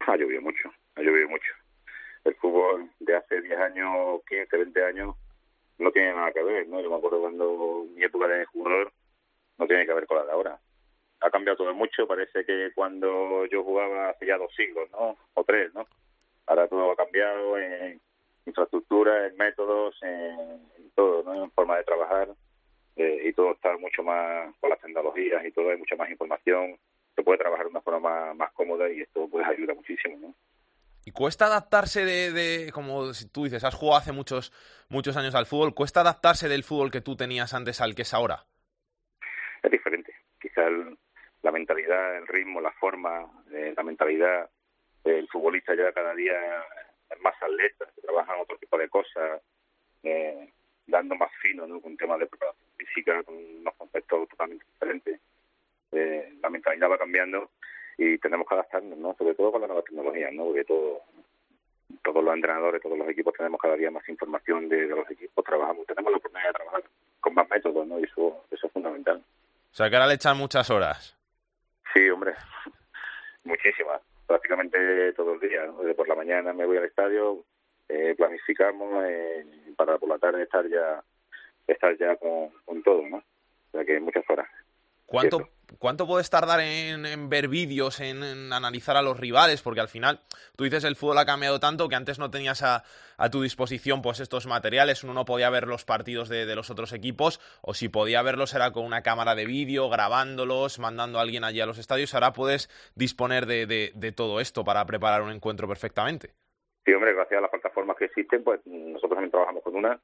Ha 0.00 0.16
llovido 0.16 0.42
mucho, 0.42 0.72
ha 0.96 1.00
llovido 1.00 1.28
mucho. 1.28 1.52
El 2.24 2.34
fútbol 2.36 2.90
de 2.98 3.16
hace 3.16 3.40
10 3.40 3.58
años, 3.60 4.20
15, 4.28 4.56
20 4.56 4.84
años, 4.84 5.16
no 5.78 5.92
tiene 5.92 6.12
nada 6.12 6.32
que 6.32 6.42
ver, 6.42 6.66
¿no? 6.66 6.80
Yo 6.80 6.90
me 6.90 6.96
acuerdo 6.96 7.20
cuando 7.20 7.86
mi 7.94 8.02
época 8.02 8.26
de 8.26 8.44
jugador 8.46 8.92
no 9.58 9.66
tiene 9.66 9.86
que 9.86 9.94
ver 9.94 10.06
con 10.06 10.18
la 10.18 10.24
de 10.24 10.32
ahora. 10.32 10.58
Ha 11.20 11.30
cambiado 11.30 11.56
todo 11.56 11.74
mucho, 11.74 12.06
parece 12.06 12.44
que 12.44 12.70
cuando 12.74 13.46
yo 13.46 13.62
jugaba 13.62 14.10
hace 14.10 14.26
ya 14.26 14.36
dos 14.36 14.54
siglos, 14.54 14.90
¿no? 14.90 15.16
O 15.34 15.44
tres, 15.44 15.72
¿no? 15.74 15.86
Ahora 16.46 16.68
todo 16.68 16.90
ha 16.90 16.96
cambiado 16.96 17.58
en 17.58 18.00
infraestructura, 18.46 19.26
en 19.26 19.36
métodos, 19.36 19.96
en, 20.02 20.90
todo, 20.94 21.22
¿no? 21.22 21.44
en 21.44 21.50
forma 21.52 21.76
de 21.76 21.84
trabajar 21.84 22.28
eh, 22.96 23.22
y 23.24 23.32
todo 23.32 23.52
está 23.52 23.76
mucho 23.78 24.02
más 24.02 24.54
con 24.60 24.70
las 24.70 24.80
tecnologías 24.80 25.44
y 25.44 25.50
todo, 25.50 25.70
hay 25.70 25.78
mucha 25.78 25.96
más 25.96 26.10
información, 26.10 26.78
se 27.14 27.22
puede 27.22 27.38
trabajar 27.38 27.66
de 27.66 27.70
una 27.70 27.80
forma 27.80 28.34
más, 28.34 28.52
cómoda 28.52 28.90
y 28.90 29.00
esto 29.00 29.28
pues 29.30 29.46
ayuda 29.46 29.74
muchísimo, 29.74 30.16
¿no? 30.20 30.34
Y 31.06 31.10
cuesta 31.10 31.46
adaptarse 31.46 32.04
de, 32.04 32.32
de, 32.32 32.72
como 32.72 33.10
tú 33.30 33.44
dices, 33.44 33.62
has 33.64 33.74
jugado 33.74 33.98
hace 33.98 34.12
muchos, 34.12 34.52
muchos 34.88 35.16
años 35.16 35.34
al 35.34 35.44
fútbol, 35.44 35.74
¿cuesta 35.74 36.00
adaptarse 36.00 36.48
del 36.48 36.64
fútbol 36.64 36.90
que 36.90 37.02
tú 37.02 37.14
tenías 37.14 37.52
antes 37.52 37.82
al 37.82 37.94
que 37.94 38.02
es 38.02 38.14
ahora? 38.14 38.46
Es. 40.56 40.64
Quizá 40.64 40.96
la 41.42 41.52
mentalidad, 41.52 42.16
el 42.16 42.26
ritmo, 42.26 42.60
la 42.60 42.72
forma, 42.72 43.30
eh, 43.52 43.74
la 43.76 43.82
mentalidad, 43.82 44.48
el 45.04 45.28
futbolista 45.28 45.74
ya 45.74 45.92
cada 45.92 46.14
día 46.14 46.34
más 47.20 47.34
atletas, 47.42 47.88
que 47.94 48.00
trabajan 48.00 48.40
otro 48.40 48.56
tipo 48.58 48.78
de 48.78 48.88
cosas, 48.88 49.42
eh, 50.02 50.50
dando 50.86 51.14
más 51.16 51.30
fino, 51.40 51.66
¿no? 51.66 51.80
Con 51.80 51.96
temas 51.96 52.18
de 52.18 52.26
preparación 52.26 52.66
física, 52.76 53.22
con 53.22 53.34
unos 53.34 53.74
conceptos 53.74 54.28
totalmente 54.30 54.64
diferentes. 54.72 55.20
Eh, 55.92 56.34
la 56.42 56.50
mentalidad 56.50 56.90
va 56.90 56.98
cambiando 56.98 57.50
y 57.98 58.18
tenemos 58.18 58.48
que 58.48 58.54
adaptarnos, 58.54 58.98
¿no? 58.98 59.14
Sobre 59.14 59.34
todo 59.34 59.52
con 59.52 59.60
las 59.60 59.68
nuevas 59.68 59.84
tecnologías, 59.84 60.32
¿no? 60.32 60.46
Porque 60.46 60.64
todo, 60.64 61.02
todos 62.02 62.24
los 62.24 62.34
entrenadores, 62.34 62.82
todos 62.82 62.98
los 62.98 63.08
equipos 63.08 63.34
tenemos 63.34 63.60
cada 63.60 63.76
día 63.76 63.90
más 63.90 64.08
información 64.08 64.68
de, 64.68 64.86
los 64.86 65.10
equipos, 65.10 65.44
trabajamos, 65.44 65.86
tenemos 65.86 66.10
la 66.10 66.18
oportunidad 66.18 66.48
de 66.48 66.54
trabajar 66.54 66.84
con 67.20 67.34
más 67.34 67.48
métodos, 67.50 67.86
¿no? 67.86 68.00
Y 68.00 68.04
eso, 68.04 68.44
eso 68.50 68.66
es 68.66 68.72
fundamental. 68.72 69.22
O 69.74 69.76
sea, 69.76 69.90
que 69.90 69.96
ahora 69.96 70.06
le 70.06 70.14
echan 70.14 70.38
muchas 70.38 70.70
horas. 70.70 71.18
Sí, 71.92 72.08
hombre, 72.08 72.32
muchísimas 73.42 74.00
prácticamente 74.24 75.12
todo 75.14 75.34
el 75.34 75.40
día. 75.40 75.66
¿no? 75.66 75.94
por 75.96 76.06
la 76.06 76.14
mañana 76.14 76.52
me 76.52 76.64
voy 76.64 76.76
al 76.76 76.84
estadio, 76.84 77.44
eh, 77.88 78.14
planificamos 78.16 79.04
eh, 79.04 79.44
para 79.76 79.98
por 79.98 80.08
la 80.08 80.18
tarde 80.18 80.44
estar 80.44 80.64
ya 80.68 81.02
estar 81.66 81.98
ya 81.98 82.14
con, 82.14 82.50
con 82.64 82.84
todo, 82.84 83.02
¿no? 83.08 83.16
O 83.16 83.70
sea 83.72 83.84
que 83.84 83.98
muchas 83.98 84.22
horas. 84.30 84.46
¿Cuánto, 85.14 85.48
¿Cuánto 85.78 86.06
puedes 86.06 86.28
tardar 86.28 86.60
en, 86.60 87.28
ver 87.28 87.48
vídeos, 87.48 88.00
en, 88.00 88.52
analizar 88.52 88.96
a 88.96 89.02
los 89.02 89.18
rivales? 89.18 89.62
Porque 89.62 89.80
al 89.80 89.88
final, 89.88 90.20
tú 90.56 90.64
dices, 90.64 90.84
el 90.84 90.96
fútbol 90.96 91.18
ha 91.18 91.26
cambiado 91.26 91.60
tanto 91.60 91.88
que 91.88 91.94
antes 91.94 92.18
no 92.18 92.30
tenías 92.30 92.62
a, 92.62 92.82
tu 93.30 93.42
disposición 93.42 94.02
pues 94.02 94.20
estos 94.20 94.46
materiales, 94.46 95.04
uno 95.04 95.14
no 95.14 95.24
podía 95.24 95.48
ver 95.50 95.66
los 95.68 95.84
partidos 95.84 96.28
de, 96.28 96.52
los 96.54 96.70
otros 96.70 96.92
equipos, 96.92 97.40
o 97.62 97.74
si 97.74 97.88
podía 97.88 98.22
verlos 98.22 98.54
era 98.54 98.72
con 98.72 98.84
una 98.84 99.02
cámara 99.02 99.34
de 99.34 99.46
vídeo, 99.46 99.88
grabándolos, 99.88 100.78
mandando 100.78 101.18
a 101.18 101.22
alguien 101.22 101.44
allí 101.44 101.60
a 101.60 101.66
los 101.66 101.78
estadios. 101.78 102.14
Ahora 102.14 102.32
puedes 102.32 102.68
disponer 102.94 103.46
de, 103.46 103.92
de 103.94 104.12
todo 104.12 104.40
esto 104.40 104.64
para 104.64 104.84
preparar 104.84 105.22
un 105.22 105.30
encuentro 105.30 105.68
perfectamente. 105.68 106.30
Sí, 106.84 106.92
hombre, 106.92 107.14
gracias 107.14 107.38
a 107.38 107.42
las 107.42 107.50
plataformas 107.50 107.96
que 107.96 108.06
existen, 108.06 108.44
pues 108.44 108.60
nosotros 108.66 109.12
también 109.12 109.30
trabajamos 109.30 109.62
con 109.62 109.74
una 109.74 109.98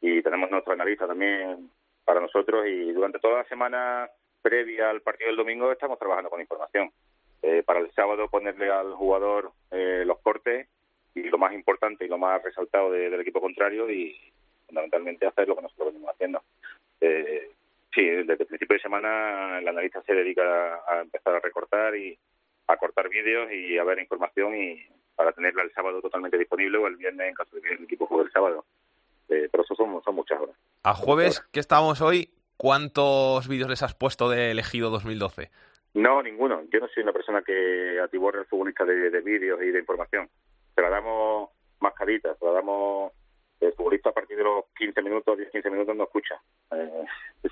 y 0.00 0.22
tenemos 0.22 0.50
nuestro 0.50 0.74
analista 0.74 1.06
también 1.06 1.70
para 2.04 2.20
nosotros 2.20 2.66
y 2.66 2.92
durante 2.92 3.18
toda 3.18 3.38
la 3.38 3.48
semana 3.48 4.08
previa 4.42 4.90
al 4.90 5.02
partido 5.02 5.28
del 5.28 5.36
domingo 5.36 5.70
estamos 5.72 5.98
trabajando 5.98 6.30
con 6.30 6.40
información. 6.40 6.90
Eh, 7.42 7.62
para 7.64 7.80
el 7.80 7.90
sábado 7.92 8.28
ponerle 8.28 8.70
al 8.70 8.94
jugador 8.94 9.52
eh, 9.70 10.02
los 10.04 10.18
cortes 10.18 10.68
y 11.14 11.22
lo 11.22 11.38
más 11.38 11.52
importante 11.52 12.04
y 12.04 12.08
lo 12.08 12.18
más 12.18 12.42
resaltado 12.42 12.90
del 12.90 13.20
equipo 13.20 13.40
contrario 13.40 13.88
y 13.90 14.16
fundamentalmente 14.66 15.26
hacer 15.26 15.48
lo 15.48 15.56
que 15.56 15.62
nosotros 15.62 15.92
venimos 15.92 16.10
haciendo. 16.10 16.42
Eh, 17.00 17.50
sí, 17.94 18.04
desde 18.04 18.32
el 18.32 18.46
principio 18.46 18.74
de 18.74 18.82
semana 18.82 19.58
el 19.58 19.68
analista 19.68 20.02
se 20.02 20.14
dedica 20.14 20.82
a, 20.86 21.00
empezar 21.00 21.34
a 21.34 21.40
recortar 21.40 21.96
y 21.96 22.18
a 22.66 22.76
cortar 22.76 23.08
vídeos 23.08 23.50
y 23.52 23.78
a 23.78 23.84
ver 23.84 23.98
información 23.98 24.54
y 24.56 24.84
para 25.14 25.32
tenerla 25.32 25.62
el 25.62 25.72
sábado 25.72 26.00
totalmente 26.00 26.38
disponible 26.38 26.78
o 26.78 26.86
el 26.86 26.96
viernes 26.96 27.28
en 27.28 27.34
caso 27.34 27.56
de 27.56 27.62
que 27.62 27.74
el 27.74 27.84
equipo 27.84 28.06
juegue 28.06 28.26
el 28.26 28.32
sábado. 28.32 28.64
Eh, 29.28 29.48
pero 29.50 29.62
eso 29.62 29.74
son, 29.74 30.02
son 30.02 30.14
muchas 30.14 30.40
horas. 30.40 30.56
A 30.82 30.94
jueves, 30.94 31.40
que 31.52 31.60
estamos 31.60 32.00
hoy, 32.00 32.30
¿cuántos 32.58 33.48
vídeos 33.48 33.70
les 33.70 33.82
has 33.82 33.94
puesto 33.94 34.28
de 34.28 34.50
elegido 34.50 34.90
2012? 34.90 35.50
No, 35.94 36.22
ninguno. 36.22 36.62
Yo 36.70 36.80
no 36.80 36.88
soy 36.88 37.02
una 37.02 37.14
persona 37.14 37.40
que 37.40 37.98
atiborre 38.00 38.40
al 38.40 38.46
futbolista 38.46 38.84
de, 38.84 39.08
de 39.08 39.20
vídeos 39.22 39.62
y 39.62 39.70
de 39.70 39.78
información. 39.78 40.28
Se 40.74 40.82
la 40.82 40.90
damos 40.90 41.50
mascaditas, 41.80 42.38
se 42.38 42.44
la 42.44 42.52
damos... 42.52 43.12
El 43.60 43.72
futbolista 43.72 44.10
a 44.10 44.12
partir 44.12 44.36
de 44.36 44.44
los 44.44 44.66
15 44.76 45.02
minutos, 45.02 45.36
10-15 45.36 45.70
minutos 45.72 45.96
no 45.96 46.04
escucha. 46.04 46.40
Eh, 46.70 47.04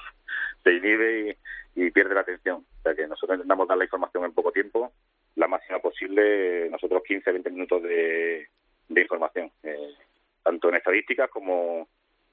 se 0.63 0.73
inhibe 0.73 1.39
y, 1.75 1.87
y 1.87 1.91
pierde 1.91 2.15
la 2.15 2.21
atención. 2.21 2.65
O 2.79 2.83
sea 2.83 2.95
que 2.95 3.09
nosotros 3.09 3.37
intentamos 3.37 3.67
dar 3.67 3.79
la 3.79 3.85
información 3.85 4.25
en 4.25 4.33
poco 4.33 4.53
tiempo, 4.53 4.93
la 5.35 5.49
máxima 5.49 5.81
posible, 5.81 6.69
nosotros 6.71 7.03
15-20 7.03 7.51
minutos 7.51 7.83
de, 7.83 8.49
de 8.89 9.01
información, 9.01 9.51
eh, 9.63 9.95
tanto 10.43 10.69
en 10.69 10.77
estadísticas 10.77 11.29
como, 11.31 11.89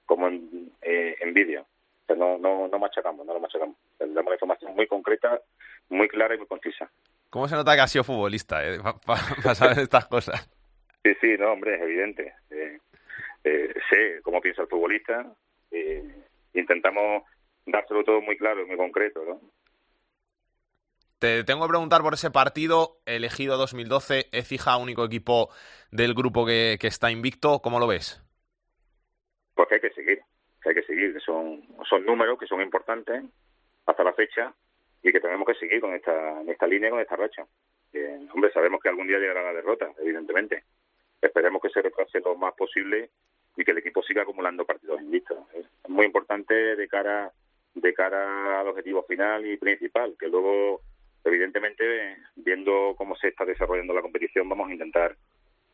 como 0.05 0.28
en, 0.28 0.71
eh, 0.82 1.15
en 1.19 1.34
vídeo. 1.34 1.65
No, 2.10 2.38
no, 2.38 2.68
no 2.68 2.80
machacamos, 2.80 3.26
no 3.26 3.34
lo 3.34 3.39
machacamos. 3.39 3.76
Damos 3.99 4.26
la 4.26 4.34
información 4.34 4.76
muy 4.76 4.88
concreta, 4.88 5.41
muy 5.89 6.08
clara 6.08 6.36
y 6.36 6.38
muy 6.38 6.47
concisa. 6.47 6.89
¿Cómo 7.30 7.47
se 7.47 7.56
nota 7.56 7.76
que 7.76 7.82
has 7.82 7.91
sido 7.91 8.04
futbolista, 8.04 8.64
eh? 8.66 8.80
Para 9.06 9.56
saber 9.56 9.80
estas 9.80 10.06
cosas. 10.06 10.49
Sí, 11.04 11.14
sí, 11.20 11.36
no, 11.38 11.51
hombre, 11.51 11.76
es 11.76 11.82
evidente. 11.82 12.34
Eh, 12.51 12.80
eh, 13.43 13.74
sé 13.89 14.22
cómo 14.22 14.39
piensa 14.39 14.62
el 14.62 14.68
futbolista. 14.68 15.26
Eh, 15.72 16.04
intentamos 16.54 17.24
dárselo 17.66 18.04
todo 18.04 18.22
muy 18.22 18.38
claro 18.38 18.62
y 18.62 18.66
muy 18.66 18.78
concreto, 18.78 19.24
¿no? 19.26 19.41
Te 21.20 21.43
tengo 21.45 21.64
que 21.64 21.70
preguntar 21.70 22.01
por 22.01 22.14
ese 22.14 22.32
partido 22.32 22.97
elegido 23.06 23.58
2012, 23.58 24.28
Ecija, 24.34 24.76
único 24.78 25.06
equipo 25.06 25.49
del 25.89 26.14
grupo 26.14 26.45
que, 26.45 26.78
que 26.80 26.88
está 26.88 27.12
invicto. 27.12 27.60
¿Cómo 27.62 27.80
lo 27.80 27.88
ves? 27.88 28.22
Pues 29.56 29.70
que 29.70 29.76
hay 29.76 29.82
que 29.82 29.91
seguir, 29.91 30.22
que 30.64 30.70
hay 30.70 30.76
que 30.76 30.84
seguir. 30.84 31.14
que 31.14 31.20
Son, 31.20 31.61
son 31.88 32.05
números 32.05 32.39
que 32.39 32.47
son 32.47 32.61
importantes 32.61 33.24
hasta 33.86 34.03
la 34.03 34.14
fecha 34.14 34.53
y 35.01 35.11
que 35.11 35.20
tenemos 35.20 35.45
que 35.45 35.55
seguir 35.55 35.82
con 35.82 35.93
esta, 35.93 36.41
en 36.41 36.49
esta 36.49 36.66
línea, 36.66 36.89
con 36.89 36.99
esta 36.99 37.16
racha. 37.16 37.45
Hombre, 38.34 38.51
sabemos 38.51 38.82
que 38.82 38.89
algún 38.89 39.07
día 39.07 39.20
llegará 39.20 39.43
la 39.43 39.53
derrota, 39.53 39.91
evidentemente. 39.99 40.64
Esperemos 41.22 41.61
que 41.61 41.70
se 41.70 41.82
retrase 41.82 42.20
lo 42.22 42.36
más 42.36 42.53
posible 42.55 43.09
y 43.55 43.64
que 43.64 43.72
el 43.72 43.78
equipo 43.78 44.01
siga 44.01 44.24
acumulando 44.24 44.66
partidos 44.66 45.01
invictos. 45.01 45.38
Es 45.53 45.66
muy 45.88 46.05
importante 46.05 46.53
de 46.53 46.88
cara 46.88 47.32
de 47.76 47.93
cara 47.93 48.59
al 48.59 48.68
objetivo 48.68 49.03
final 49.03 49.45
y 49.45 49.57
principal, 49.57 50.16
que 50.20 50.28
luego, 50.28 50.82
evidentemente, 51.24 52.18
viendo 52.36 52.93
cómo 52.97 53.16
se 53.16 53.30
está 53.30 53.45
desarrollando 53.45 53.93
la 53.93 54.01
competición, 54.01 54.47
vamos 54.47 54.70
a 54.70 54.74
intentar 54.74 55.16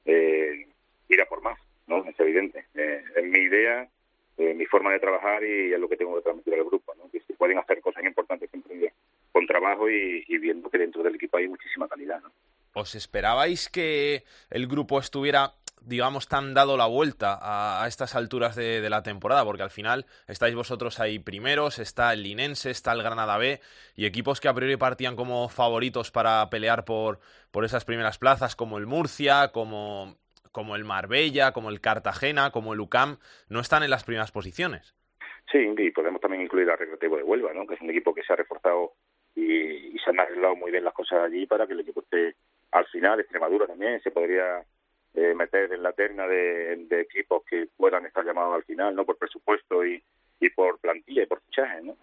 eh, 0.05 0.67
ir 1.09 1.21
a 1.21 1.25
por 1.25 1.41
más, 1.41 1.59
¿no? 1.87 2.05
Es 2.05 2.19
evidente. 2.19 2.65
Eh, 2.73 3.03
es 3.15 3.23
mi 3.25 3.39
idea, 3.39 3.87
mi 4.39 4.65
forma 4.65 4.91
de 4.91 4.99
trabajar 4.99 5.43
y 5.43 5.73
es 5.73 5.79
lo 5.79 5.89
que 5.89 5.97
tengo 5.97 6.15
que 6.15 6.21
transmitir 6.21 6.53
al 6.53 6.63
grupo, 6.63 6.95
¿no? 6.95 7.09
Que 7.11 7.19
se 7.21 7.33
pueden 7.33 7.57
hacer 7.57 7.81
cosas 7.81 8.03
importantes 8.03 8.49
siempre 8.49 8.93
con 9.31 9.45
trabajo 9.45 9.89
y, 9.89 10.23
viendo 10.37 10.69
que 10.69 10.77
dentro 10.77 11.03
del 11.03 11.15
equipo 11.15 11.37
hay 11.37 11.47
muchísima 11.47 11.87
calidad. 11.87 12.21
¿Os 12.73 12.95
esperabais 12.95 13.69
que 13.69 14.23
el 14.49 14.67
grupo 14.67 14.99
estuviera, 14.99 15.53
digamos, 15.81 16.27
tan 16.27 16.53
dado 16.53 16.77
la 16.77 16.85
vuelta 16.85 17.37
a, 17.41 17.87
estas 17.87 18.15
alturas 18.15 18.55
de, 18.55 18.81
de, 18.81 18.89
la 18.89 19.03
temporada? 19.03 19.43
Porque 19.43 19.63
al 19.63 19.69
final 19.69 20.05
estáis 20.27 20.55
vosotros 20.55 20.99
ahí 20.99 21.19
primeros, 21.19 21.79
está 21.79 22.13
el 22.13 22.23
Linense, 22.23 22.71
está 22.71 22.93
el 22.93 23.03
Granada 23.03 23.37
B, 23.37 23.59
y 23.95 24.05
equipos 24.05 24.39
que 24.39 24.47
a 24.47 24.53
priori 24.53 24.77
partían 24.77 25.15
como 25.15 25.49
favoritos 25.49 26.11
para 26.11 26.49
pelear 26.49 26.85
por, 26.85 27.19
por 27.51 27.65
esas 27.65 27.85
primeras 27.85 28.17
plazas, 28.17 28.55
como 28.55 28.77
el 28.77 28.87
Murcia, 28.87 29.49
como, 29.51 30.17
como 30.51 30.75
el 30.75 30.85
Marbella, 30.85 31.51
como 31.51 31.69
el 31.69 31.81
Cartagena, 31.81 32.51
como 32.51 32.73
el 32.73 32.79
UCAM, 32.79 33.17
no 33.49 33.59
están 33.59 33.83
en 33.83 33.89
las 33.89 34.03
primeras 34.03 34.31
posiciones. 34.31 34.95
Sí, 35.51 35.73
y 35.77 35.91
podemos 35.91 36.21
también 36.21 36.43
incluir 36.43 36.69
al 36.69 36.77
Recreativo 36.77 37.17
de 37.17 37.23
Huelva, 37.23 37.53
¿no? 37.53 37.65
que 37.65 37.73
es 37.73 37.81
un 37.81 37.89
equipo 37.89 38.13
que 38.13 38.23
se 38.23 38.33
ha 38.33 38.35
reforzado 38.35 38.93
y, 39.35 39.97
se 40.03 40.11
han 40.11 40.19
arreglado 40.19 40.55
muy 40.55 40.71
bien 40.71 40.83
las 40.83 40.93
cosas 40.93 41.19
allí 41.23 41.45
para 41.45 41.67
que 41.67 41.73
el 41.73 41.81
equipo 41.81 42.01
esté 42.01 42.35
al 42.71 42.85
final, 42.87 43.19
Extremadura 43.19 43.67
también 43.67 43.99
se 44.01 44.11
podría 44.11 44.63
eh, 45.15 45.33
meter 45.33 45.73
en 45.73 45.83
la 45.83 45.91
terna 45.91 46.27
de, 46.27 46.87
equipos 47.01 47.43
que 47.45 47.67
puedan 47.75 48.05
estar 48.05 48.23
llamados 48.23 48.55
al 48.55 48.63
final, 48.63 48.95
¿no? 48.95 49.05
Por 49.05 49.17
presupuesto 49.17 49.85
y, 49.85 50.01
y 50.39 50.49
por 50.51 50.79
plantilla 50.79 51.23
y 51.23 51.25
por 51.25 51.41
fichaje, 51.41 51.81
¿no? 51.81 51.97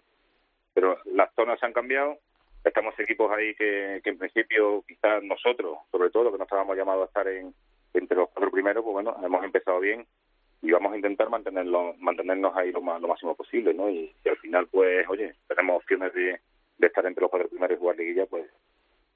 Pero 0.73 0.97
las 1.05 1.33
zonas 1.33 1.61
han 1.63 1.73
cambiado, 1.73 2.19
estamos 2.63 2.93
equipos 2.99 3.31
ahí 3.31 3.55
que 3.55 4.01
en 4.03 4.17
principio 4.17 4.83
quizás 4.87 5.23
nosotros, 5.23 5.77
sobre 5.89 6.09
todo, 6.09 6.31
que 6.31 6.37
no 6.37 6.43
estábamos 6.43 6.75
llamados 6.77 7.03
a 7.03 7.07
estar 7.07 7.27
en, 7.29 7.53
entre 7.93 8.17
los 8.17 8.29
cuatro 8.29 8.51
primeros, 8.51 8.83
pues 8.83 8.93
bueno, 8.93 9.15
hemos 9.23 9.43
empezado 9.43 9.79
bien 9.79 10.05
y 10.61 10.71
vamos 10.71 10.93
a 10.93 10.95
intentar 10.95 11.29
mantenerlo, 11.29 11.93
mantenernos 11.99 12.55
ahí 12.55 12.71
lo, 12.71 12.81
más, 12.81 13.01
lo 13.01 13.07
máximo 13.07 13.35
posible, 13.35 13.73
¿no? 13.73 13.89
Y, 13.89 14.13
al 14.25 14.37
final, 14.37 14.67
pues, 14.67 15.07
oye, 15.07 15.35
tenemos 15.47 15.77
opciones 15.77 16.13
de, 16.13 16.39
estar 16.79 17.05
entre 17.05 17.21
los 17.21 17.29
cuatro 17.29 17.49
primeros 17.49 17.77
y 17.77 17.79
jugar 17.79 17.97
liguilla, 17.97 18.25
pues 18.25 18.45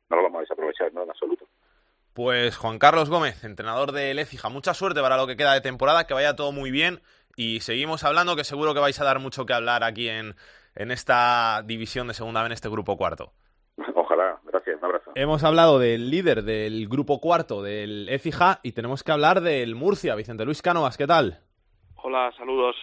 no 0.09 0.17
lo 0.17 0.23
vamos 0.23 0.39
a 0.39 0.41
desaprovechar, 0.41 0.93
¿no? 0.93 1.03
En 1.03 1.09
absoluto. 1.09 1.47
Pues 2.13 2.57
Juan 2.57 2.79
Carlos 2.79 3.09
Gómez, 3.09 3.43
entrenador 3.43 3.93
de 3.93 4.11
Écija, 4.11 4.49
mucha 4.49 4.73
suerte 4.73 5.01
para 5.01 5.17
lo 5.17 5.27
que 5.27 5.37
queda 5.37 5.53
de 5.53 5.61
temporada, 5.61 6.05
que 6.05 6.13
vaya 6.13 6.35
todo 6.35 6.51
muy 6.51 6.69
bien 6.69 6.99
y 7.37 7.61
seguimos 7.61 8.03
hablando, 8.03 8.35
que 8.35 8.43
seguro 8.43 8.73
que 8.73 8.81
vais 8.81 8.99
a 8.99 9.05
dar 9.05 9.19
mucho 9.19 9.45
que 9.45 9.53
hablar 9.53 9.83
aquí 9.83 10.09
en, 10.09 10.35
en 10.75 10.91
esta 10.91 11.61
división 11.65 12.07
de 12.07 12.13
segunda 12.13 12.45
en 12.45 12.51
este 12.51 12.69
grupo 12.69 12.97
cuarto. 12.97 13.31
Ojalá, 13.95 14.39
gracias, 14.43 14.77
un 14.77 14.85
abrazo. 14.85 15.00
Hemos 15.13 15.43
hablado 15.43 15.77
del 15.77 16.09
líder 16.09 16.43
del 16.43 16.87
grupo 16.87 17.19
cuarto 17.19 17.61
del 17.61 18.07
Écija 18.07 18.61
y 18.63 18.71
tenemos 18.71 19.03
que 19.03 19.11
hablar 19.11 19.41
del 19.41 19.75
Murcia, 19.75 20.15
Vicente 20.15 20.45
Luis 20.45 20.61
Cánovas, 20.61 20.97
¿qué 20.97 21.05
tal? 21.05 21.39
Hola, 21.97 22.31
saludos. 22.37 22.77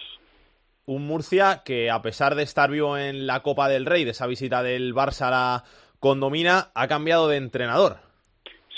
Un 0.85 1.07
Murcia 1.07 1.63
que 1.65 1.89
a 1.89 2.03
pesar 2.03 2.35
de 2.35 2.43
estar 2.43 2.69
vivo 2.69 2.97
en 2.97 3.25
la 3.25 3.39
Copa 3.41 3.67
del 3.67 3.87
Rey, 3.87 4.03
de 4.03 4.11
esa 4.11 4.27
visita 4.27 4.61
del 4.61 4.93
Barça 4.93 5.27
a 5.27 5.31
la 5.31 5.63
Condomina, 5.99 6.67
ha 6.75 6.87
cambiado 6.87 7.27
de 7.27 7.37
entrenador. 7.37 7.97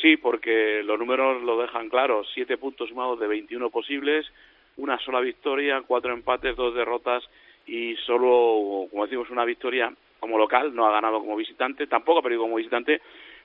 Sí, 0.02 0.16
porque 0.16 0.82
los 0.86 0.98
números 0.98 1.44
lo 1.44 1.62
dejan 1.62 1.90
claro. 1.90 2.24
Siete 2.34 2.58
puntos 2.58 2.88
sumados 2.88 3.20
de 3.20 3.28
21 3.28 3.70
posibles, 3.70 4.26
una 4.78 4.98
sola 5.00 5.20
victoria, 5.20 5.84
cuatro 5.86 6.14
empates, 6.14 6.56
dos 6.56 6.74
derrotas 6.74 7.22
y 7.68 7.96
solo, 8.08 8.88
como 8.90 9.04
decimos, 9.04 9.30
una 9.30 9.44
victoria 9.44 9.94
como 10.22 10.38
local. 10.38 10.74
No 10.74 10.86
ha 10.86 10.92
ganado 10.92 11.20
como 11.20 11.36
visitante, 11.36 11.86
tampoco 11.88 12.20
ha 12.20 12.24
perdido 12.24 12.44
como 12.44 12.56
visitante 12.56 13.02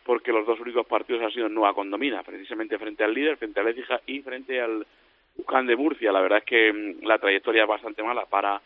porque 0.06 0.32
los 0.32 0.46
dos 0.46 0.60
únicos 0.60 0.86
partidos 0.86 1.20
han 1.22 1.32
sido 1.32 1.48
Nueva 1.48 1.74
Condomina, 1.74 2.22
precisamente 2.22 2.78
frente 2.78 3.02
al 3.02 3.12
líder, 3.12 3.36
frente 3.36 3.58
al 3.58 3.66
Écija 3.66 4.00
y 4.06 4.20
frente 4.20 4.60
al 4.60 4.86
Ucán 5.36 5.66
de 5.66 5.74
Murcia. 5.74 6.12
La 6.12 6.20
verdad 6.20 6.38
es 6.38 6.44
que 6.44 6.96
la 7.02 7.18
trayectoria 7.18 7.64
es 7.64 7.68
bastante 7.68 8.04
mala 8.04 8.24
para 8.24 8.60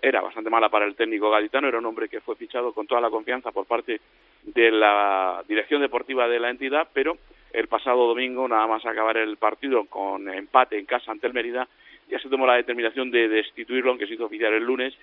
era 0.00 0.22
bastante 0.22 0.48
mala 0.48 0.70
para 0.70 0.86
el 0.86 0.94
técnico 0.94 1.28
gaditano, 1.28 1.68
era 1.68 1.78
un 1.78 1.84
hombre 1.84 2.08
que 2.08 2.22
fue 2.22 2.34
fichado 2.36 2.72
con 2.72 2.86
toda 2.86 3.00
la 3.00 3.10
confianza 3.10 3.52
por 3.52 3.66
parte 3.66 4.00
de 4.42 4.70
la 4.70 5.44
dirección 5.46 5.82
deportiva 5.82 6.26
de 6.28 6.40
la 6.40 6.48
entidad, 6.48 6.88
pero 6.94 7.18
el 7.52 7.68
pasado 7.68 8.06
domingo, 8.06 8.48
nada 8.48 8.66
más 8.66 8.86
acabar 8.86 9.18
el 9.18 9.36
partido 9.36 9.84
con 9.84 10.32
empate 10.32 10.78
en 10.78 10.86
casa 10.86 11.12
ante 11.12 11.26
el 11.26 11.34
Mérida, 11.34 11.68
ya 12.08 12.18
se 12.20 12.30
tomó 12.30 12.46
la 12.46 12.54
determinación 12.54 13.10
de 13.10 13.28
destituirlo, 13.28 13.90
aunque 13.90 14.06
se 14.06 14.14
hizo 14.14 14.24
oficial 14.24 14.54
el 14.54 14.64
lunes, 14.64 14.94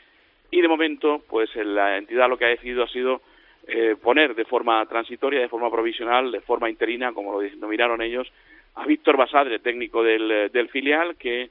y 0.50 0.62
de 0.62 0.68
momento, 0.68 1.22
pues 1.30 1.56
la 1.56 1.98
entidad 1.98 2.28
lo 2.28 2.38
que 2.38 2.46
ha 2.46 2.50
decidido 2.50 2.84
ha 2.84 2.88
sido 2.88 3.22
eh, 3.68 3.96
poner 4.02 4.36
de 4.36 4.46
forma 4.46 4.86
transitoria, 4.86 5.40
de 5.40 5.50
forma 5.50 5.72
provisional, 5.72 6.32
de 6.32 6.42
forma 6.42 6.70
interina, 6.70 7.14
como 7.14 7.34
lo 7.34 7.40
denominaron 7.40 8.02
ellos, 8.02 8.32
a 8.76 8.86
Víctor 8.86 9.18
Basadre, 9.18 9.60
técnico 9.60 10.04
del, 10.04 10.52
del 10.52 10.70
filial, 10.70 11.16
que 11.16 11.50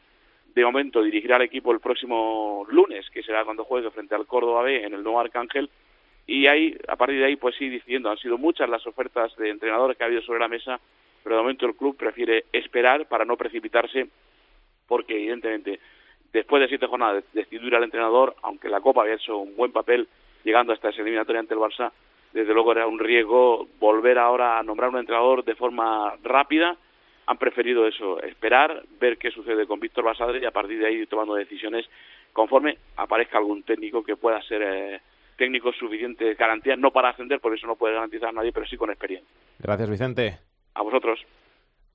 de 0.54 0.64
momento 0.64 1.02
dirigirá 1.02 1.36
al 1.36 1.42
equipo 1.42 1.72
el 1.72 1.80
próximo 1.80 2.66
lunes, 2.68 3.08
que 3.10 3.22
será 3.22 3.44
cuando 3.44 3.64
juegue 3.64 3.90
frente 3.90 4.14
al 4.14 4.26
Córdoba 4.26 4.62
B 4.62 4.84
en 4.84 4.92
el 4.94 5.02
nuevo 5.02 5.20
Arcángel, 5.20 5.70
y 6.26 6.46
ahí, 6.46 6.76
a 6.88 6.96
partir 6.96 7.18
de 7.18 7.24
ahí, 7.26 7.36
pues 7.36 7.56
sí, 7.56 7.68
diciendo, 7.68 8.10
han 8.10 8.18
sido 8.18 8.38
muchas 8.38 8.68
las 8.68 8.86
ofertas 8.86 9.34
de 9.36 9.50
entrenadores 9.50 9.96
que 9.96 10.04
ha 10.04 10.06
habido 10.06 10.22
sobre 10.22 10.40
la 10.40 10.48
mesa, 10.48 10.80
pero 11.22 11.36
de 11.36 11.42
momento 11.42 11.66
el 11.66 11.74
club 11.74 11.96
prefiere 11.96 12.44
esperar 12.52 13.06
para 13.06 13.24
no 13.24 13.36
precipitarse, 13.36 14.06
porque 14.86 15.14
evidentemente, 15.14 15.80
después 16.32 16.60
de 16.62 16.68
siete 16.68 16.86
jornadas, 16.86 17.24
destituir 17.32 17.74
al 17.74 17.84
entrenador, 17.84 18.36
aunque 18.42 18.68
la 18.68 18.80
Copa 18.80 19.02
había 19.02 19.14
hecho 19.14 19.38
un 19.38 19.56
buen 19.56 19.72
papel 19.72 20.08
llegando 20.44 20.72
hasta 20.72 20.90
esa 20.90 21.02
eliminatoria 21.02 21.40
ante 21.40 21.54
el 21.54 21.60
Barça, 21.60 21.92
desde 22.32 22.54
luego 22.54 22.72
era 22.72 22.86
un 22.86 22.98
riesgo 22.98 23.68
volver 23.78 24.18
ahora 24.18 24.58
a 24.58 24.62
nombrar 24.62 24.90
un 24.90 24.98
entrenador 24.98 25.44
de 25.44 25.54
forma 25.54 26.14
rápida, 26.22 26.76
han 27.26 27.38
preferido 27.38 27.86
eso, 27.86 28.20
esperar, 28.22 28.82
ver 29.00 29.18
qué 29.18 29.30
sucede 29.30 29.66
con 29.66 29.80
Víctor 29.80 30.04
Basadre 30.04 30.40
y 30.40 30.44
a 30.44 30.50
partir 30.50 30.78
de 30.78 30.86
ahí 30.86 30.94
ir 30.94 31.08
tomando 31.08 31.34
decisiones 31.34 31.86
conforme 32.32 32.78
aparezca 32.96 33.38
algún 33.38 33.62
técnico 33.62 34.02
que 34.02 34.16
pueda 34.16 34.42
ser 34.42 34.62
eh, 34.62 35.00
técnico 35.36 35.72
suficiente 35.72 36.34
garantía, 36.34 36.76
no 36.76 36.90
para 36.90 37.10
ascender, 37.10 37.40
por 37.40 37.54
eso 37.54 37.66
no 37.66 37.76
puede 37.76 37.94
garantizar 37.94 38.30
a 38.30 38.32
nadie, 38.32 38.52
pero 38.52 38.66
sí 38.66 38.76
con 38.76 38.90
experiencia. 38.90 39.28
Gracias, 39.58 39.90
Vicente. 39.90 40.38
A 40.74 40.82
vosotros. 40.82 41.20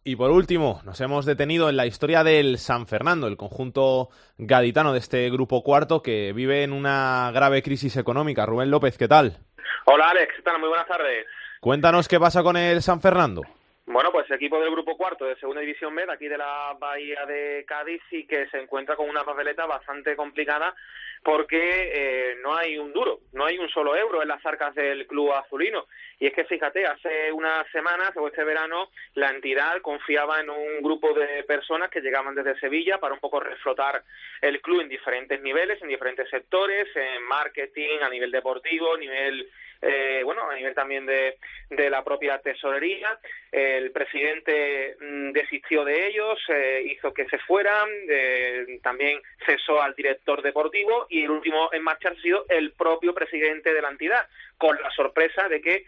Y 0.08 0.16
por 0.16 0.32
último, 0.32 0.80
nos 0.86 1.02
hemos 1.02 1.26
detenido 1.26 1.68
en 1.68 1.76
la 1.76 1.86
historia 1.86 2.24
del 2.24 2.60
San 2.60 2.88
Fernando, 2.88 3.28
el 3.28 3.36
conjunto 3.36 4.08
gaditano 4.38 4.94
de 4.94 5.00
este 5.00 5.30
grupo 5.30 5.64
cuarto 5.64 6.02
que 6.02 6.32
vive 6.32 6.64
en 6.64 6.72
una 6.72 7.30
grave 7.34 7.62
crisis 7.62 7.98
económica. 7.98 8.46
Rubén 8.46 8.72
López, 8.72 8.98
¿qué 8.98 9.10
tal? 9.10 9.40
Hola 9.84 10.06
Alex, 10.12 10.34
¿qué 10.38 10.44
tal? 10.44 10.62
Muy 10.62 10.70
buenas 10.70 10.88
tardes. 10.88 11.26
Cuéntanos 11.60 12.08
qué 12.08 12.22
pasa 12.22 12.42
con 12.42 12.56
el 12.56 12.82
San 12.82 13.02
Fernando. 13.02 13.42
Bueno, 13.90 14.12
pues 14.12 14.30
equipo 14.30 14.60
del 14.60 14.70
grupo 14.70 14.98
cuarto 14.98 15.24
de 15.24 15.38
Segunda 15.38 15.62
División 15.62 15.96
B, 15.96 16.06
aquí 16.10 16.28
de 16.28 16.38
la 16.38 16.76
Bahía 16.78 17.26
de 17.26 17.64
Cádiz, 17.66 18.02
y 18.12 18.28
que 18.28 18.46
se 18.50 18.60
encuentra 18.60 18.98
con 18.98 19.10
una 19.10 19.24
papeleta 19.24 19.66
bastante 19.66 20.14
complicada 20.18 20.76
porque 21.24 21.92
eh, 21.94 22.36
no 22.44 22.54
hay 22.54 22.78
un 22.78 22.92
duro, 22.92 23.22
no 23.32 23.46
hay 23.46 23.58
un 23.58 23.70
solo 23.70 23.96
euro 23.96 24.22
en 24.22 24.28
las 24.28 24.46
arcas 24.46 24.76
del 24.76 25.08
club 25.08 25.32
azulino. 25.32 25.86
Y 26.20 26.28
es 26.28 26.34
que 26.34 26.44
fíjate, 26.44 26.86
hace 26.86 27.32
unas 27.32 27.66
semanas 27.72 28.12
o 28.18 28.28
este 28.28 28.44
verano 28.44 28.90
la 29.14 29.30
entidad 29.30 29.82
confiaba 29.82 30.42
en 30.42 30.50
un 30.50 30.82
grupo 30.82 31.14
de 31.14 31.44
personas 31.46 31.90
que 31.90 32.02
llegaban 32.02 32.36
desde 32.36 32.60
Sevilla 32.60 33.00
para 33.00 33.14
un 33.14 33.22
poco 33.22 33.40
reflotar 33.40 34.04
el 34.42 34.62
club 34.62 34.82
en 34.82 34.90
diferentes 34.90 35.42
niveles, 35.42 35.82
en 35.82 35.88
diferentes 35.88 36.30
sectores, 36.30 36.88
en 36.94 37.24
marketing, 37.24 38.00
a 38.02 38.10
nivel 38.10 38.32
deportivo, 38.32 38.96
a 38.96 38.98
nivel 38.98 39.50
eh, 39.82 40.22
bueno, 40.24 40.50
a 40.50 40.56
nivel 40.56 40.74
también 40.74 41.06
de, 41.06 41.38
de 41.70 41.90
la 41.90 42.04
propia 42.04 42.40
tesorería. 42.40 43.20
El 43.52 43.92
presidente 43.92 44.96
mm, 45.00 45.32
desistió 45.32 45.86
de 45.86 46.08
ellos, 46.08 46.40
eh, 46.50 46.84
hizo 46.86 47.14
que 47.14 47.26
se 47.26 47.38
fueran, 47.40 47.90
eh, 48.10 48.80
también 48.82 49.22
cesó 49.46 49.82
al 49.82 49.96
director 49.96 50.42
deportivo 50.42 51.08
y 51.10 51.24
el 51.24 51.32
último 51.32 51.70
en 51.72 51.84
marchar 51.84 52.14
ha 52.14 52.22
sido 52.22 52.46
el 52.50 52.72
propio 52.72 53.14
presidente 53.14 53.74
de 53.74 53.82
la 53.82 53.90
entidad, 53.90 54.28
con 54.58 54.80
la 54.82 54.90
sorpresa 54.92 55.48
de 55.48 55.62
que 55.62 55.86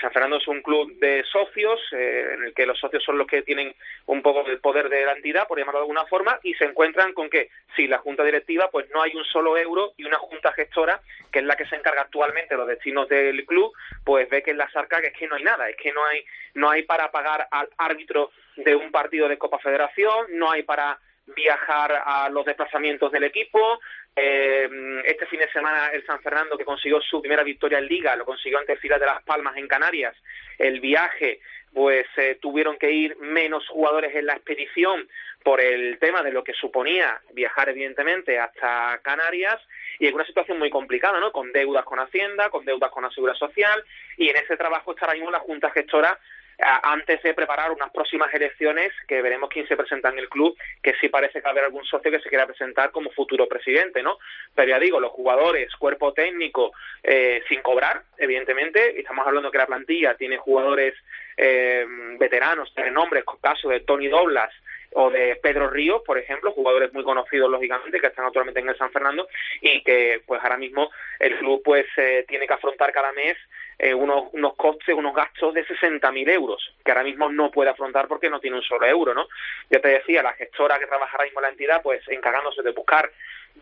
San 0.00 0.10
Fernando 0.10 0.38
es 0.38 0.48
un 0.48 0.62
club 0.62 0.98
de 0.98 1.22
socios, 1.30 1.80
eh, 1.92 2.32
en 2.34 2.44
el 2.44 2.54
que 2.54 2.66
los 2.66 2.78
socios 2.78 3.04
son 3.04 3.18
los 3.18 3.26
que 3.26 3.42
tienen 3.42 3.74
un 4.06 4.20
poco 4.20 4.42
del 4.42 4.58
poder 4.58 4.88
de 4.88 5.04
la 5.04 5.12
entidad, 5.12 5.46
por 5.46 5.58
llamarlo 5.58 5.80
de 5.80 5.84
alguna 5.84 6.04
forma, 6.06 6.40
y 6.42 6.54
se 6.54 6.64
encuentran 6.64 7.12
con 7.12 7.30
que 7.30 7.50
si 7.76 7.86
la 7.86 7.98
junta 7.98 8.24
directiva, 8.24 8.68
pues 8.70 8.90
no 8.90 9.00
hay 9.00 9.14
un 9.14 9.24
solo 9.24 9.56
euro 9.56 9.92
y 9.96 10.04
una 10.04 10.18
junta 10.18 10.52
gestora, 10.52 11.00
que 11.30 11.38
es 11.38 11.44
la 11.44 11.56
que 11.56 11.66
se 11.66 11.76
encarga 11.76 12.02
actualmente 12.02 12.54
de 12.54 12.58
los 12.58 12.66
destinos 12.66 13.08
del 13.08 13.46
club, 13.46 13.72
pues 14.04 14.28
ve 14.28 14.42
que 14.42 14.50
en 14.50 14.58
la 14.58 14.70
sarca 14.70 15.00
que 15.00 15.08
es 15.08 15.12
que 15.14 15.28
no 15.28 15.36
hay 15.36 15.44
nada, 15.44 15.68
es 15.68 15.76
que 15.76 15.92
no 15.92 16.04
hay, 16.04 16.24
no 16.54 16.68
hay 16.68 16.82
para 16.82 17.10
pagar 17.12 17.46
al 17.50 17.68
árbitro 17.78 18.32
de 18.56 18.74
un 18.74 18.90
partido 18.90 19.28
de 19.28 19.38
Copa 19.38 19.58
Federación, 19.58 20.26
no 20.30 20.50
hay 20.50 20.64
para 20.64 20.98
viajar 21.34 22.02
a 22.04 22.28
los 22.28 22.44
desplazamientos 22.44 23.10
del 23.10 23.24
equipo. 23.24 23.80
Eh, 24.14 24.68
este 25.04 25.26
fin 25.26 25.40
de 25.40 25.50
semana 25.50 25.90
el 25.92 26.04
San 26.06 26.20
Fernando, 26.20 26.56
que 26.56 26.64
consiguió 26.64 27.00
su 27.00 27.20
primera 27.20 27.42
victoria 27.42 27.78
en 27.78 27.86
Liga, 27.86 28.16
lo 28.16 28.24
consiguió 28.24 28.58
ante 28.58 28.76
Fila 28.76 28.98
de 28.98 29.06
las 29.06 29.22
Palmas 29.22 29.56
en 29.56 29.68
Canarias. 29.68 30.14
El 30.58 30.80
viaje, 30.80 31.40
pues 31.72 32.06
eh, 32.16 32.38
tuvieron 32.40 32.78
que 32.78 32.90
ir 32.90 33.16
menos 33.18 33.68
jugadores 33.68 34.14
en 34.14 34.26
la 34.26 34.34
expedición 34.34 35.08
por 35.42 35.60
el 35.60 35.98
tema 35.98 36.22
de 36.22 36.32
lo 36.32 36.42
que 36.42 36.54
suponía 36.54 37.20
viajar, 37.32 37.68
evidentemente, 37.68 38.38
hasta 38.38 38.98
Canarias. 39.02 39.60
Y 39.98 40.06
en 40.06 40.14
una 40.14 40.24
situación 40.24 40.58
muy 40.58 40.70
complicada, 40.70 41.20
¿no? 41.20 41.32
Con 41.32 41.52
deudas 41.52 41.84
con 41.84 41.98
Hacienda, 41.98 42.50
con 42.50 42.64
deudas 42.64 42.90
con 42.90 43.04
la 43.04 43.10
Seguridad 43.10 43.36
Social. 43.36 43.84
Y 44.16 44.28
en 44.28 44.36
ese 44.36 44.56
trabajo 44.56 44.92
está 44.92 45.06
ahora 45.06 45.14
mismo 45.14 45.30
la 45.30 45.40
Junta 45.40 45.70
Gestora 45.70 46.18
antes 46.58 47.22
de 47.22 47.34
preparar 47.34 47.70
unas 47.70 47.90
próximas 47.90 48.32
elecciones 48.32 48.92
que 49.06 49.20
veremos 49.20 49.50
quién 49.50 49.66
se 49.68 49.76
presenta 49.76 50.08
en 50.08 50.18
el 50.18 50.28
club, 50.28 50.56
que 50.82 50.94
sí 51.00 51.08
parece 51.08 51.40
que 51.40 51.44
va 51.44 51.50
haber 51.50 51.64
algún 51.64 51.84
socio 51.84 52.10
que 52.10 52.20
se 52.20 52.28
quiera 52.28 52.46
presentar 52.46 52.90
como 52.90 53.10
futuro 53.10 53.46
presidente, 53.46 54.02
¿no? 54.02 54.18
Pero 54.54 54.70
ya 54.70 54.78
digo, 54.78 55.00
los 55.00 55.12
jugadores, 55.12 55.74
cuerpo 55.76 56.12
técnico, 56.12 56.72
eh, 57.02 57.42
sin 57.48 57.62
cobrar, 57.62 58.02
evidentemente, 58.18 58.98
estamos 58.98 59.26
hablando 59.26 59.50
que 59.50 59.58
la 59.58 59.66
plantilla 59.66 60.14
tiene 60.14 60.38
jugadores 60.38 60.94
eh, 61.36 61.84
veteranos 62.18 62.74
de 62.74 62.82
renombre, 62.82 63.24
caso 63.40 63.68
de 63.68 63.80
Tony 63.80 64.08
Doblas, 64.08 64.52
o 64.98 65.10
de 65.10 65.36
Pedro 65.36 65.68
Ríos, 65.68 66.02
por 66.06 66.16
ejemplo, 66.16 66.52
jugadores 66.52 66.90
muy 66.94 67.04
conocidos 67.04 67.50
lógicamente 67.50 68.00
que 68.00 68.06
están 68.06 68.24
actualmente 68.24 68.60
en 68.60 68.68
el 68.70 68.78
San 68.78 68.90
Fernando 68.90 69.28
y 69.60 69.82
que 69.82 70.22
pues 70.24 70.40
ahora 70.42 70.56
mismo 70.56 70.90
el 71.18 71.36
club 71.36 71.60
pues 71.62 71.86
eh, 71.98 72.24
tiene 72.26 72.46
que 72.46 72.54
afrontar 72.54 72.92
cada 72.92 73.12
mes 73.12 73.36
eh, 73.78 73.94
unos, 73.94 74.24
unos 74.32 74.54
costes, 74.54 74.94
unos 74.94 75.14
gastos 75.14 75.52
de 75.54 75.66
60.000 75.66 76.30
euros, 76.30 76.74
que 76.84 76.90
ahora 76.90 77.04
mismo 77.04 77.28
no 77.30 77.50
puede 77.50 77.70
afrontar 77.70 78.08
porque 78.08 78.30
no 78.30 78.40
tiene 78.40 78.56
un 78.56 78.62
solo 78.62 78.86
euro, 78.86 79.12
¿no? 79.12 79.28
Ya 79.70 79.80
te 79.80 79.88
decía, 79.88 80.22
la 80.22 80.32
gestora 80.32 80.78
que 80.78 80.86
trabaja 80.86 81.12
ahora 81.12 81.24
mismo 81.24 81.40
en 81.40 81.44
la 81.44 81.50
entidad, 81.50 81.82
pues 81.82 82.00
encargándose 82.08 82.62
de 82.62 82.72
buscar 82.72 83.10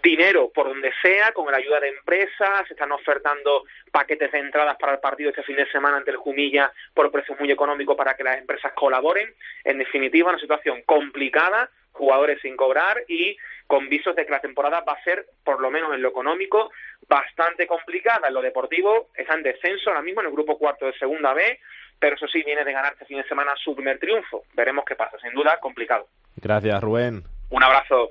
dinero 0.02 0.50
por 0.54 0.68
donde 0.68 0.92
sea, 1.02 1.32
con 1.32 1.50
la 1.50 1.58
ayuda 1.58 1.80
de 1.80 1.88
empresas, 1.88 2.66
se 2.66 2.74
están 2.74 2.92
ofertando 2.92 3.64
paquetes 3.90 4.32
de 4.32 4.38
entradas 4.38 4.76
para 4.76 4.94
el 4.94 5.00
partido 5.00 5.30
este 5.30 5.42
fin 5.42 5.56
de 5.56 5.70
semana 5.70 5.96
ante 5.96 6.10
el 6.10 6.16
Jumilla 6.16 6.72
por 6.92 7.10
precios 7.10 7.38
muy 7.38 7.50
económicos 7.50 7.96
para 7.96 8.14
que 8.14 8.24
las 8.24 8.38
empresas 8.38 8.72
colaboren. 8.72 9.32
En 9.64 9.78
definitiva, 9.78 10.30
una 10.30 10.38
situación 10.38 10.82
complicada, 10.82 11.70
jugadores 11.92 12.40
sin 12.42 12.56
cobrar 12.56 13.04
y 13.08 13.36
con 13.74 13.88
visos 13.88 14.14
de 14.14 14.24
que 14.24 14.30
la 14.30 14.38
temporada 14.38 14.82
va 14.82 14.92
a 14.92 15.02
ser, 15.02 15.26
por 15.42 15.60
lo 15.60 15.68
menos 15.68 15.92
en 15.92 16.00
lo 16.00 16.10
económico, 16.10 16.70
bastante 17.08 17.66
complicada. 17.66 18.28
En 18.28 18.34
lo 18.34 18.40
deportivo 18.40 19.08
está 19.16 19.34
en 19.34 19.42
descenso 19.42 19.90
ahora 19.90 20.00
mismo 20.00 20.20
en 20.20 20.28
el 20.28 20.32
grupo 20.32 20.56
cuarto 20.56 20.86
de 20.86 20.92
segunda 20.92 21.34
B, 21.34 21.58
pero 21.98 22.14
eso 22.14 22.28
sí 22.28 22.40
viene 22.46 22.62
de 22.62 22.72
ganar 22.72 22.92
este 22.92 23.04
fin 23.04 23.16
de 23.16 23.26
semana 23.26 23.52
su 23.56 23.74
primer 23.74 23.98
triunfo. 23.98 24.44
Veremos 24.54 24.84
qué 24.84 24.94
pasa, 24.94 25.18
sin 25.18 25.32
duda 25.32 25.58
complicado. 25.60 26.06
Gracias, 26.36 26.80
Rubén. 26.80 27.24
Un 27.50 27.64
abrazo. 27.64 28.10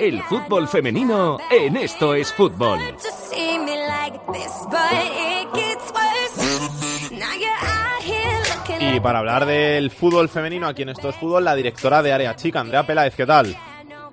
El 0.00 0.22
fútbol 0.22 0.68
femenino 0.68 1.36
en 1.50 1.76
esto 1.76 2.14
es 2.14 2.32
fútbol. 2.32 2.78
Y 8.92 9.00
para 9.00 9.18
hablar 9.18 9.46
del 9.46 9.90
fútbol 9.90 10.28
femenino 10.28 10.68
aquí 10.68 10.82
en 10.82 10.90
Esto 10.90 11.08
es 11.08 11.16
Fútbol, 11.16 11.44
la 11.44 11.56
directora 11.56 12.02
de 12.02 12.12
Área 12.12 12.36
Chica, 12.36 12.60
Andrea 12.60 12.86
Peláez, 12.86 13.16
¿qué 13.16 13.26
tal? 13.26 13.54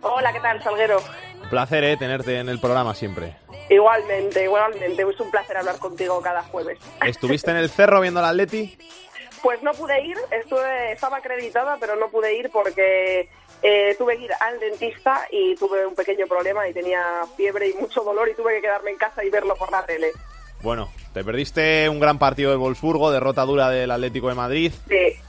Hola, 0.01 0.33
¿qué 0.33 0.39
tal, 0.39 0.61
Salguero? 0.63 1.01
Un 1.43 1.49
placer 1.49 1.83
¿eh? 1.83 1.95
tenerte 1.95 2.39
en 2.39 2.49
el 2.49 2.59
programa 2.59 2.95
siempre. 2.95 3.37
Igualmente, 3.69 4.43
igualmente, 4.43 5.03
es 5.03 5.19
un 5.19 5.31
placer 5.31 5.57
hablar 5.57 5.77
contigo 5.77 6.19
cada 6.21 6.41
jueves. 6.43 6.79
¿Estuviste 7.05 7.51
en 7.51 7.57
el 7.57 7.69
cerro 7.69 8.01
viendo 8.01 8.19
al 8.19 8.25
Atleti? 8.25 8.75
Pues 9.43 9.61
no 9.61 9.73
pude 9.73 10.01
ir, 10.05 10.17
estuve, 10.31 10.91
estaba 10.91 11.17
acreditada, 11.17 11.77
pero 11.79 11.95
no 11.95 12.09
pude 12.09 12.35
ir 12.35 12.49
porque 12.49 13.29
eh, 13.61 13.95
tuve 13.97 14.17
que 14.17 14.23
ir 14.23 14.31
al 14.39 14.59
dentista 14.59 15.27
y 15.31 15.55
tuve 15.55 15.85
un 15.85 15.95
pequeño 15.95 16.25
problema 16.27 16.67
y 16.67 16.73
tenía 16.73 17.21
fiebre 17.37 17.69
y 17.69 17.73
mucho 17.75 18.01
dolor 18.01 18.27
y 18.27 18.35
tuve 18.35 18.55
que 18.55 18.61
quedarme 18.61 18.91
en 18.91 18.97
casa 18.97 19.23
y 19.23 19.29
verlo 19.29 19.55
por 19.55 19.71
la 19.71 19.85
tele. 19.85 20.11
Bueno, 20.63 20.89
te 21.13 21.25
perdiste 21.25 21.89
un 21.89 21.99
gran 21.99 22.17
partido 22.17 22.49
de 22.49 22.55
Wolfsburgo, 22.55 23.11
derrota 23.11 23.43
dura 23.43 23.69
del 23.69 23.91
Atlético 23.91 24.29
de 24.29 24.35
Madrid. 24.35 24.71
Sí. 24.87 25.19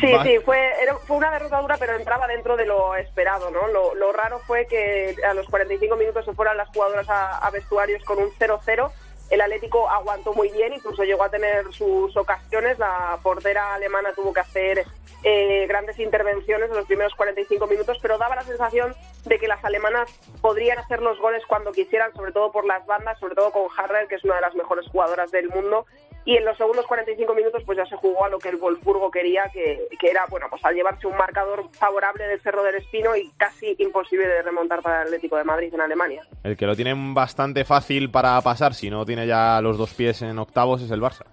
Sí, 0.00 0.06
sí, 0.22 0.38
fue, 0.42 0.58
fue 1.06 1.18
una 1.18 1.30
derrota 1.30 1.60
dura, 1.60 1.76
pero 1.76 1.94
entraba 1.94 2.26
dentro 2.26 2.56
de 2.56 2.64
lo 2.64 2.96
esperado, 2.96 3.50
¿no? 3.50 3.66
Lo, 3.68 4.12
raro 4.12 4.40
fue 4.46 4.66
que 4.66 5.14
a 5.28 5.34
los 5.34 5.46
45 5.48 5.94
minutos 5.96 6.24
se 6.24 6.32
fueran 6.32 6.56
las 6.56 6.70
jugadoras 6.70 7.06
a, 7.10 7.36
a 7.36 7.50
vestuarios 7.50 8.02
con 8.04 8.18
un 8.18 8.30
0-0 8.30 8.90
el 9.32 9.40
Atlético 9.40 9.88
aguantó 9.88 10.34
muy 10.34 10.50
bien, 10.50 10.74
incluso 10.74 11.04
llegó 11.04 11.24
a 11.24 11.30
tener 11.30 11.64
sus 11.72 12.14
ocasiones. 12.18 12.78
La 12.78 13.18
portera 13.22 13.72
alemana 13.72 14.12
tuvo 14.12 14.30
que 14.30 14.40
hacer 14.40 14.84
eh, 15.24 15.66
grandes 15.66 15.98
intervenciones 15.98 16.68
en 16.68 16.76
los 16.76 16.84
primeros 16.84 17.14
45 17.14 17.66
minutos, 17.66 17.96
pero 18.02 18.18
daba 18.18 18.36
la 18.36 18.42
sensación 18.42 18.94
de 19.24 19.38
que 19.38 19.48
las 19.48 19.64
alemanas 19.64 20.10
podrían 20.42 20.78
hacer 20.78 21.00
los 21.00 21.18
goles 21.18 21.42
cuando 21.48 21.72
quisieran, 21.72 22.12
sobre 22.14 22.32
todo 22.32 22.52
por 22.52 22.66
las 22.66 22.84
bandas, 22.84 23.18
sobre 23.20 23.34
todo 23.34 23.52
con 23.52 23.68
Harder, 23.74 24.06
que 24.06 24.16
es 24.16 24.24
una 24.24 24.34
de 24.34 24.42
las 24.42 24.54
mejores 24.54 24.86
jugadoras 24.88 25.30
del 25.30 25.48
mundo, 25.48 25.86
y 26.24 26.36
en 26.36 26.44
los 26.44 26.56
segundos 26.56 26.86
45 26.86 27.34
minutos 27.34 27.62
pues 27.64 27.78
ya 27.78 27.86
se 27.86 27.96
jugó 27.96 28.24
a 28.24 28.28
lo 28.28 28.38
que 28.38 28.48
el 28.48 28.56
Wolfsburgo 28.56 29.10
quería, 29.10 29.50
que, 29.52 29.88
era, 30.02 30.26
bueno, 30.28 30.46
pues 30.50 30.64
al 30.64 30.74
llevarse 30.74 31.06
un 31.06 31.16
marcador 31.16 31.68
favorable 31.72 32.26
del 32.26 32.40
Cerro 32.40 32.62
del 32.62 32.76
Espino 32.76 33.16
y 33.16 33.30
casi 33.36 33.74
imposible 33.78 34.26
de 34.26 34.42
remontar 34.42 34.82
para 34.82 35.02
el 35.02 35.06
Atlético 35.08 35.36
de 35.36 35.44
Madrid 35.44 35.72
en 35.74 35.80
Alemania. 35.80 36.22
El 36.44 36.56
que 36.56 36.66
lo 36.66 36.76
tiene 36.76 36.94
bastante 37.14 37.64
fácil 37.64 38.10
para 38.10 38.40
pasar, 38.40 38.74
si 38.74 38.90
no 38.90 39.04
tiene 39.04 39.26
ya 39.26 39.60
los 39.60 39.78
dos 39.78 39.94
pies 39.94 40.22
en 40.22 40.38
octavos, 40.38 40.82
es 40.82 40.90
el 40.90 41.00
Barça. 41.00 41.24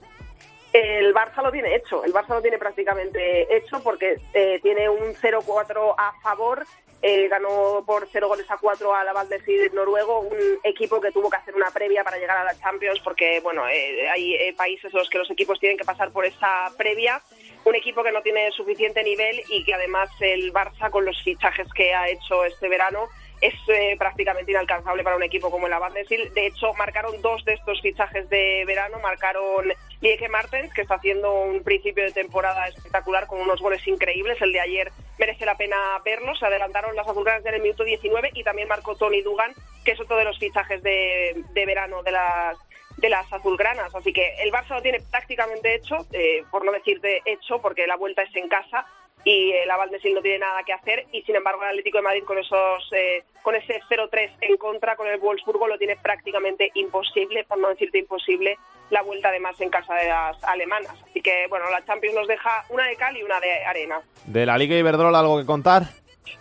El 0.79 1.13
Barça 1.13 1.43
lo 1.43 1.51
tiene 1.51 1.75
hecho, 1.75 2.05
el 2.05 2.13
Barça 2.13 2.29
lo 2.29 2.41
tiene 2.41 2.57
prácticamente 2.57 3.53
hecho 3.53 3.83
porque 3.83 4.17
eh, 4.33 4.59
tiene 4.63 4.87
un 4.87 5.13
0-4 5.13 5.93
a 5.97 6.13
favor, 6.21 6.65
eh, 7.01 7.27
ganó 7.27 7.83
por 7.85 8.07
0 8.09 8.29
goles 8.29 8.49
a 8.49 8.55
4 8.55 8.95
a 8.95 9.03
la 9.03 9.11
Valdecid 9.11 9.73
noruego, 9.73 10.21
un 10.21 10.37
equipo 10.63 11.01
que 11.01 11.11
tuvo 11.11 11.29
que 11.29 11.35
hacer 11.35 11.53
una 11.53 11.69
previa 11.71 12.05
para 12.05 12.17
llegar 12.17 12.37
a 12.37 12.45
la 12.45 12.57
Champions 12.57 13.01
porque 13.01 13.41
bueno 13.41 13.67
eh, 13.67 14.09
hay 14.09 14.53
países 14.53 14.93
en 14.93 14.99
los 14.99 15.09
que 15.09 15.17
los 15.17 15.29
equipos 15.29 15.59
tienen 15.59 15.77
que 15.77 15.83
pasar 15.83 16.13
por 16.13 16.25
esa 16.25 16.71
previa, 16.77 17.21
un 17.65 17.75
equipo 17.75 18.01
que 18.01 18.13
no 18.13 18.21
tiene 18.21 18.49
suficiente 18.51 19.03
nivel 19.03 19.41
y 19.49 19.65
que 19.65 19.73
además 19.73 20.09
el 20.21 20.53
Barça 20.53 20.89
con 20.89 21.03
los 21.03 21.21
fichajes 21.23 21.67
que 21.73 21.93
ha 21.93 22.07
hecho 22.07 22.45
este 22.45 22.69
verano 22.69 23.09
es 23.41 23.53
eh, 23.67 23.95
prácticamente 23.97 24.51
inalcanzable 24.51 25.03
para 25.03 25.15
un 25.15 25.23
equipo 25.23 25.49
como 25.49 25.67
el 25.67 25.73
Avandesil. 25.73 26.33
De 26.33 26.47
hecho, 26.47 26.73
marcaron 26.73 27.21
dos 27.21 27.43
de 27.45 27.53
estos 27.53 27.81
fichajes 27.81 28.29
de 28.29 28.63
verano. 28.65 28.99
Marcaron 28.99 29.71
Lieke 30.01 30.29
Martens, 30.29 30.73
que 30.73 30.81
está 30.81 30.95
haciendo 30.95 31.33
un 31.33 31.63
principio 31.63 32.03
de 32.03 32.11
temporada 32.11 32.67
espectacular 32.67 33.27
con 33.27 33.39
unos 33.39 33.61
goles 33.61 33.85
increíbles. 33.87 34.41
El 34.41 34.51
de 34.51 34.59
ayer 34.59 34.91
merece 35.17 35.45
la 35.45 35.55
pena 35.55 35.77
verlos. 36.03 36.39
Se 36.39 36.45
adelantaron 36.45 36.95
las 36.95 37.07
azulgranas 37.07 37.45
en 37.45 37.55
el 37.55 37.61
minuto 37.61 37.83
19 37.83 38.31
y 38.33 38.43
también 38.43 38.67
marcó 38.67 38.95
Tony 38.95 39.21
Dugan, 39.21 39.53
que 39.85 39.91
es 39.91 39.99
otro 39.99 40.17
de 40.17 40.25
los 40.25 40.37
fichajes 40.37 40.83
de, 40.83 41.43
de 41.53 41.65
verano 41.65 42.03
de 42.03 42.11
las 42.11 42.57
de 42.97 43.09
las 43.09 43.31
azulgranas. 43.31 43.93
Así 43.95 44.11
que 44.11 44.33
el 44.43 44.51
Barça 44.51 44.75
lo 44.75 44.81
tiene 44.81 44.99
prácticamente 45.09 45.75
hecho, 45.75 46.05
eh, 46.11 46.43
por 46.51 46.65
no 46.65 46.71
decir 46.71 46.99
de 46.99 47.21
hecho, 47.25 47.61
porque 47.61 47.87
la 47.87 47.95
vuelta 47.95 48.23
es 48.23 48.35
en 48.35 48.49
casa 48.49 48.85
y 49.23 49.51
el 49.51 49.69
Avaldesil 49.69 50.13
no 50.13 50.21
tiene 50.21 50.39
nada 50.39 50.63
que 50.63 50.73
hacer 50.73 51.05
y 51.11 51.21
sin 51.23 51.35
embargo 51.35 51.61
el 51.63 51.69
Atlético 51.69 51.97
de 51.97 52.03
Madrid 52.03 52.23
con 52.23 52.37
esos 52.37 52.89
eh, 52.93 53.23
con 53.41 53.55
ese 53.55 53.81
0-3 53.89 54.31
en 54.41 54.57
contra 54.57 54.95
con 54.95 55.07
el 55.07 55.19
Wolfsburgo 55.19 55.67
lo 55.67 55.77
tiene 55.77 55.95
prácticamente 55.97 56.71
imposible, 56.75 57.43
por 57.43 57.57
no 57.57 57.69
decirte 57.69 57.99
imposible, 57.99 58.57
la 58.89 59.01
vuelta 59.01 59.29
además 59.29 59.59
en 59.61 59.69
casa 59.69 59.93
de 59.95 60.07
las 60.07 60.43
alemanas. 60.43 60.93
Así 61.09 61.21
que 61.21 61.47
bueno, 61.47 61.69
la 61.69 61.83
Champions 61.85 62.15
nos 62.15 62.27
deja 62.27 62.65
una 62.69 62.85
de 62.85 62.95
cal 62.95 63.15
y 63.17 63.23
una 63.23 63.39
de 63.39 63.65
arena. 63.65 64.01
¿De 64.25 64.45
la 64.45 64.57
Liga 64.57 64.75
Iberdrola 64.75 65.19
algo 65.19 65.39
que 65.39 65.45
contar? 65.45 65.83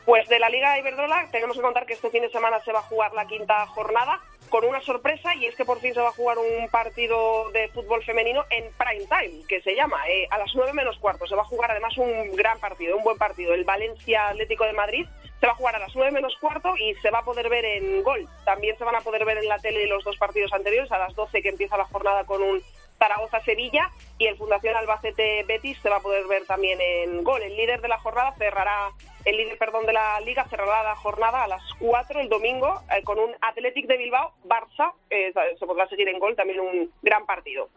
Pues 0.04 0.28
de 0.28 0.38
la 0.38 0.48
Liga 0.48 0.78
Iberdrola 0.78 1.28
tenemos 1.30 1.56
que 1.56 1.62
contar 1.62 1.86
que 1.86 1.94
este 1.94 2.10
fin 2.10 2.22
de 2.22 2.30
semana 2.30 2.60
se 2.60 2.72
va 2.72 2.80
a 2.80 2.82
jugar 2.82 3.12
la 3.12 3.26
quinta 3.26 3.66
jornada 3.66 4.20
con 4.48 4.64
una 4.64 4.80
sorpresa 4.80 5.34
y 5.34 5.46
es 5.46 5.54
que 5.54 5.64
por 5.64 5.80
fin 5.80 5.94
se 5.94 6.00
va 6.00 6.08
a 6.08 6.12
jugar 6.12 6.38
un 6.38 6.68
partido 6.68 7.50
de 7.50 7.68
fútbol 7.68 8.02
femenino 8.04 8.44
en 8.50 8.64
prime 8.72 9.06
time, 9.06 9.46
que 9.46 9.60
se 9.60 9.74
llama, 9.74 9.96
eh, 10.08 10.26
a 10.30 10.38
las 10.38 10.54
nueve 10.54 10.72
menos 10.72 10.98
cuarto. 10.98 11.26
Se 11.26 11.34
va 11.34 11.42
a 11.42 11.46
jugar 11.46 11.70
además 11.70 11.96
un 11.96 12.34
gran 12.34 12.58
partido, 12.58 12.96
un 12.96 13.04
buen 13.04 13.18
partido. 13.18 13.54
El 13.54 13.64
Valencia 13.64 14.28
Atlético 14.28 14.64
de 14.64 14.72
Madrid 14.72 15.06
se 15.40 15.46
va 15.46 15.52
a 15.52 15.56
jugar 15.56 15.76
a 15.76 15.78
las 15.78 15.94
nueve 15.94 16.10
menos 16.10 16.36
cuarto 16.40 16.76
y 16.76 16.94
se 16.96 17.10
va 17.10 17.20
a 17.20 17.24
poder 17.24 17.48
ver 17.48 17.64
en 17.64 18.02
gol. 18.02 18.26
También 18.44 18.76
se 18.76 18.84
van 18.84 18.96
a 18.96 19.00
poder 19.00 19.24
ver 19.24 19.38
en 19.38 19.48
la 19.48 19.58
tele 19.58 19.86
los 19.86 20.04
dos 20.04 20.16
partidos 20.16 20.52
anteriores, 20.52 20.90
a 20.90 20.98
las 20.98 21.14
doce 21.14 21.42
que 21.42 21.48
empieza 21.48 21.76
la 21.76 21.84
jornada 21.84 22.24
con 22.24 22.42
un 22.42 22.62
Zaragoza-Sevilla 22.98 23.90
y 24.18 24.26
el 24.26 24.36
Fundación 24.36 24.76
Albacete-Betis 24.76 25.80
se 25.80 25.88
va 25.88 25.96
a 25.96 26.00
poder 26.00 26.26
ver 26.26 26.44
también 26.46 26.80
en 26.80 27.22
gol. 27.24 27.42
El 27.42 27.56
líder 27.56 27.80
de 27.80 27.88
la 27.88 27.98
jornada 27.98 28.34
cerrará, 28.38 28.90
el 29.24 29.36
líder, 29.36 29.58
perdón, 29.58 29.86
de 29.86 29.92
la 29.92 30.20
liga 30.20 30.44
cerrará 30.48 30.82
la 30.82 30.96
jornada 30.96 31.44
a 31.44 31.48
las 31.48 31.62
4 31.78 32.20
el 32.20 32.28
domingo 32.28 32.82
eh, 32.90 33.02
con 33.04 33.18
un 33.18 33.34
Athletic 33.40 33.86
de 33.86 33.96
Bilbao-Barça. 33.96 34.92
Eh, 35.10 35.32
se 35.58 35.66
podrá 35.66 35.88
seguir 35.88 36.08
en 36.08 36.18
gol, 36.18 36.34
también 36.36 36.60
un 36.60 36.92
gran 37.02 37.24
partido. 37.26 37.68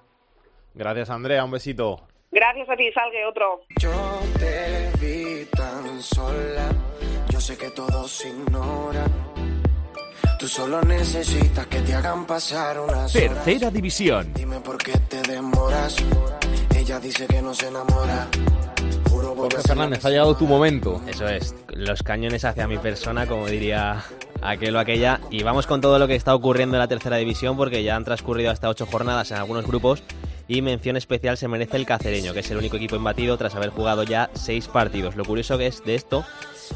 Gracias, 0.74 1.10
Andrea. 1.10 1.44
Un 1.44 1.52
besito. 1.52 2.02
Gracias 2.32 2.70
a 2.70 2.76
ti, 2.76 2.92
Salgue, 2.94 3.26
otro. 3.26 3.62
Yo 3.80 3.92
te 4.40 4.92
vi 5.00 5.46
tan 5.52 6.02
sola, 6.02 6.70
yo 7.30 7.42
sé 7.42 7.58
que 7.58 7.70
todo 7.72 8.08
se 8.08 8.30
ignora. 8.30 9.06
Tú 10.42 10.48
solo 10.48 10.82
necesitas 10.82 11.68
que 11.68 11.82
te 11.82 11.94
hagan 11.94 12.26
pasar 12.26 12.80
una 12.80 13.06
Tercera 13.06 13.70
división. 13.70 14.34
Dime 14.34 14.60
por 14.62 14.76
qué 14.76 14.94
te 15.08 15.22
demoras. 15.22 15.96
Ella 16.76 17.00
dice 17.00 17.28
que 17.28 17.44
no 17.44 17.54
se 17.54 17.68
enamora. 17.68 18.28
Juro 19.12 19.36
Jorge 19.36 19.62
Fernández, 19.62 20.04
ha 20.04 20.10
llegado 20.10 20.36
tu 20.36 20.48
momento. 20.48 21.00
Eso 21.06 21.28
es, 21.28 21.54
los 21.68 22.02
cañones 22.02 22.44
hacia 22.44 22.68
mi 22.68 22.80
persona, 22.80 23.28
como 23.28 23.46
diría 23.46 24.04
aquel 24.42 24.76
o 24.78 24.80
aquella. 24.80 25.22
Y 25.30 25.44
vamos 25.44 25.68
con 25.68 25.80
todo 25.80 26.00
lo 26.00 26.08
que 26.08 26.16
está 26.16 26.34
ocurriendo 26.34 26.76
en 26.76 26.80
la 26.80 26.88
tercera 26.88 27.18
división, 27.18 27.56
porque 27.56 27.84
ya 27.84 27.96
han 27.96 28.04
transcurrido 28.04 28.50
hasta 28.50 28.68
ocho 28.68 28.88
jornadas 28.88 29.30
en 29.30 29.38
algunos 29.38 29.68
grupos. 29.68 30.02
Y 30.48 30.64
mención 30.64 30.98
especial 30.98 31.38
se 31.38 31.48
merece 31.50 31.78
el 31.78 31.86
Cacereño, 31.86 32.34
que 32.34 32.40
es 32.40 32.50
el 32.50 32.58
único 32.58 32.78
equipo 32.78 32.96
imbatido 32.96 33.38
tras 33.38 33.54
haber 33.54 33.70
jugado 33.70 34.02
ya 34.02 34.32
seis 34.34 34.68
partidos. 34.68 35.16
Lo 35.16 35.24
curioso 35.24 35.60
que 35.60 35.68
es 35.68 35.84
de 35.84 35.94
esto 35.94 36.26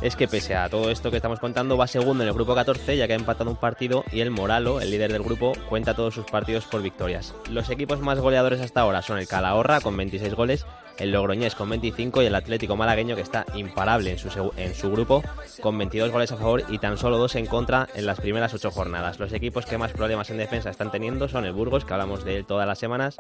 es 0.02 0.16
que 0.16 0.28
pese 0.28 0.56
a 0.56 0.70
todo 0.70 0.92
esto 0.92 1.12
que 1.12 1.18
estamos 1.18 1.40
contando, 1.40 1.78
va 1.78 1.88
segundo 1.88 2.24
en 2.24 2.30
el 2.30 2.36
grupo 2.36 2.56
14, 2.56 2.98
ya 2.98 3.08
que 3.08 3.14
ha 3.14 3.18
empatado 3.18 3.50
un 3.50 3.58
partido, 3.58 4.04
y 4.12 4.22
el 4.22 4.32
Moralo, 4.32 4.82
el 4.82 4.92
líder 4.92 5.12
del 5.12 5.24
grupo, 5.24 5.54
cuenta 5.70 5.96
todos 5.96 6.14
sus 6.14 6.26
partidos 6.26 6.66
por 6.66 6.82
victorias. 6.82 7.34
Los 7.50 7.70
equipos 7.70 8.00
más 8.00 8.20
goleadores 8.20 8.62
hasta 8.62 8.82
ahora 8.82 9.02
son 9.02 9.18
el 9.18 9.28
Calahorra, 9.28 9.82
con 9.82 9.96
26 9.98 10.34
goles, 10.34 10.66
el 10.98 11.12
Logroñés 11.12 11.56
con 11.56 11.70
25 11.70 12.22
y 12.22 12.26
el 12.26 12.36
Atlético 12.36 12.76
Malagueño, 12.76 13.16
que 13.16 13.22
está 13.22 13.46
imparable 13.56 14.12
en 14.12 14.18
su, 14.18 14.52
en 14.58 14.76
su 14.76 14.92
grupo, 14.92 15.24
con 15.62 15.78
22 15.78 16.12
goles 16.12 16.32
a 16.32 16.38
favor 16.38 16.64
y 16.70 16.80
tan 16.80 16.98
solo 16.98 17.18
dos 17.18 17.36
en 17.36 17.46
contra 17.46 17.88
en 17.96 18.06
las 18.06 18.20
primeras 18.20 18.54
ocho 18.54 18.72
jornadas. 18.72 19.20
Los 19.20 19.34
equipos 19.34 19.66
que 19.66 19.78
más 19.78 19.92
problemas 19.92 20.30
en 20.30 20.38
defensa 20.38 20.70
están 20.70 20.92
teniendo 20.92 21.28
son 21.28 21.46
el 21.46 21.54
Burgos, 21.54 21.86
que 21.86 21.94
hablamos 21.94 22.24
de 22.24 22.38
él 22.38 22.46
todas 22.46 22.68
las 22.68 22.80
semanas, 22.80 23.18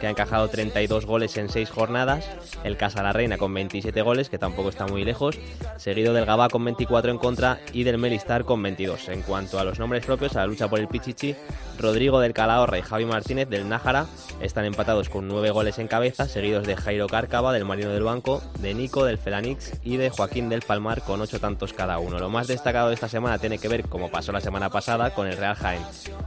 que 0.00 0.06
ha 0.06 0.10
encajado 0.10 0.48
32 0.48 1.06
goles 1.06 1.36
en 1.36 1.48
6 1.48 1.70
jornadas, 1.70 2.28
el 2.64 2.76
Casa 2.76 3.02
la 3.02 3.12
Reina 3.12 3.38
con 3.38 3.52
27 3.52 4.02
goles, 4.02 4.28
que 4.28 4.38
tampoco 4.38 4.68
está 4.68 4.86
muy 4.86 5.04
lejos, 5.04 5.38
seguido 5.76 6.12
del 6.12 6.26
Gabá 6.26 6.48
con 6.48 6.64
24 6.64 7.10
en 7.10 7.18
contra 7.18 7.60
y 7.72 7.84
del 7.84 7.98
Melistar 7.98 8.44
con 8.44 8.62
22. 8.62 9.08
En 9.08 9.22
cuanto 9.22 9.58
a 9.58 9.64
los 9.64 9.78
nombres 9.78 10.04
propios, 10.04 10.36
a 10.36 10.40
la 10.40 10.46
lucha 10.46 10.68
por 10.68 10.78
el 10.78 10.88
Pichichi, 10.88 11.34
Rodrigo 11.78 12.20
del 12.20 12.34
Calahorra 12.34 12.78
y 12.78 12.82
Javi 12.82 13.04
Martínez 13.06 13.48
del 13.48 13.68
Nájara 13.68 14.06
están 14.40 14.64
empatados 14.64 15.08
con 15.08 15.28
9 15.28 15.50
goles 15.50 15.78
en 15.78 15.88
cabeza, 15.88 16.28
seguidos 16.28 16.66
de 16.66 16.76
Jairo 16.76 17.06
Cárcava 17.10 17.52
del 17.52 17.64
Marino 17.64 17.90
del 17.90 18.04
Banco, 18.04 18.40
de 18.60 18.72
Nico 18.72 19.04
del 19.04 19.18
Felanix 19.18 19.72
y 19.82 19.96
de 19.96 20.10
Joaquín 20.10 20.48
del 20.48 20.62
Palmar 20.62 21.02
con 21.02 21.20
8 21.20 21.40
tantos 21.40 21.72
cada 21.72 21.98
uno. 21.98 22.18
Lo 22.18 22.30
más 22.30 22.46
destacado 22.46 22.88
de 22.88 22.94
esta 22.94 23.08
semana 23.08 23.38
tiene 23.38 23.58
que 23.58 23.68
ver, 23.68 23.88
como 23.88 24.10
pasó 24.10 24.30
la 24.30 24.40
semana 24.40 24.70
pasada, 24.70 25.12
con 25.12 25.26
el 25.26 25.36
Real 25.36 25.56
Jaén. 25.56 25.82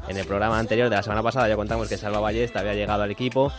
En 0.10 0.18
el 0.18 0.28
programa 0.28 0.60
anterior 0.60 0.90
de 0.90 0.98
la 0.98 1.04
semana 1.04 1.24
pasada 1.24 1.48
ya 1.48 1.56
contamos 1.56 1.88
que 1.88 1.98
Salva 1.98 2.20
Ballesta 2.20 2.60
había 2.60 2.74
llegado 2.74 3.04
al 3.04 3.12
equipo 3.12 3.52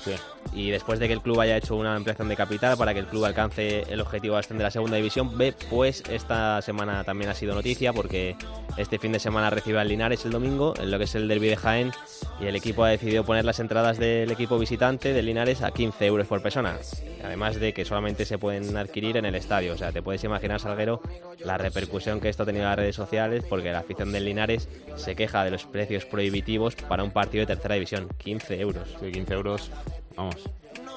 y 0.53 0.71
después 0.71 0.99
de 0.99 1.07
que 1.07 1.15
el 1.15 1.21
club 1.21 1.41
haya 1.41 1.57
hecho 1.57 1.77
una 1.77 1.95
ampliación 1.95 2.29
de 2.29 2.37
capital 2.37 2.77
para 2.77 2.93
que 2.93 3.01
el 3.01 3.07
club 3.07 3.25
alcance 3.25 3.83
el 3.89 4.01
objetivo 4.01 4.35
de 4.35 4.41
ascender 4.41 4.65
a 4.65 4.69
la 4.69 4.71
segunda 4.71 4.97
división 4.97 5.37
B, 5.37 5.55
pues 5.71 6.03
esta 6.11 6.61
semana 6.63 7.05
también 7.05 7.31
ha 7.31 7.35
sido 7.35 7.55
noticia 7.55 7.93
porque 7.93 8.37
este 8.77 8.99
fin 8.99 9.13
de 9.13 9.21
semana 9.21 9.51
recibe 9.51 9.79
al 9.79 9.89
Linares 9.89 10.25
el 10.25 10.33
domingo, 10.33 10.75
en 10.79 10.91
lo 10.91 10.99
que 10.99 11.05
es 11.05 11.15
el 11.15 11.29
derby 11.29 11.49
de 11.49 11.57
Jaén, 11.57 11.93
y 12.41 12.47
el 12.47 12.57
equipo 12.57 12.85
ha 12.85 12.89
decidido 12.89 13.25
poner 13.25 13.45
las 13.45 13.61
entradas 13.61 13.99
del 13.99 14.31
equipo 14.31 14.59
visitante 14.59 15.13
del 15.13 15.27
Linares 15.27 15.63
a 15.63 15.71
15 15.71 16.07
euros 16.07 16.27
por 16.27 16.43
persona. 16.43 16.77
Además 17.25 17.61
de 17.61 17.73
que 17.73 17.85
solamente 17.85 18.25
se 18.25 18.39
pueden 18.39 18.77
adquirir 18.77 19.17
en 19.17 19.25
el 19.25 19.35
estadio. 19.35 19.75
O 19.75 19.77
sea, 19.77 19.93
te 19.93 20.03
puedes 20.03 20.25
imaginar, 20.25 20.61
Salguero, 20.61 21.01
la 21.45 21.57
repercusión 21.57 22.21
que 22.21 22.29
esto 22.29 22.43
ha 22.43 22.47
tenido 22.47 22.65
en 22.65 22.71
las 22.71 22.79
redes 22.79 22.97
sociales 22.97 23.45
porque 23.49 23.73
la 23.73 23.79
afición 23.79 24.13
del 24.13 24.25
Linares 24.25 24.69
se 24.97 25.15
queja 25.15 25.45
de 25.45 25.51
los 25.51 25.65
precios 25.65 26.05
prohibitivos 26.05 26.75
para 26.75 27.05
un 27.05 27.13
partido 27.13 27.43
de 27.43 27.55
tercera 27.55 27.77
división. 27.77 28.09
15 28.19 28.61
euros. 28.61 28.89
Sí, 29.01 29.13
15 29.13 29.35
euros, 29.35 29.71
vamos. 30.17 30.37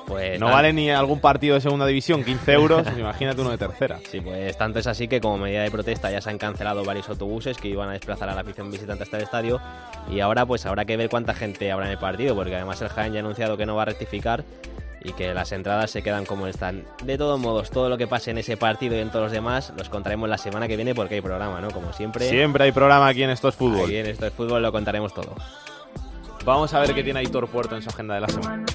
Pues 0.07 0.39
no 0.39 0.45
nada. 0.45 0.56
vale 0.56 0.73
ni 0.73 0.89
algún 0.89 1.19
partido 1.19 1.56
de 1.56 1.61
segunda 1.61 1.85
división, 1.85 2.23
15 2.23 2.53
euros, 2.53 2.88
imagínate 2.98 3.41
uno 3.41 3.52
de 3.52 3.57
tercera. 3.57 3.99
Sí, 4.10 4.22
pues 4.22 4.57
tanto 4.57 4.80
es 4.80 4.88
así 4.88 5.10
que 5.10 5.19
como 5.19 5.38
medida 5.38 5.64
de 5.64 5.72
protesta 5.72 6.10
ya 6.10 6.22
se 6.22 6.30
han 6.30 6.38
cancelado 6.38 6.85
varios 6.85 7.10
autobuses 7.10 7.57
que 7.57 7.68
iban 7.68 7.89
a 7.89 7.94
desplazar 7.94 8.30
a 8.30 8.35
la 8.35 8.41
afición 8.41 8.72
visitante 8.72 9.03
hasta 9.03 9.18
el 9.18 9.23
estadio 9.23 9.60
y 10.10 10.22
ahora 10.22 10.45
pues 10.45 10.65
habrá 10.65 10.85
que 10.85 10.95
ver 10.95 11.10
cuánta 11.10 11.34
gente 11.34 11.72
habrá 11.72 11.88
en 11.88 11.91
el 11.91 11.98
partido 11.98 12.35
porque 12.35 12.56
además 12.56 12.81
el 12.81 12.88
Jaén 12.88 13.11
ya 13.11 13.19
ha 13.19 13.23
anunciado 13.23 13.57
que 13.57 13.65
no 13.65 13.76
va 13.76 13.81
a 13.81 13.85
rectificar 13.85 14.45
y 15.03 15.14
que 15.14 15.34
las 15.34 15.52
entradas 15.52 15.91
se 15.91 16.02
quedan 16.02 16.26
como 16.26 16.48
están. 16.48 16.85
De 17.03 17.18
todos 17.18 17.39
modos, 17.39 17.69
todo 17.69 17.89
lo 17.89 17.98
que 17.98 18.07
pase 18.07 18.31
en 18.31 18.38
ese 18.38 18.56
partido 18.57 18.95
y 18.95 18.99
en 18.99 19.10
todos 19.10 19.26
los 19.26 19.31
demás 19.31 19.73
los 19.77 19.89
contaremos 19.89 20.30
la 20.30 20.38
semana 20.38 20.68
que 20.68 20.76
viene 20.76 20.95
porque 20.95 21.15
hay 21.15 21.22
programa, 21.22 21.61
¿no? 21.61 21.72
Como 21.72 21.91
siempre. 21.94 22.30
Siempre 22.30 22.64
hay 22.64 22.72
programa 22.72 23.07
aquí 23.07 23.23
en 23.23 23.30
Esto 23.30 23.49
es 23.49 23.56
Fútbol. 23.56 23.85
Aquí 23.85 23.98
en 23.98 24.07
Esto 24.07 24.26
es 24.26 24.34
Fútbol 24.34 24.61
lo 24.61 24.72
contaremos 24.72 25.14
todo. 25.14 25.35
Vamos 26.45 26.73
a 26.73 26.80
ver 26.80 26.94
qué 26.94 27.03
tiene 27.03 27.19
Aitor 27.19 27.48
Puerto 27.49 27.76
en 27.76 27.81
su 27.81 27.89
agenda 27.89 28.15
de 28.15 28.22
la 28.22 28.30
semana. 28.30 28.65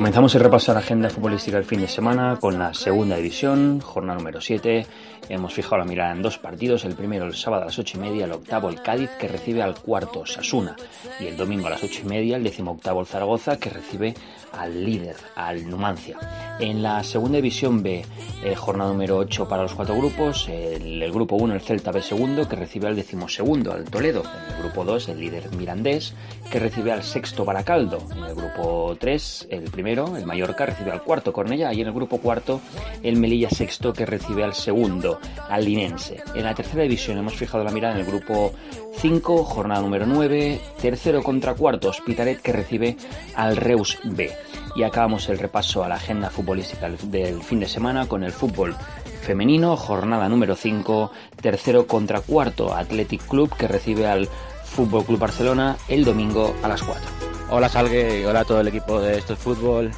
Comenzamos 0.00 0.34
el 0.34 0.40
repaso 0.40 0.70
a 0.70 0.74
la 0.76 0.80
agenda 0.80 1.10
futbolística 1.10 1.58
del 1.58 1.66
fin 1.66 1.82
de 1.82 1.86
semana 1.86 2.38
con 2.40 2.58
la 2.58 2.72
segunda 2.72 3.16
división, 3.16 3.80
jornada 3.80 4.18
número 4.18 4.40
7. 4.40 4.86
Hemos 5.28 5.52
fijado 5.52 5.76
la 5.76 5.84
mirada 5.84 6.12
en 6.12 6.22
dos 6.22 6.38
partidos, 6.38 6.86
el 6.86 6.94
primero 6.94 7.26
el 7.26 7.34
sábado 7.34 7.64
a 7.64 7.66
las 7.66 7.78
8 7.78 7.98
y 7.98 8.00
media, 8.00 8.24
el 8.24 8.32
octavo 8.32 8.70
el 8.70 8.80
Cádiz 8.80 9.10
que 9.18 9.28
recibe 9.28 9.62
al 9.62 9.74
cuarto 9.74 10.24
Sasuna 10.24 10.74
y 11.20 11.26
el 11.26 11.36
domingo 11.36 11.66
a 11.66 11.70
las 11.70 11.84
8 11.84 12.00
y 12.04 12.08
media 12.08 12.38
el 12.38 12.44
décimo 12.44 12.72
octavo 12.72 13.02
el 13.02 13.06
Zaragoza 13.06 13.58
que 13.58 13.68
recibe 13.68 14.14
al 14.52 14.84
líder, 14.84 15.16
al 15.36 15.68
Numancia. 15.68 16.16
En 16.58 16.82
la 16.82 17.04
segunda 17.04 17.36
división 17.36 17.82
B, 17.82 18.04
eh, 18.42 18.54
jornada 18.56 18.90
número 18.90 19.18
8 19.18 19.48
para 19.48 19.62
los 19.62 19.74
cuatro 19.74 19.96
grupos, 19.96 20.48
el, 20.48 21.02
el 21.02 21.12
grupo 21.12 21.36
1 21.36 21.54
el 21.54 21.60
Celta 21.60 21.92
B 21.92 22.02
segundo 22.02 22.48
que 22.48 22.56
recibe 22.56 22.88
al 22.88 22.96
decimosegundo 22.96 23.72
al 23.72 23.84
Toledo, 23.84 24.22
en 24.24 24.54
el 24.54 24.62
grupo 24.62 24.84
2 24.84 25.10
el 25.10 25.20
líder 25.20 25.54
Mirandés 25.54 26.14
que 26.50 26.58
recibe 26.58 26.90
al 26.90 27.02
sexto 27.02 27.44
Baracaldo, 27.44 27.98
en 28.10 28.24
el 28.24 28.34
grupo 28.34 28.96
3 28.98 29.48
el 29.50 29.70
el 29.90 30.26
Mallorca, 30.26 30.66
recibe 30.66 30.92
al 30.92 31.02
cuarto 31.02 31.32
Cornella 31.32 31.72
y 31.72 31.80
en 31.80 31.88
el 31.88 31.92
grupo 31.92 32.18
cuarto 32.18 32.60
el 33.02 33.16
Melilla 33.16 33.50
sexto 33.50 33.92
que 33.92 34.06
recibe 34.06 34.44
al 34.44 34.54
segundo, 34.54 35.18
al 35.48 35.64
Linense. 35.64 36.22
En 36.34 36.44
la 36.44 36.54
tercera 36.54 36.82
división 36.82 37.18
hemos 37.18 37.34
fijado 37.34 37.64
la 37.64 37.72
mirada 37.72 37.94
en 37.94 38.00
el 38.00 38.06
grupo 38.06 38.52
5, 38.98 39.44
jornada 39.44 39.80
número 39.80 40.06
9, 40.06 40.60
tercero 40.80 41.22
contra 41.22 41.54
cuarto 41.54 41.88
Hospitalet 41.88 42.40
que 42.40 42.52
recibe 42.52 42.96
al 43.34 43.56
Reus 43.56 43.98
B. 44.04 44.30
Y 44.76 44.84
acabamos 44.84 45.28
el 45.28 45.38
repaso 45.38 45.82
a 45.82 45.88
la 45.88 45.96
agenda 45.96 46.30
futbolística 46.30 46.88
del 46.88 47.42
fin 47.42 47.60
de 47.60 47.66
semana 47.66 48.06
con 48.06 48.22
el 48.22 48.32
fútbol 48.32 48.76
femenino, 49.20 49.76
jornada 49.76 50.28
número 50.28 50.56
5, 50.56 51.10
tercero 51.40 51.86
contra 51.86 52.20
cuarto 52.20 52.74
Athletic 52.74 53.26
Club 53.26 53.54
que 53.56 53.68
recibe 53.68 54.06
al 54.06 54.28
Fútbol 54.64 55.04
Club 55.04 55.18
Barcelona 55.18 55.76
el 55.88 56.04
domingo 56.04 56.54
a 56.62 56.68
las 56.68 56.82
4. 56.82 57.39
Hola 57.52 57.68
Salgue 57.68 58.20
y 58.20 58.24
hola 58.24 58.40
a 58.40 58.44
todo 58.44 58.60
el 58.60 58.68
equipo 58.68 59.00
de 59.00 59.18
Esto 59.18 59.32
es 59.32 59.38
Fútbol. 59.40 59.90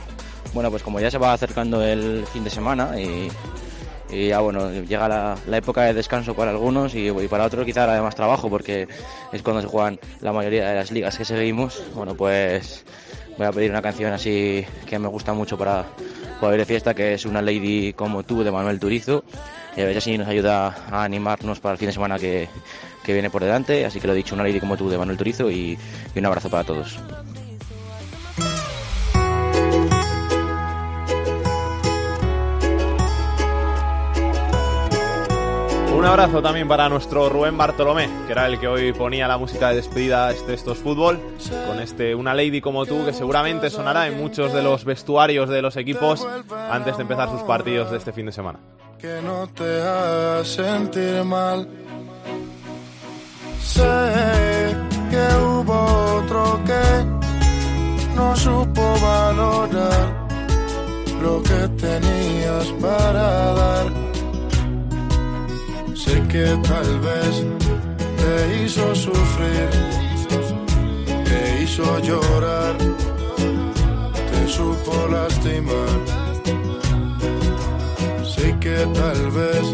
Bueno, 0.55 0.71
pues 0.71 0.83
como 0.83 1.01
ya 1.01 1.11
se 1.11 1.19
va 1.19 1.35
acercando 1.35 1.85
el 1.85 2.25
fin 2.33 2.43
de 2.45 2.49
semana 2.49 2.99
y, 2.99 3.29
ya 4.29 4.41
bueno, 4.41 4.71
llega 4.71 5.07
la, 5.07 5.59
época 5.59 5.83
de 5.83 5.93
descanso 5.93 6.35
para 6.35 6.51
algunos 6.51 6.95
y, 6.95 7.11
para 7.29 7.45
otros 7.45 7.67
quizá 7.67 7.85
hará 7.85 8.01
más 8.01 8.15
trabajo 8.15 8.49
porque 8.49 8.89
es 9.33 9.43
cuando 9.43 9.61
se 9.61 9.69
juegan 9.69 10.01
la 10.23 10.33
mayoría 10.33 10.71
de 10.71 10.77
las 10.77 10.91
ligas 10.91 11.19
que 11.19 11.27
seguimos. 11.27 11.83
Bueno, 11.95 12.15
pues 12.15 12.87
voy 13.37 13.47
a 13.47 13.53
pedir 13.53 13.71
una 13.71 13.83
canción 13.83 14.15
así 14.15 14.65
que 14.87 14.99
me 14.99 15.09
gusta 15.09 15.35
mucho 15.35 15.59
para 15.59 15.85
poder 16.41 16.59
de 16.59 16.65
fiesta, 16.65 16.95
que 16.95 17.13
es 17.13 17.27
Una 17.27 17.43
Lady 17.43 17.93
como 17.93 18.23
tú 18.23 18.43
de 18.43 18.51
Manuel 18.51 18.81
Turizo. 18.81 19.25
Y 19.77 19.83
a 19.83 19.85
ver 19.85 20.01
si 20.01 20.17
nos 20.17 20.27
ayuda 20.27 20.75
a 20.91 21.05
animarnos 21.05 21.61
para 21.61 21.75
el 21.75 21.79
fin 21.79 21.89
de 21.89 21.93
semana 21.93 22.19
que, 22.19 22.49
que 23.05 23.13
viene 23.13 23.29
por 23.29 23.43
delante. 23.43 23.85
Así 23.85 24.01
que 24.01 24.07
lo 24.07 24.15
he 24.15 24.17
dicho, 24.17 24.35
Una 24.35 24.45
Lady 24.45 24.59
como 24.59 24.79
tú 24.79 24.89
de 24.89 24.97
Manuel 24.97 25.19
Turizo 25.19 25.51
y 25.51 25.79
un 26.17 26.25
abrazo 26.25 26.49
para 26.49 26.65
todos. 26.65 26.99
Un 36.03 36.09
abrazo 36.09 36.43
también 36.43 36.67
para 36.67 36.89
nuestro 36.89 37.29
Rubén 37.29 37.57
Bartolomé, 37.57 38.11
que 38.27 38.33
era 38.33 38.49
el 38.49 38.59
que 38.59 38.67
hoy 38.67 38.93
ponía 38.93 39.29
la 39.29 39.39
música 39.39 39.69
de 39.69 39.77
despedida 39.77 40.27
a 40.27 40.33
este 40.33 40.53
Estos 40.53 40.79
Fútbol, 40.79 41.21
con 41.69 41.79
este 41.79 42.17
Una 42.17 42.35
Lady 42.35 42.61
como 42.61 42.85
tú, 42.87 43.05
que 43.05 43.13
seguramente 43.13 43.71
sonará 43.71 44.09
en 44.09 44.19
muchos 44.19 44.53
de 44.53 44.65
los 44.65 44.85
vestuarios 44.85 45.49
de 45.49 45.63
los 45.63 45.77
equipos 45.77 46.27
antes 46.69 46.97
de 46.97 47.03
empezar 47.03 47.31
sus 47.31 47.43
partidos 47.43 47.93
de 47.93 47.99
este 47.99 48.13
fin 48.13 48.27
de 48.27 48.33
semana. 48.33 48.59
que 48.99 49.21
no 49.23 49.47
te 49.47 49.63
haga 49.81 50.45
sentir 50.45 51.23
mal. 51.23 51.69
Sé 53.61 53.81
que 55.09 55.37
hubo 55.41 56.19
otro 56.19 56.61
que 56.65 58.17
no 58.17 58.35
supo 58.35 58.95
valorar 59.01 60.27
lo 61.23 61.41
que 61.45 61.69
tenías 61.81 62.67
para 62.81 63.53
dar. 63.55 64.12
Sé 66.05 66.21
que 66.29 66.45
tal 66.69 66.99
vez 66.99 67.35
te 68.21 68.65
hizo 68.65 68.93
sufrir, 68.93 69.71
te 71.25 71.63
hizo 71.63 71.99
llorar, 72.01 72.77
te 74.31 74.49
supo 74.49 75.07
lastimar. 75.13 75.99
Sé 78.25 78.57
que 78.59 78.79
tal 78.99 79.31
vez 79.31 79.65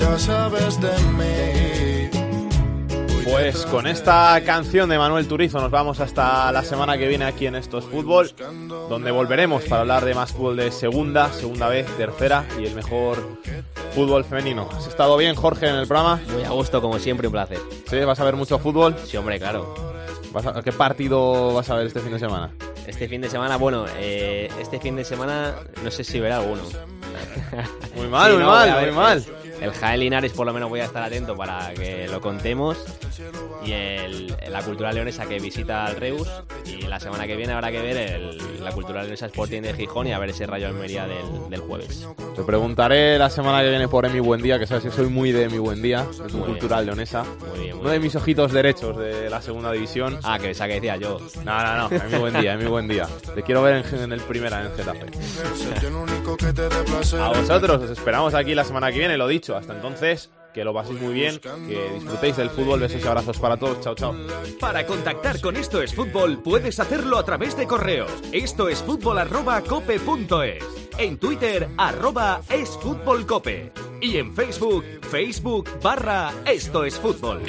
ya 0.00 0.18
sabes 0.18 0.80
de 0.80 0.94
mí. 1.18 1.83
Pues 3.24 3.64
con 3.66 3.86
esta 3.86 4.40
canción 4.44 4.88
de 4.90 4.98
Manuel 4.98 5.26
Turizo 5.26 5.58
nos 5.58 5.70
vamos 5.70 5.98
hasta 6.00 6.52
la 6.52 6.62
semana 6.62 6.98
que 6.98 7.08
viene 7.08 7.24
aquí 7.24 7.46
en 7.46 7.54
Estos 7.54 7.84
Fútbol, 7.86 8.30
donde 8.88 9.10
volveremos 9.10 9.64
para 9.64 9.80
hablar 9.80 10.04
de 10.04 10.14
más 10.14 10.32
fútbol 10.32 10.56
de 10.56 10.70
segunda, 10.70 11.32
segunda 11.32 11.68
vez, 11.68 11.86
tercera 11.96 12.44
y 12.60 12.66
el 12.66 12.74
mejor 12.74 13.18
fútbol 13.94 14.24
femenino. 14.24 14.68
¿Has 14.76 14.86
estado 14.88 15.16
bien, 15.16 15.34
Jorge, 15.36 15.68
en 15.68 15.76
el 15.76 15.86
programa? 15.86 16.20
Muy 16.32 16.44
a 16.44 16.50
gusto, 16.50 16.82
como 16.82 16.98
siempre, 16.98 17.26
un 17.26 17.32
placer. 17.32 17.58
¿Sí? 17.88 17.98
¿Vas 18.00 18.20
a 18.20 18.24
ver 18.24 18.36
mucho 18.36 18.58
fútbol? 18.58 18.94
Sí, 19.06 19.16
hombre, 19.16 19.38
claro. 19.38 19.74
¿Vas 20.32 20.46
a- 20.46 20.62
¿Qué 20.62 20.72
partido 20.72 21.54
vas 21.54 21.70
a 21.70 21.76
ver 21.76 21.86
este 21.86 22.00
fin 22.00 22.12
de 22.12 22.18
semana? 22.18 22.50
Este 22.86 23.08
fin 23.08 23.22
de 23.22 23.30
semana, 23.30 23.56
bueno, 23.56 23.86
eh, 23.96 24.50
este 24.60 24.78
fin 24.78 24.96
de 24.96 25.04
semana 25.04 25.54
no 25.82 25.90
sé 25.90 26.04
si 26.04 26.20
verá 26.20 26.38
alguno. 26.38 26.62
Muy 27.96 28.08
mal, 28.08 28.32
muy 28.36 28.44
mal, 28.44 28.80
muy 28.84 28.90
mal. 28.94 29.24
El 29.64 29.72
Jaén 29.72 30.00
Linares 30.00 30.32
por 30.32 30.46
lo 30.46 30.52
menos 30.52 30.68
voy 30.68 30.80
a 30.80 30.84
estar 30.84 31.02
atento 31.02 31.34
para 31.36 31.72
que 31.74 32.06
lo 32.08 32.20
contemos. 32.20 32.76
Y 33.64 33.72
el, 33.72 34.36
la 34.50 34.62
Cultura 34.62 34.92
Leonesa 34.92 35.26
que 35.26 35.38
visita 35.40 35.86
al 35.86 35.96
Reus. 35.96 36.28
Y 36.66 36.82
la 36.82 37.00
semana 37.00 37.26
que 37.26 37.34
viene 37.36 37.52
habrá 37.54 37.70
que 37.70 37.80
ver 37.80 37.96
el- 37.96 38.62
la 38.64 38.72
Cultura 38.72 39.00
Leonesa 39.02 39.26
Sporting 39.26 39.60
de 39.62 39.74
Gijón 39.74 40.06
y 40.06 40.12
a 40.12 40.18
ver 40.18 40.30
ese 40.30 40.46
Rayo 40.46 40.68
Almería 40.68 41.06
del, 41.06 41.50
del 41.50 41.60
jueves. 41.60 42.06
Te 42.34 42.42
preguntaré 42.42 43.18
la 43.18 43.28
semana 43.30 43.62
que 43.62 43.68
viene 43.70 43.88
por 43.88 44.04
Emi 44.06 44.20
Buendía, 44.20 44.58
que 44.58 44.66
sabes 44.66 44.84
que 44.84 44.90
soy 44.90 45.08
muy 45.08 45.32
de 45.32 45.44
Emi 45.44 45.58
Buendía, 45.58 46.02
de 46.04 46.28
tu 46.28 46.38
Muy 46.38 46.48
cultural 46.48 46.86
leonesa. 46.86 47.24
Muy 47.50 47.60
bien, 47.64 47.76
muy 47.76 47.82
Uno 47.84 47.90
de 47.90 48.00
mis 48.00 48.14
ojitos 48.16 48.52
derechos 48.52 48.96
de 48.98 49.28
la 49.30 49.40
segunda 49.42 49.70
división. 49.72 50.18
Ah, 50.22 50.38
que 50.38 50.50
esa 50.50 50.66
que 50.66 50.74
decía 50.74 50.96
yo. 50.96 51.18
No, 51.44 51.62
no, 51.62 51.88
no, 51.88 51.96
Emi 51.96 52.18
Buendía, 52.18 52.52
Emi 52.54 52.64
Buendía. 52.66 53.06
Te 53.34 53.42
quiero 53.42 53.62
ver 53.62 53.84
en, 53.86 54.00
en 54.00 54.12
el 54.12 54.20
primera 54.20 54.62
en 54.64 54.74
Getafe. 54.74 55.06
A 57.20 57.28
vosotros, 57.28 57.82
os 57.82 57.90
esperamos 57.90 58.34
aquí 58.34 58.54
la 58.54 58.64
semana 58.64 58.90
que 58.90 58.98
viene, 58.98 59.16
lo 59.16 59.26
dicho. 59.28 59.53
Hasta 59.56 59.74
entonces, 59.74 60.30
que 60.52 60.64
lo 60.64 60.72
paséis 60.72 61.00
muy 61.00 61.14
bien, 61.14 61.38
que 61.40 61.90
disfrutéis 61.94 62.36
del 62.36 62.50
fútbol. 62.50 62.80
Besos 62.80 63.04
y 63.04 63.06
abrazos 63.06 63.38
para 63.38 63.56
todos. 63.56 63.80
Chao, 63.80 63.94
chao. 63.94 64.14
Para 64.60 64.86
contactar 64.86 65.40
con 65.40 65.56
Esto 65.56 65.82
es 65.82 65.94
Fútbol 65.94 66.42
puedes 66.42 66.80
hacerlo 66.80 67.18
a 67.18 67.24
través 67.24 67.56
de 67.56 67.66
correos. 67.66 68.10
Esto 68.32 68.68
es 68.68 68.82
fútbol 68.82 69.18
arroba 69.18 69.60
cope 69.62 69.98
punto 70.00 70.42
es. 70.42 70.64
En 70.98 71.18
Twitter 71.18 71.68
arroba 71.76 72.40
es 72.48 72.70
fútbol 72.70 73.26
cope. 73.26 73.72
Y 74.00 74.18
en 74.18 74.34
Facebook, 74.34 74.84
Facebook 75.10 75.68
barra 75.82 76.32
Esto 76.44 76.84
es 76.84 76.98
Fútbol. 76.98 77.42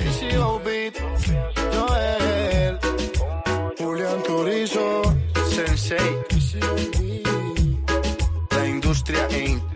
Julián 3.78 4.24
Turizo, 4.24 5.02
Sensei, 5.50 5.98
la 8.52 8.68
industria 8.68 9.28
Inc. 9.38 9.75